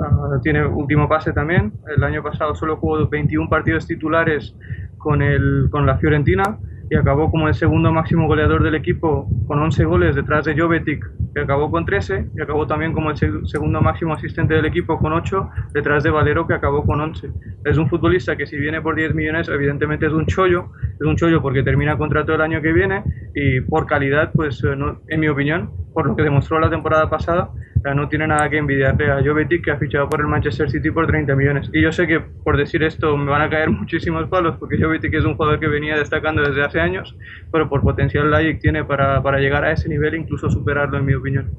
ah, 0.00 0.38
tiene 0.42 0.66
último 0.66 1.08
pase 1.08 1.32
también. 1.32 1.72
El 1.94 2.02
año 2.04 2.22
pasado 2.22 2.54
solo 2.54 2.76
jugó 2.76 3.08
21 3.08 3.48
partidos 3.48 3.86
titulares 3.86 4.54
con, 5.02 5.20
el, 5.20 5.68
con 5.70 5.84
la 5.84 5.98
Fiorentina 5.98 6.58
y 6.92 6.94
acabó 6.94 7.30
como 7.30 7.48
el 7.48 7.54
segundo 7.54 7.90
máximo 7.90 8.26
goleador 8.26 8.62
del 8.62 8.74
equipo 8.74 9.26
con 9.46 9.58
11 9.58 9.84
goles 9.86 10.14
detrás 10.14 10.44
de 10.44 10.54
Jovetic 10.54 11.02
que 11.34 11.40
acabó 11.40 11.70
con 11.70 11.86
13 11.86 12.26
y 12.36 12.42
acabó 12.42 12.66
también 12.66 12.92
como 12.92 13.10
el 13.10 13.16
segundo 13.16 13.80
máximo 13.80 14.12
asistente 14.12 14.52
del 14.52 14.66
equipo 14.66 14.98
con 14.98 15.14
8, 15.14 15.48
detrás 15.72 16.02
de 16.02 16.10
Valero 16.10 16.46
que 16.46 16.52
acabó 16.52 16.84
con 16.84 17.00
11. 17.00 17.30
Es 17.64 17.78
un 17.78 17.88
futbolista 17.88 18.36
que 18.36 18.46
si 18.46 18.58
viene 18.58 18.82
por 18.82 18.94
10 18.94 19.14
millones 19.14 19.48
evidentemente 19.48 20.04
es 20.04 20.12
un 20.12 20.26
chollo, 20.26 20.66
es 21.00 21.06
un 21.06 21.16
chollo 21.16 21.40
porque 21.40 21.62
termina 21.62 21.96
contrato 21.96 22.34
el 22.34 22.42
año 22.42 22.60
que 22.60 22.74
viene 22.74 23.02
y 23.34 23.62
por 23.62 23.86
calidad, 23.86 24.30
pues 24.34 24.62
eh, 24.62 24.76
en 25.08 25.20
mi 25.20 25.28
opinión, 25.28 25.70
por 25.94 26.06
lo 26.06 26.14
que 26.14 26.22
demostró 26.22 26.60
la 26.60 26.68
temporada 26.68 27.08
pasada, 27.08 27.52
no 27.94 28.08
tiene 28.08 28.26
nada 28.26 28.48
que 28.48 28.58
envidiarle 28.58 29.10
a 29.10 29.22
Jovetic 29.22 29.64
que 29.64 29.70
ha 29.72 29.76
fichado 29.76 30.08
por 30.08 30.20
el 30.20 30.26
Manchester 30.26 30.70
City 30.70 30.90
por 30.90 31.06
30 31.06 31.34
millones. 31.34 31.70
Y 31.72 31.82
yo 31.82 31.90
sé 31.90 32.06
que 32.06 32.20
por 32.20 32.56
decir 32.56 32.82
esto 32.82 33.16
me 33.16 33.30
van 33.30 33.42
a 33.42 33.50
caer 33.50 33.70
muchísimos 33.82 34.28
palos 34.28 34.56
porque 34.58 34.80
Jovetic 34.80 35.12
es 35.14 35.24
un 35.24 35.34
jugador 35.34 35.58
que 35.58 35.66
venía 35.66 35.96
destacando 35.96 36.42
desde 36.42 36.64
hace 36.64 36.80
años, 36.82 37.16
pero 37.50 37.68
por 37.68 37.80
potencial 37.80 38.30
Lajic 38.30 38.60
tiene 38.60 38.84
para, 38.84 39.22
para 39.22 39.38
llegar 39.38 39.64
a 39.64 39.72
ese 39.72 39.88
nivel 39.88 40.14
e 40.14 40.18
incluso 40.18 40.50
superarlo 40.50 40.98
en 40.98 41.06
mi 41.06 41.14
opinión. 41.14 41.50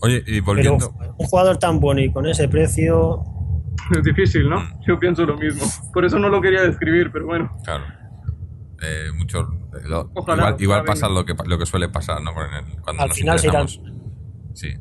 Oye, 0.00 0.22
y 0.26 0.40
volviendo... 0.40 0.94
un 1.18 1.26
jugador 1.26 1.58
tan 1.58 1.80
bueno 1.80 2.00
y 2.00 2.12
con 2.12 2.26
ese 2.26 2.48
precio... 2.48 3.22
Es 3.90 4.02
difícil, 4.02 4.48
¿no? 4.48 4.62
Yo 4.86 4.98
pienso 4.98 5.24
lo 5.24 5.36
mismo. 5.36 5.64
Por 5.92 6.04
eso 6.04 6.18
no 6.18 6.28
lo 6.28 6.40
quería 6.40 6.62
describir, 6.62 7.10
pero 7.12 7.26
bueno. 7.26 7.56
Claro. 7.64 7.84
Eh, 8.82 9.10
mucho, 9.16 9.48
eh, 9.74 10.56
igual, 10.58 10.84
pasa 10.84 11.08
lo 11.08 11.24
que, 11.24 11.34
lo 11.46 11.58
que 11.58 11.66
suele 11.66 11.88
pasar, 11.88 12.20
¿no? 12.22 12.32
Cuando 12.82 13.02
Al 13.02 13.12
final 13.12 13.38
será... 13.38 13.66
Sí. 13.66 14.74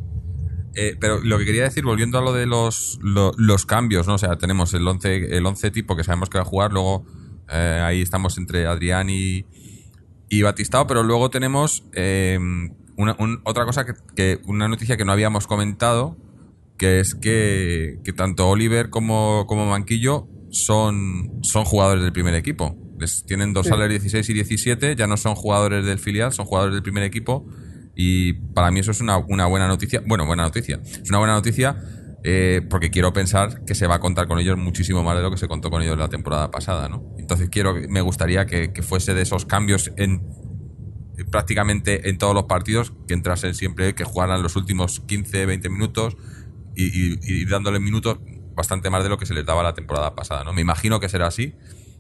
Eh, 0.76 0.98
pero 1.00 1.20
lo 1.24 1.38
que 1.38 1.46
quería 1.46 1.64
decir, 1.64 1.86
volviendo 1.86 2.18
a 2.18 2.22
lo 2.22 2.34
de 2.34 2.46
los, 2.46 3.00
los 3.02 3.66
cambios, 3.66 4.08
¿no? 4.08 4.16
O 4.16 4.18
sea, 4.18 4.38
tenemos 4.38 4.74
el 4.74 4.86
11 4.86 5.38
el 5.38 5.46
once 5.46 5.72
tipo 5.72 5.96
que 5.96 6.04
sabemos 6.04 6.30
que 6.30 6.38
va 6.38 6.42
a 6.42 6.46
jugar, 6.46 6.74
luego 6.74 7.06
eh, 7.52 7.82
ahí 7.84 8.02
estamos 8.02 8.38
entre 8.38 8.66
Adrián 8.66 9.10
y, 9.10 9.46
y 10.30 10.42
Batistao, 10.42 10.88
pero 10.88 11.04
luego 11.04 11.30
tenemos 11.30 11.84
eh, 11.94 12.40
una, 12.98 13.16
otra 13.44 13.66
cosa 13.66 13.86
que, 14.16 14.40
una 14.46 14.68
noticia 14.68 14.98
que 14.98 15.06
no 15.06 15.12
habíamos 15.12 15.48
comentado, 15.48 16.18
que 16.78 17.00
es 17.00 17.16
que, 17.16 18.00
que 18.04 18.14
tanto 18.14 18.50
Oliver 18.50 18.90
como, 18.90 19.46
como 19.48 19.66
Manquillo 19.66 20.28
son, 20.50 21.40
son 21.42 21.66
jugadores 21.66 22.04
del 22.04 22.14
primer 22.14 22.36
equipo. 22.36 22.78
Les, 23.00 23.26
tienen 23.26 23.54
dos 23.54 23.68
sí. 23.68 23.74
16 23.76 24.30
y 24.30 24.34
17, 24.34 24.96
ya 24.96 25.08
no 25.08 25.18
son 25.18 25.36
jugadores 25.36 25.86
del 25.86 26.00
filial, 26.00 26.32
son 26.32 26.46
jugadores 26.46 26.74
del 26.74 26.84
primer 26.84 27.04
equipo 27.04 27.46
y 27.96 28.34
para 28.34 28.72
mí 28.72 28.82
eso 28.82 28.92
es 28.92 29.02
una, 29.02 29.18
buena 29.18 29.68
noticia. 29.68 30.02
Bueno, 30.06 30.26
buena 30.26 30.44
noticia. 30.44 30.82
Es 30.84 31.10
una 31.10 31.20
buena 31.20 31.34
noticia 31.34 31.78
eh, 32.28 32.62
porque 32.68 32.90
quiero 32.90 33.14
pensar 33.14 33.64
que 33.66 33.76
se 33.76 33.86
va 33.86 33.96
a 33.96 34.00
contar 34.00 34.28
con 34.28 34.40
ellos 34.40 34.58
muchísimo 34.58 35.04
más 35.04 35.16
de 35.16 35.22
lo 35.22 35.30
que 35.30 35.38
se 35.38 35.48
contó 35.48 35.70
con 35.70 35.84
ellos 35.84 35.96
la 35.96 36.10
temporada 36.10 36.50
pasada, 36.50 36.90
¿no? 36.90 37.04
Entonces 37.20 37.50
quiero, 37.50 37.76
me 37.88 38.02
gustaría 38.02 38.48
que, 38.48 38.72
fuese 38.82 39.14
de 39.14 39.22
esos 39.22 39.46
cambios 39.46 39.92
en 39.96 40.24
prácticamente 41.30 42.10
en 42.10 42.18
todos 42.18 42.34
los 42.34 42.46
partidos, 42.46 42.94
que 43.08 43.14
entrasen 43.14 43.54
siempre, 43.54 43.94
que 43.94 44.04
jugaran 44.06 44.42
los 44.42 44.56
últimos 44.56 45.02
15, 45.02 45.46
20 45.46 45.70
minutos 45.70 46.18
y, 46.76 47.46
dándole 47.46 47.80
minutos 47.80 48.18
bastante 48.56 48.90
más 48.90 49.04
de 49.04 49.10
lo 49.10 49.20
que 49.20 49.28
se 49.28 49.36
les 49.36 49.46
daba 49.46 49.62
la 49.62 49.76
temporada 49.76 50.16
pasada, 50.16 50.44
¿no? 50.44 50.52
Me 50.52 50.62
imagino 50.62 51.00
que 51.00 51.10
será 51.10 51.28
así, 51.28 51.54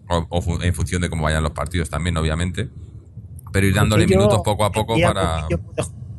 o 0.07 0.59
en 0.63 0.73
función 0.73 1.03
de 1.03 1.09
cómo 1.09 1.23
vayan 1.23 1.43
los 1.43 1.51
partidos 1.51 1.91
también, 1.91 2.17
obviamente 2.17 2.71
pero 3.51 3.67
ir 3.67 3.73
dándole 3.73 4.05
minutos 4.05 4.41
poco 4.43 4.65
a 4.65 4.71
poco 4.71 4.95
para, 5.01 5.47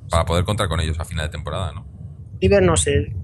para 0.09 0.25
poder 0.25 0.45
contar 0.45 0.69
con 0.69 0.81
ellos 0.81 0.99
a 0.99 1.05
final 1.05 1.27
de 1.27 1.33
temporada, 1.33 1.71
¿no? 1.73 1.87
Oliver 2.41 2.63
no 2.63 2.79
sé, 2.79 3.15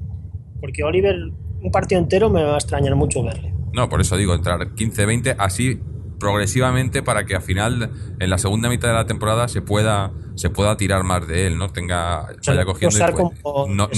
porque 0.62 0.82
Oliver 0.84 1.16
un 1.60 1.70
partido 1.70 2.00
entero 2.00 2.30
me 2.30 2.42
va 2.42 2.54
a 2.54 2.58
extrañar 2.58 2.94
mucho 2.94 3.22
verle. 3.22 3.52
No, 3.74 3.88
por 3.88 4.00
eso 4.00 4.16
digo, 4.16 4.34
entrar 4.34 4.60
15-20 4.74 5.36
así 5.38 5.78
progresivamente 6.18 7.02
para 7.02 7.26
que 7.26 7.34
al 7.34 7.42
final, 7.42 7.90
en 8.18 8.30
la 8.30 8.38
segunda 8.38 8.68
mitad 8.68 8.88
de 8.88 8.94
la 8.94 9.06
temporada, 9.06 9.48
se 9.48 9.60
pueda 9.60 10.12
se 10.36 10.50
pueda 10.50 10.76
tirar 10.76 11.02
más 11.04 11.26
de 11.26 11.46
él, 11.46 11.58
¿no? 11.58 11.68
Tenga, 11.70 12.28
vaya 12.46 12.64
cogiendo... 12.64 13.32
no, 13.68 13.88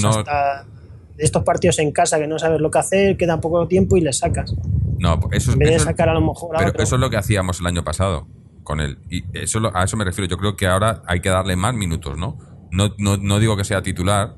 estos 1.17 1.43
partidos 1.43 1.79
en 1.79 1.91
casa 1.93 2.19
que 2.19 2.27
no 2.27 2.37
sabes 2.37 2.59
lo 2.59 2.69
que 2.69 2.79
hacer, 2.79 3.15
queda 3.15 3.39
poco 3.39 3.67
tiempo 3.67 3.95
y 3.95 4.01
le 4.01 4.11
sacas. 4.11 4.53
No, 4.99 5.19
eso, 5.31 5.53
en 5.53 5.59
vez 5.59 5.71
de 5.71 5.79
sacar 5.79 6.09
a 6.09 6.13
lo 6.13 6.21
mejor 6.21 6.57
pero 6.57 6.83
eso 6.83 6.95
es 6.95 7.01
lo 7.01 7.09
que 7.09 7.15
hacíamos 7.15 7.61
el 7.61 7.67
año 7.67 7.83
pasado 7.83 8.27
con 8.63 8.81
él. 8.81 8.97
Y 9.09 9.23
eso, 9.37 9.61
a 9.73 9.83
eso 9.83 9.95
me 9.95 10.03
refiero. 10.03 10.27
Yo 10.29 10.37
creo 10.37 10.57
que 10.57 10.67
ahora 10.67 11.03
hay 11.07 11.21
que 11.21 11.29
darle 11.29 11.55
más 11.55 11.73
minutos, 11.73 12.17
¿no? 12.17 12.37
No, 12.71 12.93
no, 12.97 13.15
no 13.15 13.39
digo 13.39 13.55
que 13.55 13.63
sea 13.63 13.81
titular, 13.81 14.35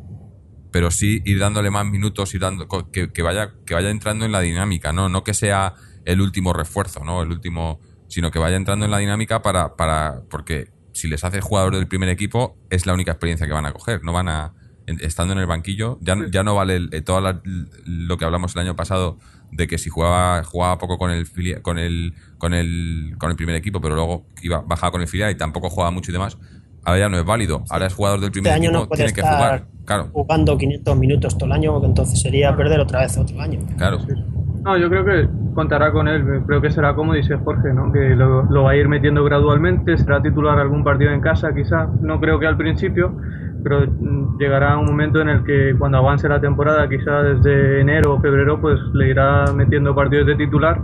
pero 0.72 0.91
sí 0.91 1.22
ir 1.26 1.39
dándole 1.39 1.70
más 1.70 1.86
minutos, 1.86 2.34
y 2.36 2.39
dando, 2.39 2.68
que, 2.91 3.11
que, 3.11 3.22
vaya, 3.22 3.53
que 3.65 3.74
vaya 3.74 3.89
entrando 3.89 4.26
en 4.26 4.32
la 4.32 4.41
dinámica, 4.41 4.93
¿no? 4.93 5.09
No 5.09 5.24
que 5.24 5.34
sea 5.34 5.74
el 6.05 6.22
último 6.22 6.53
refuerzo, 6.53 7.03
¿no? 7.03 7.22
El 7.22 7.32
último, 7.32 7.80
sino 8.07 8.32
que 8.32 8.39
vaya 8.39 8.55
entrando 8.55 8.86
en 8.86 8.91
la 8.91 8.97
dinámica 8.97 9.41
para, 9.41 9.76
para, 9.76 10.22
porque 10.30 10.70
si 10.93 11.07
les 11.07 11.24
hace 11.24 11.41
jugador 11.41 11.76
del 11.76 11.88
primer 11.88 12.09
equipo, 12.09 12.57
es 12.70 12.86
la 12.86 12.93
única 12.93 13.11
experiencia 13.11 13.45
que 13.47 13.53
van 13.53 13.65
a 13.65 13.72
coger. 13.74 14.03
No 14.03 14.13
van 14.13 14.30
a, 14.30 14.53
estando 14.88 15.34
en 15.34 15.39
el 15.39 15.45
banquillo, 15.45 15.97
ya, 16.01 16.15
ya 16.32 16.43
no 16.43 16.55
vale 16.55 17.01
todo 17.01 17.41
lo 17.86 18.18
que 18.18 18.26
hablamos 18.26 18.55
el 18.55 18.61
año 18.61 18.76
pasado 18.76 19.18
de 19.51 19.68
que 19.68 19.78
si 19.78 19.89
jugaba, 19.89 20.43
jugaba 20.43 20.78
poco 20.78 20.97
con 20.97 21.11
el, 21.11 21.28
con 21.61 21.78
el 21.78 22.13
con 22.38 22.53
el 22.53 23.15
con 23.18 23.30
el 23.30 23.36
primer 23.36 23.55
equipo, 23.55 23.82
pero 23.82 23.95
luego 23.95 24.26
iba 24.41 24.61
bajaba 24.61 24.91
con 24.91 25.01
el 25.01 25.07
filial 25.07 25.32
y 25.32 25.36
tampoco 25.36 25.70
jugaba 25.70 25.91
mucho 25.91 26.11
y 26.11 26.13
demás, 26.13 26.38
ahora 26.88 27.00
ya 27.00 27.10
no 27.10 27.18
es 27.18 27.26
válido. 27.26 27.64
Ahora 27.70 27.88
es 27.88 27.94
jugador 27.94 28.22
del 28.22 28.32
primer 28.32 28.54
este 28.54 28.66
equipo, 28.66 28.80
no 28.80 28.88
tiene 28.88 29.14
que 29.14 29.22
jugar. 29.22 29.66
Claro. 29.86 30.10
Jugando 30.12 30.58
500 30.58 30.98
minutos 30.98 31.38
todo 31.38 31.46
el 31.46 31.52
año, 31.54 31.72
porque 31.74 31.88
entonces 31.88 32.22
sería 32.22 32.56
perder 32.56 32.80
otra 32.80 33.02
vez 33.02 33.18
otro 33.18 33.40
año. 33.42 33.60
Claro. 33.78 34.00
No, 34.64 34.78
yo 34.78 34.90
creo 34.90 35.06
que 35.06 35.30
contará 35.54 35.92
con 35.92 36.08
él. 36.08 36.44
Creo 36.46 36.62
que 36.62 36.72
será 36.72 36.96
como 36.96 37.14
dice 37.14 37.36
Jorge, 37.36 37.74
¿no? 37.74 37.92
Que 37.92 38.16
lo, 38.16 38.44
lo 38.44 38.64
va 38.64 38.72
a 38.72 38.76
ir 38.76 38.88
metiendo 38.88 39.24
gradualmente. 39.24 39.98
Será 39.98 40.22
titular 40.22 40.60
algún 40.60 40.84
partido 40.84 41.12
en 41.12 41.22
casa, 41.22 41.54
quizá. 41.54 41.88
No 42.02 42.20
creo 42.20 42.40
que 42.40 42.48
al 42.48 42.58
principio 42.58 43.14
pero 43.64 43.86
mm, 43.86 44.38
llegará 44.38 44.78
un 44.78 44.86
momento 44.86 45.22
en 45.22 45.30
el 45.30 45.44
que 45.44 45.76
cuando 45.78 45.98
avance 45.98 46.28
la 46.30 46.40
temporada, 46.40 46.88
quizá 46.88 47.24
desde 47.24 47.82
enero 47.82 48.14
o 48.14 48.22
febrero, 48.22 48.62
pues 48.62 48.80
le 48.94 49.10
irá 49.10 49.46
metiendo 49.54 49.94
partidos 49.94 50.28
de 50.28 50.36
titular, 50.36 50.80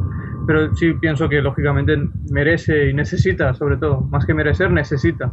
pero 0.45 0.73
sí 0.75 0.93
pienso 0.93 1.29
que 1.29 1.41
lógicamente 1.41 1.97
merece 2.31 2.89
y 2.89 2.93
necesita, 2.93 3.53
sobre 3.53 3.77
todo, 3.77 4.01
más 4.01 4.25
que 4.25 4.33
merecer, 4.33 4.71
necesita. 4.71 5.31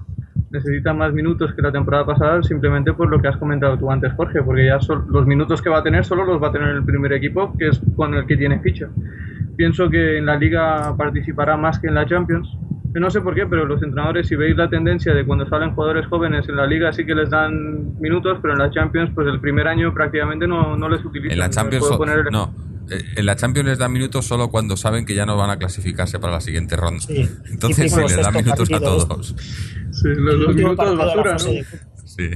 Necesita 0.51 0.93
más 0.93 1.13
minutos 1.13 1.55
que 1.55 1.63
la 1.63 1.71
temporada 1.71 2.05
pasada 2.05 2.43
simplemente 2.43 2.93
por 2.93 3.09
lo 3.09 3.21
que 3.21 3.29
has 3.29 3.37
comentado 3.37 3.79
tú 3.79 3.91
antes, 3.91 4.13
Jorge, 4.15 4.43
porque 4.43 4.67
ya 4.67 4.79
los 5.09 5.27
minutos 5.27 5.63
que 5.63 5.71
va 5.71 5.79
a 5.79 5.83
tener 5.83 6.05
solo 6.05 6.25
los 6.25 6.43
va 6.43 6.49
a 6.49 6.53
tener 6.53 6.69
el 6.71 6.85
primer 6.85 7.13
equipo, 7.13 7.57
que 7.57 7.69
es 7.69 7.81
con 7.95 8.15
el 8.15 8.27
que 8.27 8.37
tiene 8.37 8.59
ficha. 8.59 8.89
Pienso 9.57 9.89
que 9.89 10.19
en 10.19 10.27
la 10.27 10.37
liga 10.37 10.97
participará 10.97 11.57
más 11.57 11.79
que 11.79 11.87
en 11.87 11.95
la 11.95 12.05
Champions, 12.07 12.57
no 12.99 13.11
sé 13.11 13.21
por 13.21 13.35
qué, 13.35 13.47
pero 13.47 13.67
los 13.67 13.83
entrenadores, 13.83 14.27
si 14.27 14.35
veis 14.35 14.57
la 14.57 14.69
tendencia 14.69 15.15
de 15.15 15.25
cuando 15.25 15.47
salen 15.49 15.75
jugadores 15.75 16.07
jóvenes 16.07 16.49
en 16.49 16.57
la 16.57 16.67
liga, 16.67 16.93
sí 16.93 17.07
que 17.07 17.15
les 17.15 17.31
dan 17.31 18.01
minutos, 18.01 18.39
pero 18.43 18.55
en 18.55 18.59
la 18.59 18.71
Champions, 18.71 19.11
pues 19.15 19.29
el 19.29 19.41
primer 19.41 19.69
año 19.69 19.95
prácticamente 19.95 20.49
no, 20.49 20.77
no 20.77 20.89
les 20.89 21.05
utilizan. 21.05 21.33
En 21.33 21.39
la 21.39 21.51
Champions, 21.51 21.85
no. 22.33 22.53
Eh, 22.91 23.05
en 23.17 23.27
la 23.27 23.37
Champions 23.37 23.69
les 23.69 23.79
dan 23.79 23.93
minutos 23.93 24.27
solo 24.27 24.49
cuando 24.49 24.77
saben 24.77 25.07
que 25.07 25.15
ya 25.15 25.25
no 25.25 25.37
van 25.37 25.51
a 25.51 25.59
clasificarse 25.59 26.19
para 26.19 26.33
la 26.33 26.41
siguiente 26.41 26.75
ronda. 26.75 27.05
Entonces 27.51 27.93
sí, 27.93 28.01
les 28.01 28.17
dan 28.17 28.35
minutos 28.35 28.73
a 28.73 28.81
todos. 28.81 29.37
Sí, 29.93 30.09
los, 30.17 30.35
los 30.35 30.57
minutos 30.57 30.97
basura, 30.97 31.33
¿no? 31.35 31.39
Sí. 32.05 32.31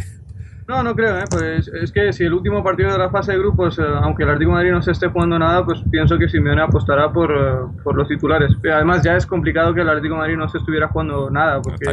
No, 0.66 0.82
no 0.82 0.94
creo, 0.94 1.18
¿eh? 1.18 1.24
pues 1.30 1.68
es 1.68 1.92
que 1.92 2.12
si 2.12 2.24
el 2.24 2.32
último 2.32 2.64
partido 2.64 2.90
de 2.90 2.98
la 2.98 3.10
fase 3.10 3.32
de 3.32 3.38
grupos, 3.38 3.78
eh, 3.78 3.82
aunque 4.02 4.22
el 4.22 4.30
Atlético 4.30 4.52
de 4.52 4.56
Madrid 4.56 4.70
no 4.70 4.82
se 4.82 4.92
esté 4.92 5.08
jugando 5.08 5.38
nada, 5.38 5.64
pues 5.64 5.82
pienso 5.90 6.18
que 6.18 6.28
Simeone 6.28 6.62
apostará 6.62 7.12
por, 7.12 7.30
eh, 7.30 7.80
por 7.82 7.94
los 7.96 8.08
titulares. 8.08 8.50
Además 8.72 9.02
ya 9.02 9.16
es 9.16 9.26
complicado 9.26 9.74
que 9.74 9.82
el 9.82 9.88
Atlético 9.88 10.14
de 10.14 10.20
Madrid 10.20 10.36
no 10.36 10.48
se 10.48 10.58
estuviera 10.58 10.88
jugando 10.88 11.28
nada, 11.30 11.60
porque 11.60 11.84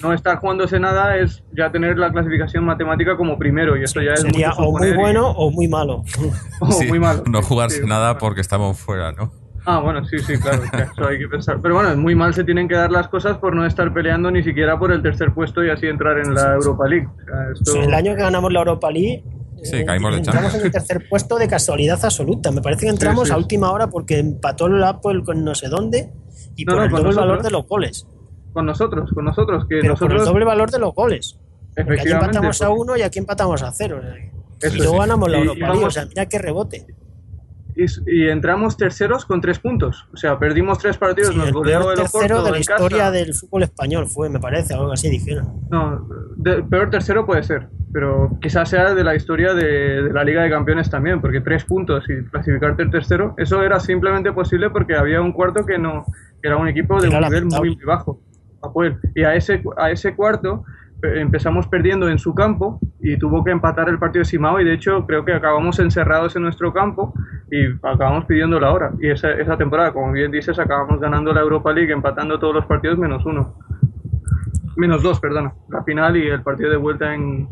¿no? 0.00 0.12
estar 0.12 0.38
jugándose 0.38 0.78
nada 0.78 1.16
es 1.16 1.42
ya 1.52 1.72
tener 1.72 1.98
la 1.98 2.12
clasificación 2.12 2.64
matemática 2.64 3.16
como 3.16 3.36
primero 3.36 3.76
y 3.76 3.82
eso 3.82 4.00
ya 4.00 4.12
es 4.12 4.20
Sería 4.20 4.52
o 4.52 4.70
muy 4.70 4.92
bueno 4.92 5.30
o 5.30 5.50
muy 5.50 5.66
malo. 5.66 6.04
o 6.60 6.82
muy 6.84 7.00
malo. 7.00 7.24
No 7.28 7.42
jugarse 7.42 7.84
nada 7.84 8.18
porque 8.18 8.40
estamos 8.40 8.78
fuera, 8.78 9.10
¿no? 9.12 9.43
Ah, 9.66 9.78
bueno, 9.80 10.04
sí, 10.04 10.18
sí, 10.18 10.36
claro, 10.38 10.62
eso 10.64 11.06
hay 11.08 11.18
que 11.18 11.28
pensar. 11.28 11.58
Pero 11.62 11.74
bueno, 11.74 11.96
muy 11.96 12.14
mal 12.14 12.34
se 12.34 12.44
tienen 12.44 12.68
que 12.68 12.74
dar 12.74 12.90
las 12.90 13.08
cosas 13.08 13.38
por 13.38 13.54
no 13.56 13.64
estar 13.64 13.92
peleando 13.94 14.30
ni 14.30 14.42
siquiera 14.42 14.78
por 14.78 14.92
el 14.92 15.02
tercer 15.02 15.32
puesto 15.32 15.64
y 15.64 15.70
así 15.70 15.86
entrar 15.86 16.18
en 16.18 16.34
la 16.34 16.54
Europa 16.54 16.86
League. 16.86 17.08
el 17.74 17.94
año 17.94 18.14
que 18.14 18.22
ganamos 18.22 18.52
la 18.52 18.58
Europa 18.60 18.90
League, 18.90 19.24
Sí, 19.62 19.82
caímos 19.82 20.12
de 20.12 20.18
entramos 20.18 20.54
en 20.54 20.60
el 20.60 20.70
tercer 20.70 21.08
puesto 21.08 21.38
de 21.38 21.48
casualidad 21.48 21.98
absoluta. 22.04 22.50
Me 22.50 22.60
parece 22.60 22.84
que 22.84 22.90
entramos 22.90 23.30
a 23.30 23.38
última 23.38 23.72
hora 23.72 23.88
porque 23.88 24.18
empató 24.18 24.66
el 24.66 24.82
Apple 24.84 25.22
con 25.24 25.42
no 25.42 25.54
sé 25.54 25.68
dónde 25.68 26.12
y 26.54 26.66
por 26.66 26.82
el 26.82 26.90
doble 26.90 27.14
valor 27.14 27.42
de 27.42 27.50
los 27.50 27.66
goles. 27.66 28.06
Con 28.52 28.66
nosotros, 28.66 29.10
con 29.14 29.24
nosotros. 29.24 29.64
Que 29.66 29.76
Pero 29.80 29.94
nosotros... 29.94 30.20
el 30.20 30.26
doble 30.26 30.44
valor 30.44 30.70
de 30.70 30.78
los 30.78 30.94
goles. 30.94 31.38
aquí 31.76 32.10
empatamos 32.10 32.60
a 32.60 32.68
uno 32.68 32.94
y 32.96 33.02
aquí 33.02 33.18
empatamos 33.18 33.62
a 33.62 33.72
cero. 33.72 34.02
y 34.62 34.76
luego 34.76 34.98
ganamos 34.98 35.30
la 35.30 35.38
Europa 35.38 35.66
League. 35.68 35.84
O 35.84 35.90
sea, 35.90 36.04
mira 36.04 36.26
qué 36.26 36.38
rebote 36.38 36.86
y, 37.76 38.28
entramos 38.28 38.76
terceros 38.76 39.24
con 39.24 39.40
tres 39.40 39.58
puntos. 39.58 40.06
O 40.12 40.16
sea, 40.16 40.38
perdimos 40.38 40.78
tres 40.78 40.96
partidos, 40.96 41.34
nos 41.36 41.48
el 41.48 41.54
peor 41.54 41.94
tercero 41.94 42.42
de 42.42 42.50
la 42.50 42.58
historia 42.58 43.10
del 43.10 43.34
fútbol 43.34 43.64
español 43.64 44.06
fue, 44.06 44.28
me 44.28 44.40
parece, 44.40 44.74
algo 44.74 44.92
así 44.92 45.10
dijeron. 45.10 45.60
No, 45.70 46.08
peor 46.70 46.90
tercero 46.90 47.26
puede 47.26 47.42
ser, 47.42 47.68
pero 47.92 48.38
quizás 48.40 48.68
sea 48.68 48.94
de 48.94 49.04
la 49.04 49.14
historia 49.14 49.54
de, 49.54 50.10
la 50.12 50.24
Liga 50.24 50.42
de 50.42 50.50
Campeones 50.50 50.90
también, 50.90 51.20
porque 51.20 51.40
tres 51.40 51.64
puntos 51.64 52.04
y 52.08 52.24
clasificarte 52.24 52.82
el 52.82 52.90
tercero, 52.90 53.34
eso 53.38 53.62
era 53.62 53.80
simplemente 53.80 54.32
posible 54.32 54.70
porque 54.70 54.96
había 54.96 55.20
un 55.20 55.32
cuarto 55.32 55.66
que 55.66 55.78
no 55.78 56.04
era 56.42 56.56
un 56.56 56.68
equipo 56.68 57.00
de 57.00 57.08
un 57.08 57.20
nivel 57.20 57.46
muy, 57.46 57.76
muy 57.76 57.84
bajo. 57.84 58.20
Y 59.14 59.24
a 59.24 59.34
ese, 59.34 59.62
a 59.76 59.90
ese 59.90 60.14
cuarto 60.14 60.64
empezamos 61.04 61.68
perdiendo 61.68 62.08
en 62.08 62.18
su 62.18 62.34
campo 62.34 62.80
y 63.00 63.18
tuvo 63.18 63.44
que 63.44 63.50
empatar 63.50 63.88
el 63.88 63.98
partido 63.98 64.20
de 64.20 64.24
Simao 64.24 64.60
y 64.60 64.64
de 64.64 64.74
hecho 64.74 65.06
creo 65.06 65.24
que 65.24 65.32
acabamos 65.32 65.78
encerrados 65.78 66.36
en 66.36 66.42
nuestro 66.42 66.72
campo 66.72 67.14
y 67.50 67.66
acabamos 67.82 68.24
pidiendo 68.24 68.58
la 68.58 68.72
hora. 68.72 68.92
Y 69.00 69.10
esa, 69.10 69.32
esa 69.32 69.56
temporada, 69.56 69.92
como 69.92 70.12
bien 70.12 70.30
dices, 70.30 70.58
acabamos 70.58 71.00
ganando 71.00 71.32
la 71.32 71.40
Europa 71.40 71.72
League 71.72 71.92
empatando 71.92 72.38
todos 72.38 72.54
los 72.54 72.66
partidos 72.66 72.98
menos 72.98 73.24
uno. 73.26 73.54
Menos 74.76 75.02
dos, 75.02 75.20
perdona. 75.20 75.52
La 75.68 75.82
final 75.84 76.16
y 76.16 76.26
el 76.26 76.42
partido 76.42 76.70
de 76.70 76.76
vuelta 76.76 77.14
en, 77.14 77.48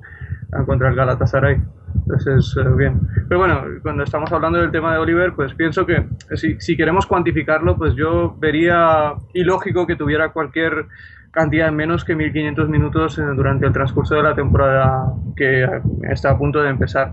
contra 0.66 0.88
el 0.88 0.96
Galatasaray. 0.96 1.60
Entonces, 1.94 2.56
eh, 2.56 2.68
bien. 2.76 3.00
Pero 3.28 3.38
bueno, 3.38 3.62
cuando 3.82 4.02
estamos 4.02 4.32
hablando 4.32 4.58
del 4.58 4.70
tema 4.70 4.92
de 4.92 4.98
Oliver, 4.98 5.34
pues 5.34 5.54
pienso 5.54 5.86
que 5.86 6.08
si, 6.34 6.58
si 6.60 6.76
queremos 6.76 7.06
cuantificarlo, 7.06 7.76
pues 7.76 7.94
yo 7.94 8.34
vería 8.38 9.14
ilógico 9.34 9.86
que 9.86 9.96
tuviera 9.96 10.32
cualquier 10.32 10.86
cantidad 11.32 11.64
de 11.66 11.72
menos 11.72 12.04
que 12.04 12.14
1500 12.14 12.68
minutos 12.68 13.20
durante 13.36 13.66
el 13.66 13.72
transcurso 13.72 14.14
de 14.14 14.22
la 14.22 14.34
temporada 14.34 15.12
que 15.34 15.66
está 16.10 16.30
a 16.30 16.38
punto 16.38 16.62
de 16.62 16.68
empezar. 16.70 17.12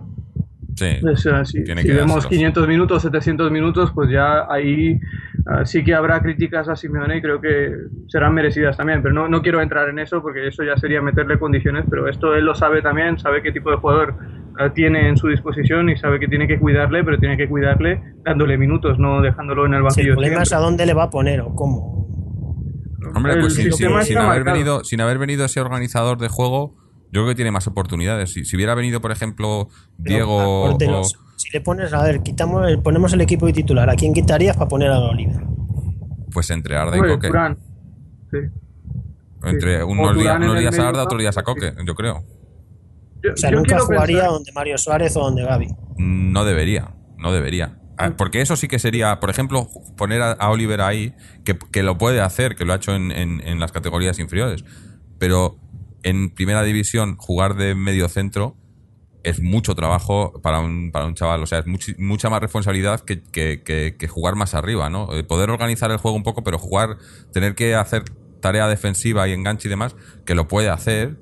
Sí, 0.75 0.85
Pues, 1.01 1.25
eh, 1.25 1.31
si, 1.45 1.63
Tiene 1.63 1.81
si 1.81 1.87
que 1.87 1.93
vemos 1.93 2.15
dárselos. 2.15 2.29
500 2.29 2.67
minutos, 2.67 3.01
700 3.01 3.51
minutos, 3.51 3.91
pues 3.93 4.09
ya 4.11 4.45
ahí 4.49 4.91
eh, 4.91 4.99
sí 5.65 5.83
que 5.83 5.93
habrá 5.93 6.21
críticas 6.21 6.69
a 6.69 6.75
Simeone 6.77 7.17
y 7.17 7.21
creo 7.21 7.41
que 7.41 7.71
serán 8.07 8.33
merecidas 8.33 8.77
también. 8.77 9.01
Pero 9.01 9.13
no, 9.13 9.27
no 9.27 9.41
quiero 9.41 9.61
entrar 9.61 9.89
en 9.89 9.99
eso 9.99 10.21
porque 10.21 10.47
eso 10.47 10.63
ya 10.63 10.77
sería 10.77 11.01
meterle 11.01 11.37
condiciones, 11.37 11.83
pero 11.89 12.07
esto 12.07 12.33
él 12.33 12.45
lo 12.45 12.55
sabe 12.55 12.81
también, 12.81 13.17
sabe 13.19 13.41
qué 13.41 13.51
tipo 13.51 13.71
de 13.71 13.77
jugador 13.77 14.15
eh, 14.59 14.69
tiene 14.73 15.09
en 15.09 15.17
su 15.17 15.27
disposición 15.27 15.89
y 15.89 15.97
sabe 15.97 16.17
que 16.19 16.27
tiene 16.29 16.47
que 16.47 16.59
cuidarle, 16.59 17.03
pero 17.03 17.17
tiene 17.17 17.35
que 17.35 17.49
cuidarle 17.49 18.01
dándole 18.23 18.57
minutos, 18.57 18.99
no 18.99 19.21
dejándolo 19.21 19.65
en 19.65 19.73
el 19.73 19.79
Si 19.79 19.83
banquillo. 19.83 20.09
el 20.11 20.15
problema 20.15 20.41
es 20.43 20.49
siempre. 20.49 20.63
a 20.63 20.65
dónde 20.69 20.85
le 20.85 20.93
va 20.93 21.03
a 21.03 21.09
poner 21.09 21.41
o 21.41 21.53
cómo. 21.55 22.07
Hombre, 23.15 23.39
pues 23.39 23.53
sin, 23.55 23.87
haber 23.87 24.15
marcado. 24.15 24.43
venido, 24.53 24.83
sin 24.83 25.01
haber 25.01 25.17
venido 25.17 25.45
ese 25.45 25.59
organizador 25.61 26.17
de 26.17 26.27
juego, 26.27 26.75
yo 27.11 27.21
creo 27.21 27.27
que 27.27 27.35
tiene 27.35 27.51
más 27.51 27.65
oportunidades. 27.67 28.31
Si, 28.33 28.45
si 28.45 28.55
hubiera 28.55 28.75
venido, 28.75 29.01
por 29.01 29.11
ejemplo, 29.11 29.69
Diego 29.97 30.67
ah, 30.67 30.77
o- 31.01 31.03
si 31.37 31.49
le 31.51 31.61
pones, 31.61 31.93
a 31.93 32.03
ver, 32.03 32.21
quitamos, 32.21 32.67
el- 32.67 32.81
ponemos 32.81 33.13
el 33.13 33.21
equipo 33.21 33.45
de 33.45 33.53
titular, 33.53 33.89
¿a 33.89 33.95
quién 33.95 34.13
quitarías 34.13 34.57
para 34.57 34.67
poner 34.67 34.91
a 34.91 34.99
Oliver? 34.99 35.41
pues 36.31 36.49
entre 36.51 36.77
Arda 36.77 36.95
y 36.95 36.99
Hombre, 36.99 37.13
Coque. 37.15 37.29
Sí. 38.31 38.37
Entre 39.43 39.77
sí. 39.77 39.83
unos, 39.83 40.15
días, 40.15 40.35
en 40.75 40.81
a 40.81 40.87
Arda, 40.89 41.03
otros 41.03 41.19
días 41.19 41.35
a 41.37 41.41
sí. 41.41 41.45
Coque, 41.45 41.73
yo 41.87 41.95
creo. 41.95 42.23
Yo, 43.23 43.33
O 43.33 43.37
sea, 43.37 43.49
yo 43.49 43.57
nunca 43.57 43.79
jugaría 43.79 44.17
pensar- 44.17 44.31
donde 44.31 44.51
Mario 44.51 44.77
Suárez 44.77 45.17
o 45.17 45.21
donde 45.21 45.43
Gaby. 45.43 45.67
No 45.97 46.45
debería, 46.45 46.93
no 47.17 47.31
debería. 47.31 47.79
Ah, 47.99 48.11
Porque 48.17 48.41
eso 48.41 48.55
sí 48.55 48.67
que 48.69 48.79
sería, 48.79 49.19
por 49.19 49.29
ejemplo, 49.29 49.67
poner 49.97 50.21
a, 50.21 50.31
a 50.31 50.49
Oliver 50.49 50.81
ahí, 50.81 51.13
que, 51.43 51.57
que 51.71 51.83
lo 51.83 51.97
puede 51.97 52.21
hacer, 52.21 52.55
que 52.55 52.63
lo 52.65 52.71
ha 52.73 52.77
hecho 52.77 52.95
en, 52.95 53.11
en- 53.11 53.41
en 53.45 53.59
las 53.59 53.71
categorías 53.73 54.19
inferiores. 54.19 54.63
Pero 55.17 55.57
en 56.03 56.29
primera 56.33 56.63
división, 56.63 57.17
jugar 57.17 57.55
de 57.55 57.75
medio 57.75 58.07
centro 58.07 58.55
es 59.23 59.41
mucho 59.41 59.75
trabajo 59.75 60.39
para 60.41 60.61
un, 60.61 60.91
para 60.91 61.05
un 61.05 61.13
chaval. 61.15 61.43
O 61.43 61.45
sea, 61.45 61.59
es 61.59 61.65
mucha 61.97 62.29
más 62.29 62.39
responsabilidad 62.41 63.01
que, 63.01 63.21
que- 63.21 63.63
que- 63.63 63.97
que 63.99 64.07
jugar 64.07 64.35
más 64.35 64.53
arriba, 64.55 64.89
¿no? 64.89 65.13
Eh, 65.13 65.23
Poder 65.25 65.49
organizar 65.49 65.91
el 65.91 65.97
juego 65.97 66.15
un 66.15 66.23
poco, 66.23 66.41
pero 66.43 66.57
jugar, 66.57 66.97
tener 67.33 67.53
que 67.55 67.75
hacer 67.75 68.03
tarea 68.41 68.67
defensiva 68.69 69.27
y 69.27 69.33
enganche 69.33 69.67
y 69.67 69.71
demás, 69.71 69.95
que 70.25 70.35
lo 70.35 70.47
puede 70.47 70.69
hacer, 70.69 71.17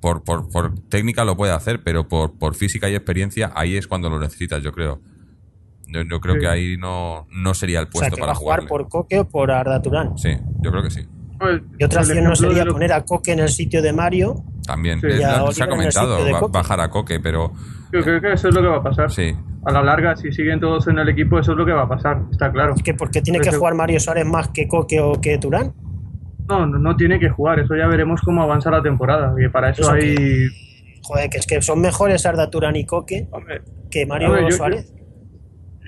por, 0.00 0.24
por, 0.24 0.48
por 0.50 0.74
técnica 0.88 1.24
lo 1.26 1.36
puede 1.36 1.52
hacer, 1.52 1.82
pero 1.82 2.08
por, 2.08 2.38
por 2.38 2.54
física 2.54 2.88
y 2.88 2.94
experiencia, 2.94 3.52
ahí 3.54 3.76
es 3.76 3.86
cuando 3.86 4.08
lo 4.08 4.18
necesitas, 4.18 4.62
yo 4.62 4.72
creo. 4.72 5.02
Yo, 5.88 6.02
yo 6.02 6.20
creo 6.20 6.34
Sí. 6.34 6.40
que 6.40 6.48
ahí 6.48 6.76
no, 6.76 7.26
no 7.30 7.54
sería 7.54 7.80
el 7.80 7.86
O 7.86 7.90
sea, 7.90 7.92
puesto 7.92 8.16
que 8.16 8.20
va 8.22 8.26
para 8.26 8.32
a 8.32 8.36
jugar 8.36 8.60
jugar. 8.60 8.68
por 8.68 8.88
Coque 8.88 9.18
o 9.20 9.28
por 9.28 9.50
Arda 9.50 9.80
Turán. 9.82 10.16
Sí, 10.18 10.30
yo 10.62 10.70
creo 10.70 10.82
que 10.82 10.90
sí. 10.90 11.02
Pues, 11.38 11.60
Y 11.78 11.84
otra 11.84 12.00
opción 12.00 12.24
no 12.24 12.34
sería 12.36 12.64
poner 12.64 12.92
a 12.92 13.04
Coque 13.04 13.32
en 13.32 13.40
el 13.40 13.48
sitio 13.48 13.82
de 13.82 13.92
Mario. 13.92 14.36
También. 14.66 15.00
Sí. 15.00 15.08
Es- 15.08 15.20
Y 15.20 15.22
a 15.22 15.28
se 15.28 15.34
ha 15.34 15.42
Oliver 15.44 15.56
en 15.58 15.62
el 15.62 15.92
comentado 15.94 16.48
bajar 16.48 16.80
a 16.80 16.88
Coque, 16.90 17.20
pero 17.20 17.52
Yo 17.92 18.00
creo 18.02 18.20
que 18.20 18.32
eso 18.32 18.48
es 18.48 18.54
lo 18.54 18.60
que 18.62 18.68
va 18.68 18.76
a 18.78 18.82
pasar. 18.82 19.10
sí. 19.10 19.34
A 19.66 19.72
la 19.72 19.82
larga, 19.82 20.14
si 20.14 20.30
siguen 20.30 20.60
todos 20.60 20.86
en 20.88 20.98
el 20.98 21.08
equipo, 21.08 21.38
eso 21.38 21.52
es 21.52 21.58
lo 21.58 21.64
que 21.64 21.72
va 21.72 21.82
a 21.84 21.88
pasar, 21.88 22.20
está 22.30 22.52
claro. 22.52 22.74
Es 22.76 22.82
que 22.82 22.92
porque 22.92 23.22
tiene 23.22 23.38
Pero 23.38 23.52
que 23.52 23.56
jugar 23.56 23.74
Mario 23.74 23.98
Suárez 23.98 24.26
más 24.26 24.48
que 24.48 24.68
Coque 24.68 25.00
o 25.00 25.18
que 25.20 25.38
Turán. 25.38 25.72
No, 26.48 26.66
no, 26.66 26.78
no 26.78 26.94
tiene 26.96 27.18
que 27.18 27.30
jugar, 27.30 27.60
eso 27.60 27.74
ya 27.74 27.86
veremos 27.86 28.20
cómo 28.20 28.42
avanza 28.42 28.70
la 28.70 28.82
temporada. 28.82 29.34
Y 29.42 29.48
para 29.48 29.70
eso, 29.70 29.80
Eso 29.82 29.92
hay. 29.92 30.48
Joder, 31.02 31.30
que 31.30 31.38
es 31.38 31.46
que 31.46 31.62
son 31.62 31.80
mejores 31.80 32.26
Arda 32.26 32.50
Turán 32.50 32.76
y 32.76 32.84
Coque 32.84 33.26
Hombre, 33.30 33.62
que 33.90 34.04
Mario 34.06 34.28
Hombre, 34.28 34.44
yo- 34.50 34.56
Suárez. 34.56 34.92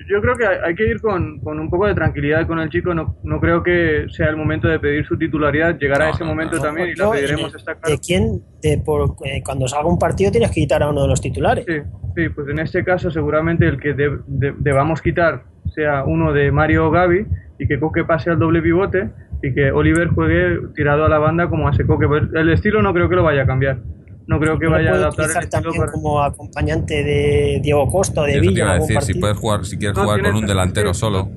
Yo 0.09 0.21
creo 0.21 0.35
que 0.35 0.45
hay, 0.45 0.75
que 0.75 0.87
ir 0.87 1.01
con, 1.01 1.39
con 1.39 1.59
un 1.59 1.69
poco 1.69 1.87
de 1.87 1.93
tranquilidad 1.95 2.47
con 2.47 2.59
el 2.59 2.69
chico. 2.69 2.93
No, 2.93 3.17
no 3.23 3.39
creo 3.39 3.61
que 3.63 4.05
sea 4.09 4.29
el 4.29 4.37
momento 4.37 4.67
de 4.67 4.79
pedir 4.79 5.05
su 5.05 5.17
titularidad. 5.17 5.77
Llegará 5.77 6.05
No, 6.07 6.11
ese 6.13 6.23
no, 6.23 6.29
momento 6.31 6.55
no. 6.57 6.61
también 6.61 6.89
y 6.89 6.95
la 6.95 7.11
pediremos, 7.11 7.53
eh, 7.53 7.57
está 7.57 7.75
claro. 7.75 7.89
¿De 7.95 7.99
quién? 7.99 8.41
De 8.61 8.77
por, 8.83 9.15
eh, 9.25 9.41
cuando 9.43 9.67
salga 9.67 9.87
un 9.89 9.99
partido 9.99 10.31
tienes 10.31 10.49
que 10.51 10.61
quitar 10.61 10.81
a 10.83 10.89
uno 10.89 11.01
de 11.03 11.07
los 11.09 11.21
titulares. 11.21 11.65
Sí, 11.67 11.77
sí, 12.15 12.29
pues 12.29 12.47
en 12.49 12.59
este 12.59 12.83
caso 12.83 13.11
seguramente 13.11 13.67
el 13.67 13.79
que 13.79 13.93
de- 13.93 14.19
de- 14.27 14.53
debamos 14.59 15.01
quitar 15.01 15.43
sea 15.75 16.03
uno 16.05 16.33
de 16.33 16.51
Mario 16.51 16.87
o 16.87 16.91
Gaby 16.91 17.25
y 17.59 17.67
que 17.67 17.79
Coque 17.79 18.03
pase 18.03 18.29
al 18.29 18.39
doble 18.39 18.61
pivote 18.61 19.09
y 19.43 19.53
que 19.53 19.71
Oliver 19.71 20.07
juegue 20.09 20.59
tirado 20.75 21.05
a 21.05 21.09
la 21.09 21.19
banda 21.19 21.47
como 21.49 21.67
hace 21.67 21.85
Coque. 21.85 22.07
Pues 22.07 22.23
el 22.33 22.49
estilo 22.49 22.81
no 22.81 22.93
creo 22.93 23.09
que 23.09 23.15
lo 23.15 23.23
vaya 23.23 23.43
a 23.43 23.45
cambiar. 23.45 23.79
No 24.27 24.39
creo 24.39 24.59
que 24.59 24.65
¿No 24.65 24.71
lo 24.71 24.75
vaya 24.77 24.91
a 24.91 24.95
adaptar 24.95 25.29
el 25.43 25.49
también 25.49 25.75
para... 25.77 25.91
como 25.91 26.21
acompañante 26.21 27.01
de 27.03 27.59
Diego 27.63 27.89
Costa 27.89 28.21
o 28.21 28.23
de 28.25 28.33
te 28.33 28.39
Villa 28.41 28.63
iba 28.63 28.71
a 28.73 28.79
decir, 28.79 29.01
si 29.01 29.13
puedes 29.15 29.37
jugar, 29.37 29.65
si 29.65 29.77
quieres 29.77 29.97
No 29.97 30.03
jugar 30.03 30.21
con 30.21 30.35
un 30.35 30.45
delantero 30.45 30.93
solo. 30.93 31.29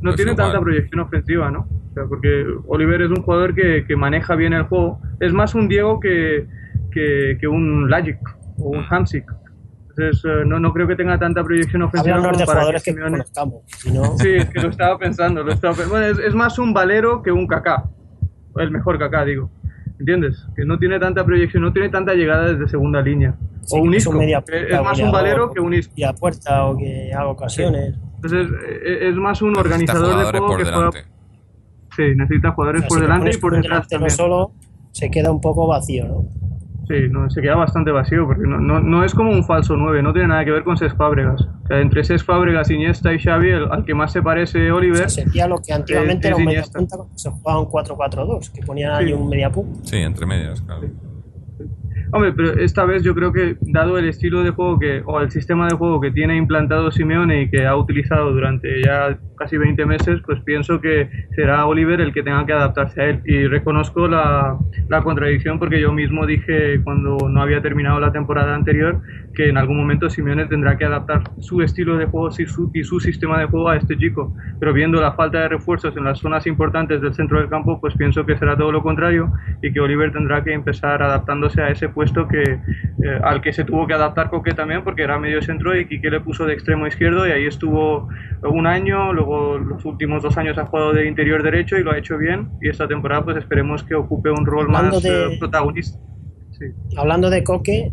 no 0.00 0.10
Pues 0.10 0.16
tiene 0.16 0.32
igual. 0.32 0.46
tanta 0.48 0.60
proyección 0.60 1.00
ofensiva, 1.00 1.50
¿no? 1.50 1.60
O 1.90 1.94
sea, 1.94 2.04
porque 2.08 2.44
Oliver 2.68 3.02
es 3.02 3.10
un 3.10 3.22
jugador 3.22 3.54
que, 3.54 3.84
que 3.86 3.96
maneja 3.96 4.34
bien 4.36 4.52
el 4.52 4.62
juego. 4.62 5.00
Es 5.20 5.32
más 5.32 5.54
un 5.54 5.68
Diego 5.68 5.98
que, 6.00 6.46
que, 6.92 7.36
que 7.40 7.46
un 7.48 7.90
Lagic 7.90 8.18
o 8.58 8.68
un 8.70 8.78
Mm. 8.80 8.86
Hamsik. 8.94 9.24
Entonces, 9.90 10.24
eh, 10.24 10.44
no, 10.46 10.58
no 10.58 10.72
creo 10.72 10.86
que 10.88 10.96
tenga 10.96 11.18
tanta 11.18 11.42
proyección 11.44 11.82
ofensiva 11.82 12.16
de 12.16 12.22
como 12.22 12.32
para 12.32 12.44
jugadores 12.46 12.82
que 12.82 12.92
Simeone- 12.94 13.10
conozcamos. 13.10 13.56
Si 13.76 13.90
no, 13.92 14.16
Sí, 14.18 14.28
es 14.36 14.46
que 14.48 14.60
lo 14.62 14.68
estaba 14.70 14.96
pensando. 14.98 15.42
Lo 15.42 15.52
estaba 15.52 15.74
Bueno, 15.88 16.06
es, 16.06 16.18
es 16.18 16.34
más 16.34 16.58
un 16.58 16.72
Valero 16.72 17.22
que 17.22 17.30
un 17.32 17.46
Kaká. 17.46 17.84
El 18.56 18.70
mejor 18.70 18.98
Kaká, 18.98 19.24
digo. 19.26 19.50
¿Entiendes? 19.98 20.46
Que 20.56 20.64
no 20.64 20.78
tiene 20.78 20.98
tanta 20.98 21.24
proyección, 21.24 21.62
no 21.62 21.72
tiene 21.72 21.88
tanta 21.88 22.14
llegada 22.14 22.52
desde 22.52 22.68
segunda 22.68 23.00
línea. 23.00 23.34
sí, 23.62 23.76
o 23.76 23.82
un 23.82 23.90
que 23.90 23.96
Isco. 23.98 24.12
media 24.12 24.38
Es, 24.38 24.44
punta, 24.44 24.76
es 24.76 24.82
más 24.82 24.98
un 24.98 25.12
Valero 25.12 25.50
que 25.52 25.60
un 25.60 25.74
Isco. 25.74 25.92
Y 25.96 26.02
a 26.02 26.12
puerta 26.12 26.66
o 26.66 26.76
que 26.76 27.12
haga 27.12 27.28
ocasiones. 27.28 27.94
Entonces, 28.16 28.48
eh, 28.84 29.08
es 29.08 29.16
más 29.16 29.42
un 29.42 29.52
Necesita 29.52 29.60
organizador 29.60 30.18
de 30.18 30.30
juego 30.30 30.46
por 30.48 30.58
que 30.58 30.64
juega... 30.64 30.90
Sí, 31.94 32.02
necesita 32.16 32.52
jugadores 32.52 32.80
O 32.80 32.82
sea, 32.82 32.88
por 32.88 32.98
si 32.98 33.02
delante 33.02 33.30
y 33.34 33.38
por 33.38 33.54
detrás 33.54 33.86
también. 33.86 34.10
solo, 34.10 34.52
se 34.92 35.10
queda 35.10 35.30
un 35.30 35.40
poco 35.40 35.66
vacío, 35.66 36.08
¿no? 36.08 36.26
Sí, 36.88 36.94
no, 37.10 37.30
se 37.30 37.40
queda 37.40 37.54
bastante 37.54 37.90
vacío 37.92 38.26
porque 38.26 38.42
no, 38.46 38.58
no, 38.58 38.80
no 38.80 39.04
es 39.04 39.14
como 39.14 39.30
un 39.30 39.44
falso 39.44 39.76
9, 39.76 40.02
no 40.02 40.12
tiene 40.12 40.28
nada 40.28 40.44
que 40.44 40.50
ver 40.50 40.64
con 40.64 40.76
Cesc 40.76 40.96
Fábregas. 40.96 41.40
O 41.64 41.66
sea, 41.68 41.80
entre 41.80 42.02
Cesc 42.04 42.26
Fábregas, 42.26 42.70
Iniesta 42.70 43.12
y 43.14 43.18
Xavi, 43.20 43.50
el- 43.50 43.70
al 43.70 43.84
que 43.84 43.94
más 43.94 44.12
se 44.12 44.20
parece 44.20 44.70
O 44.72 44.76
Oliver, 44.76 45.08
sea, 45.08 45.24
sería 45.24 45.46
lo 45.46 45.58
que 45.58 45.72
antiguamente 45.72 46.26
es 46.26 46.30
era 46.32 46.36
un 46.36 46.44
media 46.44 46.58
Iniesta. 46.58 46.78
punta 46.80 46.96
cuando 46.96 47.18
se 47.18 47.30
jugaba 47.30 47.60
un 47.60 47.66
4-4-2, 47.66 48.50
que 48.50 48.62
ponían 48.62 48.92
ahí 48.92 49.06
Sí. 49.06 49.12
un 49.12 49.28
media 49.28 49.50
punta. 49.50 49.78
Sí, 49.84 49.96
entre 49.98 50.26
medias, 50.26 50.60
claro. 50.60 50.88
Hombre, 52.14 52.34
pero 52.34 52.52
esta 52.60 52.84
vez 52.84 53.02
yo 53.02 53.14
creo 53.14 53.32
que, 53.32 53.56
dado 53.62 53.96
el 53.96 54.06
estilo 54.06 54.42
de 54.42 54.50
juego 54.50 54.78
que, 54.78 55.02
o 55.06 55.18
el 55.20 55.30
sistema 55.30 55.66
de 55.66 55.76
juego 55.76 55.98
que 55.98 56.10
tiene 56.10 56.36
implantado 56.36 56.90
Simeone 56.90 57.42
y 57.42 57.50
que 57.50 57.64
ha 57.64 57.74
utilizado 57.74 58.30
durante 58.32 58.82
ya 58.82 59.18
casi 59.38 59.56
20 59.56 59.86
meses, 59.86 60.20
pues 60.26 60.38
pienso 60.42 60.78
que 60.78 61.08
será 61.34 61.64
Oliver 61.64 62.02
el 62.02 62.12
que 62.12 62.22
tenga 62.22 62.44
que 62.44 62.52
adaptarse 62.52 63.00
a 63.00 63.04
él. 63.06 63.22
Y 63.24 63.46
reconozco 63.46 64.08
la, 64.08 64.58
la 64.90 65.02
contradicción 65.02 65.58
porque 65.58 65.80
yo 65.80 65.90
mismo 65.94 66.26
dije 66.26 66.82
cuando 66.84 67.16
no 67.30 67.40
había 67.40 67.62
terminado 67.62 67.98
la 67.98 68.12
temporada 68.12 68.54
anterior 68.54 69.00
que 69.34 69.48
en 69.48 69.56
algún 69.56 69.76
momento 69.78 70.10
Simeone 70.10 70.46
tendrá 70.46 70.76
que 70.76 70.84
adaptar 70.84 71.22
su 71.38 71.62
estilo 71.62 71.96
de 71.96 72.06
juego 72.06 72.28
y 72.38 72.46
su, 72.46 72.70
y 72.74 72.84
su 72.84 73.00
sistema 73.00 73.38
de 73.38 73.46
juego 73.46 73.68
a 73.68 73.76
este 73.76 73.96
chico. 73.96 74.34
Pero 74.60 74.72
viendo 74.72 75.00
la 75.00 75.12
falta 75.12 75.40
de 75.40 75.48
refuerzos 75.48 75.96
en 75.96 76.04
las 76.04 76.18
zonas 76.18 76.46
importantes 76.46 77.00
del 77.00 77.14
centro 77.14 77.38
del 77.38 77.48
campo, 77.48 77.80
pues 77.80 77.94
pienso 77.94 78.26
que 78.26 78.36
será 78.36 78.56
todo 78.56 78.70
lo 78.72 78.82
contrario 78.82 79.32
y 79.62 79.72
que 79.72 79.80
Oliver 79.80 80.12
tendrá 80.12 80.44
que 80.44 80.52
empezar 80.52 81.02
adaptándose 81.02 81.62
a 81.62 81.70
ese 81.70 81.88
puesto 81.88 82.28
que 82.28 82.42
eh, 82.42 82.58
al 83.24 83.40
que 83.40 83.52
se 83.52 83.64
tuvo 83.64 83.86
que 83.86 83.94
adaptar 83.94 84.28
Coque 84.30 84.52
también 84.52 84.84
porque 84.84 85.02
era 85.02 85.18
medio 85.18 85.40
centro 85.42 85.78
y 85.78 85.86
Quique 85.86 86.10
le 86.10 86.20
puso 86.20 86.44
de 86.46 86.52
extremo 86.54 86.86
izquierdo 86.86 87.26
y 87.26 87.30
ahí 87.30 87.46
estuvo 87.46 88.08
un 88.42 88.66
año, 88.66 89.12
luego 89.12 89.58
los 89.58 89.84
últimos 89.84 90.22
dos 90.22 90.36
años 90.36 90.58
ha 90.58 90.66
jugado 90.66 90.92
de 90.92 91.06
interior 91.08 91.42
derecho 91.42 91.76
y 91.78 91.82
lo 91.82 91.92
ha 91.92 91.98
hecho 91.98 92.18
bien 92.18 92.48
y 92.60 92.68
esta 92.68 92.86
temporada 92.86 93.24
pues 93.24 93.36
esperemos 93.36 93.82
que 93.82 93.94
ocupe 93.94 94.30
un 94.30 94.44
rol 94.44 94.66
Hablando 94.66 94.94
más 94.96 95.02
de- 95.02 95.34
eh, 95.34 95.36
protagonista. 95.38 95.98
Sí. 96.50 96.66
Hablando 96.96 97.30
de 97.30 97.42
Coque, 97.42 97.92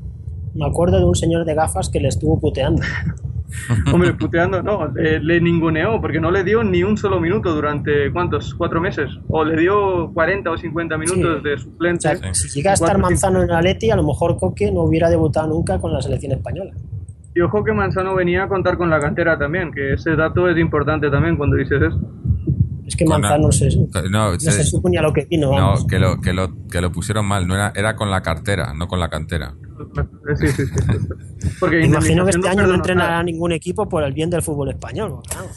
me 0.56 0.66
acuerdo 0.66 0.98
de 1.00 1.06
un 1.06 1.16
señor 1.16 1.46
de 1.46 1.54
gafas 1.56 1.90
que 1.90 2.00
le 2.00 2.08
estuvo 2.10 2.40
puteando. 2.40 2.82
Hombre, 3.92 4.14
puteando, 4.14 4.62
no, 4.62 4.86
eh, 4.98 5.20
le 5.22 5.42
ninguneó 5.42 6.00
porque 6.00 6.20
no 6.20 6.30
le 6.30 6.44
dio 6.44 6.64
ni 6.64 6.84
un 6.84 6.98
solo 6.98 7.20
minuto 7.20 7.54
durante, 7.54 8.12
¿cuántos? 8.12 8.54
¿Cuatro 8.54 8.80
meses? 8.80 9.10
O 9.28 9.44
le 9.44 9.60
dio 9.60 10.12
40 10.14 10.52
o 10.52 10.58
50 10.58 10.98
minutos 10.98 11.38
Sí. 11.38 11.44
de 11.44 11.54
O 11.56 11.58
suplente. 11.58 12.34
si 12.34 12.48
llega 12.50 12.72
a 12.72 12.74
estar 12.76 12.90
Cuatro, 12.90 13.02
Manzano 13.10 13.42
en 13.42 13.52
Atleti, 13.52 13.90
a 13.90 13.96
lo 13.96 14.04
mejor 14.04 14.38
Coque 14.38 14.72
no 14.72 14.82
hubiera 14.84 15.10
debutado 15.10 15.48
nunca 15.48 15.80
con 15.80 15.92
la 15.92 16.02
selección 16.02 16.34
española. 16.34 16.72
Y 17.36 17.42
ojo 17.42 17.64
que 17.64 17.74
Manzano 17.74 18.16
venía 18.16 18.44
a 18.44 18.48
contar 18.48 18.78
con 18.78 18.90
la 18.90 19.00
cantera 19.00 19.38
también, 19.38 19.72
que 19.72 19.94
ese 19.94 20.16
dato 20.16 20.48
es 20.48 20.58
importante 20.58 21.10
también 21.10 21.36
cuando 21.36 21.56
dices 21.58 21.82
eso. 21.82 22.00
Es 22.86 22.96
que 22.96 23.06
Manzano 23.06 23.52
se, 23.52 23.70
no, 24.10 24.32
no 24.34 24.40
se 24.40 24.64
suponía 24.64 25.02
lo 25.02 25.14
que 25.14 25.26
vino. 25.26 25.52
No, 25.58 25.88
que 25.88 26.00
lo, 26.00 26.20
que, 26.22 26.34
lo, 26.34 26.50
que 26.70 26.82
lo 26.82 26.92
pusieron 26.92 27.26
mal. 27.26 27.48
No 27.48 27.56
era, 27.56 27.72
era 27.76 27.96
con 27.96 28.10
la 28.12 28.22
cartera, 28.22 28.74
no 28.76 28.88
con 28.88 29.00
la 29.00 29.10
cantera. 29.10 29.54
Sí, 30.40 30.48
sí, 30.48 30.66
sí. 30.66 30.74
Porque 31.60 31.78
Me 31.78 31.86
imagino 31.88 32.24
que 32.26 32.32
este 32.32 32.50
año 32.50 32.68
no 32.68 32.76
entrenará 32.76 33.24
ningún 33.24 33.52
equipo 33.52 33.88
por 33.88 34.04
el 34.04 34.14
bien 34.14 34.30
del 34.30 34.42
fútbol 34.42 34.70
español. 34.70 35.20
claro, 35.28 35.48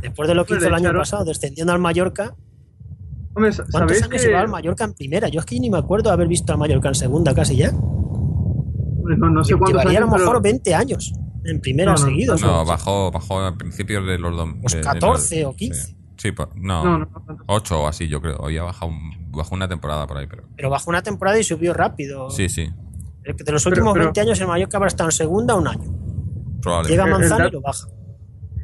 Después 0.00 0.28
de 0.28 0.34
lo 0.34 0.44
que 0.44 0.54
hizo 0.56 0.66
el 0.68 0.74
año 0.74 0.92
pasado, 0.92 1.24
descendiendo 1.24 1.72
al 1.72 1.78
Mallorca, 1.78 2.34
Hombre, 3.34 3.50
¿cuántos 3.54 3.70
¿sabéis 3.72 4.02
años 4.02 4.08
que 4.08 4.18
llevaba 4.18 4.44
el 4.44 4.50
Mallorca 4.50 4.84
en 4.84 4.94
primera? 4.94 5.28
Yo 5.28 5.40
es 5.40 5.46
que 5.46 5.58
ni 5.58 5.70
me 5.70 5.78
acuerdo 5.78 6.10
de 6.10 6.14
haber 6.14 6.28
visto 6.28 6.52
al 6.52 6.58
Mallorca 6.58 6.88
en 6.88 6.94
segunda 6.94 7.34
casi 7.34 7.56
ya. 7.56 7.72
no, 7.72 9.30
no 9.30 9.44
sé 9.44 9.54
cuántos 9.54 9.70
Llevaría 9.70 9.98
a 10.00 10.02
años, 10.02 10.10
lo 10.12 10.18
mejor 10.18 10.34
pero- 10.34 10.40
20 10.42 10.74
años 10.74 11.12
en 11.44 11.60
primera 11.60 11.92
No, 11.92 11.98
no, 11.98 12.04
seguidos. 12.06 12.40
No, 12.42 12.64
bajó, 12.64 13.10
bajó 13.10 13.40
a 13.40 13.56
principios 13.56 14.06
de 14.06 14.18
los... 14.18 14.34
Pues 14.60 14.74
de- 14.74 14.78
de 14.80 14.84
14 14.84 15.42
los- 15.42 15.50
o 15.52 15.56
15. 15.56 15.82
Sí, 15.82 15.96
Sí, 16.18 16.30
pues, 16.30 16.48
no, 16.54 16.84
No, 16.84 16.98
no, 16.98 17.06
no 17.06 17.22
tanto. 17.26 17.42
8 17.48 17.80
o 17.82 17.88
así 17.88 18.06
yo 18.06 18.20
creo. 18.20 18.44
Había 18.44 18.62
bajado, 18.62 18.92
un- 18.92 19.32
bajó 19.32 19.54
una 19.56 19.66
temporada 19.66 20.06
por 20.06 20.18
ahí, 20.18 20.26
pero... 20.28 20.44
Pero 20.54 20.70
bajó 20.70 20.90
una 20.90 21.02
temporada 21.02 21.36
y 21.38 21.42
subió 21.42 21.72
rápido. 21.74 22.30
Sí, 22.30 22.48
sí, 22.48 22.70
De 23.24 23.52
los 23.52 23.64
últimos 23.66 23.92
pero- 23.92 24.04
20 24.06 24.20
años 24.20 24.40
el 24.40 24.46
Mallorca 24.48 24.76
habrá 24.76 24.88
estado 24.88 25.08
en 25.08 25.12
segunda 25.12 25.54
un 25.54 25.68
año. 25.68 25.84
probablemente. 26.62 26.92
Llega 26.92 27.04
el 27.04 27.10
Manzano 27.10 27.48
y 27.48 27.50
lo 27.50 27.60
baja. 27.60 27.86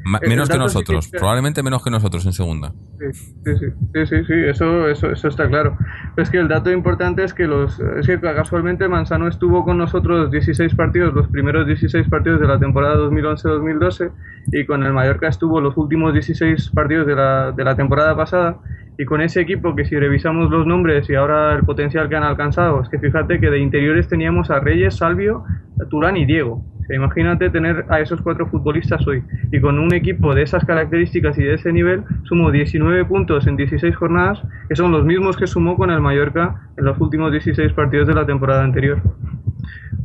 Ma- 0.04 0.20
menos 0.20 0.48
que 0.48 0.56
dato 0.56 0.68
sí 0.70 0.78
que 0.78 0.92
nosotros, 0.94 1.08
probablemente 1.10 1.62
menos 1.62 1.82
que 1.82 1.90
nosotros 1.90 2.24
en 2.24 2.32
segunda. 2.32 2.72
Sí, 2.98 3.04
sí, 3.12 3.52
sí, 3.58 3.66
sí, 3.92 4.06
sí, 4.06 4.24
sí, 4.24 4.32
eso, 4.48 4.88
eso, 4.88 5.10
eso 5.10 5.28
está 5.28 5.48
claro. 5.48 5.76
Pero 6.14 6.22
es 6.22 6.30
que 6.30 6.38
el 6.38 6.48
dato 6.48 6.70
importante 6.70 7.24
es 7.24 7.34
que 7.34 7.46
los, 7.46 7.78
es 7.80 8.06
que 8.06 8.18
casualmente 8.20 8.88
Manzano 8.88 9.28
estuvo 9.28 9.64
con 9.64 9.76
nosotros 9.76 10.30
16 10.30 10.74
partidos, 10.76 11.12
los 11.12 11.28
primeros 11.28 11.66
16 11.66 12.08
partidos 12.08 12.40
de 12.40 12.46
la 12.46 12.58
temporada 12.58 12.96
2011-2012, 12.96 14.10
y 14.52 14.64
con 14.64 14.82
el 14.84 14.92
Mallorca 14.92 15.28
estuvo 15.28 15.60
los 15.60 15.76
últimos 15.76 16.12
16 16.14 16.70
partidos 16.70 17.06
de 17.06 17.14
la, 17.14 17.52
de 17.52 17.64
la 17.64 17.74
temporada 17.76 18.16
pasada. 18.16 18.58
Y 19.00 19.04
con 19.04 19.20
ese 19.20 19.40
equipo, 19.40 19.76
que 19.76 19.84
si 19.84 19.96
revisamos 19.96 20.50
los 20.50 20.66
nombres 20.66 21.08
y 21.08 21.14
ahora 21.14 21.54
el 21.54 21.62
potencial 21.62 22.08
que 22.08 22.16
han 22.16 22.24
alcanzado, 22.24 22.82
es 22.82 22.88
que 22.88 22.98
fíjate 22.98 23.38
que 23.38 23.48
de 23.48 23.60
interiores 23.60 24.08
teníamos 24.08 24.50
a 24.50 24.58
Reyes, 24.58 24.96
Salvio, 24.96 25.44
Turán 25.88 26.16
y 26.16 26.26
Diego. 26.26 26.64
O 26.80 26.84
sea, 26.84 26.96
imagínate 26.96 27.48
tener 27.48 27.84
a 27.90 28.00
esos 28.00 28.20
cuatro 28.20 28.48
futbolistas 28.48 29.06
hoy. 29.06 29.22
Y 29.52 29.60
con 29.60 29.78
un 29.78 29.94
equipo 29.94 30.34
de 30.34 30.42
esas 30.42 30.64
características 30.64 31.38
y 31.38 31.44
de 31.44 31.54
ese 31.54 31.72
nivel, 31.72 32.02
sumó 32.24 32.50
19 32.50 33.04
puntos 33.04 33.46
en 33.46 33.54
16 33.54 33.94
jornadas, 33.94 34.42
que 34.68 34.74
son 34.74 34.90
los 34.90 35.04
mismos 35.04 35.36
que 35.36 35.46
sumó 35.46 35.76
con 35.76 35.92
el 35.92 36.00
Mallorca 36.00 36.68
en 36.76 36.84
los 36.84 37.00
últimos 37.00 37.30
16 37.30 37.72
partidos 37.74 38.08
de 38.08 38.14
la 38.14 38.26
temporada 38.26 38.64
anterior. 38.64 39.00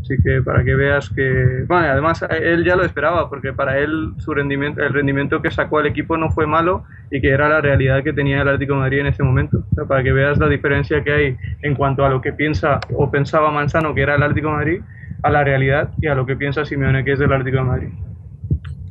Así 0.01 0.15
que 0.23 0.41
para 0.41 0.64
que 0.64 0.76
veas 0.76 1.10
que, 1.10 1.64
bueno, 1.68 1.88
además 1.88 2.26
él 2.30 2.65
ya 2.65 2.76
lo 2.76 2.84
esperaba, 2.84 3.30
porque 3.30 3.53
para 3.53 3.80
él 3.80 4.14
su 4.18 4.34
rendimiento, 4.34 4.81
el 4.84 4.93
rendimiento 4.93 5.41
que 5.41 5.49
sacó 5.49 5.80
al 5.80 5.85
equipo 5.85 6.18
no 6.18 6.30
fue 6.30 6.45
malo 6.45 6.84
y 7.10 7.22
que 7.22 7.30
era 7.30 7.47
la 7.47 7.61
realidad 7.61 8.03
que 8.03 8.11
tenía 8.11 8.41
el 8.41 8.47
Atlético 8.47 8.73
de 8.73 8.80
Madrid 8.80 8.99
en 8.99 9.07
ese 9.07 9.23
momento. 9.23 9.64
O 9.72 9.76
sea, 9.76 9.85
para 9.85 10.03
que 10.03 10.11
veas 10.11 10.38
la 10.38 10.49
diferencia 10.49 11.03
que 11.03 11.11
hay 11.11 11.38
en 11.61 11.76
cuanto 11.76 12.03
a 12.03 12.10
lo 12.10 12.22
que 12.22 12.34
piensa 12.34 12.80
o 12.95 13.10
pensaba 13.10 13.51
Manzano 13.51 13.93
que 13.95 14.01
era 14.01 14.15
el 14.15 14.23
Atlético 14.23 14.49
de 14.49 14.53
Madrid, 14.53 14.81
a 15.23 15.30
la 15.30 15.43
realidad 15.43 15.91
y 16.01 16.07
a 16.07 16.15
lo 16.15 16.26
que 16.26 16.35
piensa 16.35 16.65
Simeone 16.65 17.03
que 17.05 17.14
es 17.14 17.19
del 17.19 17.31
Atlético 17.31 17.57
de 17.57 17.64
Madrid. 17.64 17.89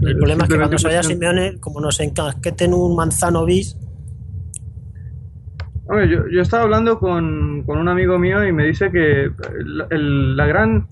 El 0.01 0.17
problema 0.17 0.45
es 0.45 0.51
que 0.51 0.57
cuando 0.57 0.79
se 0.79 0.89
vaya 0.89 1.03
Simeone, 1.03 1.61
como 1.61 1.81
nos 1.81 2.01
encasqueten 2.01 2.75
un 2.75 2.97
manzano 2.97 3.45
bis, 3.45 3.77
Yo, 6.01 6.27
yo 6.29 6.41
estaba 6.43 6.63
hablando 6.65 6.99
con, 6.99 7.65
con 7.65 7.79
un 7.79 7.89
amigo 7.89 8.19
mío 8.19 8.45
y 8.47 8.53
me 8.53 8.65
dice 8.65 8.91
que 8.91 9.25
el- 9.25 9.87
el- 9.91 10.37
la 10.37 10.47
gran 10.47 10.87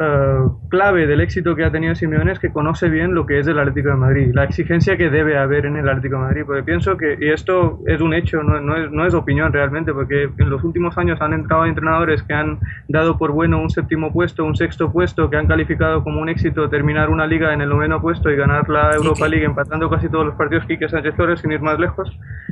eh, 0.00 0.38
clave 0.70 1.06
del 1.06 1.20
éxito 1.20 1.54
que 1.54 1.64
ha 1.64 1.70
tenido 1.70 1.94
Simeone 1.94 2.32
es 2.32 2.38
que 2.38 2.52
conoce 2.52 2.88
bien 2.88 3.14
lo 3.14 3.26
que 3.26 3.38
es 3.38 3.46
el 3.46 3.58
Atlético 3.58 3.90
de 3.90 3.96
Madrid, 3.96 4.30
la 4.34 4.44
exigencia 4.44 4.96
que 4.96 5.10
debe 5.10 5.36
haber 5.36 5.66
en 5.66 5.76
el 5.76 5.88
Atlético 5.88 6.16
de 6.16 6.22
Madrid, 6.22 6.42
porque 6.46 6.62
pienso 6.62 6.96
que, 6.96 7.18
y 7.20 7.28
esto 7.28 7.80
es 7.86 8.00
un 8.00 8.14
hecho, 8.14 8.42
no, 8.42 8.60
no 8.60 8.76
es, 8.76 8.90
no 8.90 9.06
es 9.06 9.14
opinión 9.14 9.52
realmente, 9.52 9.92
porque 9.92 10.30
en 10.38 10.50
los 10.50 10.64
últimos 10.64 10.96
años 10.98 11.20
han 11.20 11.32
entrado 11.32 11.66
entrenadores 11.66 12.22
que 12.22 12.32
han 12.32 12.58
dado 12.88 13.18
por 13.18 13.32
bueno 13.32 13.60
un 13.60 13.70
séptimo 13.70 14.12
puesto, 14.12 14.44
un 14.44 14.56
sexto 14.56 14.92
puesto, 14.92 15.28
que 15.28 15.36
han 15.36 15.46
calificado 15.46 16.02
como 16.02 16.20
un 16.20 16.28
éxito 16.28 16.68
terminar 16.68 17.10
una 17.10 17.26
liga 17.26 17.52
en 17.52 17.60
el 17.60 17.68
noveno 17.68 18.00
puesto 18.00 18.30
y 18.30 18.36
ganar 18.36 18.68
la 18.68 18.94
Europa. 18.94 19.28
League 19.28 19.44
empatando 19.44 19.88
casi 19.88 20.08
todos 20.08 20.26
los 20.26 20.34
partidos 20.34 20.66
Quique 20.66 20.88
Sánchez 20.88 21.14
Flores 21.14 21.40
sin 21.40 21.52
ir 21.52 21.60
más 21.60 21.78
lejos 21.78 22.10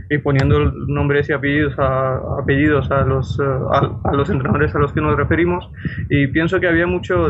y 0.08 0.18
poniendo 0.18 0.72
nombres 0.88 1.28
y 1.28 1.32
apellidos 1.32 1.78
a, 1.78 2.16
apellidos 2.40 2.90
a 2.90 3.04
los 3.04 3.38
eh, 3.38 3.42
a, 3.44 4.08
a 4.08 4.14
los 4.14 4.30
entrenadores 4.30 4.74
a 4.74 4.78
los 4.78 4.92
que 4.92 5.00
nos 5.00 5.16
referimos 5.16 5.70
y 6.08 6.26
pienso 6.28 6.60
que 6.60 6.68
había 6.68 6.86
mucho 6.86 7.29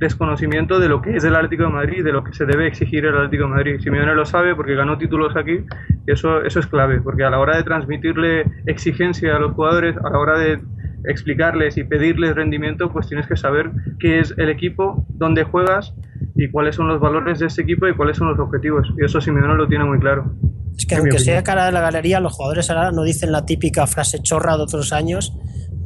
desconocimiento 0.00 0.80
de 0.80 0.88
lo 0.88 1.02
que 1.02 1.14
es 1.16 1.24
el 1.24 1.36
Atlético 1.36 1.64
de 1.64 1.68
Madrid 1.68 2.02
de 2.02 2.10
lo 2.10 2.24
que 2.24 2.32
se 2.32 2.46
debe 2.46 2.66
exigir 2.66 3.04
el 3.04 3.14
Atlético 3.14 3.44
de 3.44 3.50
Madrid. 3.50 3.80
Simeone 3.80 4.14
lo 4.14 4.24
sabe 4.24 4.56
porque 4.56 4.74
ganó 4.74 4.96
títulos 4.96 5.36
aquí 5.36 5.58
y 6.06 6.10
eso, 6.10 6.42
eso 6.42 6.58
es 6.58 6.66
clave 6.66 7.00
porque 7.00 7.22
a 7.22 7.30
la 7.30 7.38
hora 7.38 7.56
de 7.58 7.62
transmitirle 7.62 8.46
exigencia 8.66 9.36
a 9.36 9.38
los 9.38 9.52
jugadores, 9.52 9.96
a 9.98 10.10
la 10.10 10.18
hora 10.18 10.38
de 10.38 10.58
explicarles 11.04 11.76
y 11.76 11.84
pedirles 11.84 12.34
rendimiento, 12.34 12.90
pues 12.90 13.08
tienes 13.08 13.26
que 13.26 13.36
saber 13.36 13.70
qué 13.98 14.20
es 14.20 14.34
el 14.38 14.48
equipo, 14.48 15.06
dónde 15.10 15.44
juegas 15.44 15.94
y 16.34 16.50
cuáles 16.50 16.76
son 16.76 16.88
los 16.88 16.98
valores 16.98 17.38
de 17.38 17.46
ese 17.46 17.62
equipo 17.62 17.86
y 17.86 17.94
cuáles 17.94 18.16
son 18.16 18.28
los 18.28 18.38
objetivos. 18.38 18.88
Y 18.98 19.04
eso 19.04 19.20
Simeone 19.20 19.54
lo 19.54 19.68
tiene 19.68 19.84
muy 19.84 19.98
claro. 19.98 20.32
es 20.76 20.86
que 20.86 20.96
aunque 20.96 21.18
sea 21.18 21.42
cara 21.42 21.66
de 21.66 21.72
la 21.72 21.80
galería, 21.80 22.20
los 22.20 22.32
jugadores 22.32 22.70
ahora 22.70 22.90
no 22.90 23.02
dicen 23.02 23.32
la 23.32 23.44
típica 23.44 23.86
frase 23.86 24.18
chorra 24.22 24.56
de 24.56 24.62
otros 24.62 24.92
años 24.94 25.32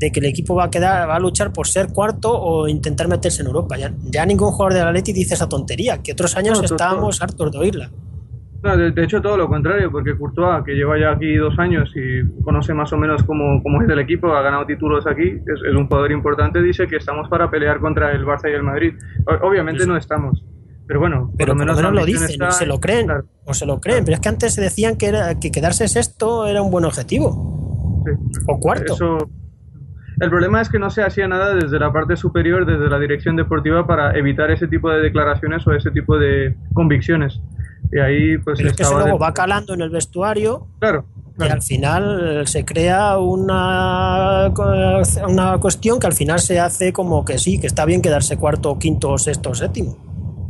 de 0.04 0.12
que 0.12 0.20
el 0.20 0.26
equipo 0.26 0.54
va 0.54 0.64
a 0.64 0.70
quedar, 0.70 1.08
va 1.08 1.16
a 1.16 1.18
luchar 1.18 1.52
por 1.52 1.66
ser 1.66 1.88
cuarto 1.92 2.30
o 2.32 2.68
intentar 2.68 3.08
meterse 3.08 3.40
en 3.42 3.48
Europa. 3.48 3.76
Ya, 3.78 3.92
ya 4.04 4.26
ningún 4.26 4.50
jugador 4.52 4.74
del 4.74 4.86
Atleti 4.88 5.12
dice 5.12 5.34
esa 5.34 5.48
tontería, 5.48 6.02
que 6.02 6.12
otros 6.12 6.36
años 6.36 6.58
No, 6.58 6.64
estábamos 6.64 7.22
hartos 7.22 7.50
de 7.52 7.58
oírla. 7.58 7.90
No, 8.62 8.76
de, 8.78 8.92
de 8.92 9.04
hecho 9.04 9.20
todo 9.20 9.36
lo 9.36 9.46
contrario, 9.48 9.90
porque 9.90 10.16
Courtois, 10.16 10.64
que 10.64 10.72
lleva 10.72 10.98
ya 10.98 11.10
aquí 11.12 11.36
dos 11.36 11.58
años 11.58 11.90
y 11.94 12.42
conoce 12.42 12.72
más 12.72 12.90
o 12.92 12.96
menos 12.96 13.22
cómo, 13.24 13.62
cómo 13.62 13.82
es 13.82 13.88
el 13.90 13.98
equipo, 13.98 14.32
ha 14.32 14.40
ganado 14.42 14.64
títulos 14.64 15.06
aquí, 15.06 15.22
es, 15.28 15.60
es 15.68 15.74
un 15.74 15.86
jugador 15.86 16.12
importante, 16.12 16.62
dice 16.62 16.86
que 16.86 16.96
estamos 16.96 17.28
para 17.28 17.50
pelear 17.50 17.78
contra 17.80 18.12
el 18.12 18.24
Barça 18.24 18.50
y 18.50 18.54
el 18.54 18.62
Madrid. 18.62 18.94
O- 19.26 19.48
obviamente 19.48 19.86
no 19.86 19.96
estamos, 19.98 20.42
pero 20.86 20.98
bueno, 21.00 21.30
Pero 21.36 21.52
por 21.54 21.66
lo 21.66 21.74
menos 21.74 21.92
lo 21.92 22.04
dicen, 22.06 22.30
está- 22.30 22.50
se 22.52 22.64
lo 22.64 22.80
creen, 22.80 23.04
claro, 23.06 23.24
o 23.44 23.52
se 23.52 23.66
lo 23.66 23.80
creen. 23.80 24.02
Pero 24.04 24.14
es 24.14 24.20
que 24.20 24.28
antes 24.30 24.54
se 24.54 24.60
decían 24.62 24.96
que, 24.96 25.06
era, 25.08 25.38
que 25.38 25.50
quedarse 25.50 25.86
sexto 25.88 26.46
era 26.46 26.62
un 26.62 26.70
buen 26.70 26.86
objetivo, 26.86 28.02
sí. 28.06 28.12
o 28.48 28.58
cuarto. 28.60 28.94
Eso, 28.94 29.18
el 30.20 30.30
problema 30.30 30.60
es 30.60 30.68
que 30.68 30.78
no 30.78 30.90
se 30.90 31.02
hacía 31.02 31.26
nada 31.28 31.54
desde 31.54 31.78
la 31.78 31.92
parte 31.92 32.16
superior, 32.16 32.66
desde 32.66 32.88
la 32.88 32.98
dirección 32.98 33.36
deportiva, 33.36 33.86
para 33.86 34.16
evitar 34.18 34.50
ese 34.50 34.68
tipo 34.68 34.90
de 34.90 35.00
declaraciones 35.00 35.66
o 35.66 35.72
ese 35.72 35.90
tipo 35.90 36.18
de 36.18 36.54
convicciones. 36.72 37.40
Y 37.92 37.98
ahí, 37.98 38.38
pues, 38.38 38.56
Pero 38.58 38.70
es 38.70 38.76
que 38.76 38.82
eso 38.82 38.94
luego 38.94 39.18
de- 39.18 39.18
va 39.18 39.32
calando 39.34 39.74
en 39.74 39.80
el 39.82 39.90
vestuario 39.90 40.66
Claro, 40.80 41.04
y 41.34 41.36
claro. 41.36 41.52
al 41.54 41.62
final 41.62 42.40
eh, 42.42 42.46
se 42.46 42.64
crea 42.64 43.18
una, 43.18 44.48
una 45.28 45.58
cuestión 45.58 46.00
que 46.00 46.06
al 46.06 46.12
final 46.14 46.38
se 46.40 46.58
hace 46.60 46.92
como 46.92 47.24
que 47.24 47.38
sí, 47.38 47.58
que 47.60 47.66
está 47.66 47.84
bien 47.84 48.00
quedarse 48.02 48.36
cuarto, 48.36 48.78
quinto, 48.78 49.16
sexto, 49.18 49.54
séptimo. 49.54 49.96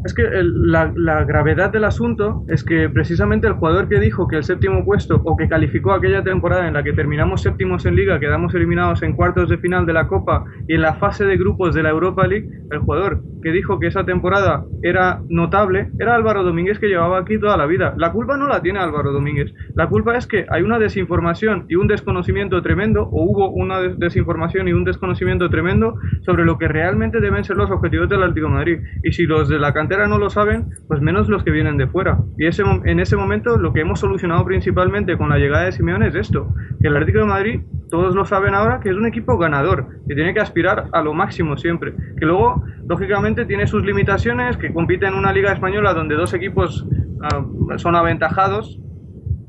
Es 0.05 0.13
que 0.13 0.23
la, 0.33 1.25
gravedad 1.25 1.71
del 1.71 1.85
asunto 1.85 2.45
es 2.49 2.63
que 2.63 2.91
precisamente 2.91 3.47
el 3.47 3.55
jugador 3.55 3.89
que 3.89 3.99
dijo 4.01 4.29
que 4.29 4.37
el 4.37 4.45
séptimo 4.45 4.85
puesto 4.85 5.21
o 5.25 5.37
que 5.37 5.49
calificó 5.49 5.93
aquella 5.93 6.23
temporada 6.23 6.69
en 6.69 6.75
la 6.75 6.83
que 6.83 6.93
terminamos 6.93 7.41
séptimos 7.43 7.87
en 7.87 7.97
liga, 7.97 8.21
quedamos 8.21 8.55
eliminados 8.55 9.03
en 9.03 9.15
cuartos 9.15 9.49
de 9.49 9.57
final 9.59 9.87
de 9.87 9.95
la 9.95 10.07
Copa 10.07 10.45
y 10.69 10.75
en 10.75 10.83
la 10.83 10.95
fase 10.95 11.25
de 11.25 11.37
grupos 11.39 11.75
de 11.75 11.83
la 11.83 11.91
Europa 11.91 12.27
League, 12.27 12.49
el 12.71 12.81
jugador 12.81 13.23
que 13.43 13.51
dijo 13.53 13.79
que 13.79 13.87
esa 13.87 14.05
temporada 14.05 14.65
era 14.83 15.21
notable 15.29 15.91
era 15.99 16.15
Álvaro 16.15 16.43
Domínguez 16.43 16.79
que 16.79 16.89
llevaba 16.89 17.19
aquí 17.19 17.39
toda 17.39 17.57
la 17.57 17.67
vida. 17.67 17.95
La 17.97 18.13
culpa 18.13 18.37
no 18.37 18.47
la 18.47 18.61
tiene 18.61 18.79
Álvaro 18.81 19.13
Domínguez. 19.13 19.53
La 19.75 19.89
culpa 19.89 20.17
es 20.17 20.27
que 20.27 20.47
hay 20.51 20.63
una 20.63 20.79
desinformación 20.79 21.65
y 21.69 21.77
un 21.77 21.87
desconocimiento 21.89 22.61
tremendo, 22.63 23.03
o 23.05 23.23
hubo 23.25 23.51
una 23.51 23.81
des- 23.81 23.99
desinformación 23.99 24.69
y 24.69 24.73
un 24.73 24.85
desconocimiento 24.85 25.49
tremendo 25.51 25.95
sobre 26.23 26.45
lo 26.45 26.59
que 26.59 26.69
realmente 26.69 27.21
deben 27.21 27.45
ser 27.45 27.57
los 27.57 27.71
objetivos 27.71 28.09
del 28.09 28.23
Atlético 28.23 28.49
Madrid. 28.49 28.81
Y 29.03 29.13
si 29.13 29.25
los 29.25 29.49
de 29.49 29.59
la 29.59 29.73
cantera 29.73 29.94
no 30.09 30.19
lo 30.19 30.29
saben, 30.31 30.67
pues 30.89 31.01
menos 31.01 31.29
los 31.29 31.43
que 31.45 31.51
vienen 31.51 31.77
de 31.77 31.87
fuera. 31.87 32.19
Y 32.39 32.47
ese, 32.47 32.63
en 32.85 33.01
ese 33.01 33.17
momento 33.17 33.57
lo 33.57 33.73
que 33.73 33.81
hemos 33.81 34.01
solucionado 34.01 34.45
principalmente 34.45 35.17
con 35.17 35.29
la 35.31 35.39
llegada 35.39 35.65
de 35.65 35.73
Simeone 35.73 36.09
es 36.09 36.15
esto, 36.15 36.49
que 36.81 36.89
el 36.89 36.95
Atlético 36.97 37.21
de 37.21 37.27
Madrid, 37.27 37.61
todos 37.91 38.15
lo 38.15 38.25
saben 38.25 38.55
ahora, 38.55 38.81
que 38.81 38.91
es 38.91 38.97
un 38.97 39.07
equipo 39.07 39.39
ganador, 39.39 39.87
que 40.09 40.15
tiene 40.15 40.35
que 40.35 40.41
aspirar 40.41 40.89
a 40.93 41.01
lo 41.03 41.15
máximo 41.15 41.57
siempre. 41.57 41.95
Que 42.19 42.27
luego, 42.27 42.65
lógicamente, 42.89 43.45
tiene 43.47 43.67
sus 43.67 43.85
limitaciones, 43.85 44.57
que 44.57 44.73
compite 44.73 45.07
en 45.07 45.15
una 45.15 45.33
liga 45.33 45.53
española 45.53 45.95
donde 45.95 46.17
dos 46.17 46.35
equipos 46.35 46.87
ah, 47.23 47.45
son 47.77 47.95
aventajados 47.95 48.81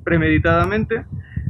premeditadamente 0.03 1.05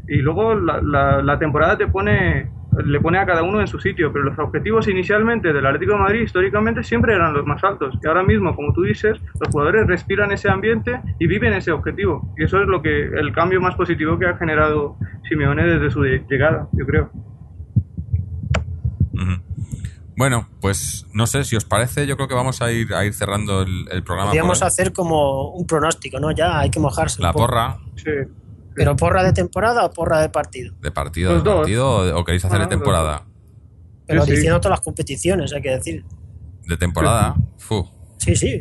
y 0.07 0.17
luego 0.17 0.55
la- 0.55 1.21
la 1.21 1.39
temporada 1.39 1.77
te 1.77 1.87
pone 1.87 2.49
le 2.83 2.99
pone 2.99 3.17
a 3.19 3.25
cada 3.25 3.43
uno 3.43 3.61
en 3.61 3.67
su 3.67 3.79
sitio, 3.79 4.11
pero 4.11 4.25
los 4.25 4.37
objetivos 4.39 4.87
inicialmente 4.87 5.53
del 5.53 5.65
Atlético 5.65 5.93
de 5.93 5.99
Madrid 5.99 6.21
históricamente 6.21 6.83
siempre 6.83 7.13
eran 7.13 7.33
los 7.33 7.45
más 7.45 7.63
altos. 7.63 7.97
Y 8.03 8.07
ahora 8.07 8.23
mismo, 8.23 8.55
como 8.55 8.73
tú 8.73 8.83
dices, 8.83 9.17
los 9.39 9.49
jugadores 9.51 9.87
respiran 9.87 10.31
ese 10.31 10.49
ambiente 10.49 10.99
y 11.19 11.27
viven 11.27 11.53
ese 11.53 11.71
objetivo. 11.71 12.33
Y 12.37 12.43
eso 12.43 12.61
es 12.61 12.67
lo 12.67 12.81
que 12.81 13.05
el 13.05 13.31
cambio 13.33 13.61
más 13.61 13.75
positivo 13.75 14.19
que 14.19 14.25
ha 14.25 14.37
generado 14.37 14.97
Simeone 15.27 15.65
desde 15.65 15.91
su 15.91 16.03
llegada, 16.03 16.67
yo 16.73 16.85
creo. 16.85 17.11
Bueno, 20.17 20.47
pues 20.61 21.05
no 21.13 21.27
sé 21.27 21.43
si 21.43 21.57
os 21.57 21.65
parece, 21.65 22.07
yo 22.07 22.15
creo 22.15 22.29
que 22.29 22.35
vamos 22.35 22.61
a 22.61 22.71
ir 22.71 22.93
a 22.93 23.05
ir 23.05 23.13
cerrando 23.13 23.63
el, 23.63 23.85
el 23.91 24.03
programa. 24.03 24.29
Podríamos 24.29 24.63
hacer 24.63 24.93
como 24.93 25.49
un 25.49 25.67
pronóstico, 25.67 26.19
¿no? 26.19 26.31
Ya 26.31 26.59
hay 26.59 26.69
que 26.69 26.79
mojarse. 26.79 27.21
un 27.21 27.25
la 27.25 27.33
poco. 27.33 27.47
porra. 27.47 27.77
Sí. 27.95 28.11
¿Pero 28.75 28.95
porra 28.95 29.23
de 29.23 29.31
temporada 29.33 29.85
o 29.85 29.91
porra 29.93 30.19
de 30.21 30.29
partido? 30.29 30.75
¿De 30.81 30.91
partido, 30.91 31.33
de 31.33 31.41
dos. 31.41 31.55
partido 31.61 32.19
o- 32.19 32.25
queréis 32.25 32.43
hacer 32.45 32.59
de 32.59 32.67
temporada? 32.67 33.25
Pero 34.05 34.21
Sí, 34.23 34.29
sí. 34.31 34.35
diciendo 34.35 34.59
todas 34.59 34.77
las 34.77 34.85
competiciones, 34.85 35.53
hay 35.53 35.61
que 35.61 35.71
decir. 35.71 36.05
De 36.67 36.77
temporada. 36.77 37.35
Fu. 37.57 37.87
Sí, 38.17 38.35
sí. 38.35 38.59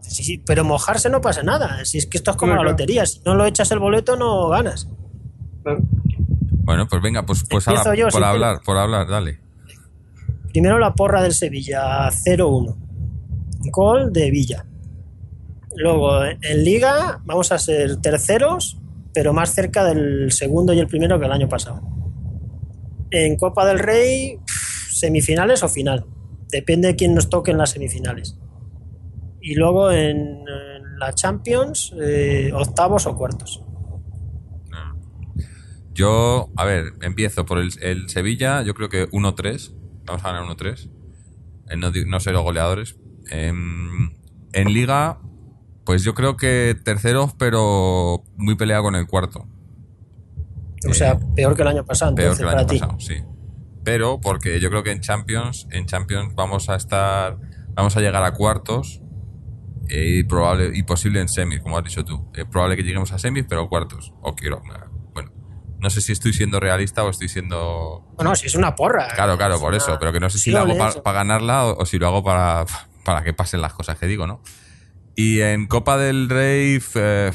Sí, 0.00 0.22
sí, 0.24 0.42
pero 0.46 0.64
mojarse 0.64 1.10
no 1.10 1.20
pasa 1.20 1.42
nada. 1.42 1.84
Si 1.84 1.98
es 1.98 2.06
que 2.06 2.16
esto 2.18 2.30
es 2.32 2.36
como 2.36 2.52
la 2.52 2.58
claro. 2.58 2.70
lotería. 2.70 3.04
Si 3.06 3.20
no 3.24 3.34
lo 3.34 3.44
echas 3.44 3.70
el 3.70 3.78
boleto, 3.78 4.16
no 4.16 4.48
ganas. 4.48 4.88
claro. 5.62 5.80
Bueno, 6.62 6.86
pues 6.88 7.02
venga, 7.02 7.26
pues, 7.26 7.44
pues 7.50 7.64
yo, 7.96 8.08
por 8.10 8.22
hablar, 8.24 8.60
por 8.64 8.76
hablar, 8.76 9.08
dale. 9.08 9.40
Primero 10.52 10.78
la 10.78 10.94
porra 10.94 11.20
del 11.22 11.32
Sevilla, 11.34 12.08
0-1. 12.10 12.76
Gol 13.72 14.12
de 14.12 14.30
Villa. 14.30 14.64
Luego, 15.76 16.24
en 16.24 16.64
Liga, 16.64 17.20
vamos 17.24 17.50
a 17.52 17.58
ser 17.58 17.96
terceros, 17.96 18.78
pero 19.12 19.32
más 19.32 19.54
cerca 19.54 19.84
del 19.84 20.30
segundo 20.32 20.72
y 20.72 20.78
el 20.78 20.86
primero 20.86 21.18
que 21.18 21.26
el 21.26 21.32
año 21.32 21.48
pasado. 21.48 21.82
En 23.10 23.36
Copa 23.36 23.66
del 23.66 23.78
Rey, 23.78 24.38
semifinales 24.90 25.62
o 25.62 25.68
final. 25.68 26.06
Depende 26.48 26.88
de 26.88 26.96
quién 26.96 27.14
nos 27.14 27.28
toque 27.28 27.50
en 27.50 27.58
las 27.58 27.70
semifinales. 27.70 28.38
Y 29.40 29.54
luego 29.54 29.90
en, 29.90 30.44
la 30.98 31.14
Champions, 31.14 31.94
eh, 32.00 32.52
octavos 32.52 33.06
o 33.06 33.16
cuartos. 33.16 33.62
Yo, 35.92 36.50
a 36.56 36.64
ver, 36.64 36.92
empiezo 37.02 37.44
por 37.44 37.58
el, 37.58 38.08
Sevilla, 38.08 38.62
yo 38.62 38.74
creo 38.74 38.88
que 38.88 39.08
1-3. 39.10 39.72
Vamos 40.04 40.24
a 40.24 40.32
ganar 40.32 40.48
1-3. 40.48 40.88
Eh, 41.68 41.76
No, 41.76 41.90
no 41.90 42.20
sé 42.20 42.32
los 42.32 42.42
goleadores. 42.42 42.96
Em, 43.30 44.10
en 44.52 44.72
Liga, 44.72 45.20
pues 45.84 46.02
yo 46.04 46.14
creo 46.14 46.36
que 46.36 46.76
terceros, 46.84 47.34
pero 47.34 48.22
muy 48.36 48.54
peleado 48.54 48.84
con 48.84 48.94
el 48.94 49.06
cuarto. 49.06 49.46
O 50.88 50.94
sea, 50.94 51.18
peor 51.34 51.54
que 51.54 51.62
el 51.62 51.68
año 51.68 51.84
pasado. 51.84 52.12
Eh, 52.12 52.14
Peor 52.16 52.32
Entonces, 52.32 52.46
que 52.46 52.52
el 52.52 52.58
año 52.58 52.66
ti. 52.66 52.78
pasado, 52.78 53.00
sí. 53.00 53.24
Pero 53.84 54.20
porque 54.20 54.60
yo 54.60 54.70
creo 54.70 54.82
que 54.82 54.92
en 54.92 55.00
Champions, 55.00 55.66
en 55.70 55.86
Champions 55.86 56.34
vamos 56.34 56.68
a 56.68 56.76
estar, 56.76 57.38
vamos 57.74 57.96
a 57.96 58.00
llegar 58.00 58.22
a 58.22 58.32
cuartos 58.32 59.00
eh, 59.88 60.18
y 60.18 60.24
probable 60.24 60.70
y 60.74 60.82
posible 60.82 61.20
en 61.20 61.28
semis, 61.28 61.60
como 61.60 61.78
has 61.78 61.84
dicho 61.84 62.04
tú. 62.04 62.30
Es 62.34 62.44
probable 62.44 62.76
que 62.76 62.82
lleguemos 62.82 63.12
a 63.12 63.18
semis, 63.18 63.44
pero 63.48 63.68
cuartos. 63.68 64.12
O 64.22 64.34
quiero, 64.34 64.62
bueno, 65.12 65.32
no 65.78 65.90
sé 65.90 66.00
si 66.00 66.12
estoy 66.12 66.32
siendo 66.32 66.60
realista 66.60 67.04
o 67.04 67.10
estoy 67.10 67.28
siendo 67.28 68.06
Bueno, 68.16 68.34
si 68.36 68.46
es 68.46 68.54
una 68.54 68.74
porra. 68.74 69.08
Claro, 69.14 69.36
claro, 69.36 69.54
Es 69.54 69.60
por 69.60 69.74
eso, 69.74 69.96
pero 69.98 70.12
que 70.12 70.20
no 70.20 70.30
sé 70.30 70.38
si 70.38 70.50
lo 70.50 70.60
hago 70.60 70.76
para 70.76 71.12
ganarla 71.12 71.66
o, 71.66 71.82
o 71.82 71.86
si 71.86 71.98
lo 71.98 72.06
hago 72.06 72.22
para, 72.22 72.64
para 73.04 73.22
que 73.22 73.32
pasen 73.32 73.60
las 73.62 73.72
cosas 73.72 73.98
que 73.98 74.06
digo, 74.06 74.26
¿no? 74.26 74.42
Y 75.22 75.42
en 75.42 75.66
Copa 75.66 75.98
del 75.98 76.30
Rey, 76.30 76.78
eh, 76.94 77.30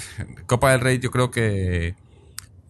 Copa 0.47 0.71
del 0.71 0.81
Rey 0.81 0.97
yo 0.97 1.11
creo 1.11 1.29
que 1.29 1.93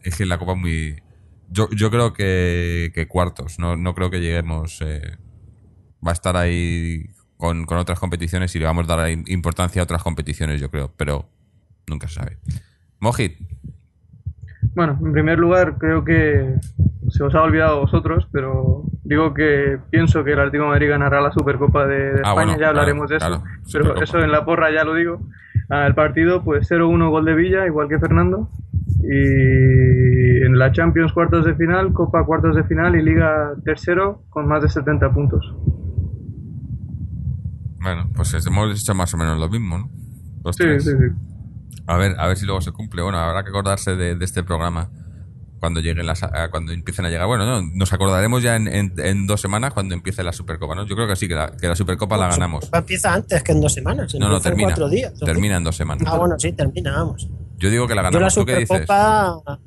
es 0.04 0.18
que 0.18 0.26
la 0.26 0.38
Copa 0.38 0.52
es 0.52 0.58
muy... 0.58 1.02
Yo, 1.50 1.70
yo 1.70 1.90
creo 1.90 2.12
que, 2.12 3.08
cuartos, 3.08 3.58
no, 3.58 3.78
no 3.78 3.96
creo 3.96 4.10
que 4.10 4.20
lleguemos... 4.20 4.82
eh, 4.82 5.18
va 6.06 6.12
a 6.12 6.14
estar 6.14 6.36
ahí 6.36 7.12
con, 7.38 7.66
con 7.66 7.78
otras 7.78 7.98
competiciones 7.98 8.54
y 8.58 8.60
le 8.60 8.66
vamos 8.66 8.90
a 8.90 8.96
dar 8.98 9.10
importancia 9.10 9.82
a 9.82 9.86
otras 9.86 10.04
competiciones, 10.04 10.60
yo 10.60 10.70
creo, 10.70 10.94
pero 10.98 11.30
nunca 11.88 12.10
se 12.10 12.16
sabe. 12.16 12.38
Mojit, 13.00 13.38
Bueno, 14.76 15.00
en 15.02 15.14
primer 15.14 15.40
lugar, 15.40 15.78
creo 15.78 16.04
que 16.04 16.56
se 17.10 17.24
os 17.24 17.34
ha 17.36 17.42
olvidado 17.44 17.78
a 17.78 17.80
vosotros, 17.82 18.28
pero 18.32 18.84
digo 19.04 19.34
que 19.34 19.78
pienso 19.92 20.24
que 20.24 20.34
el 20.34 20.40
Atlético 20.40 20.64
de 20.64 20.70
Madrid 20.70 20.90
ganará 20.90 21.22
la 21.22 21.32
Supercopa 21.32 21.86
de, 21.88 21.96
de 21.96 22.10
Ah, 22.24 22.30
España, 22.30 22.34
bueno, 22.34 22.58
ya 22.60 22.70
hablaremos 22.70 23.08
claro, 23.12 23.38
de 23.40 23.44
eso. 23.44 23.44
claro, 23.72 23.94
pero 23.94 24.04
eso 24.04 24.20
en 24.20 24.32
la 24.32 24.46
porra 24.46 24.72
ya 24.72 24.84
lo 24.84 24.94
digo. 24.96 25.20
Ah, 25.70 25.88
el 25.88 25.96
partido, 25.96 26.44
pues 26.44 26.70
0-1 26.70 27.10
gol 27.10 27.26
de 27.26 27.34
Villa, 27.36 27.66
igual 27.66 27.88
que 27.90 28.00
Fernando. 28.00 28.50
Y 29.04 30.46
en 30.46 30.58
la 30.60 30.72
Champions 30.72 31.12
cuartos 31.14 31.46
de 31.46 31.56
final, 31.56 31.94
Copa 31.94 32.24
cuartos 32.26 32.56
de 32.56 32.64
final 32.64 32.96
y 32.96 33.02
Liga 33.04 33.54
tercero 33.64 34.24
con 34.30 34.48
más 34.48 34.62
de 34.64 34.70
70 34.70 35.12
puntos. 35.14 35.56
bueno, 37.82 38.10
pues 38.16 38.34
hemos 38.48 38.82
hecho 38.82 38.96
más 38.96 39.14
o 39.14 39.18
menos 39.18 39.40
lo 39.40 39.48
mismo, 39.50 39.78
¿no? 39.78 39.90
Los 40.44 40.56
Sí, 40.56 40.64
tres. 40.64 40.84
sí, 40.86 40.92
sí. 40.92 41.82
A 41.88 41.98
ver, 41.98 42.14
a 42.20 42.28
ver 42.28 42.36
si 42.38 42.46
luego 42.46 42.62
se 42.62 42.72
cumple. 42.72 43.04
Bueno, 43.04 43.20
habrá 43.20 43.44
que 43.44 43.50
acordarse 43.50 43.96
de, 43.96 44.16
de 44.16 44.26
este 44.26 44.44
programa 44.44 44.90
cuando 45.66 45.82
lleguen 45.82 46.06
las, 46.06 46.22
a- 46.24 46.50
cuando 46.52 46.72
empiecen 46.72 47.06
a 47.06 47.10
llegar. 47.10 47.26
Bueno, 47.28 47.46
no, 47.46 47.62
nos 47.74 47.92
acordaremos 47.92 48.44
ya 48.44 48.56
en, 48.56 48.68
en- 48.68 48.94
en 48.98 49.26
dos 49.28 49.42
semanas 49.42 49.74
cuando 49.74 49.96
empiece 49.96 50.24
la 50.24 50.32
Supercopa, 50.32 50.76
¿no? 50.76 50.86
Yo 50.86 50.96
creo 50.96 51.08
que 51.08 51.16
sí, 51.16 51.28
que 51.28 51.34
la, 51.36 51.52
que 51.58 51.68
la 51.68 51.76
Supercopa 51.76 52.18
la 52.18 52.28
ganamos. 52.30 52.70
Empieza 52.72 53.14
antes 53.14 53.42
que 53.44 53.52
en 53.52 53.62
dos 53.62 53.74
semanas. 53.74 54.14
No, 54.14 54.20
no, 54.20 54.26
empieza 54.36 54.38
en 54.38 54.44
termina. 54.54 54.68
cuatro 54.70 54.90
días. 54.90 55.14
Termina 55.20 55.58
en 55.58 55.64
dos 55.64 55.76
semanas. 55.76 56.04
Ah, 56.08 56.18
bueno, 56.18 56.36
sí, 56.38 56.52
termina, 56.54 56.92
vamos. 56.98 57.28
Yo 57.58 57.70
digo 57.70 57.88
que 57.88 57.96
la 57.96 58.02
Yo 58.02 58.06
la 58.06 58.10
ganamos. 58.12 58.36
¿Tú 58.36 58.46
qué 58.46 58.54
dices? 58.58 58.68
Supercopa. 58.68 59.60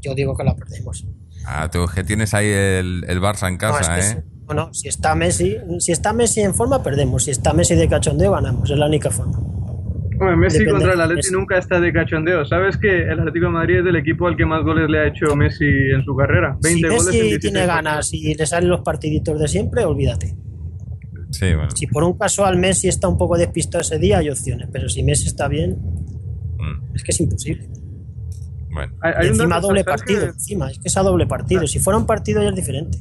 Yo 0.00 0.14
digo 0.14 0.36
que 0.36 0.44
la 0.44 0.54
perdemos. 0.54 1.04
Ah, 1.44 1.68
tú 1.70 1.86
que 1.94 2.04
tienes 2.04 2.32
ahí 2.34 2.46
el, 2.46 3.04
el 3.08 3.20
Barça 3.20 3.48
en 3.48 3.54
No, 3.54 3.58
casa, 3.58 3.98
es 3.98 4.14
que 4.14 4.20
¿eh? 4.20 4.24
Bueno, 4.44 4.72
si 4.74 4.88
está 4.88 5.14
Messi, 5.14 5.56
si 5.78 5.92
está 5.92 6.12
Messi 6.12 6.40
en 6.40 6.54
forma, 6.54 6.82
perdemos. 6.82 7.24
Si 7.24 7.30
está 7.30 7.52
Messi 7.52 7.74
de 7.74 7.88
cachondeo, 7.88 8.32
ganamos. 8.32 8.68
Es 8.70 8.78
la 8.78 8.86
única 8.86 9.10
forma. 9.10 9.38
Hombre, 10.20 10.36
Messi 10.36 10.58
Depende 10.58 10.72
contra 10.72 10.92
el 10.94 11.00
Atleti 11.00 11.16
Messi. 11.16 11.32
nunca 11.32 11.56
está 11.58 11.80
de 11.80 11.92
cachondeo. 11.92 12.44
¿Sabes 12.44 12.76
que 12.76 13.02
el 13.04 13.18
Atlético 13.20 13.46
de 13.46 13.52
Madrid 13.52 13.78
es 13.78 13.86
el 13.86 13.96
equipo 13.96 14.26
al 14.28 14.36
que 14.36 14.44
más 14.44 14.62
goles 14.62 14.88
le 14.90 14.98
ha 14.98 15.06
hecho 15.08 15.34
Messi 15.34 15.64
en 15.64 16.04
su 16.04 16.14
carrera? 16.14 16.58
20 16.62 16.68
Si 16.68 16.82
goles 16.82 16.90
en 16.90 17.06
Messi 17.06 17.20
16 17.20 17.40
tiene 17.40 17.66
ganas 17.66 18.12
y 18.12 18.34
le 18.34 18.46
salen 18.46 18.68
los 18.68 18.80
partiditos 18.82 19.40
de 19.40 19.48
siempre, 19.48 19.84
olvídate. 19.84 20.36
Sí, 21.30 21.46
bueno. 21.54 21.70
Si 21.74 21.86
por 21.86 22.04
un 22.04 22.18
casual 22.18 22.58
Messi 22.58 22.88
está 22.88 23.08
un 23.08 23.16
poco 23.16 23.38
despistado 23.38 23.80
ese 23.82 23.98
día, 23.98 24.18
hay 24.18 24.28
opciones. 24.28 24.68
Pero 24.70 24.88
si 24.90 25.02
Messi 25.02 25.26
está 25.28 25.48
bien, 25.48 25.78
Mm, 26.58 26.94
es 26.94 27.02
que 27.02 27.12
es 27.12 27.20
imposible. 27.20 27.66
Bueno. 28.72 28.92
Hay- 29.00 29.28
encima 29.28 29.58
doble 29.60 29.82
¿sabes 29.82 30.00
partido, 30.02 30.20
que 30.26 30.30
encima, 30.32 30.70
es 30.70 30.78
que 30.78 30.88
es 30.88 30.96
a 30.98 31.02
doble 31.02 31.26
partido. 31.26 31.66
Si 31.66 31.78
fuera 31.78 31.98
un 31.98 32.04
partido 32.06 32.42
ya 32.42 32.50
es 32.50 32.54
diferente. 32.54 32.98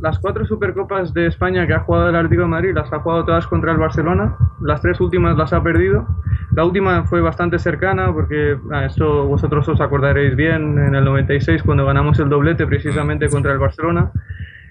Las 0.00 0.18
cuatro 0.18 0.46
Supercopas 0.46 1.12
de 1.12 1.26
España 1.26 1.66
que 1.66 1.74
ha 1.74 1.80
jugado 1.80 2.08
el 2.08 2.16
Atlético 2.16 2.42
de 2.42 2.48
Madrid 2.48 2.72
las 2.74 2.92
ha 2.92 3.00
jugado 3.00 3.24
todas 3.24 3.46
contra 3.46 3.72
el 3.72 3.78
Barcelona. 3.78 4.36
Las 4.62 4.80
tres 4.80 5.00
últimas 5.00 5.36
las 5.36 5.52
ha 5.52 5.62
perdido. 5.62 6.06
La 6.54 6.64
última 6.64 7.04
fue 7.04 7.20
bastante 7.20 7.58
cercana 7.58 8.12
porque 8.12 8.56
ah, 8.72 8.86
esto 8.86 9.26
vosotros 9.26 9.68
os 9.68 9.80
acordaréis 9.80 10.34
bien 10.36 10.78
en 10.78 10.94
el 10.94 11.04
96 11.04 11.62
cuando 11.62 11.84
ganamos 11.84 12.18
el 12.18 12.28
doblete 12.28 12.66
precisamente 12.66 13.28
contra 13.28 13.52
el 13.52 13.58
Barcelona. 13.58 14.10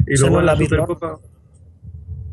Y 0.08 0.20
luego 0.20 0.42
la 0.42 0.56
Supercopa... 0.56 1.18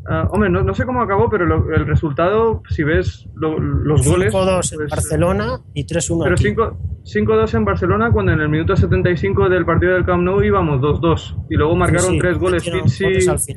Ah, 0.09 0.27
hombre, 0.31 0.49
no, 0.49 0.63
no 0.63 0.73
sé 0.73 0.85
cómo 0.85 1.01
acabó, 1.01 1.29
pero 1.29 1.45
lo- 1.45 1.69
el 1.73 1.85
resultado, 1.85 2.61
si 2.69 2.83
ves 2.83 3.27
lo- 3.35 3.59
los 3.59 4.07
goles... 4.07 4.33
5-2 4.33 4.71
en 4.71 4.77
pues, 4.77 4.89
Barcelona 4.91 5.59
y 5.73 5.85
3-1 5.85 6.23
Pero 6.23 6.35
aquí. 6.35 6.43
5 6.43 6.77
5-2 7.03 7.53
en 7.55 7.65
Barcelona 7.65 8.11
cuando 8.11 8.31
en 8.33 8.41
el 8.41 8.49
minuto 8.49 8.75
75 8.75 9.49
del 9.49 9.65
partido 9.65 9.93
del 9.93 10.05
Camp 10.05 10.23
Nou 10.23 10.41
íbamos 10.43 10.79
2-2. 10.81 11.47
Y 11.49 11.55
luego 11.55 11.75
marcaron 11.75 12.05
Sí, 12.07 12.11
sí, 12.13 12.19
tres 12.19 12.37
goles 12.37 12.63
Pizzi. 12.63 13.55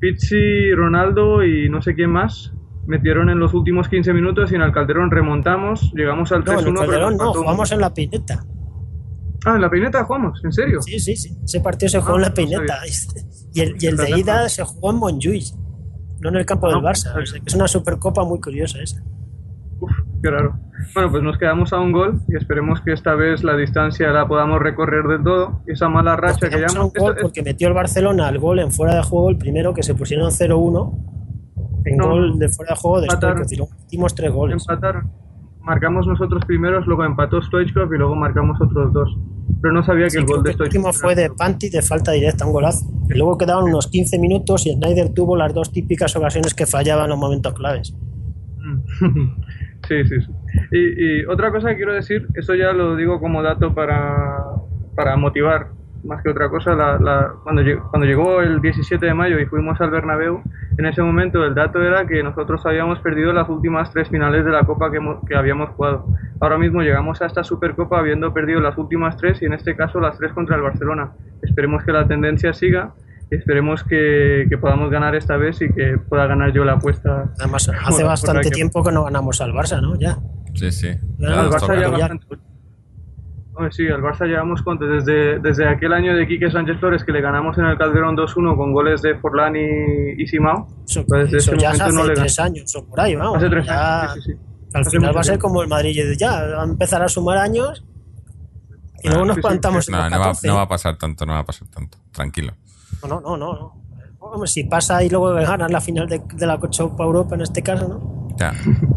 Pizzi, 0.00 0.72
Ronaldo 0.74 1.44
y 1.44 1.68
no 1.68 1.82
sé 1.82 1.94
quién 1.94 2.10
más. 2.10 2.52
Metieron 2.86 3.28
en 3.28 3.38
los 3.38 3.52
últimos 3.52 3.88
15 3.88 4.12
minutos 4.14 4.50
y 4.52 4.54
en 4.54 4.62
el 4.62 4.72
Calderón 4.72 5.10
remontamos, 5.10 5.92
llegamos 5.94 6.32
al 6.32 6.44
3-1. 6.44 6.72
No, 6.72 7.10
no, 7.10 7.32
jugamos 7.34 7.70
en 7.72 7.80
la 7.80 7.92
Pineta. 7.92 8.44
Ah, 9.46 9.54
en 9.54 9.60
la 9.62 9.70
peineta 9.70 10.04
jugamos, 10.04 10.40
¿en 10.44 10.52
serio? 10.52 10.82
Sí, 10.82 10.98
sí, 10.98 11.16
sí. 11.16 11.36
Ese 11.44 11.60
partido 11.60 11.88
se 11.88 12.00
jugó 12.00 12.14
Ah, 12.14 12.16
en 12.16 12.22
la 12.22 12.28
no 12.28 12.34
Pineta. 12.34 12.78
Y 13.54 13.60
el, 13.60 13.76
y 13.80 13.86
el 13.86 13.96
de 13.96 14.18
ida 14.18 14.48
se 14.48 14.62
jugó 14.64 14.90
en 14.90 14.96
Montjuïc, 14.98 15.54
no 16.20 16.28
en 16.30 16.36
el 16.36 16.44
campo 16.46 16.66
Ah, 16.66 16.70
del 16.70 16.80
Barça. 16.80 17.14
perfecto. 17.14 17.22
O 17.22 17.26
sea, 17.26 17.40
que 17.40 17.46
es 17.48 17.54
una 17.54 17.68
supercopa 17.68 18.24
muy 18.24 18.40
curiosa 18.40 18.78
esa. 18.82 19.02
Uf, 19.80 19.90
qué 20.22 20.30
raro. 20.30 20.58
Bueno, 20.94 21.10
pues 21.10 21.22
nos 21.22 21.38
quedamos 21.38 21.72
a 21.72 21.78
un 21.78 21.92
gol 21.92 22.20
y 22.28 22.36
esperemos 22.36 22.80
que 22.82 22.92
esta 22.92 23.14
vez 23.14 23.42
la 23.44 23.56
distancia 23.56 24.08
la 24.10 24.26
podamos 24.26 24.60
recorrer 24.60 25.04
del 25.06 25.22
todo. 25.22 25.62
Esa 25.66 25.88
mala 25.88 26.16
racha 26.16 26.48
que 26.48 26.56
un 26.78 26.90
gol 26.96 27.16
porque 27.20 27.42
metió 27.42 27.68
el 27.68 27.74
Barcelona 27.74 28.28
el 28.28 28.38
gol 28.38 28.58
en 28.58 28.72
fuera 28.72 28.96
de 28.96 29.02
juego, 29.02 29.30
el 29.30 29.38
primero 29.38 29.72
que 29.74 29.82
se 29.82 29.94
pusieron 29.94 30.30
0-1 30.30 31.82
en 31.84 31.96
No, 31.96 32.08
gol 32.10 32.38
de 32.38 32.48
fuera 32.48 32.74
de 32.74 32.80
juego 32.80 33.00
después 33.00 33.14
empataron. 33.16 33.42
que 33.42 33.48
tiró- 33.48 33.68
hicimos 33.86 34.14
tres 34.14 34.32
goles. 34.32 34.62
empatar. 34.68 35.04
Marcamos 35.62 36.06
nosotros 36.06 36.44
primeros, 36.46 36.86
luego 36.86 37.04
empató 37.04 37.42
Stoichkov 37.42 37.92
y 37.92 37.98
luego 37.98 38.14
marcamos 38.14 38.60
otros 38.60 38.92
dos. 38.92 39.16
Pero 39.60 39.74
no 39.74 39.82
sabía 39.84 40.06
que 40.08 40.18
el 40.18 40.26
gol 40.26 40.42
de 40.42 40.50
que 40.50 40.56
el 40.56 40.62
último 40.62 40.92
Stoichkov 40.92 41.02
fue 41.02 41.14
de 41.14 41.30
Panti 41.30 41.68
de 41.68 41.82
falta 41.82 42.12
directa, 42.12 42.46
un 42.46 42.52
golazo. 42.52 42.86
Y 43.08 43.14
luego 43.18 43.36
quedaban 43.36 43.64
unos 43.64 43.88
15 43.88 44.18
minutos 44.18 44.66
y 44.66 44.72
Snyder 44.72 45.12
tuvo 45.14 45.36
las 45.36 45.52
dos 45.52 45.72
típicas 45.72 46.14
ocasiones 46.16 46.54
que 46.54 46.66
fallaban 46.66 47.04
en 47.04 47.10
los 47.10 47.18
momentos 47.18 47.54
claves. 47.54 47.94
Sí, 49.86 50.04
sí, 50.04 50.16
sí. 50.20 50.32
Y, 50.72 51.20
y 51.20 51.24
otra 51.26 51.52
cosa 51.52 51.70
que 51.70 51.76
quiero 51.76 51.94
decir, 51.94 52.26
eso 52.34 52.54
ya 52.54 52.72
lo 52.72 52.96
digo 52.96 53.20
como 53.20 53.42
dato 53.42 53.74
para, 53.74 54.44
para 54.96 55.16
motivar 55.16 55.68
más 56.04 56.22
que 56.22 56.30
otra 56.30 56.48
cosa, 56.48 56.74
la, 56.74 56.98
la- 56.98 57.32
cuando, 57.42 57.62
lleg- 57.62 57.82
cuando 57.90 58.06
llegó 58.06 58.40
el 58.40 58.60
17 58.60 59.04
de 59.04 59.14
mayo 59.14 59.38
y 59.38 59.46
fuimos 59.46 59.80
al 59.80 59.90
Bernabéu, 59.90 60.42
en 60.78 60.86
ese 60.86 61.02
momento 61.02 61.44
el 61.44 61.54
dato 61.54 61.82
era 61.82 62.06
que 62.06 62.22
nosotros 62.22 62.64
habíamos 62.66 63.00
perdido 63.00 63.32
las 63.32 63.48
últimas 63.48 63.90
tres 63.92 64.08
finales 64.08 64.44
de 64.44 64.50
la 64.52 64.64
Copa 64.64 64.90
que, 64.90 64.98
hemos- 64.98 65.24
que 65.26 65.34
habíamos 65.36 65.70
jugado. 65.70 66.06
Ahora 66.40 66.56
mismo 66.58 66.82
llegamos 66.82 67.20
a 67.20 67.26
esta 67.26 67.42
Supercopa 67.42 67.98
habiendo 67.98 68.32
perdido 68.32 68.60
las 68.60 68.78
últimas 68.78 69.16
tres 69.16 69.42
y 69.42 69.46
en 69.46 69.54
este 69.54 69.74
caso 69.76 69.98
las 70.00 70.16
tres 70.18 70.32
contra 70.32 70.56
el 70.56 70.62
Barcelona. 70.62 71.10
Esperemos 71.42 71.82
que 71.84 71.92
la 71.92 72.06
tendencia 72.06 72.52
siga 72.52 72.92
y 73.30 73.34
esperemos 73.34 73.82
que, 73.84 74.46
que 74.48 74.56
podamos 74.56 74.90
ganar 74.90 75.14
esta 75.16 75.36
vez 75.36 75.60
y 75.60 75.68
que 75.72 75.98
pueda 76.08 76.26
ganar 76.26 76.52
yo 76.52 76.64
la 76.64 76.74
apuesta. 76.74 77.30
Además, 77.40 77.68
hace 77.84 78.02
por 78.02 78.04
bastante 78.10 78.42
que- 78.48 78.54
tiempo 78.54 78.82
que 78.84 78.92
no 78.92 79.04
ganamos 79.04 79.40
al 79.40 79.52
Barça, 79.52 79.80
¿no? 79.82 79.96
Ya. 79.98 80.16
Sí, 80.54 80.70
sí. 80.72 80.88
Ya, 81.18 81.40
al 81.40 81.50
Barça 81.50 81.74
ya 81.74 81.80
ya. 81.82 81.88
bastante. 81.90 82.26
Sí, 83.70 83.86
al 83.88 84.02
Barça 84.02 84.26
llevamos 84.26 84.62
desde, 84.78 85.38
desde 85.40 85.68
aquel 85.68 85.92
año 85.92 86.14
de 86.16 86.26
Quique 86.26 86.50
Sánchez 86.50 86.78
Flores 86.78 87.04
que 87.04 87.12
le 87.12 87.20
ganamos 87.20 87.58
en 87.58 87.64
el 87.64 87.76
Calderón 87.76 88.16
2-1 88.16 88.56
con 88.56 88.72
goles 88.72 89.02
de 89.02 89.16
Forlán 89.18 89.56
y, 89.56 90.22
y 90.22 90.26
Simao. 90.26 90.66
Eso, 90.86 91.04
pues 91.06 91.30
desde 91.30 91.38
ese 91.38 91.58
ya 91.58 91.70
hace 91.70 91.92
no 91.92 92.04
tres 92.04 92.38
años 92.38 92.74
o 92.76 92.86
por 92.86 93.00
ahí, 93.00 93.14
vamos. 93.14 93.38
Hace 93.38 93.50
tres 93.50 93.68
años, 93.68 94.14
sí, 94.14 94.32
sí, 94.32 94.38
Al 94.74 94.84
final 94.84 95.16
va 95.16 95.20
a 95.20 95.24
ser 95.24 95.38
como 95.38 95.62
el 95.62 95.68
Madrid, 95.68 95.96
ya 96.18 96.42
va 96.44 96.62
a 96.62 96.64
empezar 96.64 97.02
a 97.02 97.08
sumar 97.08 97.38
años 97.38 97.84
y 99.02 99.08
luego 99.08 99.24
nos 99.24 99.38
plantamos 99.38 99.88
en 99.88 99.92
no, 99.92 100.10
no, 100.10 100.18
va, 100.18 100.32
no 100.42 100.54
va 100.54 100.62
a 100.62 100.68
pasar 100.68 100.96
tanto, 100.96 101.26
no 101.26 101.32
va 101.34 101.40
a 101.40 101.44
pasar 101.44 101.68
tanto, 101.68 101.98
tranquilo. 102.12 102.54
No, 103.08 103.20
no, 103.20 103.36
no, 103.36 103.74
no. 104.36 104.46
si 104.46 104.64
pasa 104.64 105.02
y 105.04 105.08
luego 105.08 105.32
ganas 105.34 105.70
la 105.70 105.80
final 105.80 106.08
de, 106.08 106.22
de 106.34 106.46
la 106.46 106.58
Copa 106.58 107.04
Europa 107.04 107.34
en 107.34 107.42
este 107.42 107.62
caso, 107.62 107.88
¿no? 107.88 108.28
Ya. 108.36 108.52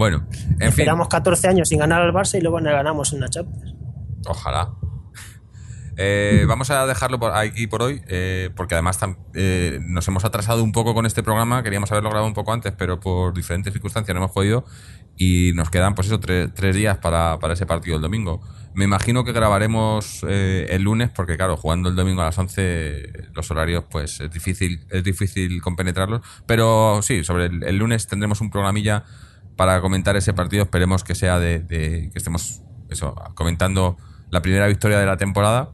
Bueno, 0.00 0.26
en 0.58 0.68
Esperamos 0.68 1.08
14 1.08 1.48
años 1.48 1.68
sin 1.68 1.78
ganar 1.78 2.00
al 2.00 2.10
Barça 2.10 2.38
y 2.38 2.40
luego 2.40 2.58
le 2.58 2.72
ganamos 2.72 3.12
en 3.12 3.20
la 3.20 3.28
Champions. 3.28 3.74
Ojalá. 4.26 4.70
Eh, 5.98 6.46
vamos 6.48 6.70
a 6.70 6.86
dejarlo 6.86 7.20
por 7.20 7.36
aquí 7.36 7.66
por 7.66 7.82
hoy, 7.82 8.00
eh, 8.08 8.48
porque 8.56 8.76
además 8.76 8.98
eh, 9.34 9.78
nos 9.82 10.08
hemos 10.08 10.24
atrasado 10.24 10.64
un 10.64 10.72
poco 10.72 10.94
con 10.94 11.04
este 11.04 11.22
programa. 11.22 11.62
Queríamos 11.62 11.92
haberlo 11.92 12.08
grabado 12.08 12.26
un 12.26 12.32
poco 12.32 12.50
antes, 12.54 12.72
pero 12.78 12.98
por 12.98 13.34
diferentes 13.34 13.74
circunstancias 13.74 14.14
no 14.14 14.22
hemos 14.22 14.30
podido. 14.30 14.64
Y 15.18 15.52
nos 15.52 15.68
quedan, 15.68 15.94
pues 15.94 16.06
eso, 16.06 16.18
tres, 16.18 16.74
días 16.74 16.96
para, 16.96 17.38
para, 17.38 17.52
ese 17.52 17.66
partido 17.66 17.96
el 17.96 18.02
domingo. 18.02 18.40
Me 18.72 18.84
imagino 18.84 19.22
que 19.22 19.32
grabaremos 19.32 20.22
el 20.22 20.80
lunes, 20.80 21.10
porque 21.10 21.36
claro, 21.36 21.58
jugando 21.58 21.90
el 21.90 21.94
domingo 21.94 22.22
a 22.22 22.24
las 22.24 22.38
11, 22.38 23.32
los 23.34 23.50
horarios, 23.50 23.84
pues 23.90 24.18
es 24.20 24.30
difícil, 24.30 24.86
es 24.88 25.04
difícil 25.04 25.60
compenetrarlos. 25.60 26.22
Pero 26.46 27.02
sí, 27.02 27.22
sobre 27.22 27.48
el 27.48 27.76
lunes 27.76 28.06
tendremos 28.06 28.40
un 28.40 28.50
programilla 28.50 29.04
para 29.60 29.80
comentar 29.82 30.16
ese 30.16 30.32
partido. 30.32 30.62
Esperemos 30.62 31.04
que 31.04 31.14
sea 31.14 31.38
de, 31.38 31.66
que 31.68 32.10
estemos 32.14 32.62
eso, 32.88 33.14
comentando 33.34 33.98
la 34.30 34.40
primera 34.40 34.66
victoria 34.66 34.98
de 34.98 35.04
la 35.04 35.18
temporada. 35.18 35.68